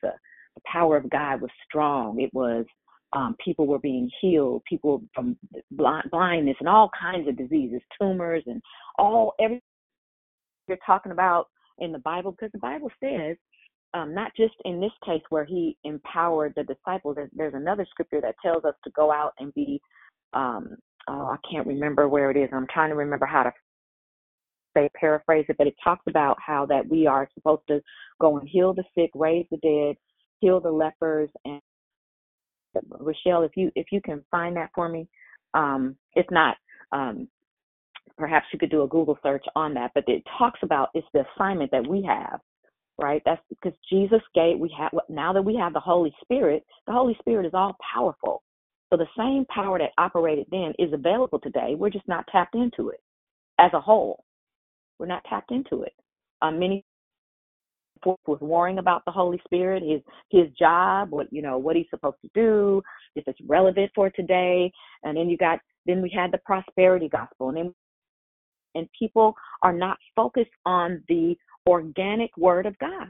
The 0.56 0.62
power 0.66 0.96
of 0.96 1.10
God 1.10 1.42
was 1.42 1.52
strong. 1.68 2.22
It 2.22 2.34
was 2.34 2.66
um, 3.14 3.36
people 3.44 3.68
were 3.68 3.80
being 3.80 4.10
healed, 4.22 4.64
people 4.68 5.04
from 5.14 5.38
blind, 5.72 6.10
blindness 6.12 6.58
and 6.60 6.70
all 6.70 6.90
kinds 7.00 7.28
of 7.28 7.38
diseases, 7.38 7.82
tumors 8.00 8.44
and 8.48 8.62
all 8.98 9.34
everything 9.40 9.62
you're 10.68 10.78
talking 10.86 11.12
about 11.12 11.48
in 11.80 11.92
the 11.92 12.00
Bible, 12.00 12.32
because 12.32 12.52
the 12.52 12.60
Bible 12.60 12.92
says, 13.02 13.38
um, 13.94 14.14
not 14.14 14.32
just 14.38 14.56
in 14.66 14.80
this 14.80 14.92
case 15.06 15.22
where 15.30 15.46
he 15.46 15.78
empowered 15.84 16.54
the 16.56 16.64
disciples, 16.64 17.16
there's, 17.16 17.32
there's 17.36 17.54
another 17.56 17.86
scripture 17.90 18.22
that 18.22 18.36
tells 18.44 18.66
us 18.66 18.76
to 18.84 18.92
go 18.92 19.12
out 19.12 19.34
and 19.40 19.54
be, 19.54 19.82
um, 20.34 20.76
oh, 21.10 21.28
I 21.28 21.38
can't 21.50 21.68
remember 21.68 22.08
where 22.08 22.32
it 22.32 22.38
is. 22.38 22.50
I'm 22.54 22.68
trying 22.74 22.90
to 22.90 22.96
remember 22.96 23.26
how 23.26 23.44
to 23.44 23.54
say, 24.76 24.90
paraphrase 25.00 25.46
it, 25.50 25.58
but 25.58 25.68
it 25.68 25.76
talks 25.84 26.04
about 26.08 26.38
how 26.46 26.66
that 26.68 26.88
we 26.90 27.08
are 27.08 27.30
supposed 27.36 27.64
to 27.70 27.82
go 28.22 28.38
and 28.38 28.48
heal 28.48 28.74
the 28.74 28.84
sick, 28.96 29.12
raise 29.16 29.46
the 29.52 29.58
dead, 29.58 29.98
heal 30.42 30.60
the 30.60 30.72
lepers, 30.72 31.30
and 31.46 31.62
Rochelle, 33.00 33.44
if 33.44 33.54
you 33.56 33.72
if 33.76 33.88
you 33.92 34.02
can 34.02 34.24
find 34.32 34.56
that 34.58 34.72
for 34.76 34.90
me, 34.90 35.08
um, 35.54 35.96
if 36.16 36.26
not, 36.32 36.58
um, 36.92 37.28
perhaps 38.18 38.48
you 38.54 38.60
could 38.60 38.72
do 38.72 38.84
a 38.84 38.88
Google 38.88 39.18
search 39.24 39.46
on 39.56 39.74
that. 39.76 39.92
But 39.96 40.06
it 40.08 40.24
talks 40.38 40.60
about 40.64 40.90
it's 40.94 41.08
the 41.14 41.26
assignment 41.36 41.72
that 41.72 41.88
we 41.88 42.04
have, 42.04 42.40
right? 43.00 43.22
That's 43.26 43.42
because 43.50 43.78
Jesus 43.90 44.22
gave 44.34 44.60
we 44.60 44.74
have 44.78 44.92
now 45.10 45.34
that 45.34 45.42
we 45.42 45.56
have 45.56 45.74
the 45.74 45.80
Holy 45.80 46.14
Spirit. 46.22 46.64
The 46.88 46.94
Holy 46.94 47.16
Spirit 47.20 47.46
is 47.46 47.54
all 47.54 47.76
powerful. 47.94 48.44
So 48.90 48.98
the 48.98 49.08
same 49.18 49.46
power 49.46 49.78
that 49.80 49.92
operated 49.98 50.48
then 50.50 50.74
is 50.80 50.94
available 50.94 51.40
today. 51.40 51.76
We're 51.78 51.90
just 51.90 52.08
not 52.08 52.26
tapped 52.32 52.56
into 52.56 52.90
it 52.90 53.02
as 53.60 53.72
a 53.74 53.82
whole. 53.82 54.24
We're 54.98 55.08
not 55.08 55.24
tapped 55.30 55.52
into 55.52 55.84
it. 55.84 55.94
Um, 56.42 56.60
many 56.60 56.84
was 58.06 58.40
worrying 58.42 58.78
about 58.78 59.04
the 59.06 59.12
Holy 59.12 59.42
Spirit, 59.46 59.84
his 59.84 60.02
his 60.30 60.52
job, 60.58 61.10
what 61.10 61.28
you 61.32 61.42
know, 61.42 61.58
what 61.58 61.76
he's 61.76 61.90
supposed 61.90 62.18
to 62.22 62.30
do, 62.34 62.82
if 63.16 63.24
it's 63.28 63.40
relevant 63.48 63.92
for 63.96 64.10
today. 64.10 64.72
And 65.04 65.18
then 65.18 65.30
you 65.30 65.38
got 65.38 65.60
then 65.86 66.02
we 66.02 66.10
had 66.10 66.32
the 66.32 66.40
prosperity 66.40 67.10
gospel, 67.10 67.50
and 67.50 67.58
then 67.58 67.74
and 68.76 68.88
people 68.98 69.36
are 69.64 69.74
not 69.74 69.98
focused 70.16 70.52
on 70.66 71.04
the 71.08 71.36
organic 71.68 72.36
word 72.38 72.66
of 72.66 72.78
God. 72.80 73.08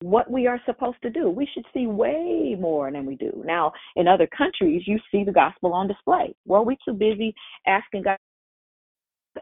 What 0.00 0.30
we 0.30 0.46
are 0.46 0.60
supposed 0.64 1.02
to 1.02 1.10
do. 1.10 1.28
We 1.28 1.48
should 1.52 1.64
see 1.74 1.88
way 1.88 2.56
more 2.58 2.90
than 2.92 3.04
we 3.04 3.16
do. 3.16 3.42
Now, 3.44 3.72
in 3.96 4.06
other 4.06 4.28
countries, 4.28 4.82
you 4.86 4.98
see 5.10 5.24
the 5.24 5.32
gospel 5.32 5.72
on 5.72 5.88
display. 5.88 6.34
Well, 6.46 6.64
we're 6.64 6.76
too 6.84 6.94
busy 6.94 7.34
asking 7.66 8.02
God, 8.04 8.16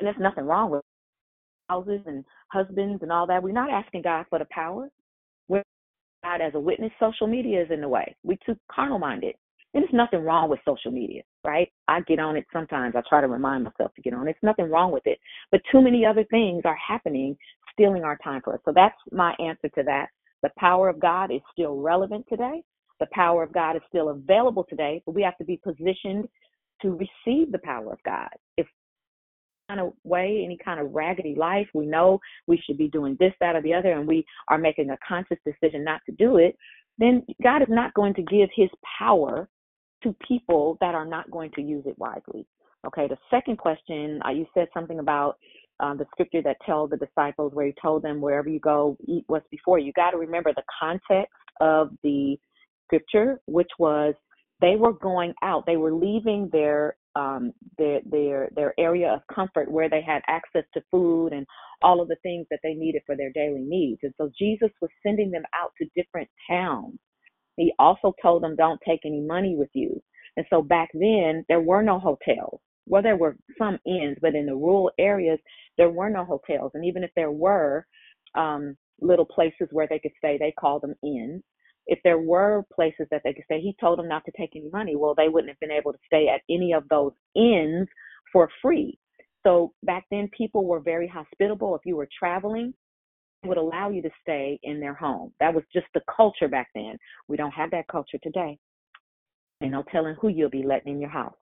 and 0.01 0.07
there's 0.07 0.17
nothing 0.19 0.45
wrong 0.45 0.71
with 0.71 0.83
houses 1.69 2.01
and 2.07 2.25
husbands 2.49 3.03
and 3.03 3.13
all 3.13 3.27
that. 3.27 3.43
We're 3.43 3.53
not 3.53 3.71
asking 3.71 4.03
God 4.03 4.25
for 4.31 4.39
the 4.39 4.47
power. 4.51 4.89
We're 5.49 5.63
God 6.25 6.41
as 6.41 6.55
a 6.55 6.61
witness. 6.61 6.93
Social 6.99 7.27
media 7.27 7.63
is 7.63 7.71
in 7.71 7.83
the 7.83 7.89
way. 7.89 8.17
We 8.23 8.39
too 8.47 8.57
carnal 8.73 8.99
minded. 8.99 9.35
And 9.75 9.83
there's 9.83 9.93
nothing 9.93 10.25
wrong 10.25 10.49
with 10.49 10.61
social 10.65 10.91
media, 10.91 11.23
right? 11.45 11.71
I 11.87 12.01
get 12.03 12.19
on 12.19 12.35
it 12.37 12.47
sometimes. 12.51 12.95
I 12.97 13.03
try 13.07 13.21
to 13.21 13.29
remind 13.29 13.65
myself 13.65 13.93
to 13.95 14.01
get 14.01 14.15
on 14.15 14.23
it. 14.23 14.37
There's 14.41 14.55
nothing 14.55 14.71
wrong 14.71 14.91
with 14.91 15.07
it. 15.07 15.19
But 15.51 15.61
too 15.71 15.83
many 15.83 16.07
other 16.07 16.25
things 16.31 16.63
are 16.65 16.77
happening, 16.77 17.37
stealing 17.77 18.05
our 18.05 18.19
time 18.25 18.41
for 18.43 18.55
us. 18.55 18.61
So 18.65 18.73
that's 18.75 18.97
my 19.13 19.35
answer 19.39 19.69
to 19.75 19.83
that. 19.85 20.09
The 20.43 20.51
power 20.59 20.89
of 20.89 20.99
God 20.99 21.31
is 21.31 21.41
still 21.53 21.77
relevant 21.77 22.27
today. 22.29 22.63
The 23.01 23.09
power 23.13 23.43
of 23.43 23.53
God 23.53 23.77
is 23.77 23.83
still 23.89 24.09
available 24.09 24.65
today, 24.69 25.03
but 25.05 25.15
we 25.15 25.23
have 25.23 25.37
to 25.39 25.45
be 25.45 25.61
positioned 25.63 26.27
to 26.83 26.91
receive 26.91 27.53
the 27.53 27.61
power 27.63 27.93
of 27.93 27.99
God. 28.05 28.29
If 28.57 28.67
kind 29.69 29.81
of 29.81 29.93
way, 30.05 30.43
any 30.45 30.57
kind 30.65 30.79
of 30.81 30.95
raggedy 30.95 31.35
life, 31.35 31.67
we 31.75 31.87
know 31.87 32.21
we 32.47 32.63
should 32.65 32.79
be 32.79 32.89
doing 32.89 33.17
this, 33.19 33.33
that, 33.41 33.57
or 33.57 33.63
the 33.63 33.75
other, 33.75 33.93
and 33.93 34.07
we 34.07 34.25
are 34.49 34.59
making 34.59 34.91
a 34.91 34.99
conscious 35.07 35.39
decision 35.45 35.83
not 35.83 36.01
to 36.07 36.13
do 36.13 36.37
it, 36.37 36.57
then 36.99 37.25
God 37.43 37.63
is 37.63 37.69
not 37.69 37.93
going 37.95 38.15
to 38.15 38.23
give 38.23 38.49
his 38.55 38.71
power 38.99 39.49
to 40.03 40.15
people 40.27 40.79
that 40.81 40.95
are 40.95 41.05
not 41.05 41.31
going 41.31 41.51
to 41.53 41.63
use 41.63 41.85
it 41.87 41.99
wisely. 41.99 42.47
Okay, 42.87 43.09
the 43.09 43.19
second 43.31 43.59
question, 43.59 44.21
uh, 44.25 44.31
you 44.31 44.47
said 44.55 44.69
something 44.73 45.01
about 45.01 45.37
um, 45.81 45.99
the 45.99 46.07
scripture 46.13 46.43
that 46.43 46.57
tells 46.65 46.91
the 46.91 46.97
disciples 46.97 47.53
where 47.55 47.67
he 47.67 47.75
told 47.81 48.03
them, 48.03 48.21
wherever 48.21 48.49
you 48.49 48.61
go, 48.61 48.97
eat 49.07 49.25
what's 49.27 49.47
before 49.51 49.79
you. 49.79 49.87
You 49.87 49.93
got 49.93 50.13
to 50.13 50.19
remember 50.19 50.53
the 50.55 50.63
context 50.81 51.33
of 51.61 51.91
the 52.03 52.37
scripture, 52.87 53.41
which 53.47 53.71
was 53.79 54.15
they 54.61 54.77
were 54.77 54.93
going 54.95 55.35
out, 55.43 55.67
they 55.67 55.77
were 55.77 55.93
leaving 55.93 56.49
their 56.53 56.97
um, 57.15 57.53
their 57.79 58.01
their 58.05 58.51
their 58.55 58.75
area 58.79 59.13
of 59.13 59.21
comfort 59.35 59.71
where 59.71 59.89
they 59.89 60.03
had 60.03 60.23
access 60.29 60.65
to 60.75 60.83
food 60.91 61.33
and 61.33 61.47
all 61.83 62.01
of 62.01 62.09
the 62.09 62.17
things 62.23 62.47
that 62.51 62.61
they 62.63 62.75
needed 62.75 63.03
for 63.07 63.17
their 63.17 63.33
daily 63.33 63.63
needs. 63.63 64.01
And 64.03 64.13
so 64.19 64.31
Jesus 64.39 64.71
was 64.81 64.91
sending 65.03 65.31
them 65.31 65.45
out 65.61 65.73
to 65.79 65.89
different 65.97 66.29
towns. 66.51 66.99
He 67.57 67.73
also 67.79 68.15
told 68.23 68.43
them, 68.43 68.57
"Don't 68.57 68.81
take 68.87 69.01
any 69.05 69.21
money 69.21 69.57
with 69.57 69.71
you." 69.75 70.03
And 70.37 70.47
so 70.51 70.63
back 70.63 70.91
then 70.95 71.45
there 71.49 71.61
were 71.61 71.83
no 71.83 71.99
hotels. 71.99 72.61
Well, 72.87 73.03
there 73.03 73.17
were 73.17 73.37
some 73.59 73.79
inns, 73.87 74.17
but 74.21 74.35
in 74.35 74.47
the 74.47 74.55
rural 74.55 74.91
areas 74.99 75.39
there 75.77 75.91
were 75.91 76.11
no 76.11 76.25
hotels. 76.25 76.73
And 76.75 76.85
even 76.85 77.05
if 77.05 77.11
there 77.17 77.31
were 77.31 77.87
um, 78.35 78.77
little 79.01 79.27
places 79.27 79.69
where 79.73 79.87
they 79.89 79.99
could 79.99 80.13
stay, 80.19 80.39
they 80.39 80.53
called 80.53 80.83
them 80.83 80.95
inns 81.03 81.43
if 81.87 82.01
there 82.03 82.19
were 82.19 82.65
places 82.75 83.07
that 83.11 83.23
they 83.25 83.33
could 83.33 83.45
stay, 83.45 83.61
he 83.61 83.77
told 83.81 83.99
them 83.99 84.09
not 84.09 84.25
to 84.25 84.33
take 84.37 84.51
any 84.57 84.69
money. 84.73 84.97
Well, 84.97 85.15
they 85.17 85.29
wouldn't 85.29 85.51
have 85.51 85.61
been 85.61 85.71
able 85.71 85.93
to 85.93 85.99
stay 86.07 86.29
at 86.29 86.43
any 86.51 86.73
of 86.73 86.89
those 86.89 87.13
inns 87.35 87.89
for 88.33 88.49
free. 88.61 88.99
So 89.47 89.73
back 89.85 90.05
then, 90.11 90.29
people 90.37 90.65
were 90.65 90.81
very 90.81 91.07
hospitable. 91.07 91.77
If 91.77 91.83
you 91.85 91.97
were 91.97 92.09
traveling, 92.19 92.75
would 93.45 93.59
allow 93.59 93.91
you 93.91 94.03
to 94.03 94.11
stay 94.21 94.59
in 94.65 94.81
their 94.81 94.95
home. 94.95 95.33
That 95.39 95.55
was 95.55 95.63
just 95.73 95.87
the 95.95 96.01
culture 96.15 96.49
back 96.49 96.69
then. 96.75 96.97
We 97.29 97.37
don't 97.37 97.53
have 97.53 97.71
that 97.71 97.87
culture 97.87 98.19
today. 98.21 98.59
And 99.61 99.71
no 99.71 99.85
telling 99.93 100.17
who 100.21 100.29
you'll 100.29 100.51
be 100.51 100.65
letting 100.65 100.95
in 100.95 101.01
your 101.01 101.11
house. 101.11 101.37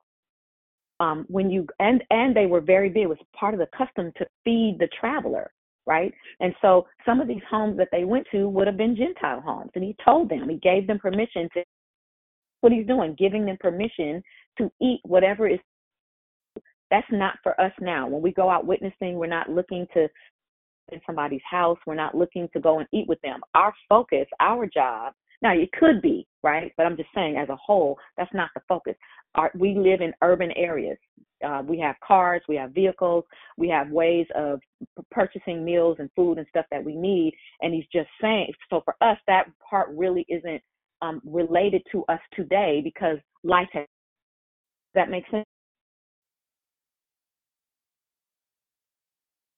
Um, 0.99 1.25
when 1.27 1.49
you 1.49 1.67
and 1.79 2.03
and 2.09 2.35
they 2.35 2.45
were 2.45 2.61
very 2.61 2.89
big. 2.89 3.03
It 3.03 3.09
was 3.09 3.17
part 3.37 3.53
of 3.53 3.59
the 3.59 3.67
custom 3.77 4.13
to 4.17 4.25
feed 4.43 4.77
the 4.79 4.87
traveler 4.99 5.51
right? 5.87 6.13
And 6.39 6.53
so 6.61 6.87
some 7.05 7.21
of 7.21 7.27
these 7.27 7.41
homes 7.49 7.77
that 7.77 7.89
they 7.91 8.05
went 8.05 8.25
to 8.31 8.49
would 8.49 8.67
have 8.67 8.77
been 8.77 8.95
Gentile 8.95 9.41
homes. 9.41 9.71
And 9.75 9.83
he 9.83 9.95
told 10.03 10.29
them, 10.29 10.49
he 10.49 10.57
gave 10.57 10.87
them 10.87 10.99
permission 10.99 11.47
to 11.53 11.63
what 12.61 12.71
he's 12.71 12.87
doing, 12.87 13.15
giving 13.17 13.45
them 13.45 13.57
permission 13.59 14.23
to 14.57 14.71
eat 14.81 14.99
whatever 15.03 15.47
is 15.47 15.59
that's 16.91 17.07
not 17.11 17.35
for 17.41 17.59
us 17.59 17.71
now. 17.81 18.07
When 18.07 18.21
we 18.21 18.31
go 18.31 18.49
out 18.49 18.67
witnessing, 18.67 19.15
we're 19.15 19.25
not 19.25 19.49
looking 19.49 19.87
to 19.93 20.07
in 20.91 21.01
somebody's 21.05 21.41
house. 21.49 21.77
We're 21.85 21.95
not 21.95 22.15
looking 22.15 22.47
to 22.53 22.59
go 22.59 22.79
and 22.79 22.87
eat 22.93 23.07
with 23.07 23.19
them. 23.21 23.41
Our 23.55 23.73
focus, 23.89 24.27
our 24.39 24.67
job, 24.67 25.13
now 25.41 25.53
it 25.53 25.71
could 25.71 26.01
be, 26.01 26.27
right? 26.45 26.71
But 26.77 26.85
I'm 26.85 26.95
just 26.95 27.09
saying 27.13 27.37
as 27.37 27.49
a 27.49 27.55
whole, 27.55 27.97
that's 28.17 28.33
not 28.33 28.51
the 28.53 28.61
focus. 28.69 28.93
Our, 29.33 29.51
we 29.55 29.75
live 29.75 29.99
in 29.99 30.13
urban 30.21 30.51
areas. 30.51 30.97
Uh, 31.45 31.61
we 31.67 31.77
have 31.79 31.95
cars, 32.05 32.41
we 32.47 32.55
have 32.55 32.71
vehicles, 32.71 33.25
we 33.57 33.67
have 33.67 33.89
ways 33.89 34.25
of 34.35 34.61
purchasing 35.11 35.65
meals 35.65 35.97
and 35.99 36.09
food 36.15 36.37
and 36.37 36.47
stuff 36.47 36.65
that 36.71 36.83
we 36.83 36.95
need. 36.95 37.33
And 37.61 37.73
he's 37.73 37.87
just 37.91 38.07
saying, 38.21 38.53
so 38.69 38.81
for 38.85 38.95
us, 39.01 39.17
that 39.27 39.47
part 39.69 39.89
really 39.91 40.25
isn't 40.29 40.61
um, 41.01 41.19
related 41.25 41.81
to 41.91 42.05
us 42.07 42.19
today 42.35 42.79
because 42.83 43.17
life 43.43 43.67
has. 43.73 43.85
That 44.93 45.09
makes 45.09 45.29
sense? 45.29 45.45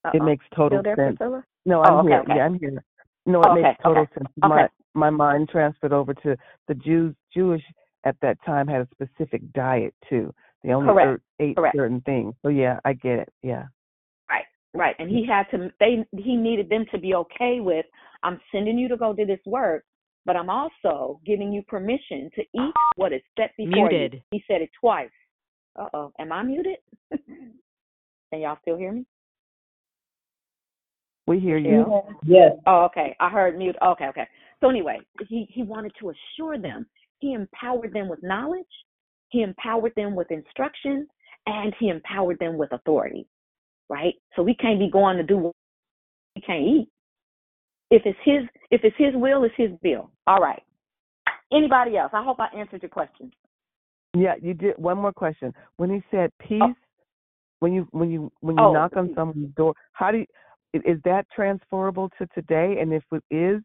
Uh-oh. 0.04 0.18
It 0.18 0.24
makes 0.24 0.46
total 0.56 0.82
there, 0.82 0.96
sense. 0.96 1.18
Priscilla? 1.18 1.44
No, 1.66 1.84
I'm 1.84 1.94
oh, 1.94 2.00
okay, 2.00 2.10
here. 2.10 2.20
okay. 2.22 2.34
Yeah, 2.38 2.46
I'm 2.46 2.60
here. 2.60 2.84
No, 3.28 3.42
it 3.42 3.48
okay, 3.50 3.62
makes 3.62 3.84
total 3.84 4.08
sense. 4.16 4.28
My 4.38 4.68
my 4.98 5.10
mind 5.10 5.50
transferred 5.50 5.94
over 5.94 6.14
to 6.14 6.36
the 6.68 6.74
Jews. 6.74 7.16
Jewish 7.34 7.64
at 8.04 8.16
that 8.22 8.38
time 8.46 8.68
had 8.68 8.82
a 8.82 8.88
specific 8.92 9.42
diet 9.54 9.94
too. 10.10 10.34
They 10.64 10.72
only 10.74 10.90
Correct. 10.92 11.22
ate 11.40 11.56
Correct. 11.56 11.76
certain 11.76 12.02
things. 12.02 12.34
So 12.42 12.50
yeah, 12.50 12.80
I 12.84 12.94
get 12.94 13.20
it. 13.20 13.30
Yeah. 13.44 13.66
Right, 14.30 14.46
right. 14.74 14.96
And 15.00 15.10
he 15.10 15.26
had 15.26 15.44
to 15.52 15.70
they 15.80 16.06
he 16.18 16.36
needed 16.36 16.70
them 16.70 16.86
to 16.92 16.98
be 16.98 17.14
okay 17.16 17.60
with 17.60 17.86
I'm 18.24 18.40
sending 18.52 18.78
you 18.78 18.88
to 18.90 18.98
go 18.98 19.14
do 19.14 19.26
this 19.26 19.40
work, 19.46 19.84
but 20.26 20.36
I'm 20.36 20.50
also 20.50 21.20
giving 21.26 21.54
you 21.54 21.62
permission 21.64 22.30
to 22.36 22.42
eat 22.42 22.74
what 22.96 23.14
is 23.14 23.22
set 23.38 23.52
before 23.58 23.90
Muted. 23.90 24.14
you. 24.16 24.22
He 24.32 24.44
said 24.48 24.62
it 24.62 24.70
twice. 24.80 25.10
Uh 25.78 25.88
oh. 25.94 26.12
Am 26.20 26.32
I 26.32 26.44
muted? 26.44 26.78
Can 27.12 28.42
y'all 28.42 28.58
still 28.62 28.78
hear 28.78 28.92
me? 28.92 29.06
We 31.28 31.40
hear 31.40 31.58
you. 31.58 32.02
Yes. 32.26 32.54
Oh, 32.66 32.86
okay. 32.86 33.16
I 33.20 33.30
heard 33.30 33.58
mute. 33.58 33.76
Okay, 33.86 34.06
okay. 34.08 34.28
So 34.62 34.70
anyway, 34.70 35.00
he 35.28 35.48
he 35.50 35.64
wanted 35.64 35.94
to 36.00 36.12
assure 36.12 36.58
them. 36.58 36.88
He 37.20 37.34
empowered 37.34 37.94
them 37.94 38.08
with 38.08 38.22
knowledge. 38.24 38.66
He 39.30 39.42
empowered 39.42 39.94
them 39.96 40.16
with 40.16 40.32
instruction, 40.32 41.08
and 41.46 41.74
he 41.80 41.90
empowered 41.90 42.40
them 42.40 42.58
with 42.58 42.72
authority. 42.72 43.28
Right. 43.90 44.16
So 44.36 44.44
we 44.44 44.56
can't 44.56 44.80
be 44.80 44.90
going 44.90 45.18
to 45.18 45.24
do 45.24 45.38
what 45.38 45.56
we 46.36 46.42
can't 46.42 46.64
eat. 46.64 46.90
If 47.90 48.02
it's 48.06 48.20
his, 48.26 48.44
if 48.70 48.82
it's 48.84 48.96
his 48.98 49.14
will, 49.16 49.44
it's 49.44 49.56
his 49.56 49.72
bill. 49.82 50.12
All 50.26 50.40
right. 50.40 50.62
Anybody 51.54 51.98
else? 51.98 52.12
I 52.14 52.24
hope 52.24 52.38
I 52.40 52.48
answered 52.58 52.82
your 52.82 52.90
question. 52.90 53.32
Yeah, 54.14 54.36
you 54.42 54.54
did. 54.54 54.78
One 54.78 54.98
more 54.98 55.14
question. 55.14 55.54
When 55.78 55.90
he 55.90 56.04
said 56.12 56.32
oh. 56.42 56.48
peace, 56.48 56.76
when 57.60 57.74
you 57.74 57.88
when 57.92 58.12
you 58.12 58.32
when 58.42 58.58
you 58.58 58.64
Oh. 58.64 58.74
knock 58.74 58.96
on 58.98 59.14
someone's 59.16 59.56
door, 59.56 59.74
how 59.94 60.12
do 60.12 60.18
you, 60.18 60.26
is 60.74 61.02
that 61.06 61.26
transferable 61.34 62.10
to 62.18 62.28
today? 62.36 62.78
And 62.82 62.94
if 62.94 63.04
it 63.12 63.24
is, 63.32 63.62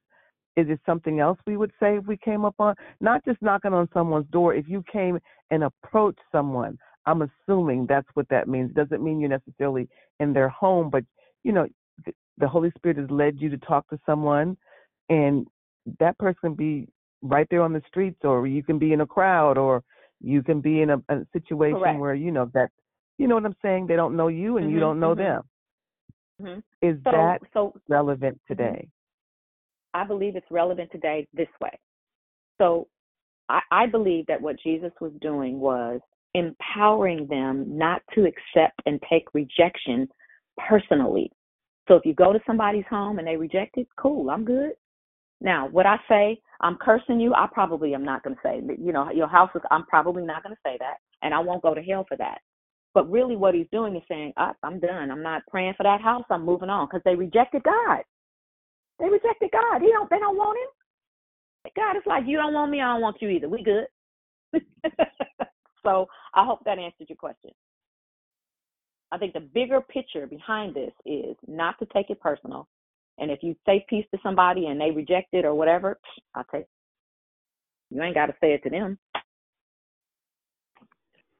is 0.56 0.68
it 0.68 0.80
something 0.84 1.20
else 1.20 1.38
we 1.46 1.56
would 1.56 1.72
say 1.80 1.96
if 1.96 2.06
we 2.06 2.16
came 2.16 2.44
up 2.44 2.54
on 2.58 2.74
not 3.00 3.24
just 3.24 3.40
knocking 3.40 3.72
on 3.72 3.88
someone's 3.92 4.26
door? 4.30 4.54
If 4.54 4.68
you 4.68 4.84
came 4.90 5.18
and 5.50 5.64
approached 5.64 6.20
someone, 6.30 6.78
I'm 7.06 7.22
assuming 7.22 7.86
that's 7.88 8.08
what 8.14 8.28
that 8.28 8.48
means. 8.48 8.70
It 8.70 8.76
doesn't 8.76 9.02
mean 9.02 9.18
you're 9.18 9.30
necessarily 9.30 9.88
in 10.20 10.32
their 10.32 10.48
home, 10.48 10.90
but 10.90 11.04
you 11.42 11.52
know, 11.52 11.66
th- 12.04 12.16
the 12.38 12.48
Holy 12.48 12.70
Spirit 12.76 12.98
has 12.98 13.10
led 13.10 13.40
you 13.40 13.48
to 13.50 13.58
talk 13.58 13.88
to 13.88 13.98
someone, 14.04 14.56
and 15.08 15.46
that 15.98 16.18
person 16.18 16.38
can 16.42 16.54
be 16.54 16.88
right 17.22 17.46
there 17.50 17.62
on 17.62 17.72
the 17.72 17.82
streets, 17.88 18.20
or 18.22 18.46
you 18.46 18.62
can 18.62 18.78
be 18.78 18.92
in 18.92 19.00
a 19.00 19.06
crowd, 19.06 19.56
or 19.58 19.82
you 20.20 20.42
can 20.42 20.60
be 20.60 20.82
in 20.82 20.90
a, 20.90 20.98
a 21.08 21.26
situation 21.32 21.78
Correct. 21.78 21.98
where 21.98 22.14
you 22.14 22.30
know 22.30 22.50
that 22.54 22.70
you 23.18 23.26
know 23.26 23.34
what 23.36 23.46
I'm 23.46 23.56
saying. 23.62 23.86
They 23.86 23.96
don't 23.96 24.16
know 24.16 24.28
you, 24.28 24.58
and 24.58 24.70
you 24.70 24.76
Mhm, 24.76 24.80
don't 24.80 25.00
know 25.00 25.14
mhm. 25.14 25.18
them. 25.18 25.42
hmm 26.40 26.86
Is 26.86 26.98
So, 27.04 27.10
that 27.10 27.38
so 27.52 27.72
relevant 27.88 28.40
today? 28.46 28.88
I 29.94 30.05
believe 30.05 30.36
it's 30.36 30.51
relevant 30.51 30.90
today 30.93 31.27
this 31.35 31.48
way. 31.60 31.78
So 32.59 32.89
I, 33.48 33.60
I 33.70 33.86
believe 33.86 34.27
that 34.27 34.40
what 34.40 34.56
Jesus 34.62 34.93
was 35.01 35.12
doing 35.20 35.60
was 35.60 36.01
empowering 36.35 37.27
them 37.28 37.66
not 37.78 38.02
to 38.14 38.23
accept 38.23 38.81
and 38.86 39.01
take 39.10 39.27
rejection 39.35 40.09
personally. 40.69 41.31
So 41.89 41.94
if 41.97 42.06
you 42.06 42.14
go 42.14 42.32
to 42.32 42.40
somebody's 42.47 42.86
home 42.89 43.19
and 43.19 43.27
they 43.27 43.36
reject 43.36 43.77
it, 43.77 43.89
cool, 43.98 44.31
I'm 44.31 44.44
good. 44.44 44.73
Now, 45.40 45.69
what 45.69 45.86
I 45.86 45.97
say 46.09 46.40
I'm 46.60 46.77
cursing 46.81 47.20
you? 47.20 47.35
I 47.35 47.47
probably 47.52 47.94
am 47.94 48.05
not 48.05 48.23
going 48.23 48.36
to 48.36 48.43
say, 48.43 48.60
you 48.81 48.93
know, 48.93 49.10
your 49.10 49.28
house 49.28 49.51
is, 49.55 49.62
I'm 49.70 49.85
probably 49.86 50.24
not 50.24 50.43
going 50.43 50.55
to 50.55 50.60
say 50.64 50.77
that, 50.78 50.97
and 51.23 51.35
I 51.35 51.40
won't 51.40 51.62
go 51.62 51.74
to 51.74 51.82
hell 51.82 52.06
for 52.09 52.16
that. 52.19 52.39
But 52.94 53.10
really, 53.10 53.36
what 53.36 53.55
he's 53.55 53.66
doing 53.73 53.97
is 53.97 54.02
saying, 54.09 54.32
"I- 54.36 54.55
I'm 54.62 54.78
done. 54.81 55.10
I'm 55.10 55.23
not 55.23 55.43
praying 55.51 55.74
for 55.77 55.82
that 55.82 56.01
house. 56.01 56.24
I'm 56.31 56.44
moving 56.44 56.70
on 56.70 56.86
because 56.86 57.02
they 57.05 57.14
rejected 57.14 57.62
God. 57.64 58.02
They 59.02 59.08
rejected 59.08 59.50
God. 59.52 59.82
He 59.82 59.88
don't. 59.88 60.08
They 60.08 60.20
don't 60.20 60.36
want 60.36 60.58
him. 60.58 61.72
God 61.76 61.96
is 61.96 62.02
like, 62.06 62.24
you 62.26 62.36
don't 62.36 62.54
want 62.54 62.70
me. 62.70 62.80
I 62.80 62.92
don't 62.92 63.02
want 63.02 63.20
you 63.20 63.28
either. 63.28 63.48
We 63.48 63.62
good. 63.62 63.86
so 65.82 66.06
I 66.34 66.44
hope 66.44 66.60
that 66.64 66.78
answered 66.78 67.08
your 67.08 67.16
question. 67.16 67.50
I 69.10 69.18
think 69.18 69.32
the 69.32 69.40
bigger 69.40 69.80
picture 69.80 70.26
behind 70.26 70.74
this 70.74 70.92
is 71.04 71.36
not 71.46 71.78
to 71.80 71.86
take 71.92 72.10
it 72.10 72.20
personal. 72.20 72.68
And 73.18 73.30
if 73.30 73.40
you 73.42 73.54
say 73.66 73.84
peace 73.88 74.06
to 74.14 74.20
somebody 74.22 74.66
and 74.66 74.80
they 74.80 74.90
reject 74.90 75.28
it 75.32 75.44
or 75.44 75.54
whatever, 75.54 75.98
I'll 76.34 76.44
take. 76.52 76.66
You 77.90 78.02
ain't 78.02 78.14
got 78.14 78.26
to 78.26 78.34
say 78.40 78.54
it 78.54 78.62
to 78.62 78.70
them. 78.70 78.98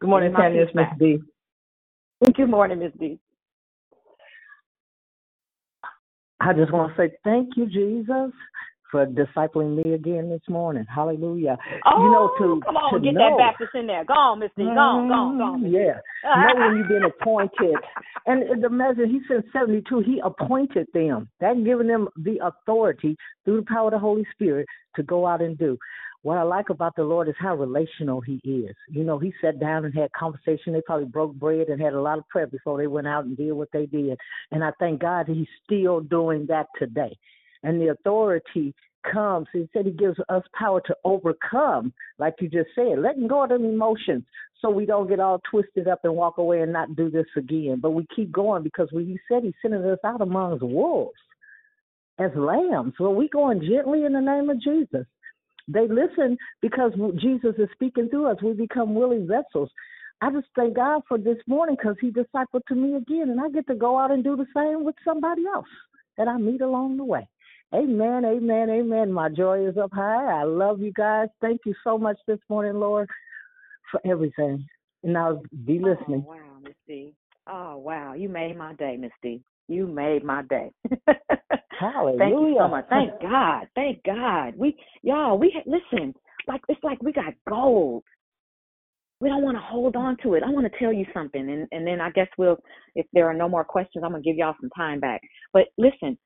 Good 0.01 0.11
morning, 0.11 0.35
Tania. 0.37 0.65
It's 0.65 0.75
Miss. 0.75 0.87
B. 0.99 1.19
Good 2.35 2.51
morning, 2.51 2.81
Miss 2.81 2.93
B. 2.99 3.19
I 6.45 6.53
just 6.53 6.73
want 6.73 6.95
to 6.95 7.01
say 7.01 7.15
thank 7.23 7.51
you, 7.57 7.67
Jesus, 7.67 8.33
for 8.91 9.07
discipling 9.07 9.83
me 9.83 9.95
again 9.95 10.29
this 10.29 10.43
morning. 10.49 10.85
Hallelujah. 10.93 11.57
Oh, 11.87 12.03
you 12.03 12.11
know, 12.11 12.31
to 12.39 12.45
oh, 12.45 12.61
come 12.65 12.77
on, 12.77 12.95
to 12.95 13.01
get 13.01 13.15
know, 13.15 13.37
that 13.39 13.53
Baptist 13.53 13.71
in 13.75 13.87
there. 13.87 14.05
Go 14.05 14.15
on, 14.15 14.41
Miss 14.41 14.51
D. 14.57 14.65
Go 14.65 14.71
on, 14.71 15.09
go 15.09 15.15
on, 15.15 15.39
go 15.39 15.45
on. 15.45 15.71
Yeah. 15.71 16.01
know 16.25 16.67
when 16.67 16.77
you've 16.77 16.89
been 16.89 17.05
appointed. 17.05 17.77
And 18.27 18.63
the 18.63 18.69
measure, 18.69 19.07
he 19.07 19.21
said 19.29 19.45
72, 19.53 20.01
he 20.01 20.21
appointed 20.25 20.89
them. 20.93 21.29
That 21.41 21.63
giving 21.65 21.87
them 21.87 22.09
the 22.17 22.39
authority 22.45 23.17
through 23.45 23.61
the 23.61 23.67
power 23.67 23.87
of 23.87 23.93
the 23.93 23.99
Holy 23.99 24.27
Spirit 24.35 24.67
to 24.97 25.03
go 25.03 25.27
out 25.27 25.41
and 25.41 25.57
do. 25.57 25.79
What 26.23 26.39
I 26.39 26.43
like 26.43 26.71
about 26.71 26.95
the 26.95 27.03
Lord 27.03 27.29
is 27.29 27.35
how 27.39 27.57
relational 27.57 28.21
he 28.21 28.41
is. 28.45 28.77
You 28.89 29.03
know, 29.03 29.19
he 29.19 29.33
sat 29.41 29.59
down 29.59 29.85
and 29.85 29.95
had 29.95 30.13
conversation. 30.13 30.73
They 30.73 30.81
probably 30.81 31.07
broke 31.07 31.35
bread 31.35 31.69
and 31.69 31.81
had 31.81 31.95
a 31.95 32.01
lot 32.01 32.19
of 32.19 32.29
prayer 32.29 32.47
before 32.47 32.79
they 32.79 32.87
went 32.87 33.09
out 33.09 33.25
and 33.25 33.37
did 33.37 33.53
what 33.53 33.73
they 33.73 33.87
did. 33.87 34.17
And 34.53 34.63
I 34.63 34.71
thank 34.79 35.01
God 35.01 35.27
he's 35.27 35.49
still 35.65 36.01
doing 36.01 36.47
that 36.49 36.67
today. 36.79 37.17
And 37.65 37.81
the 37.81 37.89
authority 37.89 38.73
comes. 39.13 39.49
He 39.53 39.69
said 39.73 39.85
he 39.85 39.93
gives 39.93 40.17
us 40.29 40.45
power 40.57 40.81
to 40.87 40.97
overcome, 41.05 41.93
like 42.19 42.35
you 42.41 42.49
just 42.49 42.71
said, 42.77 43.01
letting 43.01 43.27
go 43.27 43.43
of 43.43 43.49
them 43.49 43.65
emotions 43.65 44.25
so 44.61 44.71
we 44.71 44.87
don't 44.87 45.09
get 45.09 45.19
all 45.19 45.41
twisted 45.51 45.89
up 45.89 46.05
and 46.05 46.15
walk 46.15 46.39
away 46.39 46.61
and 46.61 46.73
not 46.73 46.95
do 46.95 47.11
this 47.11 47.27
again. 47.37 47.81
But 47.83 47.91
we 47.91 48.07
keep 48.15 48.31
going 48.31 48.63
because 48.63 48.89
when 48.93 49.07
he 49.07 49.19
said 49.29 49.43
He's 49.43 49.55
sending 49.61 49.83
us 49.85 49.99
out 50.05 50.21
amongst 50.21 50.63
wolves 50.63 51.19
as 52.19 52.31
lambs. 52.37 52.95
Well, 53.01 53.15
we 53.15 53.29
going 53.29 53.61
gently 53.61 54.05
in 54.05 54.13
the 54.13 54.21
name 54.21 54.51
of 54.51 54.61
Jesus. 54.61 55.07
They 55.69 55.87
listen 55.87 56.37
because 56.61 56.93
Jesus 57.21 57.55
is 57.59 57.69
speaking 57.73 58.09
through 58.09 58.31
us. 58.31 58.43
We 58.43 58.53
become 58.53 58.95
willing 58.95 59.27
vessels. 59.27 59.71
I 60.21 60.31
just 60.31 60.47
thank 60.55 60.75
God 60.77 61.03
for 61.09 61.19
this 61.19 61.39
morning 61.47 61.77
because 61.79 61.97
He 62.01 62.11
discipled 62.11 62.65
to 62.69 62.75
me 62.75 62.97
again, 62.97 63.31
and 63.31 63.41
I 63.41 63.49
get 63.49 63.67
to 63.69 63.75
go 63.75 63.99
out 63.99 64.11
and 64.11 64.23
do 64.23 64.37
the 64.37 64.47
same 64.55 64.85
with 64.85 64.95
somebody 65.05 65.43
else 65.53 65.67
that 66.17 66.29
I 66.29 66.37
meet 66.39 66.61
along 66.61 66.97
the 66.97 67.05
way. 67.05 67.29
Amen, 67.75 68.25
amen, 68.25 68.69
amen. 68.69 69.13
My 69.13 69.31
joy 69.31 69.67
is 69.67 69.79
up 69.79 69.93
high. 69.93 70.41
I 70.41 70.45
love 70.45 70.81
you 70.81 70.93
guys. 70.93 71.29
Thank 71.41 71.63
you 71.65 71.75
so 71.83 71.97
much 71.97 72.19
this 72.27 72.39
morning, 72.49 72.75
Lord, 72.75 73.09
for 73.91 74.01
everything. 74.05 74.67
And 75.03 75.17
I'll 75.17 75.43
be 75.65 75.81
oh, 75.83 75.89
listening. 75.89 76.25
Oh, 76.27 76.31
wow, 76.31 76.59
Miss 76.63 76.75
D. 76.87 77.15
Oh, 77.47 77.79
wow. 77.79 78.13
You 78.13 78.29
made 78.29 78.57
my 78.59 78.75
day, 78.75 78.97
Miss 78.97 79.11
D. 79.23 79.43
You 79.69 79.87
made 79.87 80.23
my 80.23 80.43
day. 80.43 80.71
Hallelujah. 81.83 82.19
Thank 82.19 82.33
you 82.33 82.57
so 82.59 82.69
much. 82.69 82.87
Thank 82.89 83.21
God. 83.21 83.67
Thank 83.75 84.03
God. 84.05 84.55
We 84.57 84.77
y'all, 85.03 85.39
we 85.39 85.55
listen, 85.67 86.15
like 86.47 86.61
it's 86.69 86.83
like 86.83 87.03
we 87.03 87.13
got 87.13 87.35
gold. 87.49 88.05
We 89.21 89.29
don't 89.29 89.43
want 89.43 89.57
to 89.57 89.63
hold 89.63 89.95
on 89.95 90.17
to 90.23 90.35
it. 90.35 90.43
I 90.43 90.51
want 90.51 90.71
to 90.71 90.79
tell 90.79 90.93
you 90.93 91.07
something 91.13 91.41
and 91.41 91.67
and 91.73 91.87
then 91.87 92.01
I 92.01 92.11
guess 92.11 92.29
we'll 92.39 92.59
if 92.95 93.07
there 93.13 93.29
are 93.29 93.35
no 93.35 93.49
more 93.49 93.65
questions, 93.65 94.05
I'm 94.05 94.13
going 94.13 94.23
to 94.23 94.29
give 94.29 94.37
y'all 94.37 94.55
some 94.61 94.71
time 94.71 95.01
back. 95.01 95.21
But 95.53 95.67
listen, 95.77 96.17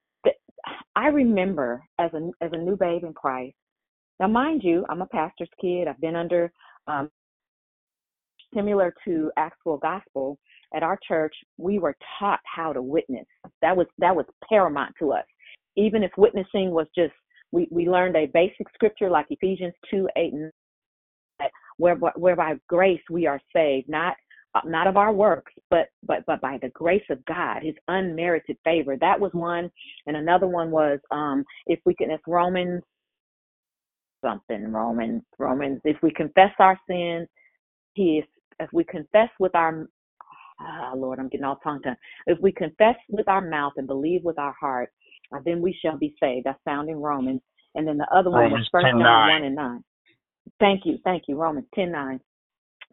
I 0.94 1.08
remember 1.08 1.82
as 1.98 2.10
a 2.12 2.30
as 2.44 2.50
a 2.52 2.58
new 2.58 2.76
babe 2.76 3.04
in 3.04 3.14
Christ. 3.14 3.56
Now 4.20 4.28
mind 4.28 4.62
you, 4.64 4.84
I'm 4.88 5.02
a 5.02 5.06
pastor's 5.06 5.50
kid. 5.60 5.88
I've 5.88 6.00
been 6.00 6.16
under 6.16 6.52
um 6.86 7.10
similar 8.54 8.94
to 9.06 9.30
actual 9.36 9.78
gospel 9.78 10.38
at 10.74 10.82
our 10.82 10.98
church, 11.06 11.34
we 11.58 11.78
were 11.78 11.96
taught 12.18 12.40
how 12.44 12.72
to 12.72 12.82
witness. 12.82 13.26
That 13.62 13.76
was 13.76 13.86
that 13.98 14.14
was 14.14 14.26
paramount 14.48 14.94
to 15.00 15.12
us. 15.12 15.24
Even 15.76 16.02
if 16.02 16.12
witnessing 16.16 16.70
was 16.70 16.86
just 16.96 17.14
we, 17.52 17.68
we 17.70 17.88
learned 17.88 18.16
a 18.16 18.26
basic 18.26 18.66
scripture 18.74 19.10
like 19.10 19.26
Ephesians 19.30 19.74
two 19.90 20.08
eight 20.16 20.32
and 20.32 20.52
whereby, 21.78 22.10
whereby 22.16 22.54
grace 22.68 23.02
we 23.10 23.26
are 23.26 23.40
saved, 23.54 23.88
not 23.88 24.14
not 24.64 24.86
of 24.86 24.96
our 24.96 25.12
works, 25.12 25.52
but 25.70 25.88
but 26.04 26.24
but 26.26 26.40
by 26.40 26.58
the 26.62 26.70
grace 26.70 27.04
of 27.10 27.24
God, 27.26 27.62
His 27.62 27.74
unmerited 27.88 28.56
favor. 28.64 28.96
That 28.96 29.20
was 29.20 29.32
one, 29.34 29.70
and 30.06 30.16
another 30.16 30.46
one 30.46 30.70
was 30.70 30.98
um 31.10 31.44
if 31.66 31.80
we 31.84 31.94
can, 31.94 32.10
if 32.10 32.20
Romans 32.26 32.82
something 34.24 34.72
Romans 34.72 35.22
Romans. 35.38 35.80
If 35.84 35.98
we 36.02 36.10
confess 36.12 36.52
our 36.58 36.78
sins, 36.88 37.28
He 37.94 38.18
is. 38.18 38.24
If 38.60 38.70
we 38.72 38.84
confess 38.84 39.28
with 39.38 39.54
our 39.54 39.86
ah, 40.60 40.92
Lord, 40.96 41.18
I'm 41.18 41.28
getting 41.28 41.44
all 41.44 41.56
tongue 41.62 41.82
tied. 41.82 41.96
If 42.26 42.38
we 42.40 42.52
confess 42.52 42.96
with 43.08 43.28
our 43.28 43.42
mouth 43.42 43.74
and 43.76 43.86
believe 43.86 44.22
with 44.24 44.38
our 44.38 44.54
heart, 44.60 44.90
then 45.44 45.60
we 45.60 45.76
shall 45.82 45.98
be 45.98 46.14
saved. 46.20 46.46
That's 46.46 46.58
found 46.64 46.88
in 46.88 46.96
Romans. 46.96 47.40
And 47.74 47.86
then 47.86 47.98
the 47.98 48.08
other 48.14 48.30
one 48.30 48.50
was 48.50 48.68
First 48.72 48.86
John 48.86 49.00
1 49.00 49.44
and 49.44 49.54
9. 49.54 49.84
Thank 50.58 50.82
you. 50.84 50.98
Thank 51.04 51.24
you. 51.28 51.36
Romans 51.36 51.66
10 51.74 51.92
9. 51.92 52.20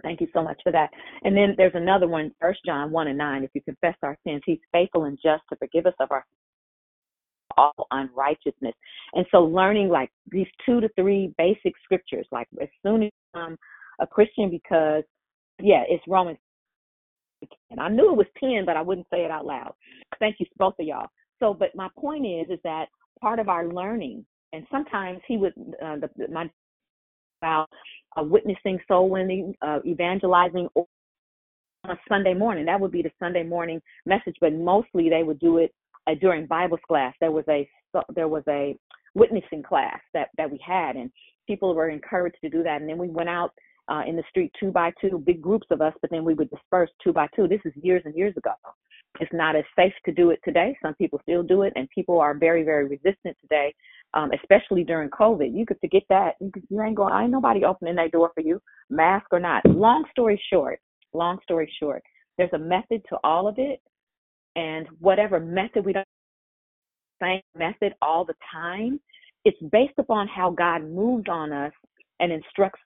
Thank 0.02 0.22
you 0.22 0.28
so 0.34 0.42
much 0.42 0.60
for 0.64 0.72
that. 0.72 0.90
And 1.24 1.38
then 1.38 1.54
there's 1.56 1.76
another 1.76 2.08
one, 2.08 2.32
First 2.42 2.60
John 2.66 2.92
1 2.92 3.08
and 3.08 3.18
9. 3.18 3.44
If 3.44 3.52
you 3.54 3.62
confess 3.62 3.96
our 4.04 4.18
sins, 4.26 4.42
he's 4.46 4.60
faithful 4.72 5.06
and 5.06 5.18
just 5.24 5.44
to 5.50 5.56
forgive 5.58 5.86
us 5.86 5.94
of 6.00 6.12
our 6.12 6.26
all 7.58 7.88
unrighteousness. 7.92 8.74
And 9.14 9.26
so 9.32 9.40
learning 9.44 9.90
like 9.90 10.10
these 10.32 10.48
two 10.66 10.82
to 10.82 10.90
three 10.98 11.34
basic 11.38 11.74
scriptures, 11.84 12.26
like 12.32 12.48
as 12.62 12.70
soon 12.84 13.04
as 13.04 13.12
I'm 13.36 13.58
a 14.00 14.08
Christian, 14.08 14.50
because 14.50 15.04
yeah, 15.62 15.84
it's 15.88 16.04
Romans. 16.08 16.40
And 17.70 17.80
I 17.80 17.90
knew 17.90 18.12
it 18.12 18.18
was 18.18 18.28
10, 18.40 18.64
but 18.66 18.78
I 18.78 18.82
wouldn't 18.82 19.08
say 19.12 19.26
it 19.26 19.32
out 19.32 19.46
loud. 19.46 19.74
Thank 20.20 20.38
you, 20.40 20.46
both 20.58 20.76
of 20.80 20.86
y'all. 20.86 21.10
So, 21.44 21.54
but 21.54 21.76
my 21.76 21.90
point 22.00 22.26
is, 22.26 22.48
is 22.50 22.60
that 22.64 22.86
part 23.20 23.38
of 23.38 23.50
our 23.50 23.68
learning, 23.68 24.26
and 24.54 24.66
sometimes 24.72 25.20
he 25.28 25.36
would, 25.36 25.54
uh, 25.84 25.98
the, 25.98 26.28
my 26.32 26.50
about 27.42 27.70
uh, 28.18 28.24
witnessing, 28.24 28.80
soul 28.88 29.10
winning, 29.10 29.54
uh, 29.62 29.80
evangelizing 29.86 30.70
on 30.76 30.86
a 31.84 31.96
Sunday 32.08 32.34
morning. 32.34 32.66
That 32.66 32.80
would 32.80 32.94
be 32.94 33.02
the 33.02 33.12
Sunday 33.20 33.44
morning 33.44 33.82
message, 34.06 34.38
but 34.40 34.54
mostly 34.54 35.10
they 35.10 35.24
would 35.24 35.40
do 35.40 35.58
it 35.58 35.74
uh, 36.08 36.14
during 36.22 36.46
Bible 36.46 36.78
class. 36.78 37.14
There 37.20 37.32
was 37.32 37.44
a 37.50 37.68
there 38.16 38.30
was 38.30 38.44
a 38.48 38.78
witnessing 39.14 39.64
class 39.64 40.00
that 40.14 40.30
that 40.38 40.50
we 40.50 40.64
had, 40.66 40.96
and 40.96 41.12
people 41.46 41.76
were 41.76 41.90
encouraged 41.90 42.38
to 42.42 42.50
do 42.50 42.64
that. 42.64 42.80
And 42.80 42.90
then 42.90 42.98
we 42.98 43.10
went 43.10 43.28
out 43.28 43.52
uh, 43.90 44.04
in 44.08 44.16
the 44.16 44.24
street 44.30 44.54
two 44.58 44.72
by 44.72 44.94
two, 45.02 45.22
big 45.26 45.42
groups 45.42 45.68
of 45.72 45.82
us, 45.82 45.94
but 46.00 46.10
then 46.10 46.24
we 46.24 46.36
would 46.36 46.50
disperse 46.50 46.90
two 47.04 47.12
by 47.12 47.28
two. 47.36 47.50
This 47.50 47.60
is 47.66 47.74
years 47.76 48.04
and 48.06 48.16
years 48.16 48.38
ago. 48.38 48.54
It's 49.20 49.32
not 49.34 49.56
as 49.56 49.64
safe 49.76 49.94
to 50.06 50.12
do 50.12 50.32
it 50.32 50.40
today. 50.44 50.76
Some 50.82 50.96
people 50.96 51.20
still 51.22 51.44
do 51.44 51.62
it, 51.64 51.74
and 51.76 51.88
people 51.90 52.20
are 52.20 52.34
very, 52.34 52.64
very 52.64 52.88
resistant 52.88 53.38
today, 53.42 53.74
um, 54.14 54.32
especially 54.32 54.84
during 54.84 55.10
COVID. 55.10 55.56
You 55.56 55.66
could 55.66 55.80
forget 55.80 56.04
that. 56.10 56.36
You, 56.42 56.52
could, 56.52 56.64
you 56.70 56.82
ain't 56.82 56.96
going. 56.96 57.14
I 57.14 57.24
ain't 57.24 57.32
nobody 57.32 57.64
opening 57.64 57.96
that 57.96 58.12
door 58.12 58.32
for 58.34 58.42
you, 58.42 58.62
mask 58.90 59.28
or 59.32 59.40
not. 59.40 59.66
Long 59.66 60.06
story 60.12 60.42
short, 60.52 60.80
long 61.14 61.38
story 61.44 61.72
short, 61.80 62.02
there's 62.38 62.54
a 62.54 62.60
method 62.60 63.04
to 63.10 63.18
all 63.24 63.48
of 63.48 63.56
it, 63.58 63.82
and 64.56 64.88
whatever 65.00 65.40
method 65.40 65.86
we 65.86 65.94
don't 65.94 66.06
same 67.22 67.42
method 67.56 67.94
all 68.02 68.26
the 68.26 68.34
time. 68.52 69.00
It's 69.46 69.58
based 69.72 69.94
upon 69.98 70.28
how 70.28 70.50
God 70.52 70.84
moves 70.84 71.26
on 71.30 71.52
us 71.52 71.72
and 72.20 72.32
instructs 72.32 72.80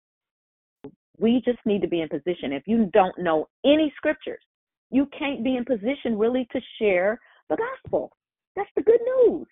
we 1.19 1.41
just 1.43 1.59
need 1.65 1.81
to 1.81 1.87
be 1.87 2.01
in 2.01 2.09
position. 2.09 2.53
If 2.53 2.63
you 2.67 2.89
don't 2.93 3.17
know 3.17 3.47
any 3.65 3.91
scriptures, 3.97 4.41
you 4.89 5.07
can't 5.17 5.43
be 5.43 5.57
in 5.57 5.65
position 5.65 6.17
really 6.17 6.47
to 6.51 6.61
share 6.79 7.19
the 7.49 7.57
gospel. 7.57 8.11
That's 8.55 8.69
the 8.75 8.83
good 8.83 9.01
news. 9.25 9.47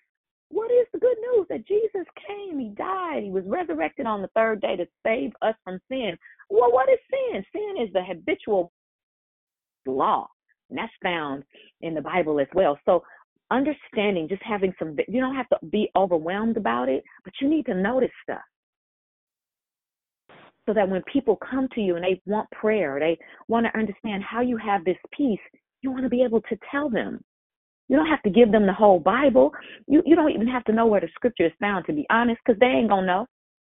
What 0.48 0.70
is 0.70 0.86
the 0.92 0.98
good 0.98 1.16
news? 1.32 1.46
That 1.48 1.66
Jesus 1.66 2.06
came, 2.26 2.58
He 2.58 2.70
died, 2.70 3.24
He 3.24 3.30
was 3.30 3.44
resurrected 3.46 4.06
on 4.06 4.22
the 4.22 4.30
third 4.34 4.60
day 4.60 4.76
to 4.76 4.86
save 5.04 5.32
us 5.42 5.54
from 5.64 5.80
sin. 5.88 6.16
Well, 6.48 6.72
what 6.72 6.88
is 6.88 6.98
sin? 7.10 7.44
Sin 7.52 7.84
is 7.84 7.92
the 7.92 8.02
habitual 8.02 8.72
law, 9.86 10.28
and 10.70 10.78
that's 10.78 10.92
found 11.02 11.42
in 11.80 11.94
the 11.94 12.00
Bible 12.00 12.40
as 12.40 12.46
well. 12.54 12.78
So, 12.84 13.02
understanding, 13.50 14.28
just 14.28 14.42
having 14.42 14.72
some, 14.78 14.96
you 15.08 15.20
don't 15.20 15.34
have 15.34 15.48
to 15.50 15.58
be 15.66 15.90
overwhelmed 15.96 16.56
about 16.56 16.88
it, 16.88 17.02
but 17.24 17.32
you 17.40 17.48
need 17.48 17.66
to 17.66 17.74
notice 17.74 18.10
stuff 18.22 18.42
so 20.66 20.74
that 20.74 20.88
when 20.88 21.02
people 21.10 21.38
come 21.48 21.68
to 21.74 21.80
you 21.80 21.96
and 21.96 22.04
they 22.04 22.20
want 22.26 22.50
prayer, 22.50 22.98
they 23.00 23.16
want 23.48 23.66
to 23.66 23.78
understand 23.78 24.22
how 24.22 24.40
you 24.40 24.56
have 24.56 24.84
this 24.84 24.98
peace, 25.16 25.40
you 25.82 25.90
want 25.90 26.02
to 26.02 26.08
be 26.10 26.22
able 26.22 26.40
to 26.42 26.58
tell 26.70 26.90
them. 26.90 27.22
You 27.88 27.96
don't 27.96 28.08
have 28.08 28.22
to 28.22 28.30
give 28.30 28.50
them 28.50 28.66
the 28.66 28.72
whole 28.72 28.98
Bible. 28.98 29.52
You 29.86 30.02
you 30.04 30.16
don't 30.16 30.32
even 30.32 30.48
have 30.48 30.64
to 30.64 30.72
know 30.72 30.86
where 30.86 31.00
the 31.00 31.08
scripture 31.14 31.46
is 31.46 31.52
found 31.60 31.86
to 31.86 31.92
be 31.92 32.04
honest, 32.10 32.40
because 32.44 32.58
they 32.58 32.66
ain't 32.66 32.88
gonna 32.88 33.06
know. 33.06 33.26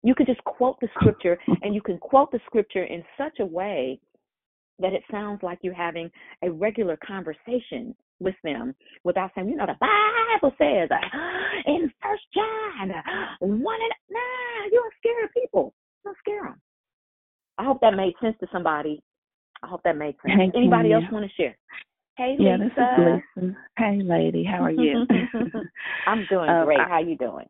You 0.05 0.15
can 0.15 0.27
just 0.27 0.43
quote 0.45 0.77
the 0.81 0.89
scripture 1.01 1.37
and 1.63 1.75
you 1.75 1.83
can 1.83 1.99
quote 1.99 2.31
the 2.31 2.39
scripture 2.47 2.85
in 2.85 3.03
such 3.19 3.41
a 3.41 3.47
way 3.47 3.99
that 4.79 4.93
it 4.93 5.03
sounds 5.11 5.43
like 5.43 5.59
you're 5.63 5.75
having 5.75 6.11
a 6.43 6.51
regular 6.51 6.99
conversation 7.05 7.97
with 8.21 8.35
them 8.45 8.75
without 9.05 9.31
saying, 9.35 9.49
you 9.49 9.57
know, 9.57 9.67
the 9.67 9.75
Bible 9.81 10.55
says 10.59 10.89
uh, 10.91 11.71
in 11.71 11.91
First 12.03 12.25
John 12.35 12.91
uh, 12.91 13.37
one 13.41 13.81
and 13.81 13.93
nah, 14.11 14.65
you 14.71 14.81
don't 14.81 14.95
scare 14.99 15.29
people. 15.43 15.75
Don't 16.05 16.17
scare 16.19 16.45
them. 16.45 16.61
I 17.59 17.65
hope 17.65 17.81
that 17.81 17.95
made 17.97 18.15
sense 18.21 18.37
to 18.41 18.47
somebody. 18.53 19.03
I 19.63 19.67
hope 19.69 19.83
that 19.85 19.97
made 19.97 20.17
sense. 20.23 20.35
Hey, 20.37 20.53
Anybody 20.55 20.93
else 20.93 21.05
want 21.11 21.25
to 21.25 21.33
share? 21.35 21.57
Hey, 22.17 22.37
Yeah, 22.39 22.57
Lisa. 22.57 22.65
this 23.37 23.43
is 23.43 23.43
Lisa. 23.45 23.57
Hey, 23.79 24.01
lady, 24.03 24.45
how 24.45 24.65
are 24.65 24.71
you? 24.71 25.07
I'm 26.07 26.25
doing 26.27 26.51
Um, 26.51 26.65
great. 26.67 26.81
I- 26.81 26.89
How 26.89 27.01
you 27.01 27.17
doing? 27.17 27.47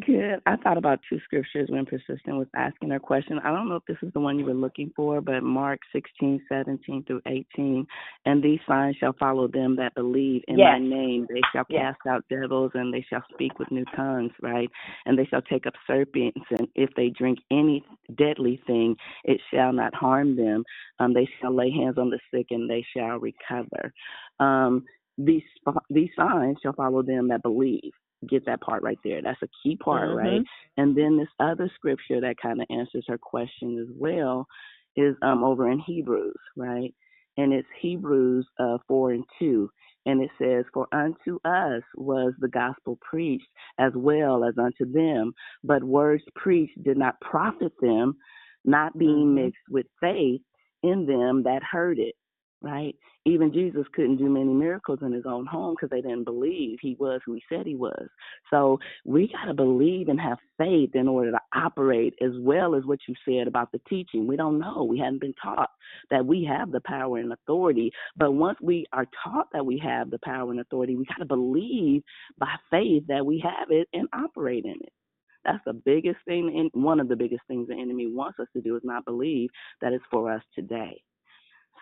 Good. 0.00 0.40
I 0.46 0.56
thought 0.56 0.78
about 0.78 1.00
two 1.08 1.20
scriptures 1.24 1.68
when 1.70 1.86
Persistent 1.86 2.36
was 2.36 2.48
asking 2.56 2.90
her 2.90 2.98
question. 2.98 3.38
I 3.44 3.52
don't 3.52 3.68
know 3.68 3.76
if 3.76 3.84
this 3.86 3.98
is 4.02 4.12
the 4.14 4.20
one 4.20 4.38
you 4.38 4.44
were 4.46 4.54
looking 4.54 4.92
for, 4.96 5.20
but 5.20 5.42
Mark 5.42 5.80
sixteen 5.92 6.42
seventeen 6.48 7.04
through 7.04 7.22
18. 7.26 7.86
And 8.26 8.42
these 8.42 8.60
signs 8.68 8.96
shall 8.96 9.14
follow 9.18 9.48
them 9.48 9.76
that 9.76 9.94
believe 9.94 10.42
in 10.48 10.60
my 10.60 10.78
name. 10.78 11.26
They 11.28 11.42
shall 11.52 11.64
Yes. 11.68 11.94
cast 11.94 12.06
out 12.08 12.24
devils 12.28 12.72
and 12.74 12.92
they 12.92 13.02
shall 13.02 13.24
speak 13.34 13.58
with 13.58 13.70
new 13.70 13.84
tongues, 13.96 14.32
right? 14.42 14.70
And 15.06 15.18
they 15.18 15.26
shall 15.26 15.42
take 15.42 15.66
up 15.66 15.74
serpents. 15.86 16.40
And 16.50 16.68
if 16.74 16.90
they 16.96 17.10
drink 17.10 17.38
any 17.50 17.84
deadly 18.16 18.62
thing, 18.66 18.96
it 19.24 19.40
shall 19.52 19.72
not 19.72 19.94
harm 19.94 20.36
them. 20.36 20.64
Um, 21.00 21.14
they 21.14 21.28
shall 21.40 21.54
lay 21.54 21.70
hands 21.70 21.98
on 21.98 22.10
the 22.10 22.20
sick 22.32 22.46
and 22.50 22.68
they 22.68 22.84
shall 22.96 23.18
recover. 23.20 23.92
Um, 24.40 24.84
these 25.18 25.44
these 25.90 26.10
signs 26.16 26.58
shall 26.62 26.72
follow 26.74 27.02
them 27.02 27.28
that 27.28 27.42
believe 27.42 27.92
get 28.28 28.46
that 28.46 28.60
part 28.60 28.82
right 28.82 28.98
there. 29.04 29.22
That's 29.22 29.42
a 29.42 29.48
key 29.62 29.76
part, 29.76 30.10
Mhm. 30.10 30.16
right? 30.16 30.42
And 30.76 30.96
then 30.96 31.16
this 31.18 31.28
other 31.40 31.70
scripture 31.76 32.20
that 32.20 32.36
kind 32.42 32.60
of 32.60 32.66
answers 32.70 33.04
her 33.08 33.18
question 33.18 33.78
as 33.80 33.88
well 33.96 34.46
is 34.96 35.16
um 35.22 35.44
over 35.44 35.70
in 35.70 35.80
Hebrews, 35.80 36.36
right? 36.56 36.94
And 37.38 37.52
it's 37.52 37.68
Hebrews 37.80 38.46
uh 38.58 38.78
four 38.88 39.12
and 39.12 39.24
two. 39.38 39.70
And 40.06 40.22
it 40.22 40.30
says, 40.38 40.64
For 40.74 40.88
unto 40.92 41.38
us 41.44 41.82
was 41.96 42.34
the 42.40 42.48
gospel 42.48 42.98
preached 43.08 43.48
as 43.78 43.92
well 43.94 44.44
as 44.44 44.54
unto 44.58 44.90
them, 44.90 45.32
but 45.64 45.84
words 45.84 46.24
preached 46.36 46.82
did 46.82 46.98
not 46.98 47.20
profit 47.20 47.72
them, 47.80 48.16
not 48.64 48.98
being 48.98 49.34
Mhm. 49.34 49.34
mixed 49.34 49.68
with 49.70 49.86
faith 50.00 50.42
in 50.82 51.06
them 51.06 51.44
that 51.44 51.62
heard 51.62 51.98
it. 51.98 52.14
Right? 52.62 52.94
Even 53.24 53.52
Jesus 53.52 53.84
couldn't 53.94 54.16
do 54.16 54.28
many 54.28 54.52
miracles 54.52 54.98
in 55.02 55.12
his 55.12 55.26
own 55.26 55.46
home 55.46 55.74
because 55.74 55.90
they 55.90 56.00
didn't 56.00 56.24
believe 56.24 56.78
he 56.80 56.96
was 56.98 57.20
who 57.24 57.34
he 57.34 57.42
said 57.48 57.66
he 57.66 57.76
was. 57.76 58.08
So 58.50 58.78
we 59.04 59.28
got 59.28 59.46
to 59.46 59.54
believe 59.54 60.08
and 60.08 60.20
have 60.20 60.38
faith 60.58 60.90
in 60.94 61.06
order 61.06 61.30
to 61.30 61.40
operate 61.54 62.14
as 62.22 62.32
well 62.38 62.74
as 62.74 62.84
what 62.84 62.98
you 63.06 63.14
said 63.24 63.46
about 63.46 63.70
the 63.72 63.80
teaching. 63.88 64.26
We 64.26 64.36
don't 64.36 64.58
know. 64.58 64.84
We 64.84 64.98
haven't 64.98 65.20
been 65.20 65.34
taught 65.42 65.70
that 66.10 66.24
we 66.26 66.44
have 66.44 66.72
the 66.72 66.80
power 66.80 67.18
and 67.18 67.32
authority. 67.32 67.92
But 68.16 68.32
once 68.32 68.58
we 68.60 68.86
are 68.92 69.06
taught 69.22 69.48
that 69.52 69.66
we 69.66 69.78
have 69.78 70.10
the 70.10 70.20
power 70.24 70.50
and 70.50 70.60
authority, 70.60 70.96
we 70.96 71.04
got 71.04 71.18
to 71.18 71.24
believe 71.24 72.02
by 72.38 72.54
faith 72.70 73.04
that 73.08 73.24
we 73.24 73.40
have 73.44 73.70
it 73.70 73.88
and 73.92 74.08
operate 74.12 74.64
in 74.64 74.72
it. 74.80 74.92
That's 75.44 75.64
the 75.64 75.72
biggest 75.72 76.18
thing, 76.24 76.52
and 76.56 76.84
one 76.84 77.00
of 77.00 77.08
the 77.08 77.16
biggest 77.16 77.42
things 77.48 77.68
the 77.68 77.74
enemy 77.74 78.06
wants 78.06 78.38
us 78.38 78.46
to 78.52 78.60
do 78.60 78.76
is 78.76 78.82
not 78.84 79.04
believe 79.04 79.50
that 79.80 79.92
it's 79.92 80.04
for 80.10 80.32
us 80.32 80.42
today. 80.54 81.02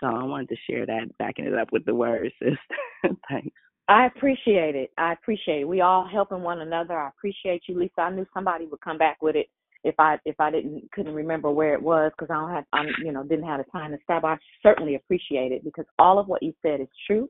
So 0.00 0.06
I 0.06 0.24
wanted 0.24 0.48
to 0.48 0.56
share 0.68 0.86
that, 0.86 1.16
backing 1.18 1.44
it 1.44 1.54
up 1.54 1.72
with 1.72 1.84
the 1.84 1.94
words. 1.94 2.34
Thanks. 3.28 3.56
I 3.88 4.06
appreciate 4.06 4.76
it. 4.76 4.90
I 4.98 5.12
appreciate 5.12 5.62
it. 5.62 5.68
We 5.68 5.80
all 5.80 6.08
helping 6.10 6.42
one 6.42 6.60
another. 6.60 6.98
I 6.98 7.08
appreciate 7.08 7.62
you, 7.66 7.78
Lisa. 7.78 8.02
I 8.02 8.10
knew 8.10 8.26
somebody 8.32 8.66
would 8.66 8.80
come 8.80 8.98
back 8.98 9.20
with 9.20 9.36
it 9.36 9.48
if 9.82 9.94
I 9.98 10.18
if 10.24 10.36
I 10.38 10.50
didn't 10.50 10.90
couldn't 10.92 11.14
remember 11.14 11.50
where 11.50 11.74
it 11.74 11.82
was 11.82 12.12
because 12.16 12.32
I 12.32 12.40
don't 12.40 12.54
have 12.54 12.64
I'm 12.72 12.86
you 13.04 13.12
know 13.12 13.24
didn't 13.24 13.46
have 13.46 13.58
the 13.58 13.70
time 13.70 13.90
to 13.90 13.98
stop. 14.04 14.24
I 14.24 14.36
certainly 14.62 14.94
appreciate 14.94 15.52
it 15.52 15.64
because 15.64 15.86
all 15.98 16.18
of 16.18 16.28
what 16.28 16.42
you 16.42 16.52
said 16.62 16.80
is 16.80 16.88
true. 17.06 17.28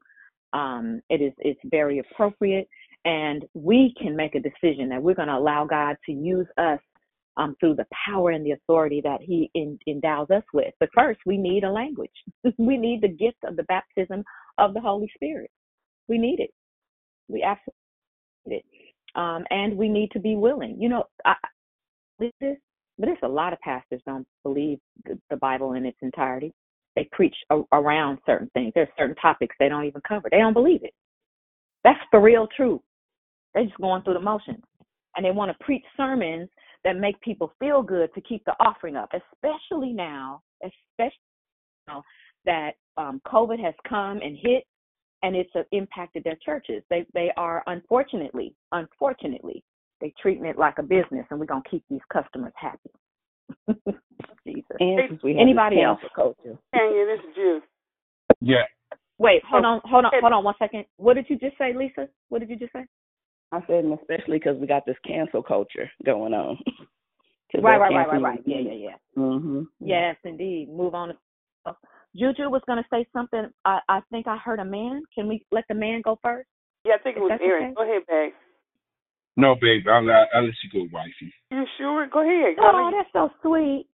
Um, 0.53 1.01
it 1.09 1.23
is 1.23 1.33
it's 1.39 1.61
very 1.65 2.01
appropriate, 2.01 2.69
and 3.05 3.45
we 3.55 3.95
can 4.01 4.15
make 4.15 4.35
a 4.35 4.41
decision 4.41 4.89
that 4.91 5.03
we're 5.03 5.15
going 5.15 5.29
to 5.29 5.37
allow 5.37 5.65
God 5.65 5.97
to 6.07 6.13
use 6.13 6.47
us 6.59 6.81
um, 7.41 7.57
through 7.59 7.75
the 7.75 7.87
power 8.07 8.31
and 8.31 8.45
the 8.45 8.53
authority 8.53 9.01
that 9.03 9.21
He 9.23 9.51
endows 9.87 10.31
us 10.31 10.45
with. 10.53 10.75
But 10.79 10.91
first, 10.95 11.21
we 11.25 11.39
need 11.39 11.65
a 11.65 11.71
language. 11.71 12.11
we 12.59 12.77
need 12.77 13.01
the 13.01 13.09
gift 13.09 13.39
of 13.45 13.57
the 13.57 13.63
baptism 13.65 14.23
of 14.59 14.75
the 14.75 14.81
Holy 14.81 15.11
Spirit. 15.15 15.51
We 16.07 16.19
need 16.19 16.41
it. 16.41 16.51
We 17.29 17.43
absolutely 17.43 17.75
need 18.47 18.57
it. 18.57 18.65
Um, 19.15 19.45
and 19.51 19.77
we 19.77 19.89
need 19.89 20.11
to 20.13 20.21
be 20.21 20.37
willing. 20.37 20.77
You 20.79 20.91
know, 20.91 21.05
I, 21.25 21.35
this, 22.19 22.31
but 22.41 23.07
there's 23.07 23.19
a 23.23 23.29
lot 23.29 23.53
of 23.53 23.61
pastors 23.61 24.03
don't 24.07 24.27
believe 24.45 24.79
the, 25.05 25.19
the 25.31 25.37
Bible 25.37 25.73
in 25.73 25.87
its 25.87 25.99
entirety. 26.03 26.53
They 26.95 27.09
preach 27.11 27.35
a, 27.51 27.63
around 27.73 28.19
certain 28.27 28.51
things. 28.53 28.73
There's 28.75 28.89
certain 28.99 29.17
topics 29.17 29.57
they 29.59 29.69
don't 29.69 29.87
even 29.87 30.03
cover. 30.07 30.29
They 30.31 30.39
don't 30.39 30.53
believe 30.53 30.85
it. 30.85 30.93
That's 31.85 32.01
the 32.13 32.19
real 32.19 32.47
truth. 32.55 32.83
They're 33.55 33.65
just 33.65 33.81
going 33.81 34.03
through 34.03 34.15
the 34.15 34.21
motions. 34.21 34.63
And 35.17 35.25
they 35.25 35.31
want 35.31 35.51
to 35.51 35.65
preach 35.65 35.85
sermons 35.97 36.49
that 36.85 36.99
make 36.99 37.21
people 37.21 37.53
feel 37.59 37.83
good 37.83 38.13
to 38.15 38.21
keep 38.21 38.45
the 38.45 38.55
offering 38.61 38.97
up, 38.97 39.11
especially 39.13 39.93
now, 39.93 40.43
especially 40.63 41.19
now 41.89 42.03
that 42.45 42.73
um, 42.97 43.21
COVID 43.27 43.63
has 43.63 43.75
come 43.89 44.21
and 44.23 44.37
hit 44.41 44.65
and 45.23 45.37
it's 45.37 45.51
uh, 45.55 45.63
impacted 45.73 46.25
their 46.25 46.39
churches. 46.45 46.83
They 46.91 47.07
they 47.15 47.31
are 47.37 47.63
unfortunately, 47.67 48.55
unfortunately, 48.73 49.63
they 50.01 50.13
treating 50.21 50.47
it 50.47 50.59
like 50.59 50.79
a 50.79 50.83
business, 50.83 51.27
and 51.31 51.39
we're 51.39 51.47
gonna 51.47 51.63
keep 51.71 51.85
these 51.91 52.01
customers 52.13 52.53
happy. 52.57 52.91
Jesus. 54.47 54.65
And 54.79 55.21
we 55.23 55.39
Anybody 55.39 55.83
else? 55.83 56.01
Culture. 56.15 56.57
Tania, 56.75 57.07
this 57.07 57.21
is 57.29 57.35
Jude. 57.35 57.63
Yeah. 58.41 58.65
Wait, 59.19 59.43
hold 59.45 59.65
on, 59.67 59.81
hold 59.85 60.07
on, 60.07 60.13
hold 60.19 60.33
on 60.33 60.45
one 60.45 60.55
second. 60.59 60.87
What 60.97 61.15
did 61.15 61.27
you 61.29 61.39
just 61.39 61.59
say, 61.59 61.75
Lisa? 61.77 62.09
What 62.31 62.39
did 62.39 62.49
you 62.49 62.57
just 62.57 62.73
say? 62.73 62.87
I 63.53 63.61
said, 63.67 63.85
and 63.85 63.99
especially 63.99 64.39
because 64.39 64.57
we 64.59 64.67
got 64.67 64.87
this 64.87 64.97
cancel 65.07 65.43
culture 65.43 65.91
going 66.05 66.35
on. 66.35 66.59
'Cause 67.51 67.63
Right, 67.65 67.73
they're 67.73 67.81
right, 67.81 68.07
right, 68.07 68.09
right, 68.09 68.23
right. 68.23 68.43
Yeah, 68.47 68.59
the- 68.59 68.63
yeah, 68.63 68.91
yeah. 68.91 68.97
Mhm. 69.23 69.67
Yes, 69.81 70.17
indeed. 70.25 70.69
Move 70.69 70.95
on. 70.95 71.19
Juju 72.15 72.49
was 72.49 72.63
going 72.67 72.81
to 72.83 72.89
say 72.91 73.05
something. 73.13 73.51
I, 73.65 73.81
I 73.89 74.01
think 74.11 74.27
I 74.29 74.37
heard 74.37 74.61
a 74.61 74.65
man. 74.65 75.03
Can 75.15 75.27
we 75.29 75.45
let 75.51 75.65
the 75.69 75.75
man 75.75 76.01
go 76.03 76.17
first? 76.23 76.49
Yeah, 76.85 76.95
I 76.95 76.99
think 76.99 77.17
it 77.17 77.21
was 77.21 77.31
that's 77.31 77.43
Aaron. 77.43 77.65
okay. 77.67 77.75
Go 77.75 77.83
ahead, 77.83 78.03
babe. 78.09 78.33
No, 79.37 79.55
babe, 79.61 79.87
I'll, 79.89 80.03
let- 80.05 80.29
I'll 80.35 80.45
let 80.45 80.55
you 80.63 80.71
go, 80.73 80.89
wifey. 80.93 81.33
You 81.51 81.65
sure? 81.77 82.07
Go 82.07 82.21
ahead. 82.23 82.57
Oh, 82.61 82.91
that's 82.93 83.11
so 83.13 83.31
sweet. 83.43 83.87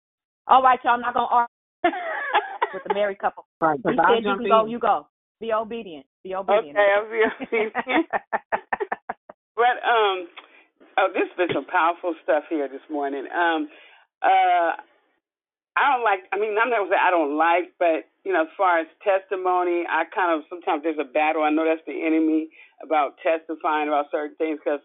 All 0.49 0.63
right, 0.63 0.79
y'all. 0.85 0.95
I'm 0.95 1.01
not 1.01 1.15
going 1.15 1.27
to 1.29 1.35
argue 1.35 1.55
with 2.75 2.83
the 2.87 2.95
married 2.95 3.19
couple. 3.21 3.47
Right, 3.61 3.79
He 3.79 3.83
'cause 3.83 3.97
I'll 3.99 4.15
said 4.17 4.25
you 4.25 4.31
jump 4.31 4.41
can 4.41 4.49
go. 4.51 4.67
You 4.67 4.79
go. 4.81 5.07
Be 5.41 5.53
obedient. 5.53 6.07
Be 6.25 6.35
obedient. 6.35 6.77
Okay, 6.77 6.95
I'll 6.97 7.11
be 7.11 7.23
obedient. 7.45 7.75
But 9.57 9.79
um, 9.85 10.29
oh, 10.99 11.09
this 11.15 11.29
has 11.29 11.37
been 11.37 11.55
some 11.55 11.67
powerful 11.67 12.15
stuff 12.25 12.45
here 12.51 12.69
this 12.69 12.85
morning. 12.91 13.27
Um, 13.33 13.69
uh, 14.23 14.73
I 15.77 15.95
don't 15.95 16.05
like. 16.05 16.21
I 16.33 16.39
mean, 16.39 16.57
I'm 16.61 16.71
not 16.71 16.85
gonna 16.87 16.91
say 16.91 17.01
I 17.01 17.11
don't 17.11 17.37
like, 17.39 17.73
but 17.79 18.07
you 18.25 18.33
know, 18.33 18.43
as 18.43 18.55
far 18.59 18.81
as 18.81 18.87
testimony, 19.05 19.85
I 19.89 20.05
kind 20.15 20.35
of 20.35 20.47
sometimes 20.51 20.83
there's 20.83 21.01
a 21.01 21.07
battle. 21.09 21.43
I 21.45 21.51
know 21.51 21.65
that's 21.65 21.85
the 21.87 21.95
enemy 22.07 22.51
about 22.83 23.17
testifying 23.23 23.89
about 23.89 24.07
certain 24.13 24.37
things 24.37 24.59
because 24.59 24.83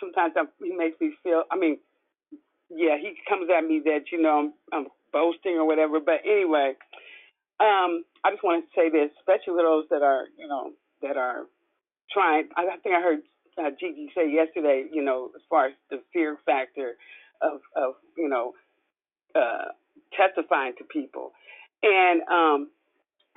sometimes 0.00 0.34
I'm, 0.38 0.48
he 0.62 0.76
makes 0.76 1.00
me 1.00 1.12
feel. 1.22 1.44
I 1.52 1.56
mean, 1.56 1.78
yeah, 2.70 2.96
he 3.00 3.14
comes 3.28 3.50
at 3.50 3.64
me 3.66 3.82
that 3.86 4.12
you 4.12 4.22
know 4.22 4.38
I'm, 4.38 4.52
I'm 4.72 4.86
boasting 5.12 5.54
or 5.56 5.66
whatever. 5.66 6.00
But 6.00 6.22
anyway, 6.24 6.74
um, 7.60 8.04
I 8.24 8.32
just 8.32 8.44
want 8.44 8.64
to 8.64 8.70
say 8.76 8.90
this, 8.90 9.10
especially 9.20 9.62
those 9.62 9.86
that 9.90 10.02
are 10.02 10.26
you 10.38 10.48
know 10.48 10.72
that 11.02 11.16
are 11.16 11.46
trying. 12.12 12.48
I 12.56 12.62
I 12.74 12.78
think 12.82 12.94
I 12.96 13.02
heard 13.02 13.20
uh, 13.58 13.70
Gigi 13.78 14.10
say 14.14 14.30
yesterday, 14.30 14.86
you 14.92 15.02
know, 15.02 15.30
as 15.34 15.42
far 15.48 15.66
as 15.66 15.72
the 15.90 16.02
fear 16.12 16.38
factor 16.46 16.96
of 17.42 17.60
of 17.76 17.94
you 18.16 18.28
know 18.28 18.54
uh, 19.34 19.72
testifying 20.16 20.72
to 20.78 20.84
people, 20.84 21.32
and 21.82 22.22
um, 22.28 22.70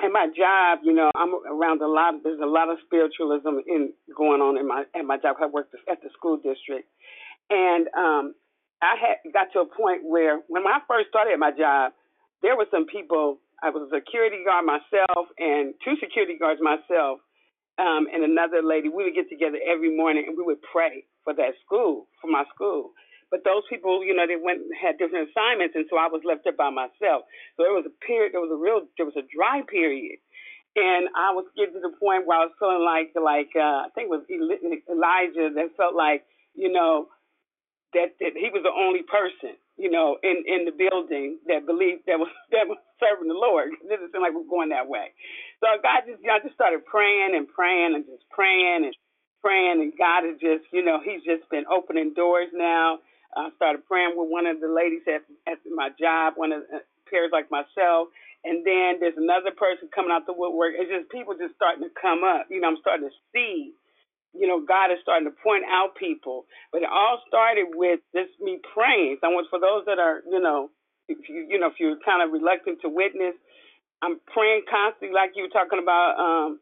at 0.04 0.12
my 0.12 0.28
job, 0.28 0.80
you 0.84 0.94
know, 0.94 1.10
I'm 1.16 1.34
around 1.50 1.82
a 1.82 1.88
lot. 1.88 2.16
There's 2.24 2.40
a 2.42 2.46
lot 2.46 2.70
of 2.70 2.78
spiritualism 2.86 3.66
in 3.68 3.94
going 4.16 4.42
on 4.42 4.58
in 4.58 4.68
my 4.68 4.84
at 4.96 5.06
my 5.06 5.18
job. 5.18 5.38
I 5.42 5.48
work 5.48 5.70
at 5.90 6.02
the 6.02 6.10
school 6.18 6.38
district, 6.38 6.88
and 7.50 7.88
um, 7.98 8.36
I 8.82 8.96
had 8.96 9.34
got 9.34 9.52
to 9.54 9.60
a 9.62 9.66
point 9.66 10.02
where 10.04 10.40
when 10.48 10.64
I 10.68 10.80
first 10.88 11.10
started 11.10 11.34
at 11.34 11.40
my 11.40 11.52
job, 11.52 11.94
there 12.42 12.56
were 12.56 12.68
some 12.72 12.86
people. 12.86 13.40
I 13.64 13.72
was 13.72 13.90
a 13.90 13.96
security 13.96 14.46
guard 14.46 14.66
myself, 14.66 15.34
and 15.40 15.74
two 15.84 15.96
security 16.00 16.38
guards 16.38 16.62
myself, 16.62 17.20
um, 17.80 18.08
and 18.14 18.24
another 18.24 18.62
lady. 18.64 18.90
We 18.90 19.06
would 19.06 19.16
get 19.16 19.30
together 19.30 19.58
every 19.66 19.96
morning 19.96 20.26
and 20.28 20.38
we 20.38 20.44
would 20.44 20.62
pray 20.62 21.06
for 21.24 21.34
that 21.36 21.54
school, 21.66 22.08
for 22.22 22.30
my 22.32 22.44
school. 22.54 22.92
But 23.32 23.44
those 23.46 23.64
people, 23.70 24.06
you 24.06 24.16
know, 24.16 24.28
they 24.28 24.38
went 24.38 24.62
had 24.80 24.98
different 25.00 25.30
assignments, 25.32 25.76
and 25.76 25.86
so 25.90 25.98
I 25.98 26.08
was 26.08 26.22
left 26.26 26.46
there 26.46 26.54
by 26.56 26.70
myself. 26.70 27.26
So 27.58 27.64
there 27.66 27.74
was 27.74 27.86
a 27.88 27.96
period, 28.06 28.34
there 28.34 28.42
was 28.42 28.54
a 28.54 28.60
real, 28.62 28.88
there 28.98 29.06
was 29.08 29.18
a 29.18 29.26
dry 29.34 29.64
period, 29.70 30.20
and 30.76 31.10
I 31.16 31.34
was 31.34 31.46
getting 31.58 31.76
to 31.76 31.82
the 31.82 31.98
point 32.00 32.28
where 32.28 32.40
I 32.40 32.46
was 32.48 32.56
feeling 32.60 32.86
like, 32.86 33.12
like 33.18 33.52
uh, 33.56 33.88
I 33.88 33.90
think 33.96 34.08
it 34.10 34.16
was 34.16 34.26
Eli- 34.30 34.84
Elijah 34.90 35.50
that 35.56 35.76
felt 35.78 35.96
like, 35.96 36.26
you 36.56 36.72
know, 36.72 37.08
that 37.94 38.20
that 38.20 38.34
he 38.36 38.50
was 38.52 38.64
the 38.64 38.74
only 38.76 39.04
person, 39.08 39.56
you 39.78 39.92
know, 39.92 40.18
in 40.24 40.44
in 40.48 40.66
the 40.66 40.76
building 40.76 41.40
that 41.48 41.66
believed 41.66 42.04
that 42.08 42.20
was 42.20 42.32
that 42.52 42.68
was 42.68 42.78
serving 43.00 43.28
the 43.30 43.38
Lord. 43.38 43.72
It 43.72 43.88
didn't 43.90 44.12
seem 44.12 44.22
like 44.22 44.34
we 44.36 44.44
were 44.44 44.52
going 44.52 44.70
that 44.76 44.90
way. 44.90 45.14
So 45.62 45.68
God 45.82 46.06
just, 46.08 46.22
I 46.26 46.40
just 46.44 46.56
started 46.56 46.86
praying 46.86 47.34
and 47.36 47.48
praying 47.50 47.96
and 47.96 48.06
just 48.06 48.26
praying 48.32 48.86
and 48.86 48.96
praying, 49.42 49.82
and 49.82 49.94
God 49.98 50.26
is 50.26 50.38
just, 50.42 50.70
you 50.74 50.84
know, 50.86 51.00
He's 51.04 51.24
just 51.26 51.50
been 51.50 51.66
opening 51.72 52.14
doors 52.14 52.50
now. 52.54 53.00
I 53.36 53.50
started 53.58 53.86
praying 53.88 54.16
with 54.18 54.30
one 54.30 54.48
of 54.48 54.62
the 54.62 54.70
ladies 54.70 55.04
at 55.10 55.26
at 55.50 55.60
my 55.74 55.90
job, 56.00 56.36
one 56.38 56.54
of 56.54 56.64
the 56.70 56.82
peers 57.10 57.32
like 57.34 57.52
myself, 57.52 58.10
and 58.46 58.66
then 58.66 59.00
there's 59.02 59.18
another 59.18 59.52
person 59.56 59.90
coming 59.94 60.12
out 60.12 60.26
the 60.28 60.34
woodwork. 60.38 60.76
It's 60.78 60.92
just 60.92 61.10
people 61.12 61.34
just 61.38 61.56
starting 61.56 61.84
to 61.86 61.94
come 62.00 62.24
up. 62.24 62.48
You 62.50 62.62
know, 62.62 62.70
I'm 62.70 62.82
starting 62.82 63.10
to 63.10 63.16
see 63.34 63.74
you 64.36 64.48
know, 64.48 64.62
God 64.66 64.92
is 64.94 65.00
starting 65.02 65.30
to 65.30 65.36
point 65.44 65.66
out 65.70 65.96
people. 65.98 66.46
But 66.74 66.84
it 66.84 66.90
all 66.92 67.22
started 67.28 67.68
with 67.76 68.02
just 68.16 68.32
me 68.42 68.60
praying. 68.76 69.20
So 69.22 69.30
I 69.30 69.34
want 69.34 69.48
for 69.50 69.60
those 69.62 69.86
that 69.88 70.00
are, 70.00 70.22
you 70.30 70.42
know, 70.42 70.70
if 71.10 71.30
you 71.30 71.48
you 71.50 71.60
know, 71.60 71.70
if 71.70 71.80
you're 71.82 71.98
kind 72.06 72.22
of 72.22 72.34
reluctant 72.34 72.82
to 72.84 72.90
witness, 72.90 73.34
I'm 74.04 74.20
praying 74.34 74.64
constantly 74.70 75.14
like 75.16 75.32
you 75.36 75.44
were 75.44 75.56
talking 75.56 75.80
about, 75.82 76.20
um, 76.20 76.60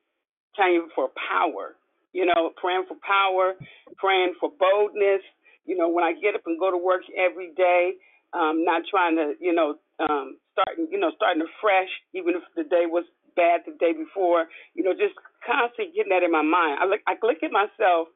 praying 0.55 0.89
for 0.95 1.09
power. 1.29 1.75
You 2.13 2.25
know, 2.25 2.51
praying 2.57 2.85
for 2.87 2.97
power, 3.05 3.53
praying 3.97 4.35
for 4.39 4.49
boldness. 4.59 5.21
You 5.65 5.77
know, 5.77 5.89
when 5.89 6.03
I 6.03 6.13
get 6.13 6.35
up 6.35 6.43
and 6.47 6.59
go 6.59 6.71
to 6.71 6.77
work 6.77 7.03
every 7.17 7.53
day, 7.57 7.93
um, 8.33 8.63
not 8.65 8.83
trying 8.89 9.15
to, 9.17 9.33
you 9.39 9.53
know, 9.53 9.75
um, 9.99 10.37
starting, 10.53 10.87
you 10.91 10.99
know, 10.99 11.11
starting 11.15 11.43
afresh, 11.43 11.89
even 12.13 12.35
if 12.35 12.43
the 12.55 12.63
day 12.63 12.85
was 12.87 13.05
bad 13.35 13.61
the 13.67 13.73
day 13.79 13.93
before. 13.93 14.47
You 14.75 14.83
know, 14.83 14.93
just 14.93 15.15
constantly 15.45 15.93
getting 15.95 16.11
that 16.11 16.23
in 16.23 16.31
my 16.31 16.41
mind. 16.43 16.79
I 16.81 16.85
look, 16.87 17.01
I 17.07 17.15
look 17.21 17.43
at 17.43 17.51
myself 17.51 18.09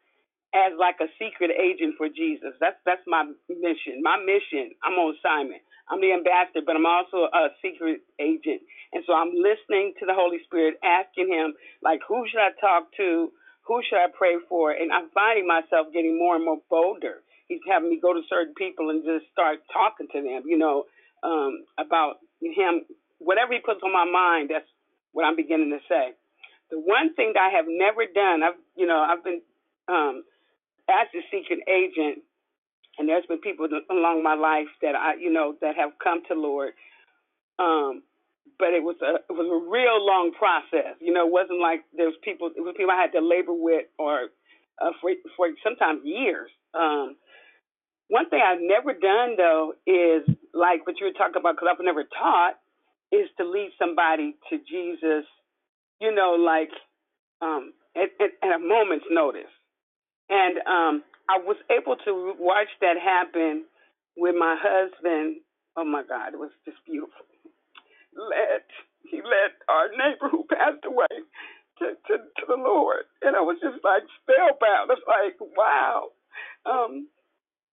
as 0.56 0.74
like 0.80 0.98
a 1.02 1.12
secret 1.20 1.52
agent 1.54 1.96
for 1.98 2.10
Jesus. 2.10 2.56
That's 2.60 2.78
that's 2.86 3.04
my 3.08 3.26
mission. 3.50 4.02
My 4.02 4.18
mission. 4.18 4.74
I'm 4.84 4.96
on 4.98 5.16
assignment. 5.20 5.62
I'm 5.90 6.02
the 6.02 6.14
ambassador, 6.14 6.62
but 6.66 6.76
I'm 6.76 6.86
also 6.86 7.26
a 7.34 7.50
secret 7.62 8.02
agent. 8.20 8.62
And 8.94 9.04
so 9.06 9.14
I'm 9.14 9.34
listening 9.34 9.94
to 10.00 10.06
the 10.06 10.14
Holy 10.14 10.38
Spirit, 10.46 10.78
asking 10.84 11.30
him, 11.30 11.54
like, 11.82 12.02
who 12.08 12.26
should 12.30 12.42
I 12.42 12.54
talk 12.62 12.90
to? 12.98 13.32
Who 13.68 13.82
should 13.88 13.98
I 13.98 14.08
pray 14.14 14.38
for? 14.48 14.72
And 14.72 14.92
I'm 14.92 15.10
finding 15.14 15.48
myself 15.48 15.94
getting 15.94 16.18
more 16.18 16.36
and 16.36 16.46
more 16.46 16.62
bolder. 16.70 17.22
He's 17.48 17.62
having 17.68 17.90
me 17.90 18.00
go 18.02 18.14
to 18.14 18.22
certain 18.30 18.54
people 18.58 18.90
and 18.90 19.04
just 19.04 19.32
start 19.32 19.60
talking 19.74 20.08
to 20.14 20.22
them, 20.22 20.44
you 20.46 20.58
know, 20.58 20.86
um, 21.24 21.66
about 21.78 22.22
him. 22.42 22.86
Whatever 23.18 23.54
he 23.54 23.60
puts 23.60 23.82
on 23.84 23.94
my 23.94 24.06
mind, 24.06 24.50
that's 24.54 24.70
what 25.14 25.26
I'm 25.26 25.36
beginning 25.36 25.70
to 25.72 25.82
say. 25.90 26.14
The 26.72 26.80
one 26.80 27.14
thing 27.16 27.34
that 27.34 27.50
I 27.50 27.58
have 27.58 27.66
never 27.68 28.06
done, 28.06 28.44
I've 28.44 28.58
you 28.76 28.86
know, 28.86 29.02
I've 29.02 29.24
been 29.24 29.42
um, 29.90 30.24
to 30.90 31.20
seek 31.32 31.50
an 31.50 31.62
agent, 31.68 32.24
and 33.00 33.10
there's 33.10 33.26
been 33.28 33.40
people 33.42 33.68
along 33.92 34.24
my 34.24 34.36
life 34.36 34.68
that 34.84 34.96
I 34.96 35.16
you 35.20 35.34
know 35.34 35.56
that 35.62 35.78
have 35.78 35.92
come 36.04 36.24
to 36.30 36.36
Lord. 36.36 36.74
Um, 37.60 38.04
but 38.60 38.74
it 38.74 38.84
was 38.84 38.98
a 39.02 39.16
it 39.30 39.34
was 39.34 39.48
a 39.48 39.72
real 39.72 40.06
long 40.06 40.34
process. 40.38 40.96
You 41.02 41.14
know, 41.14 41.26
it 41.28 41.32
wasn't 41.34 41.62
like 41.62 41.82
there 41.96 42.08
was 42.08 42.16
people 42.24 42.52
it 42.56 42.62
was 42.62 42.76
people 42.78 42.92
I 42.92 43.02
had 43.02 43.14
to 43.14 43.26
labor 43.26 43.54
with 43.54 43.88
or 43.98 44.30
uh, 44.82 44.92
for 45.02 45.12
for 45.38 45.50
sometimes 45.64 46.02
years. 46.04 46.52
Um, 46.76 47.16
one 48.10 48.30
thing 48.30 48.42
I've 48.46 48.62
never 48.62 48.94
done 48.94 49.36
though 49.38 49.74
is 49.88 50.24
like 50.54 50.86
what 50.88 51.00
you 51.00 51.08
were 51.08 51.14
talking 51.18 51.40
about 51.40 51.56
because 51.56 51.70
I've 51.72 51.86
never 51.86 52.04
taught 52.06 52.60
is 53.12 53.30
to 53.38 53.46
lead 53.50 53.72
somebody 53.80 54.36
to 54.50 54.58
Jesus. 54.60 55.26
You 56.02 56.14
know, 56.16 56.34
like 56.40 56.72
um, 57.42 57.74
at, 57.96 58.10
at, 58.22 58.32
at 58.44 58.56
a 58.56 58.60
moment's 58.60 59.06
notice, 59.12 59.52
and 60.30 60.58
um, 60.68 61.04
I 61.30 61.40
was 61.40 61.58
able 61.72 61.98
to 62.06 62.36
watch 62.40 62.70
that 62.82 62.98
happen 62.98 63.66
with 64.18 64.36
my 64.40 64.58
husband. 64.60 65.38
Oh 65.78 65.86
my 65.86 66.04
God, 66.04 66.34
it 66.34 66.40
was 66.40 66.52
just 66.66 66.80
beautiful 66.86 67.26
led 68.18 68.66
he 69.08 69.24
led 69.24 69.56
our 69.70 69.90
neighbor 69.96 70.30
who 70.30 70.46
passed 70.52 70.86
away 70.86 71.10
to, 71.82 71.98
to, 72.08 72.14
to 72.22 72.44
the 72.48 72.60
Lord. 72.60 73.10
And 73.24 73.34
I 73.36 73.42
was 73.42 73.58
just 73.64 73.82
like 73.82 74.06
spellbound. 74.22 74.94
It's 74.94 75.02
like, 75.10 75.40
wow. 75.58 76.14
Um, 76.70 77.10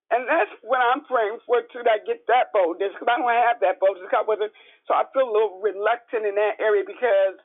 and 0.09 0.25
that's 0.25 0.53
what 0.65 0.81
I'm 0.81 1.05
praying 1.05 1.43
for 1.45 1.61
too, 1.69 1.85
that 1.85 2.07
get 2.09 2.25
that 2.33 2.55
boldness 2.55 2.95
because 2.97 3.11
I 3.11 3.21
don't 3.21 3.29
have 3.29 3.61
that 3.61 3.83
boldness. 3.83 4.09
I 4.15 4.25
wasn't, 4.25 4.55
so 4.89 4.95
I 4.97 5.05
feel 5.13 5.29
a 5.29 5.35
little 5.35 5.61
reluctant 5.61 6.25
in 6.25 6.39
that 6.41 6.57
area 6.63 6.87
because 6.87 7.37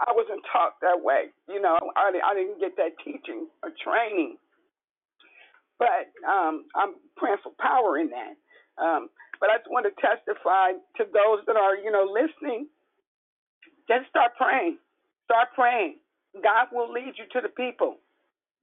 I 0.00 0.14
wasn't 0.14 0.46
taught 0.48 0.80
that 0.80 1.02
way. 1.02 1.34
You 1.50 1.60
know, 1.60 1.76
I, 1.98 2.14
I 2.14 2.32
didn't 2.38 2.62
get 2.62 2.78
that 2.80 2.96
teaching 3.04 3.50
or 3.66 3.74
training. 3.82 4.38
But 5.78 6.10
um, 6.28 6.66
I'm 6.76 6.94
praying 7.16 7.42
for 7.42 7.52
power 7.60 7.98
in 7.98 8.10
that. 8.10 8.34
Um, 8.82 9.08
but 9.40 9.50
I 9.50 9.58
just 9.58 9.70
want 9.70 9.86
to 9.86 9.94
testify 9.98 10.78
to 10.98 11.04
those 11.10 11.44
that 11.46 11.56
are, 11.56 11.76
you 11.76 11.90
know, 11.92 12.06
listening. 12.06 12.68
Just 13.88 14.10
start 14.10 14.32
praying. 14.38 14.78
Start 15.26 15.48
praying. 15.54 15.98
God 16.42 16.68
will 16.72 16.92
lead 16.92 17.14
you 17.18 17.26
to 17.34 17.40
the 17.42 17.50
people. 17.52 17.98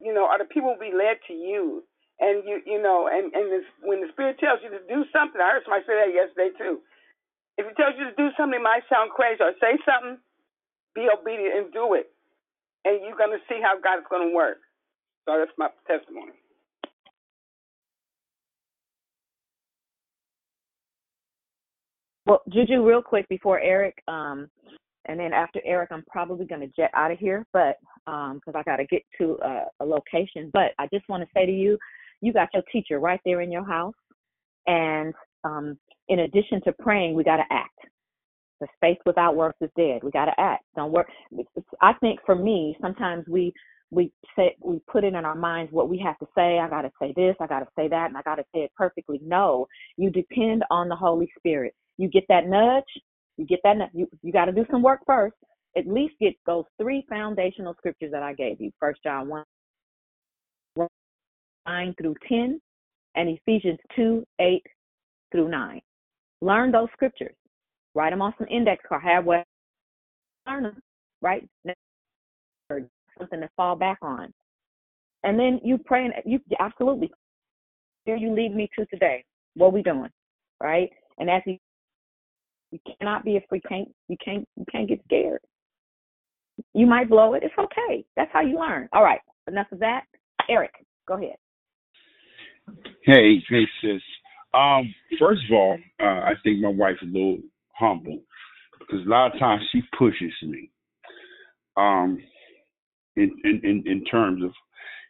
You 0.02 0.14
know, 0.14 0.28
or 0.28 0.38
the 0.40 0.46
people 0.50 0.76
will 0.76 0.82
be 0.82 0.96
led 0.96 1.20
to 1.28 1.34
you. 1.34 1.84
And 2.20 2.44
you, 2.48 2.62
you 2.66 2.82
know, 2.82 3.10
and 3.12 3.34
and 3.34 3.52
this, 3.52 3.68
when 3.84 4.02
the 4.02 4.10
Spirit 4.14 4.40
tells 4.40 4.60
you 4.64 4.70
to 4.72 4.84
do 4.88 5.04
something, 5.12 5.42
I 5.42 5.58
heard 5.58 5.64
somebody 5.66 5.84
say 5.88 5.98
that 6.00 6.14
yesterday 6.16 6.52
too. 6.58 6.80
If 7.58 7.68
He 7.70 7.74
tells 7.76 7.96
you 8.00 8.06
to 8.10 8.16
do 8.18 8.30
something, 8.38 8.60
it 8.60 8.64
might 8.64 8.88
sound 8.90 9.12
crazy, 9.12 9.44
or 9.44 9.54
say 9.62 9.76
something, 9.84 10.20
be 10.96 11.08
obedient 11.12 11.56
and 11.56 11.68
do 11.74 11.94
it, 11.96 12.12
and 12.86 13.02
you're 13.04 13.20
gonna 13.20 13.42
see 13.50 13.60
how 13.62 13.80
God 13.80 14.00
is 14.04 14.10
gonna 14.12 14.32
work. 14.36 14.60
So 15.26 15.38
that's 15.40 15.54
my 15.58 15.70
testimony. 15.88 16.34
Well, 22.26 22.42
Juju, 22.50 22.84
real 22.84 23.02
quick 23.02 23.28
before 23.30 23.60
Eric, 23.60 23.96
um, 24.08 24.48
and 25.06 25.20
then 25.20 25.34
after 25.34 25.62
Eric, 25.66 25.90
I'm 25.92 26.04
probably 26.10 26.46
going 26.46 26.62
to 26.62 26.68
jet 26.76 26.92
out 26.96 27.12
of 27.12 27.20
here, 27.20 27.46
but 27.54 27.78
because 28.06 28.42
um, 28.48 28.56
I 28.56 28.64
got 28.64 28.78
to 28.78 28.86
get 28.86 29.04
to 29.20 29.38
a, 29.44 29.64
a 29.82 29.86
location. 29.86 30.50
But 30.54 30.72
I 30.80 30.88
just 30.92 31.08
want 31.10 31.24
to 31.24 31.30
say 31.36 31.46
to 31.46 31.52
you, 31.52 31.78
you 32.22 32.34
got 32.34 32.50
your 32.54 32.64
teacher 32.72 33.00
right 33.00 33.20
there 33.26 33.42
in 33.42 33.52
your 33.52 33.66
house, 33.66 33.94
and 34.68 35.14
um, 35.44 35.78
in 36.10 36.20
addition 36.20 36.62
to 36.64 36.74
praying, 36.80 37.14
we 37.14 37.24
got 37.24 37.38
to 37.38 37.46
act. 37.52 37.78
The 38.62 38.68
faith 38.82 38.98
without 39.06 39.36
works 39.36 39.58
is 39.62 39.70
dead. 39.78 40.02
We 40.04 40.12
got 40.12 40.26
to 40.26 40.40
act. 40.40 40.64
Don't 40.76 40.92
work. 40.92 41.08
I 41.82 41.94
think 41.94 42.20
for 42.26 42.36
me, 42.36 42.78
sometimes 42.82 43.26
we 43.30 43.54
we 43.92 44.12
say 44.36 44.56
we 44.62 44.82
put 44.92 45.04
it 45.04 45.14
in 45.14 45.26
our 45.26 45.36
minds 45.36 45.72
what 45.72 45.90
we 45.90 46.00
have 46.00 46.18
to 46.20 46.26
say. 46.36 46.58
I 46.58 46.68
got 46.70 46.82
to 46.84 46.92
say 47.00 47.14
this. 47.16 47.36
I 47.40 47.48
got 47.48 47.60
to 47.60 47.68
say 47.78 47.88
that, 47.90 48.08
and 48.08 48.18
I 48.18 48.22
got 48.24 48.36
to 48.36 48.46
say 48.54 48.62
it 48.62 48.72
perfectly. 48.76 49.20
No, 49.24 49.68
you 49.98 50.10
depend 50.10 50.64
on 50.72 50.90
the 50.90 50.96
Holy 50.96 51.30
Spirit 51.38 51.76
you 51.98 52.10
get 52.10 52.26
that 52.30 52.48
nudge, 52.48 52.84
you 53.38 53.46
get 53.46 53.60
that 53.64 53.78
you 53.94 54.08
you 54.22 54.32
got 54.32 54.46
to 54.46 54.52
do 54.52 54.66
some 54.72 54.82
work 54.82 55.02
first. 55.06 55.36
At 55.78 55.88
least 55.88 56.16
get 56.22 56.34
those 56.46 56.66
three 56.82 57.06
foundational 57.10 57.74
scriptures 57.78 58.12
that 58.12 58.24
I 58.24 58.34
gave 58.34 58.62
you: 58.62 58.72
First 58.80 59.02
John 59.04 59.28
one, 59.28 59.46
nine 61.66 61.94
through 62.00 62.16
ten, 62.28 62.62
and 63.16 63.30
Ephesians 63.30 63.80
two 63.96 64.26
eight 64.40 64.66
through 65.32 65.50
nine. 65.50 65.82
Learn 66.42 66.72
those 66.72 66.88
scriptures. 66.94 67.36
Write 67.94 68.12
them 68.12 68.22
on 68.22 68.34
some 68.38 68.48
index 68.50 68.84
card. 68.88 69.04
Have 69.04 69.26
what 69.26 69.46
learn 70.48 70.64
them. 70.64 70.82
Right, 71.22 71.48
something 73.18 73.42
to 73.42 73.50
fall 73.58 73.76
back 73.76 73.98
on, 74.02 74.32
and 75.24 75.40
then 75.40 75.60
you 75.64 75.78
pray. 75.78 76.06
And 76.06 76.14
you 76.26 76.40
absolutely. 76.60 77.12
Here 78.06 78.16
you 78.16 78.32
lead 78.34 78.56
me 78.56 78.70
to 78.78 78.86
today. 78.86 79.24
What 79.56 79.74
we 79.74 79.82
doing, 79.82 80.12
right? 80.62 80.90
And 81.18 81.30
as 81.30 81.42
you 81.48 81.58
you 82.72 82.80
cannot 83.00 83.24
be 83.24 83.38
a 83.38 83.42
free 83.48 83.62
can't 83.62 83.90
you 84.08 84.18
can't 84.24 84.48
you 84.56 84.66
can't 84.72 84.88
get 84.88 85.02
scared. 85.06 85.40
You 86.74 86.86
might 86.86 87.10
blow 87.10 87.34
it. 87.34 87.44
It's 87.44 87.54
okay. 87.58 88.06
That's 88.16 88.32
how 88.32 88.42
you 88.42 88.58
learn. 88.60 88.88
All 88.94 89.04
right. 89.04 89.20
Enough 89.48 89.68
of 89.72 89.80
that. 89.80 90.04
Eric, 90.50 90.72
go 91.08 91.16
ahead. 91.16 91.36
Hey, 93.04 93.38
hey 93.50 93.66
sis. 93.82 94.02
Um, 94.54 94.94
first 95.20 95.42
of 95.50 95.56
all, 95.56 95.78
uh, 96.02 96.06
I 96.06 96.34
think 96.44 96.62
my 96.62 96.70
wife 96.70 96.96
is 97.02 97.10
a 97.10 97.12
little 97.12 97.40
humble 97.74 98.22
because 98.80 99.06
a 99.06 99.10
lot 99.10 99.34
of 99.34 99.40
times 99.40 99.64
she 99.72 99.82
pushes 99.98 100.34
me. 100.44 100.72
Um, 101.78 102.20
in 103.16 103.32
in 103.44 103.62
in, 103.64 103.84
in 103.86 104.04
terms 104.06 104.44
of 104.44 104.52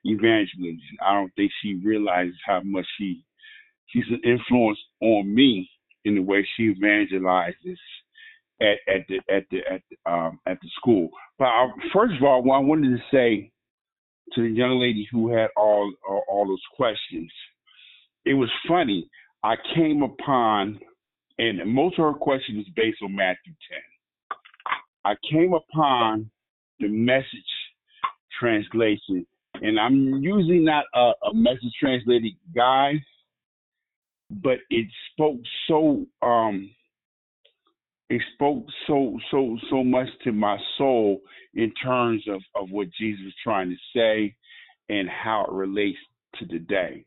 evangelism, 0.03 0.79
I 1.05 1.13
don't 1.13 1.33
think 1.35 1.51
she 1.61 1.75
realizes 1.83 2.35
how 2.45 2.61
much 2.63 2.85
she 2.97 3.23
she's 3.87 4.05
an 4.09 4.21
influence 4.23 4.79
on 5.01 5.33
me 5.33 5.69
in 6.05 6.15
the 6.15 6.21
way 6.21 6.47
she 6.55 6.73
evangelizes 6.73 7.77
at 8.61 8.77
at 8.87 9.05
the 9.09 9.17
at 9.29 9.43
the 9.51 9.59
at 9.69 9.81
the, 9.89 10.11
um, 10.11 10.39
at 10.45 10.59
the 10.61 10.69
school. 10.79 11.09
But 11.37 11.45
I, 11.45 11.65
uh, 11.65 11.67
first 11.93 12.13
of 12.15 12.23
all, 12.23 12.43
what 12.43 12.55
I 12.55 12.59
wanted 12.59 12.95
to 12.95 13.03
say 13.11 13.51
to 14.33 14.41
the 14.41 14.49
young 14.49 14.79
lady 14.79 15.07
who 15.11 15.35
had 15.35 15.49
all 15.57 15.91
all, 16.07 16.23
all 16.29 16.47
those 16.47 16.61
questions, 16.75 17.31
it 18.23 18.35
was 18.35 18.49
funny. 18.67 19.09
I 19.43 19.55
came 19.75 20.01
upon, 20.01 20.79
and 21.37 21.59
most 21.71 21.99
of 21.99 22.05
her 22.05 22.13
questions 22.13 22.57
was 22.57 22.73
based 22.75 22.97
on 23.03 23.15
Matthew 23.15 23.53
ten. 23.69 23.81
I 25.03 25.15
came 25.31 25.53
upon 25.53 26.29
the 26.79 26.87
message 26.87 27.25
translation, 28.39 29.25
and 29.61 29.79
I'm 29.79 30.21
usually 30.23 30.59
not 30.59 30.85
a, 30.93 31.11
a 31.29 31.33
message 31.33 31.73
translated 31.79 32.33
guy 32.55 32.93
but 34.29 34.57
it 34.69 34.87
spoke 35.11 35.39
so 35.67 36.05
um 36.21 36.69
it 38.09 38.21
spoke 38.33 38.65
so 38.87 39.17
so 39.31 39.57
so 39.69 39.83
much 39.83 40.07
to 40.23 40.31
my 40.31 40.57
soul 40.77 41.21
in 41.53 41.71
terms 41.83 42.23
of 42.29 42.41
of 42.55 42.69
what 42.71 42.87
Jesus 42.99 43.23
was 43.23 43.33
trying 43.43 43.69
to 43.69 43.75
say 43.95 44.35
and 44.89 45.09
how 45.09 45.45
it 45.45 45.51
relates 45.51 45.97
to 46.35 46.45
today. 46.47 47.03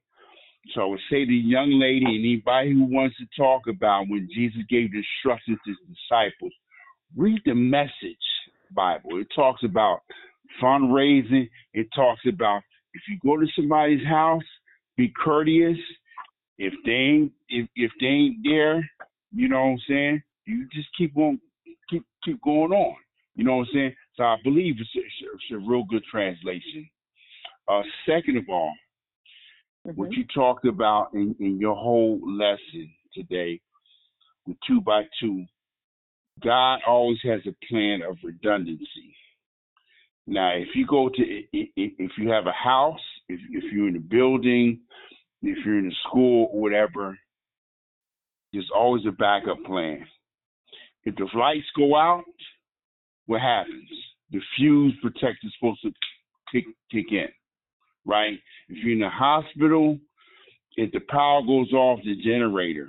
So 0.75 0.83
I 0.83 0.85
would 0.87 1.01
say 1.11 1.25
to 1.25 1.31
the 1.31 1.35
young 1.35 1.79
lady 1.81 2.05
anybody 2.07 2.73
who 2.73 2.85
wants 2.85 3.17
to 3.19 3.27
talk 3.37 3.63
about 3.69 4.09
when 4.09 4.29
Jesus 4.35 4.61
gave 4.69 4.91
instructions 4.93 5.59
to 5.65 5.71
his 5.71 5.97
disciples, 5.97 6.53
read 7.17 7.41
the 7.47 7.55
message 7.55 7.93
Bible. 8.75 9.19
It 9.19 9.29
talks 9.35 9.63
about 9.65 10.01
fundraising. 10.63 11.49
It 11.73 11.87
talks 11.95 12.23
about 12.29 12.63
if 12.95 13.03
you 13.09 13.19
go 13.23 13.39
to 13.39 13.47
somebody's 13.55 14.07
house, 14.07 14.43
be 14.97 15.13
courteous 15.25 15.79
if 16.59 16.75
they 16.85 16.93
ain't 16.93 17.33
if 17.49 17.69
if 17.77 17.91
they 18.01 18.07
ain't 18.07 18.39
there, 18.45 18.89
you 19.33 19.49
know 19.49 19.65
what 19.65 19.71
I'm 19.73 19.79
saying? 19.89 20.23
You 20.47 20.67
just 20.73 20.89
keep 20.97 21.17
on 21.17 21.41
keep 21.89 22.05
keep 22.25 22.41
going 22.43 22.73
on. 22.73 22.97
You 23.35 23.45
know 23.45 23.57
what 23.57 23.69
I'm 23.69 23.75
saying? 23.75 23.95
So 24.17 24.25
I 24.25 24.37
believe 24.43 24.77
it's 24.79 24.91
a, 24.97 24.99
it's 24.99 25.45
a 25.53 25.69
real 25.69 25.85
good 25.85 26.03
translation. 26.11 26.89
Uh, 27.69 27.83
second 28.07 28.37
of 28.39 28.45
all, 28.49 28.73
mm-hmm. 29.87 30.01
what 30.01 30.13
you 30.13 30.25
talked 30.35 30.67
about 30.67 31.11
in, 31.15 31.37
in 31.39 31.59
your 31.61 31.77
whole 31.77 32.19
lesson 32.25 32.91
today, 33.15 33.61
the 34.47 34.57
two 34.67 34.81
by 34.81 35.03
two, 35.21 35.45
God 36.43 36.81
always 36.87 37.19
has 37.25 37.41
a 37.47 37.55
plan 37.69 38.01
of 38.03 38.17
redundancy. 38.25 39.15
Now, 40.27 40.53
if 40.55 40.69
you 40.75 40.87
go 40.87 41.09
to 41.09 41.23
if 41.53 42.11
you 42.19 42.31
have 42.31 42.47
a 42.47 42.53
house, 42.53 43.01
if 43.29 43.41
if 43.51 43.73
you're 43.73 43.89
in 43.89 43.97
a 43.97 44.01
building, 44.01 44.81
if 45.43 45.59
you're 45.65 45.79
in 45.79 45.93
school 46.09 46.49
or 46.53 46.61
whatever, 46.61 47.19
there's 48.53 48.71
always 48.75 49.05
a 49.07 49.13
backup 49.13 49.63
plan. 49.65 50.05
If 51.05 51.15
the 51.17 51.29
lights 51.39 51.67
go 51.77 51.97
out, 51.97 52.25
what 53.27 53.41
happens? 53.41 53.89
The 54.31 54.41
fuse 54.57 54.95
protector 55.01 55.39
is 55.47 55.53
supposed 55.59 55.83
to 55.83 55.93
kick 56.53 56.65
kick 56.91 57.07
in, 57.13 57.29
right? 58.05 58.39
If 58.69 58.85
you're 58.85 58.97
in 58.97 59.03
a 59.03 59.11
hospital, 59.11 59.99
if 60.77 60.93
the 60.93 61.01
power 61.09 61.43
goes 61.43 61.73
off, 61.73 62.01
the 62.05 62.17
generator 62.23 62.89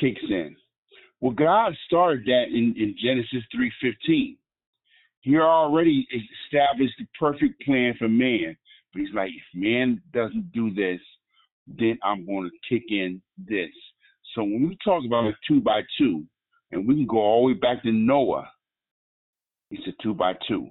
kicks 0.00 0.22
in. 0.28 0.56
Well, 1.20 1.32
God 1.32 1.74
started 1.86 2.24
that 2.26 2.44
in, 2.48 2.74
in 2.76 2.94
Genesis 3.00 3.44
3:15. 3.54 4.36
He 5.20 5.38
already 5.38 6.06
established 6.12 6.94
the 6.98 7.06
perfect 7.18 7.60
plan 7.62 7.94
for 7.98 8.08
man. 8.08 8.56
But 8.92 9.00
he's 9.00 9.14
like, 9.14 9.30
if 9.30 9.58
man 9.58 10.02
doesn't 10.12 10.52
do 10.52 10.72
this, 10.74 11.00
then 11.66 11.98
I'm 12.02 12.26
going 12.26 12.50
to 12.50 12.74
kick 12.74 12.84
in 12.90 13.20
this. 13.38 13.70
So 14.34 14.42
when 14.42 14.68
we 14.68 14.78
talk 14.84 15.04
about 15.06 15.26
a 15.26 15.32
two 15.46 15.60
by 15.60 15.82
two, 15.98 16.24
and 16.72 16.86
we 16.86 16.94
can 16.96 17.06
go 17.06 17.18
all 17.18 17.46
the 17.46 17.54
way 17.54 17.58
back 17.58 17.82
to 17.82 17.92
Noah, 17.92 18.50
it's 19.70 19.86
a 19.86 20.02
two 20.02 20.14
by 20.14 20.34
two. 20.48 20.68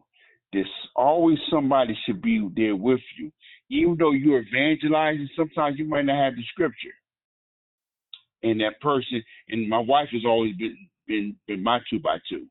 There's 0.52 0.68
always 0.96 1.38
somebody 1.50 1.98
should 2.06 2.22
be 2.22 2.48
there 2.56 2.76
with 2.76 3.00
you. 3.18 3.32
Even 3.70 3.96
though 3.98 4.12
you're 4.12 4.42
evangelizing, 4.42 5.30
sometimes 5.36 5.80
you 5.80 5.86
might 5.86 6.06
not 6.06 6.24
have 6.24 6.36
the 6.36 6.44
scripture. 6.52 6.94
And 8.44 8.60
that 8.62 8.80
person, 8.82 9.24
and 9.50 9.68
my 9.68 9.80
wife 9.80 10.10
has 10.12 10.26
always 10.26 10.56
been 10.58 10.78
been 11.08 11.36
been 11.48 11.64
my 11.64 11.80
two 11.90 12.00
by 12.00 12.18
two. 12.30 12.46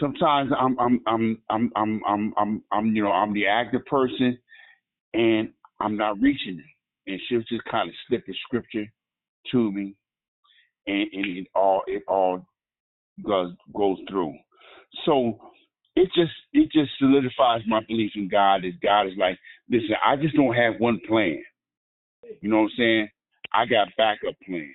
Sometimes 0.00 0.50
I'm 0.58 0.78
I'm 0.78 1.00
I'm 1.06 1.42
I'm 1.50 1.72
I'm 1.76 2.02
I'm 2.06 2.34
I'm, 2.36 2.62
I'm 2.72 2.96
you 2.96 3.02
know 3.02 3.12
I'm 3.12 3.34
the 3.34 3.46
active 3.46 3.84
person, 3.86 4.38
and 5.14 5.50
I'm 5.80 5.96
not 5.96 6.20
reaching 6.20 6.58
it, 6.58 6.75
and 7.06 7.20
she 7.28 7.36
was 7.36 7.44
just 7.46 7.64
kind 7.64 7.88
of 7.88 7.94
slipping 8.08 8.34
scripture 8.46 8.84
to 9.52 9.72
me, 9.72 9.94
and, 10.86 11.06
and 11.12 11.38
it 11.38 11.46
all 11.54 11.82
it 11.86 12.02
all 12.08 12.46
goes 13.24 13.52
goes 13.74 13.98
through. 14.08 14.34
So 15.04 15.38
it 15.94 16.08
just 16.14 16.32
it 16.52 16.70
just 16.72 16.90
solidifies 16.98 17.62
my 17.66 17.80
belief 17.86 18.12
in 18.14 18.28
God 18.28 18.62
that 18.62 18.80
God 18.82 19.06
is 19.06 19.14
like, 19.18 19.38
listen, 19.70 19.96
I 20.04 20.16
just 20.16 20.36
don't 20.36 20.54
have 20.54 20.74
one 20.78 21.00
plan. 21.08 21.42
You 22.40 22.50
know 22.50 22.62
what 22.62 22.62
I'm 22.64 22.70
saying? 22.76 23.08
I 23.52 23.66
got 23.66 23.88
backup 23.96 24.34
plan. 24.46 24.72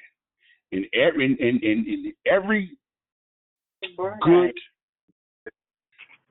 And 0.72 0.86
every 0.94 1.26
in, 1.26 1.38
in, 1.38 1.60
in 1.64 2.14
every 2.26 2.72
good 4.22 4.54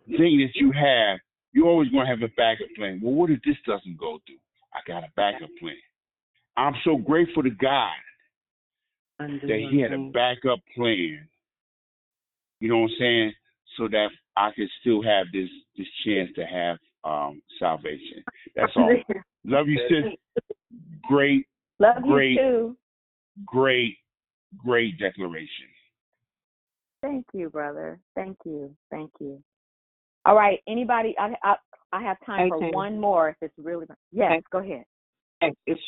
thing 0.06 0.38
that 0.40 0.54
you 0.54 0.72
have, 0.72 1.18
you're 1.52 1.68
always 1.68 1.90
gonna 1.90 2.06
have 2.06 2.22
a 2.22 2.32
backup 2.36 2.68
plan. 2.76 3.00
Well, 3.02 3.14
what 3.14 3.30
if 3.30 3.40
this 3.44 3.56
doesn't 3.66 3.98
go 3.98 4.18
through? 4.26 4.36
I 4.74 4.80
got 4.86 5.04
a 5.04 5.08
backup 5.16 5.50
plan. 5.60 5.74
I'm 6.56 6.74
so 6.84 6.96
grateful 6.96 7.42
to 7.42 7.50
God 7.50 7.92
that 9.18 9.66
He 9.70 9.80
had 9.80 9.92
a 9.92 10.10
backup 10.12 10.60
plan. 10.76 11.28
You 12.60 12.68
know 12.68 12.78
what 12.78 12.90
I'm 12.90 12.96
saying? 12.98 13.32
So 13.78 13.88
that 13.88 14.08
I 14.36 14.50
could 14.54 14.68
still 14.80 15.02
have 15.02 15.26
this 15.32 15.48
this 15.76 15.86
chance 16.04 16.30
to 16.36 16.44
have 16.44 16.78
um 17.04 17.40
salvation. 17.58 18.24
That's 18.56 18.72
all. 18.76 18.90
Love 19.44 19.68
you, 19.68 19.78
sis. 19.88 20.12
Great, 21.08 21.46
Love 21.78 22.02
great, 22.06 22.32
you 22.32 22.38
too. 22.38 22.76
great, 23.46 23.96
great 24.58 24.98
declaration. 24.98 25.48
Thank 27.02 27.24
you, 27.32 27.48
brother. 27.48 27.98
Thank 28.14 28.36
you. 28.44 28.74
Thank 28.90 29.10
you. 29.20 29.42
All 30.26 30.34
right. 30.36 30.60
Anybody? 30.68 31.14
I 31.18 31.34
I, 31.42 31.54
I 31.92 32.02
have 32.02 32.18
time 32.26 32.48
for 32.50 32.58
Okay. 32.58 32.70
one 32.70 33.00
more. 33.00 33.30
If 33.30 33.36
it's 33.40 33.54
really 33.58 33.86
yes, 34.12 34.32
Okay. 34.32 34.42
go 34.52 34.58
ahead. 34.58 34.84
It's. 35.40 35.80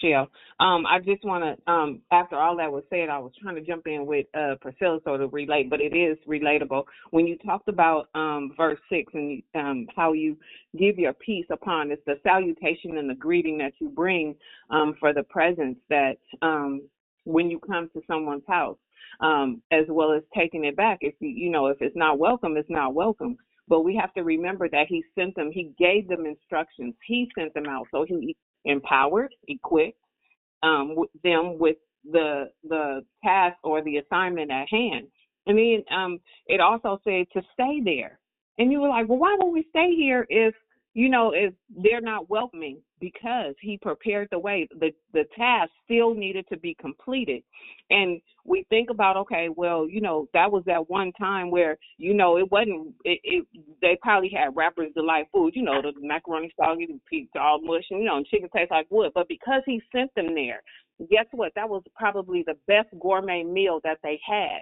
Um, 0.60 0.86
I 0.86 0.98
just 1.00 1.24
want 1.24 1.44
to, 1.44 1.72
um, 1.72 2.02
after 2.12 2.36
all 2.36 2.56
that 2.58 2.70
was 2.72 2.84
said, 2.90 3.08
I 3.10 3.18
was 3.18 3.32
trying 3.42 3.56
to 3.56 3.62
jump 3.62 3.86
in 3.86 4.06
with 4.06 4.26
uh, 4.34 4.54
Priscilla 4.60 5.00
so 5.04 5.16
to 5.16 5.28
relate, 5.28 5.70
but 5.70 5.80
it 5.80 5.96
is 5.96 6.18
relatable. 6.28 6.84
When 7.10 7.26
you 7.26 7.36
talked 7.38 7.68
about 7.68 8.08
um, 8.14 8.52
verse 8.56 8.78
6 8.90 9.12
and 9.14 9.42
um, 9.54 9.86
how 9.96 10.12
you 10.12 10.36
give 10.78 10.98
your 10.98 11.14
peace 11.14 11.46
upon 11.50 11.90
it's 11.90 12.02
the 12.06 12.16
salutation 12.22 12.98
and 12.98 13.10
the 13.10 13.14
greeting 13.14 13.58
that 13.58 13.72
you 13.80 13.88
bring 13.90 14.34
um, 14.70 14.94
for 15.00 15.12
the 15.12 15.24
presence 15.24 15.78
that 15.90 16.18
um, 16.42 16.82
when 17.24 17.50
you 17.50 17.58
come 17.60 17.90
to 17.94 18.02
someone's 18.06 18.44
house, 18.48 18.78
um, 19.20 19.62
as 19.72 19.84
well 19.88 20.12
as 20.12 20.22
taking 20.36 20.64
it 20.64 20.76
back. 20.76 20.98
If 21.02 21.14
you 21.20 21.50
know, 21.50 21.66
if 21.68 21.78
it's 21.80 21.96
not 21.96 22.18
welcome, 22.18 22.56
it's 22.56 22.70
not 22.70 22.94
welcome. 22.94 23.36
But 23.68 23.82
we 23.82 23.96
have 23.96 24.12
to 24.14 24.22
remember 24.24 24.68
that 24.70 24.86
he 24.88 25.04
sent 25.18 25.36
them, 25.36 25.50
he 25.52 25.72
gave 25.78 26.08
them 26.08 26.26
instructions, 26.26 26.94
he 27.06 27.30
sent 27.38 27.54
them 27.54 27.66
out. 27.68 27.86
So 27.92 28.04
he 28.06 28.36
empowered, 28.64 29.34
equipped 29.48 29.98
um, 30.62 30.96
them 31.22 31.58
with 31.58 31.76
the 32.10 32.50
the 32.68 33.04
task 33.24 33.56
or 33.62 33.82
the 33.82 33.98
assignment 33.98 34.50
at 34.50 34.68
hand. 34.68 35.06
And 35.46 35.58
then 35.58 35.84
um, 35.96 36.20
it 36.46 36.60
also 36.60 37.00
said 37.04 37.26
to 37.32 37.42
stay 37.52 37.80
there. 37.84 38.18
And 38.58 38.70
you 38.70 38.80
were 38.80 38.88
like, 38.88 39.08
well, 39.08 39.18
why 39.18 39.36
would 39.38 39.50
we 39.50 39.66
stay 39.70 39.94
here 39.96 40.26
if 40.28 40.54
you 40.94 41.08
know 41.08 41.32
if 41.34 41.54
they're 41.74 42.00
not 42.00 42.28
welcoming? 42.28 42.78
Because 43.00 43.54
he 43.60 43.78
prepared 43.78 44.28
the 44.30 44.38
way. 44.38 44.68
The 44.78 44.92
the 45.12 45.24
task 45.36 45.70
still 45.84 46.14
needed 46.14 46.46
to 46.50 46.58
be 46.58 46.76
completed. 46.80 47.42
And 47.90 48.20
we 48.44 48.64
think 48.68 48.90
about 48.90 49.16
okay, 49.18 49.48
well, 49.54 49.88
you 49.88 50.00
know, 50.00 50.28
that 50.34 50.50
was 50.50 50.62
that 50.66 50.88
one 50.90 51.12
time 51.12 51.50
where 51.50 51.78
you 51.98 52.14
know 52.14 52.38
it 52.38 52.50
wasn't. 52.50 52.94
It, 53.04 53.20
it 53.24 53.46
they 53.80 53.98
probably 54.02 54.30
had 54.30 54.54
rappers 54.56 54.92
delight 54.94 55.26
food, 55.32 55.54
you 55.56 55.62
know, 55.62 55.80
the 55.82 55.92
macaroni 56.00 56.52
soggy, 56.56 56.86
the 56.86 57.00
pizza 57.08 57.40
all 57.40 57.60
mush, 57.62 57.84
and 57.90 58.00
you 58.00 58.06
know, 58.06 58.18
and 58.18 58.26
chicken 58.26 58.48
tastes 58.54 58.70
like 58.70 58.86
wood. 58.90 59.12
But 59.14 59.28
because 59.28 59.62
he 59.66 59.82
sent 59.90 60.14
them 60.14 60.34
there, 60.34 60.62
guess 61.10 61.26
what? 61.32 61.52
That 61.56 61.68
was 61.68 61.82
probably 61.96 62.44
the 62.46 62.56
best 62.66 62.88
gourmet 63.00 63.42
meal 63.42 63.80
that 63.84 63.98
they 64.02 64.20
had 64.26 64.60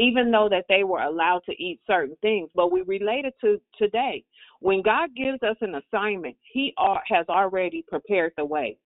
even 0.00 0.30
though 0.30 0.48
that 0.48 0.64
they 0.68 0.82
were 0.82 1.02
allowed 1.02 1.42
to 1.44 1.52
eat 1.62 1.78
certain 1.86 2.16
things. 2.22 2.48
But 2.54 2.72
we 2.72 2.80
relate 2.82 3.26
it 3.26 3.34
to 3.42 3.60
today. 3.76 4.24
When 4.60 4.80
God 4.80 5.10
gives 5.14 5.42
us 5.42 5.56
an 5.60 5.74
assignment, 5.74 6.36
He 6.52 6.72
has 6.78 7.26
already 7.28 7.84
prepared 7.86 8.32
the 8.36 8.44
way. 8.44 8.78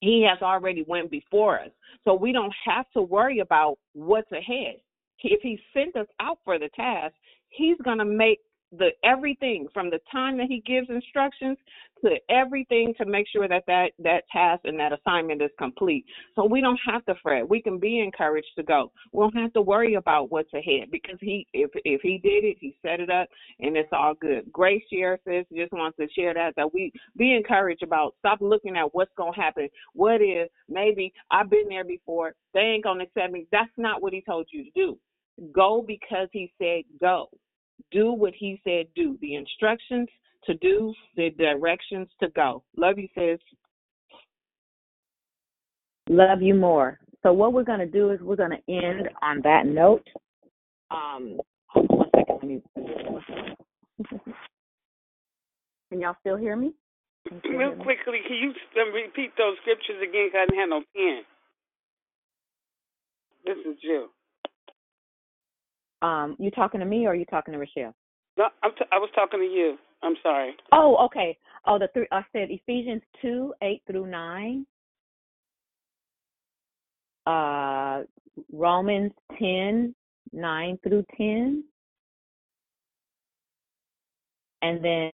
He 0.00 0.24
has 0.30 0.40
already 0.40 0.84
went 0.86 1.10
before 1.10 1.58
us. 1.58 1.70
So 2.04 2.14
we 2.14 2.30
don't 2.32 2.54
have 2.64 2.86
to 2.92 3.02
worry 3.02 3.40
about 3.40 3.78
what's 3.94 4.30
ahead. 4.30 4.76
If 5.24 5.40
He 5.42 5.58
sent 5.74 5.96
us 5.96 6.06
out 6.20 6.38
for 6.44 6.58
the 6.58 6.68
task, 6.76 7.14
He's 7.48 7.76
to 7.84 8.04
make 8.04 8.38
the 8.72 8.90
everything 9.04 9.66
from 9.72 9.90
the 9.90 10.00
time 10.10 10.36
that 10.38 10.48
He 10.48 10.62
gives 10.66 10.88
instructions 10.90 11.56
to 12.04 12.16
everything 12.30 12.94
to 12.98 13.06
make 13.06 13.26
sure 13.28 13.48
that 13.48 13.64
that 13.66 13.90
that 13.98 14.24
task 14.32 14.62
and 14.64 14.78
that 14.78 14.92
assignment 14.92 15.42
is 15.42 15.50
complete. 15.58 16.04
So 16.36 16.44
we 16.44 16.60
don't 16.60 16.78
have 16.86 17.04
to 17.06 17.14
fret. 17.22 17.48
We 17.48 17.62
can 17.62 17.78
be 17.78 18.00
encouraged 18.00 18.48
to 18.56 18.62
go. 18.62 18.92
We 19.12 19.20
don't 19.20 19.36
have 19.36 19.52
to 19.54 19.62
worry 19.62 19.94
about 19.94 20.30
what's 20.30 20.52
ahead 20.54 20.90
because 20.90 21.18
he 21.20 21.46
if 21.52 21.70
if 21.84 22.00
he 22.02 22.18
did 22.18 22.44
it, 22.44 22.56
he 22.60 22.76
set 22.82 23.00
it 23.00 23.10
up 23.10 23.28
and 23.60 23.76
it's 23.76 23.88
all 23.92 24.14
good. 24.14 24.50
Grace 24.52 24.82
share 24.92 25.18
says 25.26 25.44
just 25.54 25.72
wants 25.72 25.96
to 25.98 26.06
share 26.14 26.34
that 26.34 26.54
that 26.56 26.72
we 26.72 26.92
be 27.16 27.34
encouraged 27.34 27.82
about 27.82 28.14
stop 28.18 28.38
looking 28.40 28.76
at 28.76 28.94
what's 28.94 29.12
gonna 29.16 29.34
happen. 29.34 29.68
What 29.94 30.20
if 30.20 30.48
maybe 30.68 31.12
I've 31.30 31.50
been 31.50 31.68
there 31.68 31.84
before, 31.84 32.34
they 32.54 32.60
ain't 32.60 32.84
gonna 32.84 33.04
accept 33.04 33.32
me. 33.32 33.46
That's 33.52 33.70
not 33.76 34.02
what 34.02 34.12
he 34.12 34.22
told 34.22 34.46
you 34.52 34.64
to 34.64 34.70
do. 34.74 34.98
Go 35.52 35.84
because 35.86 36.28
he 36.32 36.52
said 36.58 36.82
go. 37.00 37.28
Do 37.90 38.12
what 38.12 38.34
he 38.34 38.60
said 38.64 38.86
do. 38.94 39.16
The 39.20 39.34
instructions 39.34 40.08
to 40.44 40.54
do, 40.54 40.94
the 41.16 41.30
directions 41.30 42.08
to 42.20 42.28
go. 42.30 42.62
Love 42.76 42.98
you, 42.98 43.08
sis. 43.14 43.38
Love 46.08 46.42
you 46.42 46.54
more. 46.54 46.98
So 47.22 47.32
what 47.32 47.52
we're 47.52 47.64
going 47.64 47.80
to 47.80 47.86
do 47.86 48.10
is 48.10 48.20
we're 48.20 48.36
going 48.36 48.50
to 48.50 48.72
end 48.72 49.08
on 49.22 49.40
that 49.42 49.66
note. 49.66 50.06
Um, 50.90 51.38
hold 51.66 51.86
on 51.90 51.98
one 51.98 52.10
second. 52.16 52.38
Let 52.42 52.48
me. 52.48 52.62
Can 55.90 56.00
y'all 56.00 56.16
still 56.20 56.36
hear 56.36 56.54
me? 56.56 56.72
Still 57.26 57.40
Real 57.52 57.70
hear 57.70 57.76
me? 57.76 57.84
quickly, 57.84 58.20
can 58.26 58.36
you 58.36 58.52
um, 58.80 58.92
repeat 58.92 59.32
those 59.38 59.56
scriptures 59.62 59.96
again? 60.02 60.28
Cause 60.30 60.40
I 60.42 60.46
didn't 60.46 60.60
have 60.60 60.68
no 60.68 60.82
pen. 60.94 61.22
This 63.44 63.56
is 63.64 63.80
Jill. 63.80 64.08
Um, 66.02 66.36
you 66.38 66.50
talking 66.50 66.80
to 66.80 66.86
me 66.86 67.06
or 67.06 67.10
are 67.10 67.14
you 67.14 67.24
talking 67.26 67.52
to 67.52 67.58
Rochelle? 67.58 67.94
No, 68.36 68.48
I'm 68.62 68.70
t- 68.72 68.84
I 68.92 68.98
was 68.98 69.10
talking 69.14 69.40
to 69.40 69.46
you. 69.46 69.76
I'm 70.02 70.14
sorry. 70.22 70.54
Oh, 70.72 70.96
okay. 71.06 71.36
Oh, 71.66 71.78
the 71.78 71.88
three. 71.92 72.06
I 72.12 72.22
said 72.32 72.48
Ephesians 72.50 73.02
two 73.20 73.52
eight 73.62 73.82
through 73.86 74.06
nine. 74.06 74.64
Uh, 77.26 78.02
Romans 78.52 79.12
ten 79.38 79.94
nine 80.32 80.78
through 80.82 81.04
ten, 81.16 81.64
and 84.62 84.84
then 84.84 85.10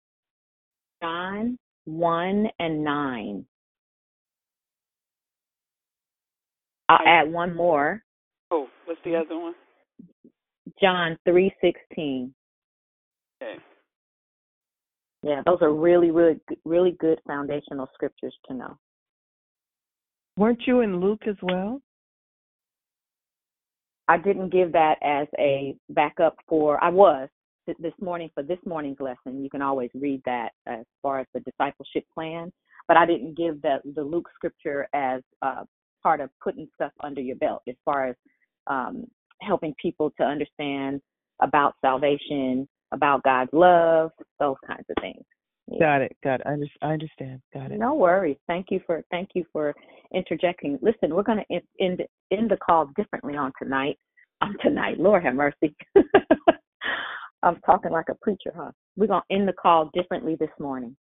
John 1.02 1.58
one 1.84 2.48
and 2.58 2.82
nine. 2.82 3.44
I'll 6.88 7.06
add 7.06 7.30
one 7.30 7.54
more. 7.54 8.02
Oh, 8.50 8.66
what's 8.86 9.00
the 9.04 9.14
other 9.14 9.38
one? 9.38 9.54
John 10.80 11.18
three 11.24 11.54
sixteen. 11.60 12.34
Okay. 13.42 13.60
Yeah, 15.22 15.42
those 15.44 15.58
are 15.60 15.72
really, 15.72 16.10
really, 16.10 16.40
really 16.64 16.92
good 16.98 17.20
foundational 17.26 17.88
scriptures 17.92 18.34
to 18.46 18.54
know. 18.54 18.78
Weren't 20.36 20.62
you 20.66 20.80
in 20.80 21.00
Luke 21.00 21.22
as 21.26 21.36
well? 21.42 21.82
I 24.08 24.16
didn't 24.16 24.50
give 24.50 24.72
that 24.72 24.96
as 25.02 25.28
a 25.38 25.76
backup 25.90 26.36
for. 26.48 26.82
I 26.82 26.88
was 26.88 27.28
this 27.78 27.92
morning 28.00 28.30
for 28.34 28.42
this 28.42 28.58
morning's 28.66 28.98
lesson. 28.98 29.44
You 29.44 29.50
can 29.50 29.62
always 29.62 29.90
read 29.94 30.22
that 30.24 30.50
as 30.66 30.84
far 31.02 31.20
as 31.20 31.26
the 31.34 31.40
discipleship 31.40 32.04
plan, 32.12 32.50
but 32.88 32.96
I 32.96 33.06
didn't 33.06 33.36
give 33.36 33.60
the 33.62 33.76
the 33.94 34.02
Luke 34.02 34.28
scripture 34.34 34.88
as 34.94 35.22
uh, 35.42 35.64
part 36.02 36.20
of 36.20 36.30
putting 36.42 36.66
stuff 36.74 36.92
under 37.00 37.20
your 37.20 37.36
belt 37.36 37.62
as 37.68 37.76
far 37.84 38.08
as 38.08 38.16
um, 38.66 39.06
helping 39.42 39.74
people 39.80 40.12
to 40.18 40.24
understand 40.24 41.00
about 41.40 41.74
salvation, 41.80 42.68
about 42.92 43.22
God's 43.22 43.50
love, 43.52 44.10
those 44.38 44.56
kinds 44.66 44.84
of 44.88 44.96
things. 45.00 45.24
Yeah. 45.68 45.78
Got 45.78 46.02
it. 46.02 46.16
Got 46.24 46.40
it. 46.40 46.46
I, 46.46 46.52
under, 46.52 46.66
I 46.82 46.92
understand. 46.92 47.40
Got 47.54 47.70
it. 47.70 47.78
No 47.78 47.94
worries. 47.94 48.36
Thank 48.48 48.66
you 48.70 48.80
for 48.86 49.04
thank 49.10 49.30
you 49.34 49.44
for 49.52 49.74
interjecting. 50.12 50.78
Listen, 50.82 51.14
we're 51.14 51.22
going 51.22 51.38
to 51.38 51.54
end, 51.54 51.62
end 51.80 52.02
end 52.32 52.50
the 52.50 52.56
call 52.56 52.90
differently 52.96 53.36
on 53.36 53.52
tonight. 53.60 53.96
On 54.42 54.56
tonight, 54.62 54.98
Lord 54.98 55.22
have 55.22 55.34
mercy. 55.34 55.76
I'm 57.42 57.60
talking 57.64 57.92
like 57.92 58.08
a 58.10 58.14
preacher, 58.16 58.52
huh? 58.54 58.72
We're 58.96 59.06
going 59.06 59.22
to 59.30 59.34
end 59.34 59.46
the 59.46 59.52
call 59.52 59.90
differently 59.94 60.36
this 60.38 60.50
morning 60.58 60.96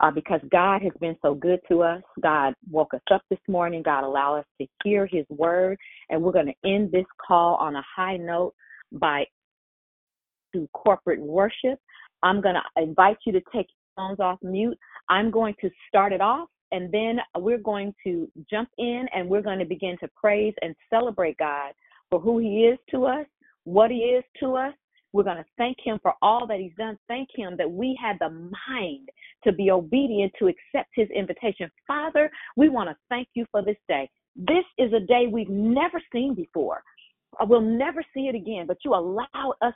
uh, 0.00 0.10
because 0.10 0.40
God 0.50 0.82
has 0.82 0.92
been 1.00 1.16
so 1.22 1.34
good 1.34 1.60
to 1.68 1.82
us. 1.82 2.02
God 2.20 2.54
woke 2.70 2.94
us 2.94 3.00
up 3.12 3.22
this 3.30 3.40
morning. 3.48 3.82
God 3.82 4.04
allowed 4.04 4.38
us 4.38 4.46
to 4.60 4.66
hear 4.84 5.06
His 5.06 5.24
word, 5.28 5.78
and 6.10 6.22
we're 6.22 6.32
going 6.32 6.46
to 6.46 6.68
end 6.68 6.92
this 6.92 7.06
call 7.26 7.56
on 7.56 7.76
a 7.76 7.82
high 7.96 8.16
note 8.16 8.54
by 8.92 9.24
to 10.54 10.68
corporate 10.72 11.20
worship. 11.20 11.78
I'm 12.22 12.40
going 12.40 12.54
to 12.54 12.82
invite 12.82 13.18
you 13.26 13.32
to 13.32 13.40
take 13.52 13.66
your 13.68 13.96
phones 13.96 14.20
off 14.20 14.38
mute. 14.42 14.78
I'm 15.08 15.30
going 15.30 15.54
to 15.60 15.70
start 15.88 16.12
it 16.12 16.20
off, 16.20 16.48
and 16.72 16.92
then 16.92 17.18
we're 17.36 17.58
going 17.58 17.94
to 18.04 18.30
jump 18.50 18.68
in 18.78 19.06
and 19.14 19.28
we're 19.28 19.42
going 19.42 19.58
to 19.58 19.64
begin 19.64 19.96
to 20.00 20.08
praise 20.16 20.54
and 20.62 20.74
celebrate 20.90 21.36
God 21.38 21.72
for 22.10 22.20
who 22.20 22.38
He 22.38 22.64
is 22.64 22.78
to 22.90 23.04
us, 23.04 23.26
what 23.64 23.90
He 23.90 23.98
is 23.98 24.24
to 24.40 24.56
us, 24.56 24.74
we're 25.12 25.24
going 25.24 25.36
to 25.38 25.44
thank 25.56 25.78
him 25.82 25.98
for 26.02 26.14
all 26.22 26.46
that 26.46 26.58
he's 26.58 26.74
done. 26.76 26.98
Thank 27.08 27.28
him 27.34 27.56
that 27.56 27.70
we 27.70 27.98
had 28.00 28.16
the 28.20 28.28
mind 28.30 29.08
to 29.44 29.52
be 29.52 29.70
obedient 29.70 30.32
to 30.38 30.46
accept 30.46 30.90
his 30.94 31.08
invitation. 31.10 31.70
Father, 31.86 32.30
we 32.56 32.68
want 32.68 32.90
to 32.90 32.96
thank 33.08 33.28
you 33.34 33.46
for 33.50 33.62
this 33.62 33.76
day. 33.88 34.08
This 34.36 34.64
is 34.76 34.92
a 34.92 35.00
day 35.00 35.26
we've 35.30 35.48
never 35.48 36.00
seen 36.12 36.34
before. 36.34 36.82
Uh, 37.40 37.46
we'll 37.48 37.60
never 37.60 38.02
see 38.14 38.28
it 38.28 38.34
again, 38.34 38.66
but 38.66 38.78
you 38.84 38.94
allowed 38.94 39.54
us 39.62 39.74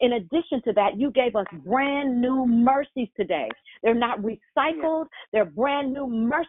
in 0.00 0.14
addition 0.14 0.62
to 0.64 0.72
that, 0.74 0.98
you 0.98 1.10
gave 1.10 1.36
us 1.36 1.46
brand 1.64 2.20
new 2.20 2.46
mercies 2.46 3.08
today. 3.16 3.48
They're 3.82 3.94
not 3.94 4.20
recycled, 4.20 5.06
they're 5.32 5.44
brand 5.44 5.92
new 5.92 6.06
mercy. 6.06 6.48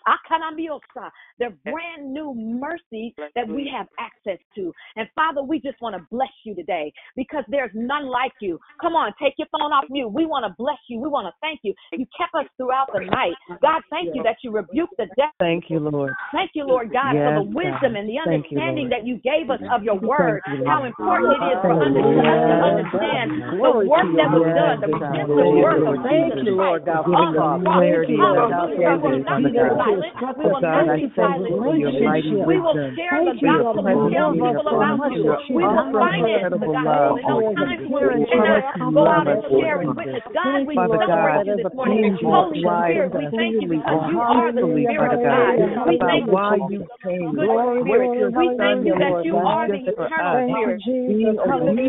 They're 1.40 1.56
brand 1.64 2.14
new 2.14 2.34
mercies 2.36 3.14
that 3.36 3.48
we 3.48 3.72
have 3.76 3.88
access 3.99 4.40
to. 4.56 4.73
And 4.95 5.07
Father, 5.15 5.41
we 5.41 5.60
just 5.60 5.82
want 5.82 5.95
to 5.95 6.06
bless 6.11 6.32
you 6.44 6.56
today 6.56 6.91
because 7.15 7.44
there's 7.48 7.72
none 7.73 8.07
like 8.07 8.34
you. 8.41 8.60
Come 8.80 8.94
on, 8.94 9.14
take 9.22 9.34
your 9.38 9.48
phone 9.52 9.72
off 9.72 9.86
mute. 9.90 10.10
We 10.10 10.26
want 10.26 10.45
to 10.45 10.53
bless 10.57 10.78
you. 10.88 10.99
We 10.99 11.10
want 11.10 11.28
to 11.28 11.34
thank 11.41 11.60
you. 11.64 11.73
You 11.91 12.06
kept 12.18 12.36
us 12.36 12.45
throughout 12.57 12.88
the 12.94 13.06
night. 13.06 13.34
God, 13.61 13.82
thank 13.90 14.14
you 14.15 14.23
that 14.23 14.38
you 14.44 14.52
rebuked 14.52 14.95
the 14.98 15.07
devil. 15.18 15.34
Thank 15.40 15.69
you, 15.69 15.80
Lord. 15.80 16.14
Thank 16.32 16.52
you, 16.53 16.65
Lord 16.65 16.91
God, 16.91 17.14
yes, 17.14 17.28
for 17.28 17.44
the 17.44 17.48
wisdom 17.49 17.94
God. 17.94 17.99
and 17.99 18.10
the 18.10 18.18
Thank 18.26 18.52
you, 18.52 18.60
understanding 18.60 18.90
that 18.90 19.06
you 19.06 19.18
gave 19.18 19.49
us 19.49 19.60
of 19.72 19.84
your 19.84 19.98
word. 19.98 20.41
you, 20.48 20.65
How 20.65 20.84
important 20.84 21.34
it 21.34 21.41
is 21.52 21.57
for 21.61 21.73
Thank 21.73 21.82
under- 21.82 21.99
you, 21.99 22.19
us 22.22 22.41
to 22.48 22.56
understand 22.61 23.40
the 23.49 23.89
work 23.89 24.05
you, 24.05 24.18
that 24.18 24.30
was 24.31 24.45
done, 24.53 24.77
the 24.81 24.89
redemptive 24.91 25.53
work 25.57 25.81
of 25.88 25.97
Jesus 26.11 26.41
Christ 26.55 26.85
God, 26.85 27.03
on 27.07 27.34
for 27.34 27.34
the 27.34 27.41
the 27.41 27.41
cross. 27.41 27.61
clarity 27.65 28.15
of 28.15 28.22
Lord 28.22 28.38
our 28.38 28.51
God, 28.51 28.69
Hallelujah. 28.72 28.91
We 28.91 29.01
will 29.01 29.11
understanding, 29.11 29.26
not 29.26 29.41
Father 29.41 29.49
be 29.49 29.57
God. 29.57 29.77
silent. 29.81 30.13
We 30.38 30.45
will 30.45 30.61
God, 30.61 30.72
not 30.72 30.85
I 30.85 30.95
be 30.95 31.07
thank 31.11 31.18
silent. 31.18 31.49
you 31.49 31.61
for 31.61 31.76
your 31.77 31.93
mighty 32.01 32.35
We 32.45 32.57
will 32.61 32.76
wisdom, 32.76 32.95
share 32.95 33.19
the 33.26 33.35
gospel 33.41 33.84
and 33.88 33.99
tell 34.13 34.31
people 34.34 34.68
about 34.68 34.99
you. 35.11 35.23
We 35.51 35.63
will 35.65 35.88
finance 35.91 36.53
the 36.53 36.69
gospel 36.72 37.15
in 37.18 37.26
those 37.27 37.47
times 37.57 37.81
when 37.89 38.03
we 38.13 38.26
cannot 38.30 38.63
go 38.93 39.03
out 39.07 39.27
and 39.27 39.41
us, 39.41 39.51
share 39.57 39.81
and 39.81 39.91
Jesus. 39.91 39.97
witness. 39.97 40.23
God, 40.34 40.59
we 40.68 40.76
celebrate 40.76 41.45
you 41.47 41.55
this 41.57 41.73
morning. 41.73 42.18
Holy 42.22 42.61
Spirit, 42.61 43.11
we 43.13 43.26
thank 43.31 43.61
you 43.61 43.68
because 43.69 44.01
you 44.11 44.19
are 44.22 44.51
the 44.53 44.61
Spirit 44.61 45.13
of 45.13 45.22
God. 45.23 45.57
We 45.88 45.97
thank 45.97 46.27
you 46.30 46.38
for 46.38 46.57
you 46.69 46.81
came, 47.03 47.34
good 47.34 47.49
Spirit. 47.81 48.34
We 48.35 48.47
thank 48.57 48.85
you 48.85 48.93
that 48.99 49.26
you 49.26 49.35
are 49.38 49.68
the 49.68 49.81
eternal 49.81 50.45
us, 50.45 50.45
Spirit. 50.47 50.81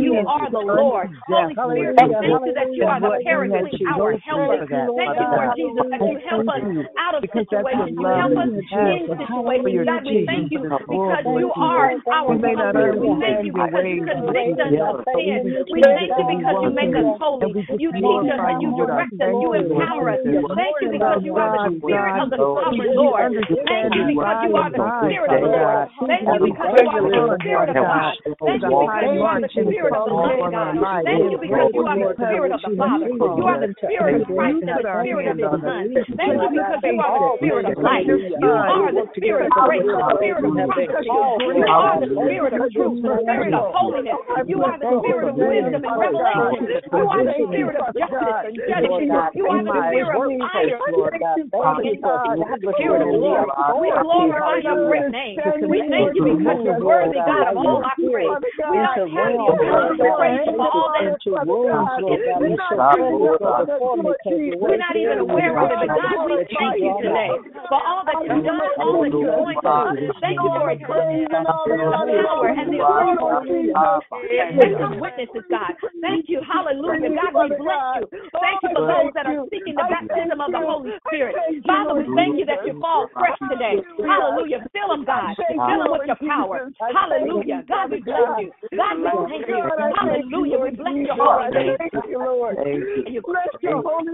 You 0.02 0.14
are 0.26 0.50
the 0.50 0.64
Lord. 0.64 1.10
Holy 1.56 1.88
Spirit, 1.92 2.18
thank 2.20 2.44
you 2.46 2.52
that 2.54 2.70
you 2.74 2.86
are 2.86 3.00
the 3.00 3.10
what 3.10 3.20
you 3.26 3.38
had 3.38 3.50
paraclete, 3.50 3.82
our 3.88 4.14
helper. 4.24 4.58
Thank 4.96 5.18
you, 5.18 5.26
Lord 5.30 5.50
Jesus, 5.54 5.84
that 5.90 6.02
you 6.06 6.18
help 6.22 6.46
us 6.48 6.62
out 6.98 7.14
of 7.16 7.22
because 7.22 7.46
that's 7.50 7.68
your 7.72 7.86
situations. 7.94 7.94
You 7.98 8.08
help 8.14 8.36
us 8.38 8.50
in 8.86 9.08
situations. 9.08 9.86
God, 9.86 10.04
we 10.04 10.22
thank 10.26 10.50
you 10.50 10.60
because 10.90 11.24
you 11.26 11.52
are 11.52 11.94
our 12.12 12.36
We 12.36 12.38
may 12.38 12.54
not 12.54 12.74
comforter. 12.74 12.94
We 12.98 13.16
thank 13.20 13.42
you 13.44 13.52
because 13.52 13.86
you 13.88 14.02
convict 14.04 14.58
us 14.60 14.74
of 14.80 14.96
sin. 15.14 15.42
We 15.70 15.82
thank 15.94 16.18
you 16.18 16.24
because 16.26 16.56
you 16.60 16.70
make 16.70 16.94
us 16.96 17.06
holy. 17.18 17.46
and 17.46 17.54
we 17.54 17.62
just 17.66 17.80
You 17.82 17.92
teach 17.92 18.26
us 18.28 18.42
and 18.46 18.62
you 18.62 18.70
you 18.70 18.76
with 18.78 18.90
our 18.90 19.06
direct 19.06 19.20
us. 19.20 19.34
You 19.40 19.54
empower 19.54 20.10
us. 20.10 20.20
Thank 20.54 20.76
you 20.82 20.88
because 20.90 21.18
you 21.22 21.36
are 21.38 21.50
the 21.50 21.62
spirit 21.82 22.16
of 22.18 22.30
the 22.30 22.38
sovereign 22.54 22.94
Lord. 22.96 23.30
Thank 23.68 23.94
you 23.94 24.04
because 24.06 24.38
you 24.42 24.54
are 24.56 24.70
the 24.70 24.82
spirit 25.04 25.30
of 25.32 25.40
the 25.40 25.46
Lord. 25.48 25.78
Thank 26.06 26.32
you 26.32 26.40
because 26.42 26.72
you 26.76 26.88
are 26.88 27.02
the 27.02 27.18
spirit 27.40 27.70
of 27.70 27.78
God. 27.80 28.16
Thank 28.46 28.66
you 28.68 28.76
because 28.78 29.06
you 29.12 29.22
are 29.22 29.40
the 29.40 29.50
spirit 29.66 29.94
of 29.94 30.04
the 30.04 30.12
loving 30.12 30.50
God. 30.50 30.76
Thank 31.04 31.30
you 31.30 31.31
because 31.38 31.70
you 31.72 31.84
are 31.86 31.98
the 31.98 32.14
spirit 32.16 32.52
of 32.52 32.60
the 32.62 32.72
Father. 32.76 33.06
you 33.08 33.18
You 33.22 33.44
are 33.46 33.60
the 33.60 33.72
spirit 33.78 34.20
of 34.20 34.28
Christ 34.32 34.58
and 34.62 34.76
the 34.76 34.86
spirit 35.02 35.26
of 35.30 35.36
hand 35.36 35.40
the 35.40 35.46
on 35.46 35.64
us, 35.64 35.86
Son. 35.96 36.16
Thank 36.16 36.42
you 36.42 36.50
you 36.52 36.62
because 36.62 36.82
you 36.82 36.98
are 36.98 37.18
the 37.18 37.30
spirit 37.38 37.64
of 37.66 37.76
life. 37.82 38.06
You 38.06 38.50
are 38.50 38.92
the 38.92 39.06
spirit 39.16 39.46
of 39.46 39.52
grace, 39.64 39.82
the 39.82 40.04
spirit 40.18 40.42
of 40.42 40.58
prophecy. 40.62 41.08
You 41.12 41.64
are 41.64 42.00
the 42.00 42.10
spirit 42.12 42.52
of 42.52 42.62
truth, 42.72 42.98
the 43.02 43.16
spirit 43.22 43.54
of 43.54 43.64
holiness. 43.72 44.18
You 44.46 44.58
are 44.62 44.78
the 44.78 44.88
spirit 45.02 45.24
of 45.28 45.36
wisdom 45.36 45.82
and 45.82 45.96
revelation. 45.96 46.66
You 46.92 47.04
are 47.08 47.24
the 47.24 47.34
spirit 47.48 47.76
of 47.76 47.86
justice 47.96 48.40
and 48.48 48.56
judgment. 48.56 49.12
you 49.34 49.42
You 49.42 49.46
are 49.48 49.62
the 49.62 49.74
spirit 49.88 50.16
of 50.16 50.32
fire. 50.42 50.78
Lord 50.92 51.14
God. 51.20 51.38
Thank 51.52 51.84
you, 51.84 52.00
God, 52.02 52.36
Spirit 52.74 53.02
of 53.02 53.08
glory. 53.08 53.46
We 53.80 53.88
glorify 53.92 54.56
your 54.62 54.78
great 54.88 55.08
name. 55.12 55.36
We 55.68 55.78
thank 55.88 56.14
you 56.14 56.24
because 56.24 56.58
you're 56.64 56.80
worthy, 56.80 57.20
God, 57.22 57.52
of 57.52 57.56
all 57.58 57.80
our 57.82 57.96
praise. 57.96 58.28
We 58.70 58.78
don't 58.78 59.08
have 59.12 59.32
the 59.32 59.46
ability 59.52 59.96
to 59.96 60.04
God, 60.04 60.16
praise 60.18 60.46
you 60.46 60.58
all 60.60 60.90
that 60.92 61.11
into 61.12 61.36
rooms, 61.44 61.90
Lord 62.00 62.20
God. 62.24 62.40
We're 62.40 62.56
Let 62.56 62.72
your 62.72 62.82
presence 62.88 63.36
go 63.38 63.52
before 63.68 63.96
me, 64.00 64.10
because 64.16 64.40
your 64.40 64.56
we're 64.56 64.80
not 64.80 64.96
even 64.96 65.18
aware 65.20 65.52
of 65.52 65.68
it, 65.68 65.78
but 65.84 65.92
God, 65.92 66.24
we 66.24 66.40
thank 66.48 66.80
you 66.80 66.92
today 66.98 67.30
for 67.68 67.80
all 67.84 68.02
that 68.08 68.16
you've 68.24 68.44
done, 68.44 68.60
all 68.80 69.04
that 69.04 69.12
you're 69.12 69.36
going 69.36 69.60
do. 69.60 70.08
Thank 70.20 70.38
you 70.40 70.50
for 70.56 70.70
equipping 70.72 71.28
the 71.28 71.42
power 72.24 72.48
and 72.48 72.72
the 72.72 72.80
authority 72.80 73.72
effective 74.32 75.00
witnesses, 75.00 75.44
God. 75.50 75.72
Thank 76.00 76.28
you. 76.28 76.40
Hallelujah. 76.42 77.10
God, 77.14 77.32
we 77.34 77.48
bless 77.56 77.84
you. 78.00 78.04
Thank 78.12 78.58
you 78.62 78.70
for 78.74 78.84
those 78.86 79.12
that 79.14 79.26
are 79.26 79.44
seeking 79.50 79.76
the 79.76 79.86
baptism 79.88 80.40
of 80.40 80.50
the 80.52 80.62
Holy 80.62 80.92
Spirit. 81.06 81.36
Father, 81.66 81.94
we 81.94 82.04
thank 82.16 82.38
you 82.38 82.46
that 82.46 82.64
you 82.66 82.78
fall 82.80 83.08
fresh 83.12 83.38
today. 83.50 83.80
Hallelujah. 84.00 84.64
Fill 84.72 84.88
them, 84.88 85.04
God. 85.04 85.36
Fill 85.36 85.80
them 85.82 85.92
with 85.92 86.06
your 86.06 86.20
power. 86.28 86.70
Hallelujah. 86.80 87.64
God, 87.68 87.90
we 87.90 88.00
bless 88.00 88.38
you. 88.38 88.52
God, 88.76 88.98
we 88.98 89.08
thank 89.28 89.46
you. 89.48 89.62
Hallelujah. 89.96 90.58
We 90.58 90.70
bless 90.76 90.96
your 91.04 91.16
holy 91.16 91.50
name. 91.50 91.76
Thank 91.78 92.04
you, 92.08 92.18
Lord. 92.18 92.56
You- 92.66 93.22
Bless 93.22 93.48
your 93.60 93.82
holy 93.82 94.12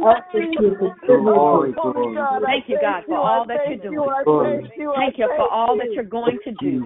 Glory, 1.07 1.75
Holy 1.77 2.15
God, 2.15 2.43
Thank 2.45 2.69
you, 2.69 2.79
God, 2.81 3.05
for 3.07 3.17
all 3.17 3.47
that 3.47 3.59
you're 3.69 3.79
thank 3.79 3.83
doing. 3.83 3.95
you, 3.97 4.61
thank 4.61 4.79
you, 4.79 4.93
Thank 4.97 5.19
you 5.19 5.29
for 5.37 5.49
all 5.49 5.77
that 5.77 5.87
you. 5.87 5.93
you're 5.93 6.05
going 6.05 6.39
to 6.45 6.53
do. 6.53 6.85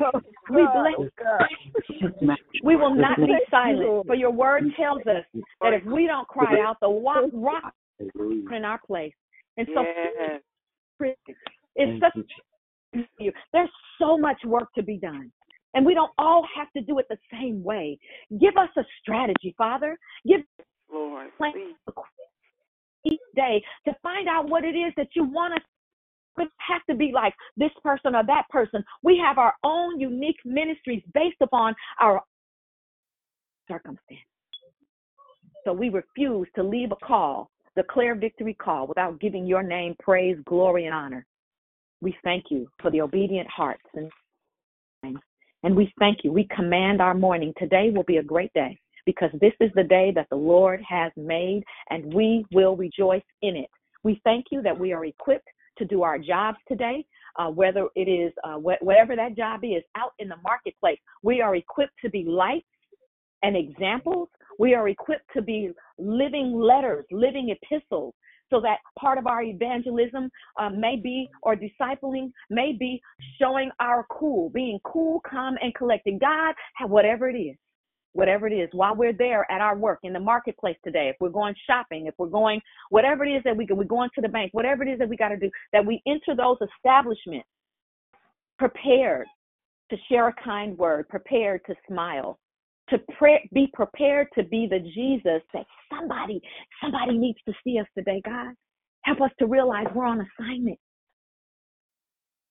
We 0.50 0.62
bless 0.72 0.94
We 2.62 2.76
will 2.76 2.94
not 2.94 3.16
be 3.16 3.34
silent, 3.50 4.06
for 4.06 4.14
your 4.14 4.30
word 4.30 4.64
tells 4.76 5.00
us 5.06 5.24
that 5.60 5.72
if 5.72 5.84
we 5.84 6.06
don't 6.06 6.28
cry 6.28 6.60
out, 6.60 6.78
the 6.80 6.88
wa- 6.90 7.28
rock 7.32 7.74
in 8.00 8.64
our 8.64 8.80
place. 8.86 9.14
And 9.56 9.68
so 9.74 9.84
it's 11.76 12.00
such 12.00 12.14
you. 13.18 13.32
There's 13.52 13.70
so 13.98 14.18
much 14.18 14.38
work 14.44 14.72
to 14.74 14.82
be 14.82 14.98
done. 14.98 15.32
And 15.74 15.86
we 15.86 15.94
don't 15.94 16.12
all 16.18 16.46
have 16.54 16.70
to 16.72 16.82
do 16.82 16.98
it 16.98 17.06
the 17.08 17.18
same 17.30 17.62
way. 17.62 17.98
Give 18.38 18.56
us 18.56 18.68
a 18.76 18.82
strategy, 19.00 19.54
Father. 19.56 19.98
Give 20.26 20.40
Lord, 20.92 21.28
plan 21.38 21.52
each 23.04 23.20
day 23.34 23.62
to 23.84 23.94
find 24.02 24.28
out 24.28 24.48
what 24.48 24.64
it 24.64 24.76
is 24.76 24.92
that 24.96 25.08
you 25.16 25.24
want 25.24 25.54
us 25.54 25.60
it 26.38 26.48
have 26.58 26.84
to 26.88 26.94
be 26.94 27.12
like 27.14 27.34
this 27.56 27.70
person 27.82 28.14
or 28.14 28.24
that 28.26 28.44
person. 28.50 28.82
We 29.02 29.20
have 29.24 29.38
our 29.38 29.54
own 29.64 30.00
unique 30.00 30.38
ministries 30.44 31.02
based 31.12 31.36
upon 31.40 31.74
our 32.00 32.22
circumstance. 33.68 34.20
So 35.64 35.72
we 35.72 35.90
refuse 35.90 36.48
to 36.56 36.62
leave 36.62 36.90
a 36.90 37.06
call, 37.06 37.50
declare 37.76 38.14
victory 38.14 38.54
call, 38.54 38.86
without 38.86 39.20
giving 39.20 39.46
your 39.46 39.62
name 39.62 39.94
praise, 40.00 40.36
glory, 40.46 40.86
and 40.86 40.94
honor. 40.94 41.26
We 42.00 42.16
thank 42.24 42.46
you 42.50 42.66
for 42.80 42.90
the 42.90 43.02
obedient 43.02 43.48
hearts 43.48 43.84
and 43.94 44.10
and 45.62 45.76
we 45.76 45.92
thank 45.98 46.18
you. 46.24 46.32
We 46.32 46.48
command 46.54 47.00
our 47.00 47.14
morning. 47.14 47.52
Today 47.58 47.90
will 47.94 48.02
be 48.04 48.16
a 48.16 48.22
great 48.22 48.52
day 48.52 48.78
because 49.06 49.30
this 49.40 49.52
is 49.60 49.70
the 49.74 49.84
day 49.84 50.12
that 50.14 50.28
the 50.30 50.36
Lord 50.36 50.80
has 50.88 51.12
made 51.16 51.62
and 51.90 52.12
we 52.12 52.44
will 52.52 52.76
rejoice 52.76 53.22
in 53.42 53.56
it. 53.56 53.70
We 54.04 54.20
thank 54.24 54.46
you 54.50 54.62
that 54.62 54.78
we 54.78 54.92
are 54.92 55.04
equipped 55.04 55.48
to 55.78 55.84
do 55.84 56.02
our 56.02 56.18
jobs 56.18 56.58
today, 56.68 57.04
uh, 57.38 57.48
whether 57.48 57.86
it 57.94 58.08
is 58.08 58.32
uh, 58.44 58.56
wh- 58.58 58.82
whatever 58.82 59.16
that 59.16 59.36
job 59.36 59.60
is 59.64 59.82
out 59.96 60.12
in 60.18 60.28
the 60.28 60.36
marketplace. 60.42 60.98
We 61.22 61.40
are 61.40 61.56
equipped 61.56 61.94
to 62.02 62.10
be 62.10 62.24
lights 62.24 62.66
and 63.42 63.56
examples. 63.56 64.28
We 64.58 64.74
are 64.74 64.88
equipped 64.88 65.30
to 65.34 65.42
be 65.42 65.70
living 65.98 66.52
letters, 66.60 67.04
living 67.10 67.54
epistles, 67.56 68.14
so 68.52 68.60
that 68.60 68.78
part 68.98 69.18
of 69.18 69.26
our 69.26 69.42
evangelism 69.42 70.30
uh, 70.60 70.68
may 70.70 70.96
be, 70.96 71.28
or 71.42 71.56
discipling, 71.56 72.30
may 72.50 72.72
be 72.78 73.00
showing 73.40 73.70
our 73.80 74.06
cool, 74.10 74.50
being 74.50 74.78
cool, 74.84 75.20
calm, 75.28 75.56
and 75.60 75.74
collected. 75.74 76.20
God, 76.20 76.54
whatever 76.86 77.28
it 77.28 77.36
is, 77.36 77.56
whatever 78.12 78.46
it 78.46 78.52
is, 78.52 78.68
while 78.72 78.94
we're 78.94 79.14
there 79.14 79.50
at 79.50 79.62
our 79.62 79.76
work 79.76 80.00
in 80.02 80.12
the 80.12 80.20
marketplace 80.20 80.76
today, 80.84 81.08
if 81.08 81.16
we're 81.18 81.30
going 81.30 81.54
shopping, 81.66 82.06
if 82.06 82.14
we're 82.18 82.26
going, 82.26 82.60
whatever 82.90 83.24
it 83.24 83.32
is 83.32 83.42
that 83.44 83.56
we 83.56 83.66
can, 83.66 83.76
we're 83.76 83.84
going 83.84 84.10
to 84.14 84.20
the 84.20 84.28
bank, 84.28 84.50
whatever 84.52 84.82
it 84.82 84.92
is 84.92 84.98
that 84.98 85.08
we 85.08 85.16
got 85.16 85.30
to 85.30 85.38
do, 85.38 85.50
that 85.72 85.84
we 85.84 86.02
enter 86.06 86.36
those 86.36 86.58
establishments 86.76 87.48
prepared 88.58 89.26
to 89.90 89.96
share 90.08 90.28
a 90.28 90.34
kind 90.44 90.76
word, 90.76 91.08
prepared 91.08 91.62
to 91.66 91.74
smile, 91.88 92.38
to 92.92 93.00
be 93.52 93.68
prepared 93.72 94.28
to 94.36 94.44
be 94.44 94.68
the 94.70 94.78
Jesus 94.78 95.42
that 95.52 95.66
somebody, 95.90 96.40
somebody 96.80 97.18
needs 97.18 97.38
to 97.46 97.54
see 97.64 97.78
us 97.78 97.86
today, 97.96 98.22
God. 98.24 98.54
Help 99.02 99.20
us 99.20 99.30
to 99.40 99.46
realize 99.46 99.86
we're 99.94 100.04
on 100.04 100.26
assignment. 100.38 100.78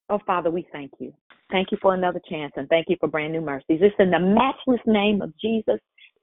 Oh, 0.10 0.20
Father, 0.28 0.52
we 0.52 0.68
thank 0.74 0.92
you. 1.00 1.14
Thank 1.52 1.72
you 1.72 1.78
for 1.82 1.94
another 1.94 2.22
chance 2.30 2.52
and 2.58 2.68
thank 2.68 2.88
you 2.90 2.98
for 3.00 3.08
brand 3.08 3.32
new 3.32 3.42
mercies. 3.42 3.80
It's 3.82 3.96
in 4.00 4.12
the 4.12 4.20
matchless 4.20 4.82
name 4.86 5.22
of 5.22 5.34
Jesus 5.40 5.80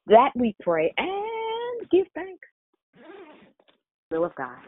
that 0.07 0.31
we 0.35 0.55
pray 0.61 0.93
and 0.97 1.91
give 1.91 2.07
thanks. 2.15 2.47
Will 4.11 4.25
of 4.25 4.35
God. 4.37 4.59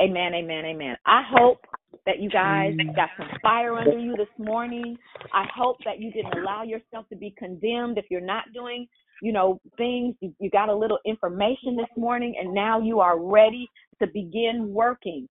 Amen, 0.00 0.34
amen, 0.34 0.64
amen. 0.64 0.96
I 1.06 1.22
hope 1.30 1.60
that 2.06 2.20
you 2.20 2.30
guys 2.30 2.74
got 2.96 3.10
some 3.16 3.28
fire 3.42 3.76
under 3.76 3.98
you 3.98 4.14
this 4.16 4.28
morning. 4.38 4.96
I 5.32 5.46
hope 5.54 5.76
that 5.84 6.00
you 6.00 6.10
didn't 6.12 6.38
allow 6.38 6.62
yourself 6.62 7.08
to 7.10 7.16
be 7.16 7.34
condemned 7.38 7.98
if 7.98 8.06
you're 8.10 8.20
not 8.20 8.44
doing, 8.52 8.86
you 9.22 9.32
know, 9.32 9.60
things. 9.76 10.14
You, 10.20 10.34
you 10.40 10.50
got 10.50 10.68
a 10.68 10.74
little 10.74 10.98
information 11.04 11.76
this 11.76 11.88
morning 11.96 12.34
and 12.40 12.52
now 12.52 12.80
you 12.80 13.00
are 13.00 13.18
ready 13.18 13.68
to 14.00 14.06
begin 14.08 14.72
working. 14.72 15.28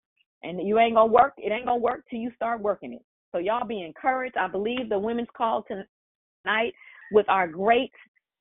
And 0.43 0.67
you 0.67 0.79
ain't 0.79 0.95
gonna 0.95 1.13
work, 1.13 1.35
it 1.37 1.51
ain't 1.53 1.67
gonna 1.67 1.81
work 1.81 2.05
till 2.09 2.21
you 2.21 2.31
start 2.37 2.61
working 2.61 2.93
it. 2.93 3.03
So 3.33 3.39
y'all 3.39 3.67
be 3.67 3.83
encouraged. 3.83 4.37
I 4.37 4.49
believe 4.49 4.89
the 4.89 4.99
women's 4.99 5.29
call 5.37 5.65
tonight 5.67 6.73
with 7.13 7.29
our 7.29 7.49
great 7.49 7.91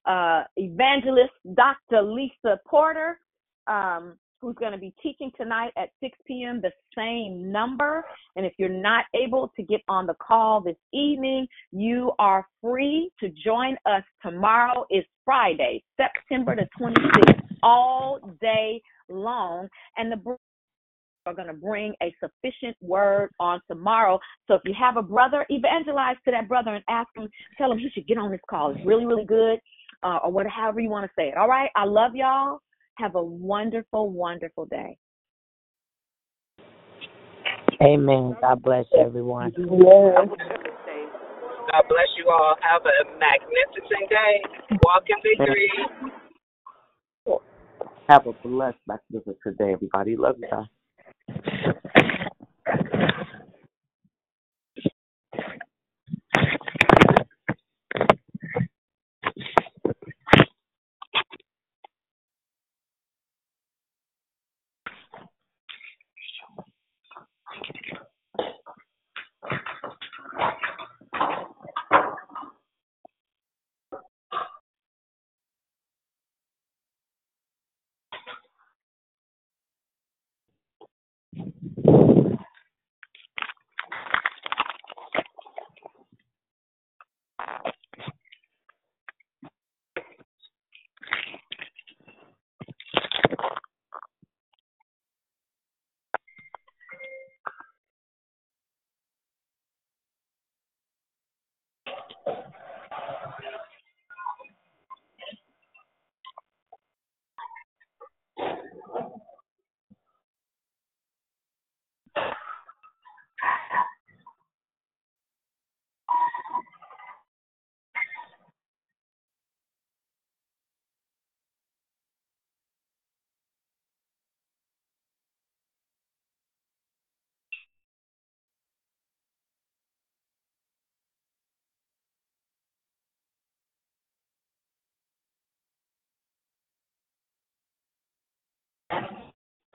uh, 0.06 0.44
evangelist, 0.56 1.34
Dr. 1.56 2.02
Lisa 2.04 2.60
Porter, 2.66 3.20
um, 3.68 4.18
who's 4.42 4.56
going 4.56 4.72
to 4.72 4.78
be 4.78 4.94
teaching 5.02 5.32
tonight 5.40 5.72
at 5.78 5.90
6 6.02 6.18
p.m. 6.28 6.62
the 6.62 6.72
same 6.96 7.52
number. 7.52 8.04
And 8.36 8.46
if 8.46 8.54
you're 8.58 8.70
not 8.70 9.06
able 9.16 9.52
to 9.56 9.64
get 9.64 9.82
on 9.88 10.06
the 10.06 10.16
call 10.16 10.62
this 10.62 10.76
evening, 10.94 11.48
you 11.72 12.12
are 12.20 12.46
free 12.62 13.10
to 13.20 13.30
join 13.30 13.78
us 13.86 14.04
tomorrow. 14.22 14.86
is 14.92 15.04
Friday, 15.26 15.84
September 15.98 16.56
the 16.56 16.68
26th, 16.80 17.42
all 17.64 18.20
day 18.42 18.82
long. 19.10 19.68
And 19.98 20.12
the 20.12 20.38
are 21.26 21.34
going 21.34 21.48
to 21.48 21.54
bring 21.54 21.94
a 22.02 22.14
sufficient 22.22 22.76
word 22.82 23.30
on 23.40 23.60
tomorrow. 23.70 24.18
So 24.48 24.54
if 24.54 24.62
you 24.64 24.74
have 24.80 24.96
a 24.96 25.02
brother, 25.02 25.46
evangelize 25.50 26.16
to 26.24 26.32
that 26.32 26.48
brother 26.48 26.74
and 26.74 26.84
ask 26.90 27.10
him, 27.16 27.28
tell 27.58 27.72
him 27.72 27.78
he 27.78 27.90
should 27.90 28.08
get 28.08 28.18
on 28.18 28.32
this 28.32 28.40
call. 28.50 28.72
It's 28.72 28.86
really, 28.86 29.06
really 29.06 29.26
good, 29.26 29.60
uh, 30.04 30.20
or 30.24 30.32
whatever, 30.32 30.80
you 30.80 30.90
want 30.90 31.06
to 31.06 31.12
say 31.20 31.28
it. 31.28 31.38
All 31.38 31.50
right. 31.50 31.70
I 31.76 31.84
love 31.84 32.16
y'all. 32.16 32.60
Have 32.98 33.16
a 33.16 33.24
wonderful, 33.24 34.10
wonderful 34.10 34.66
day. 34.66 34.98
Amen. 37.82 38.36
God 38.42 38.64
bless 38.64 38.86
everyone. 39.00 39.54
God 39.56 39.68
bless 41.90 42.10
you 42.18 42.28
all. 42.28 42.56
Have 42.62 42.82
a 42.82 43.06
magnificent 43.20 44.10
day. 44.10 44.42
Walk 44.84 45.04
in 45.10 45.18
victory. 45.22 45.72
Have 48.10 48.26
a 48.26 48.34
blessed, 48.34 48.80
magnificent 48.88 49.58
day, 49.60 49.74
everybody. 49.74 50.16
Love 50.16 50.38
you 50.40 50.48
guys. 50.50 50.66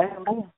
Amen. 0.00 0.52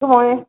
Good 0.00 0.08
morning. 0.08 0.46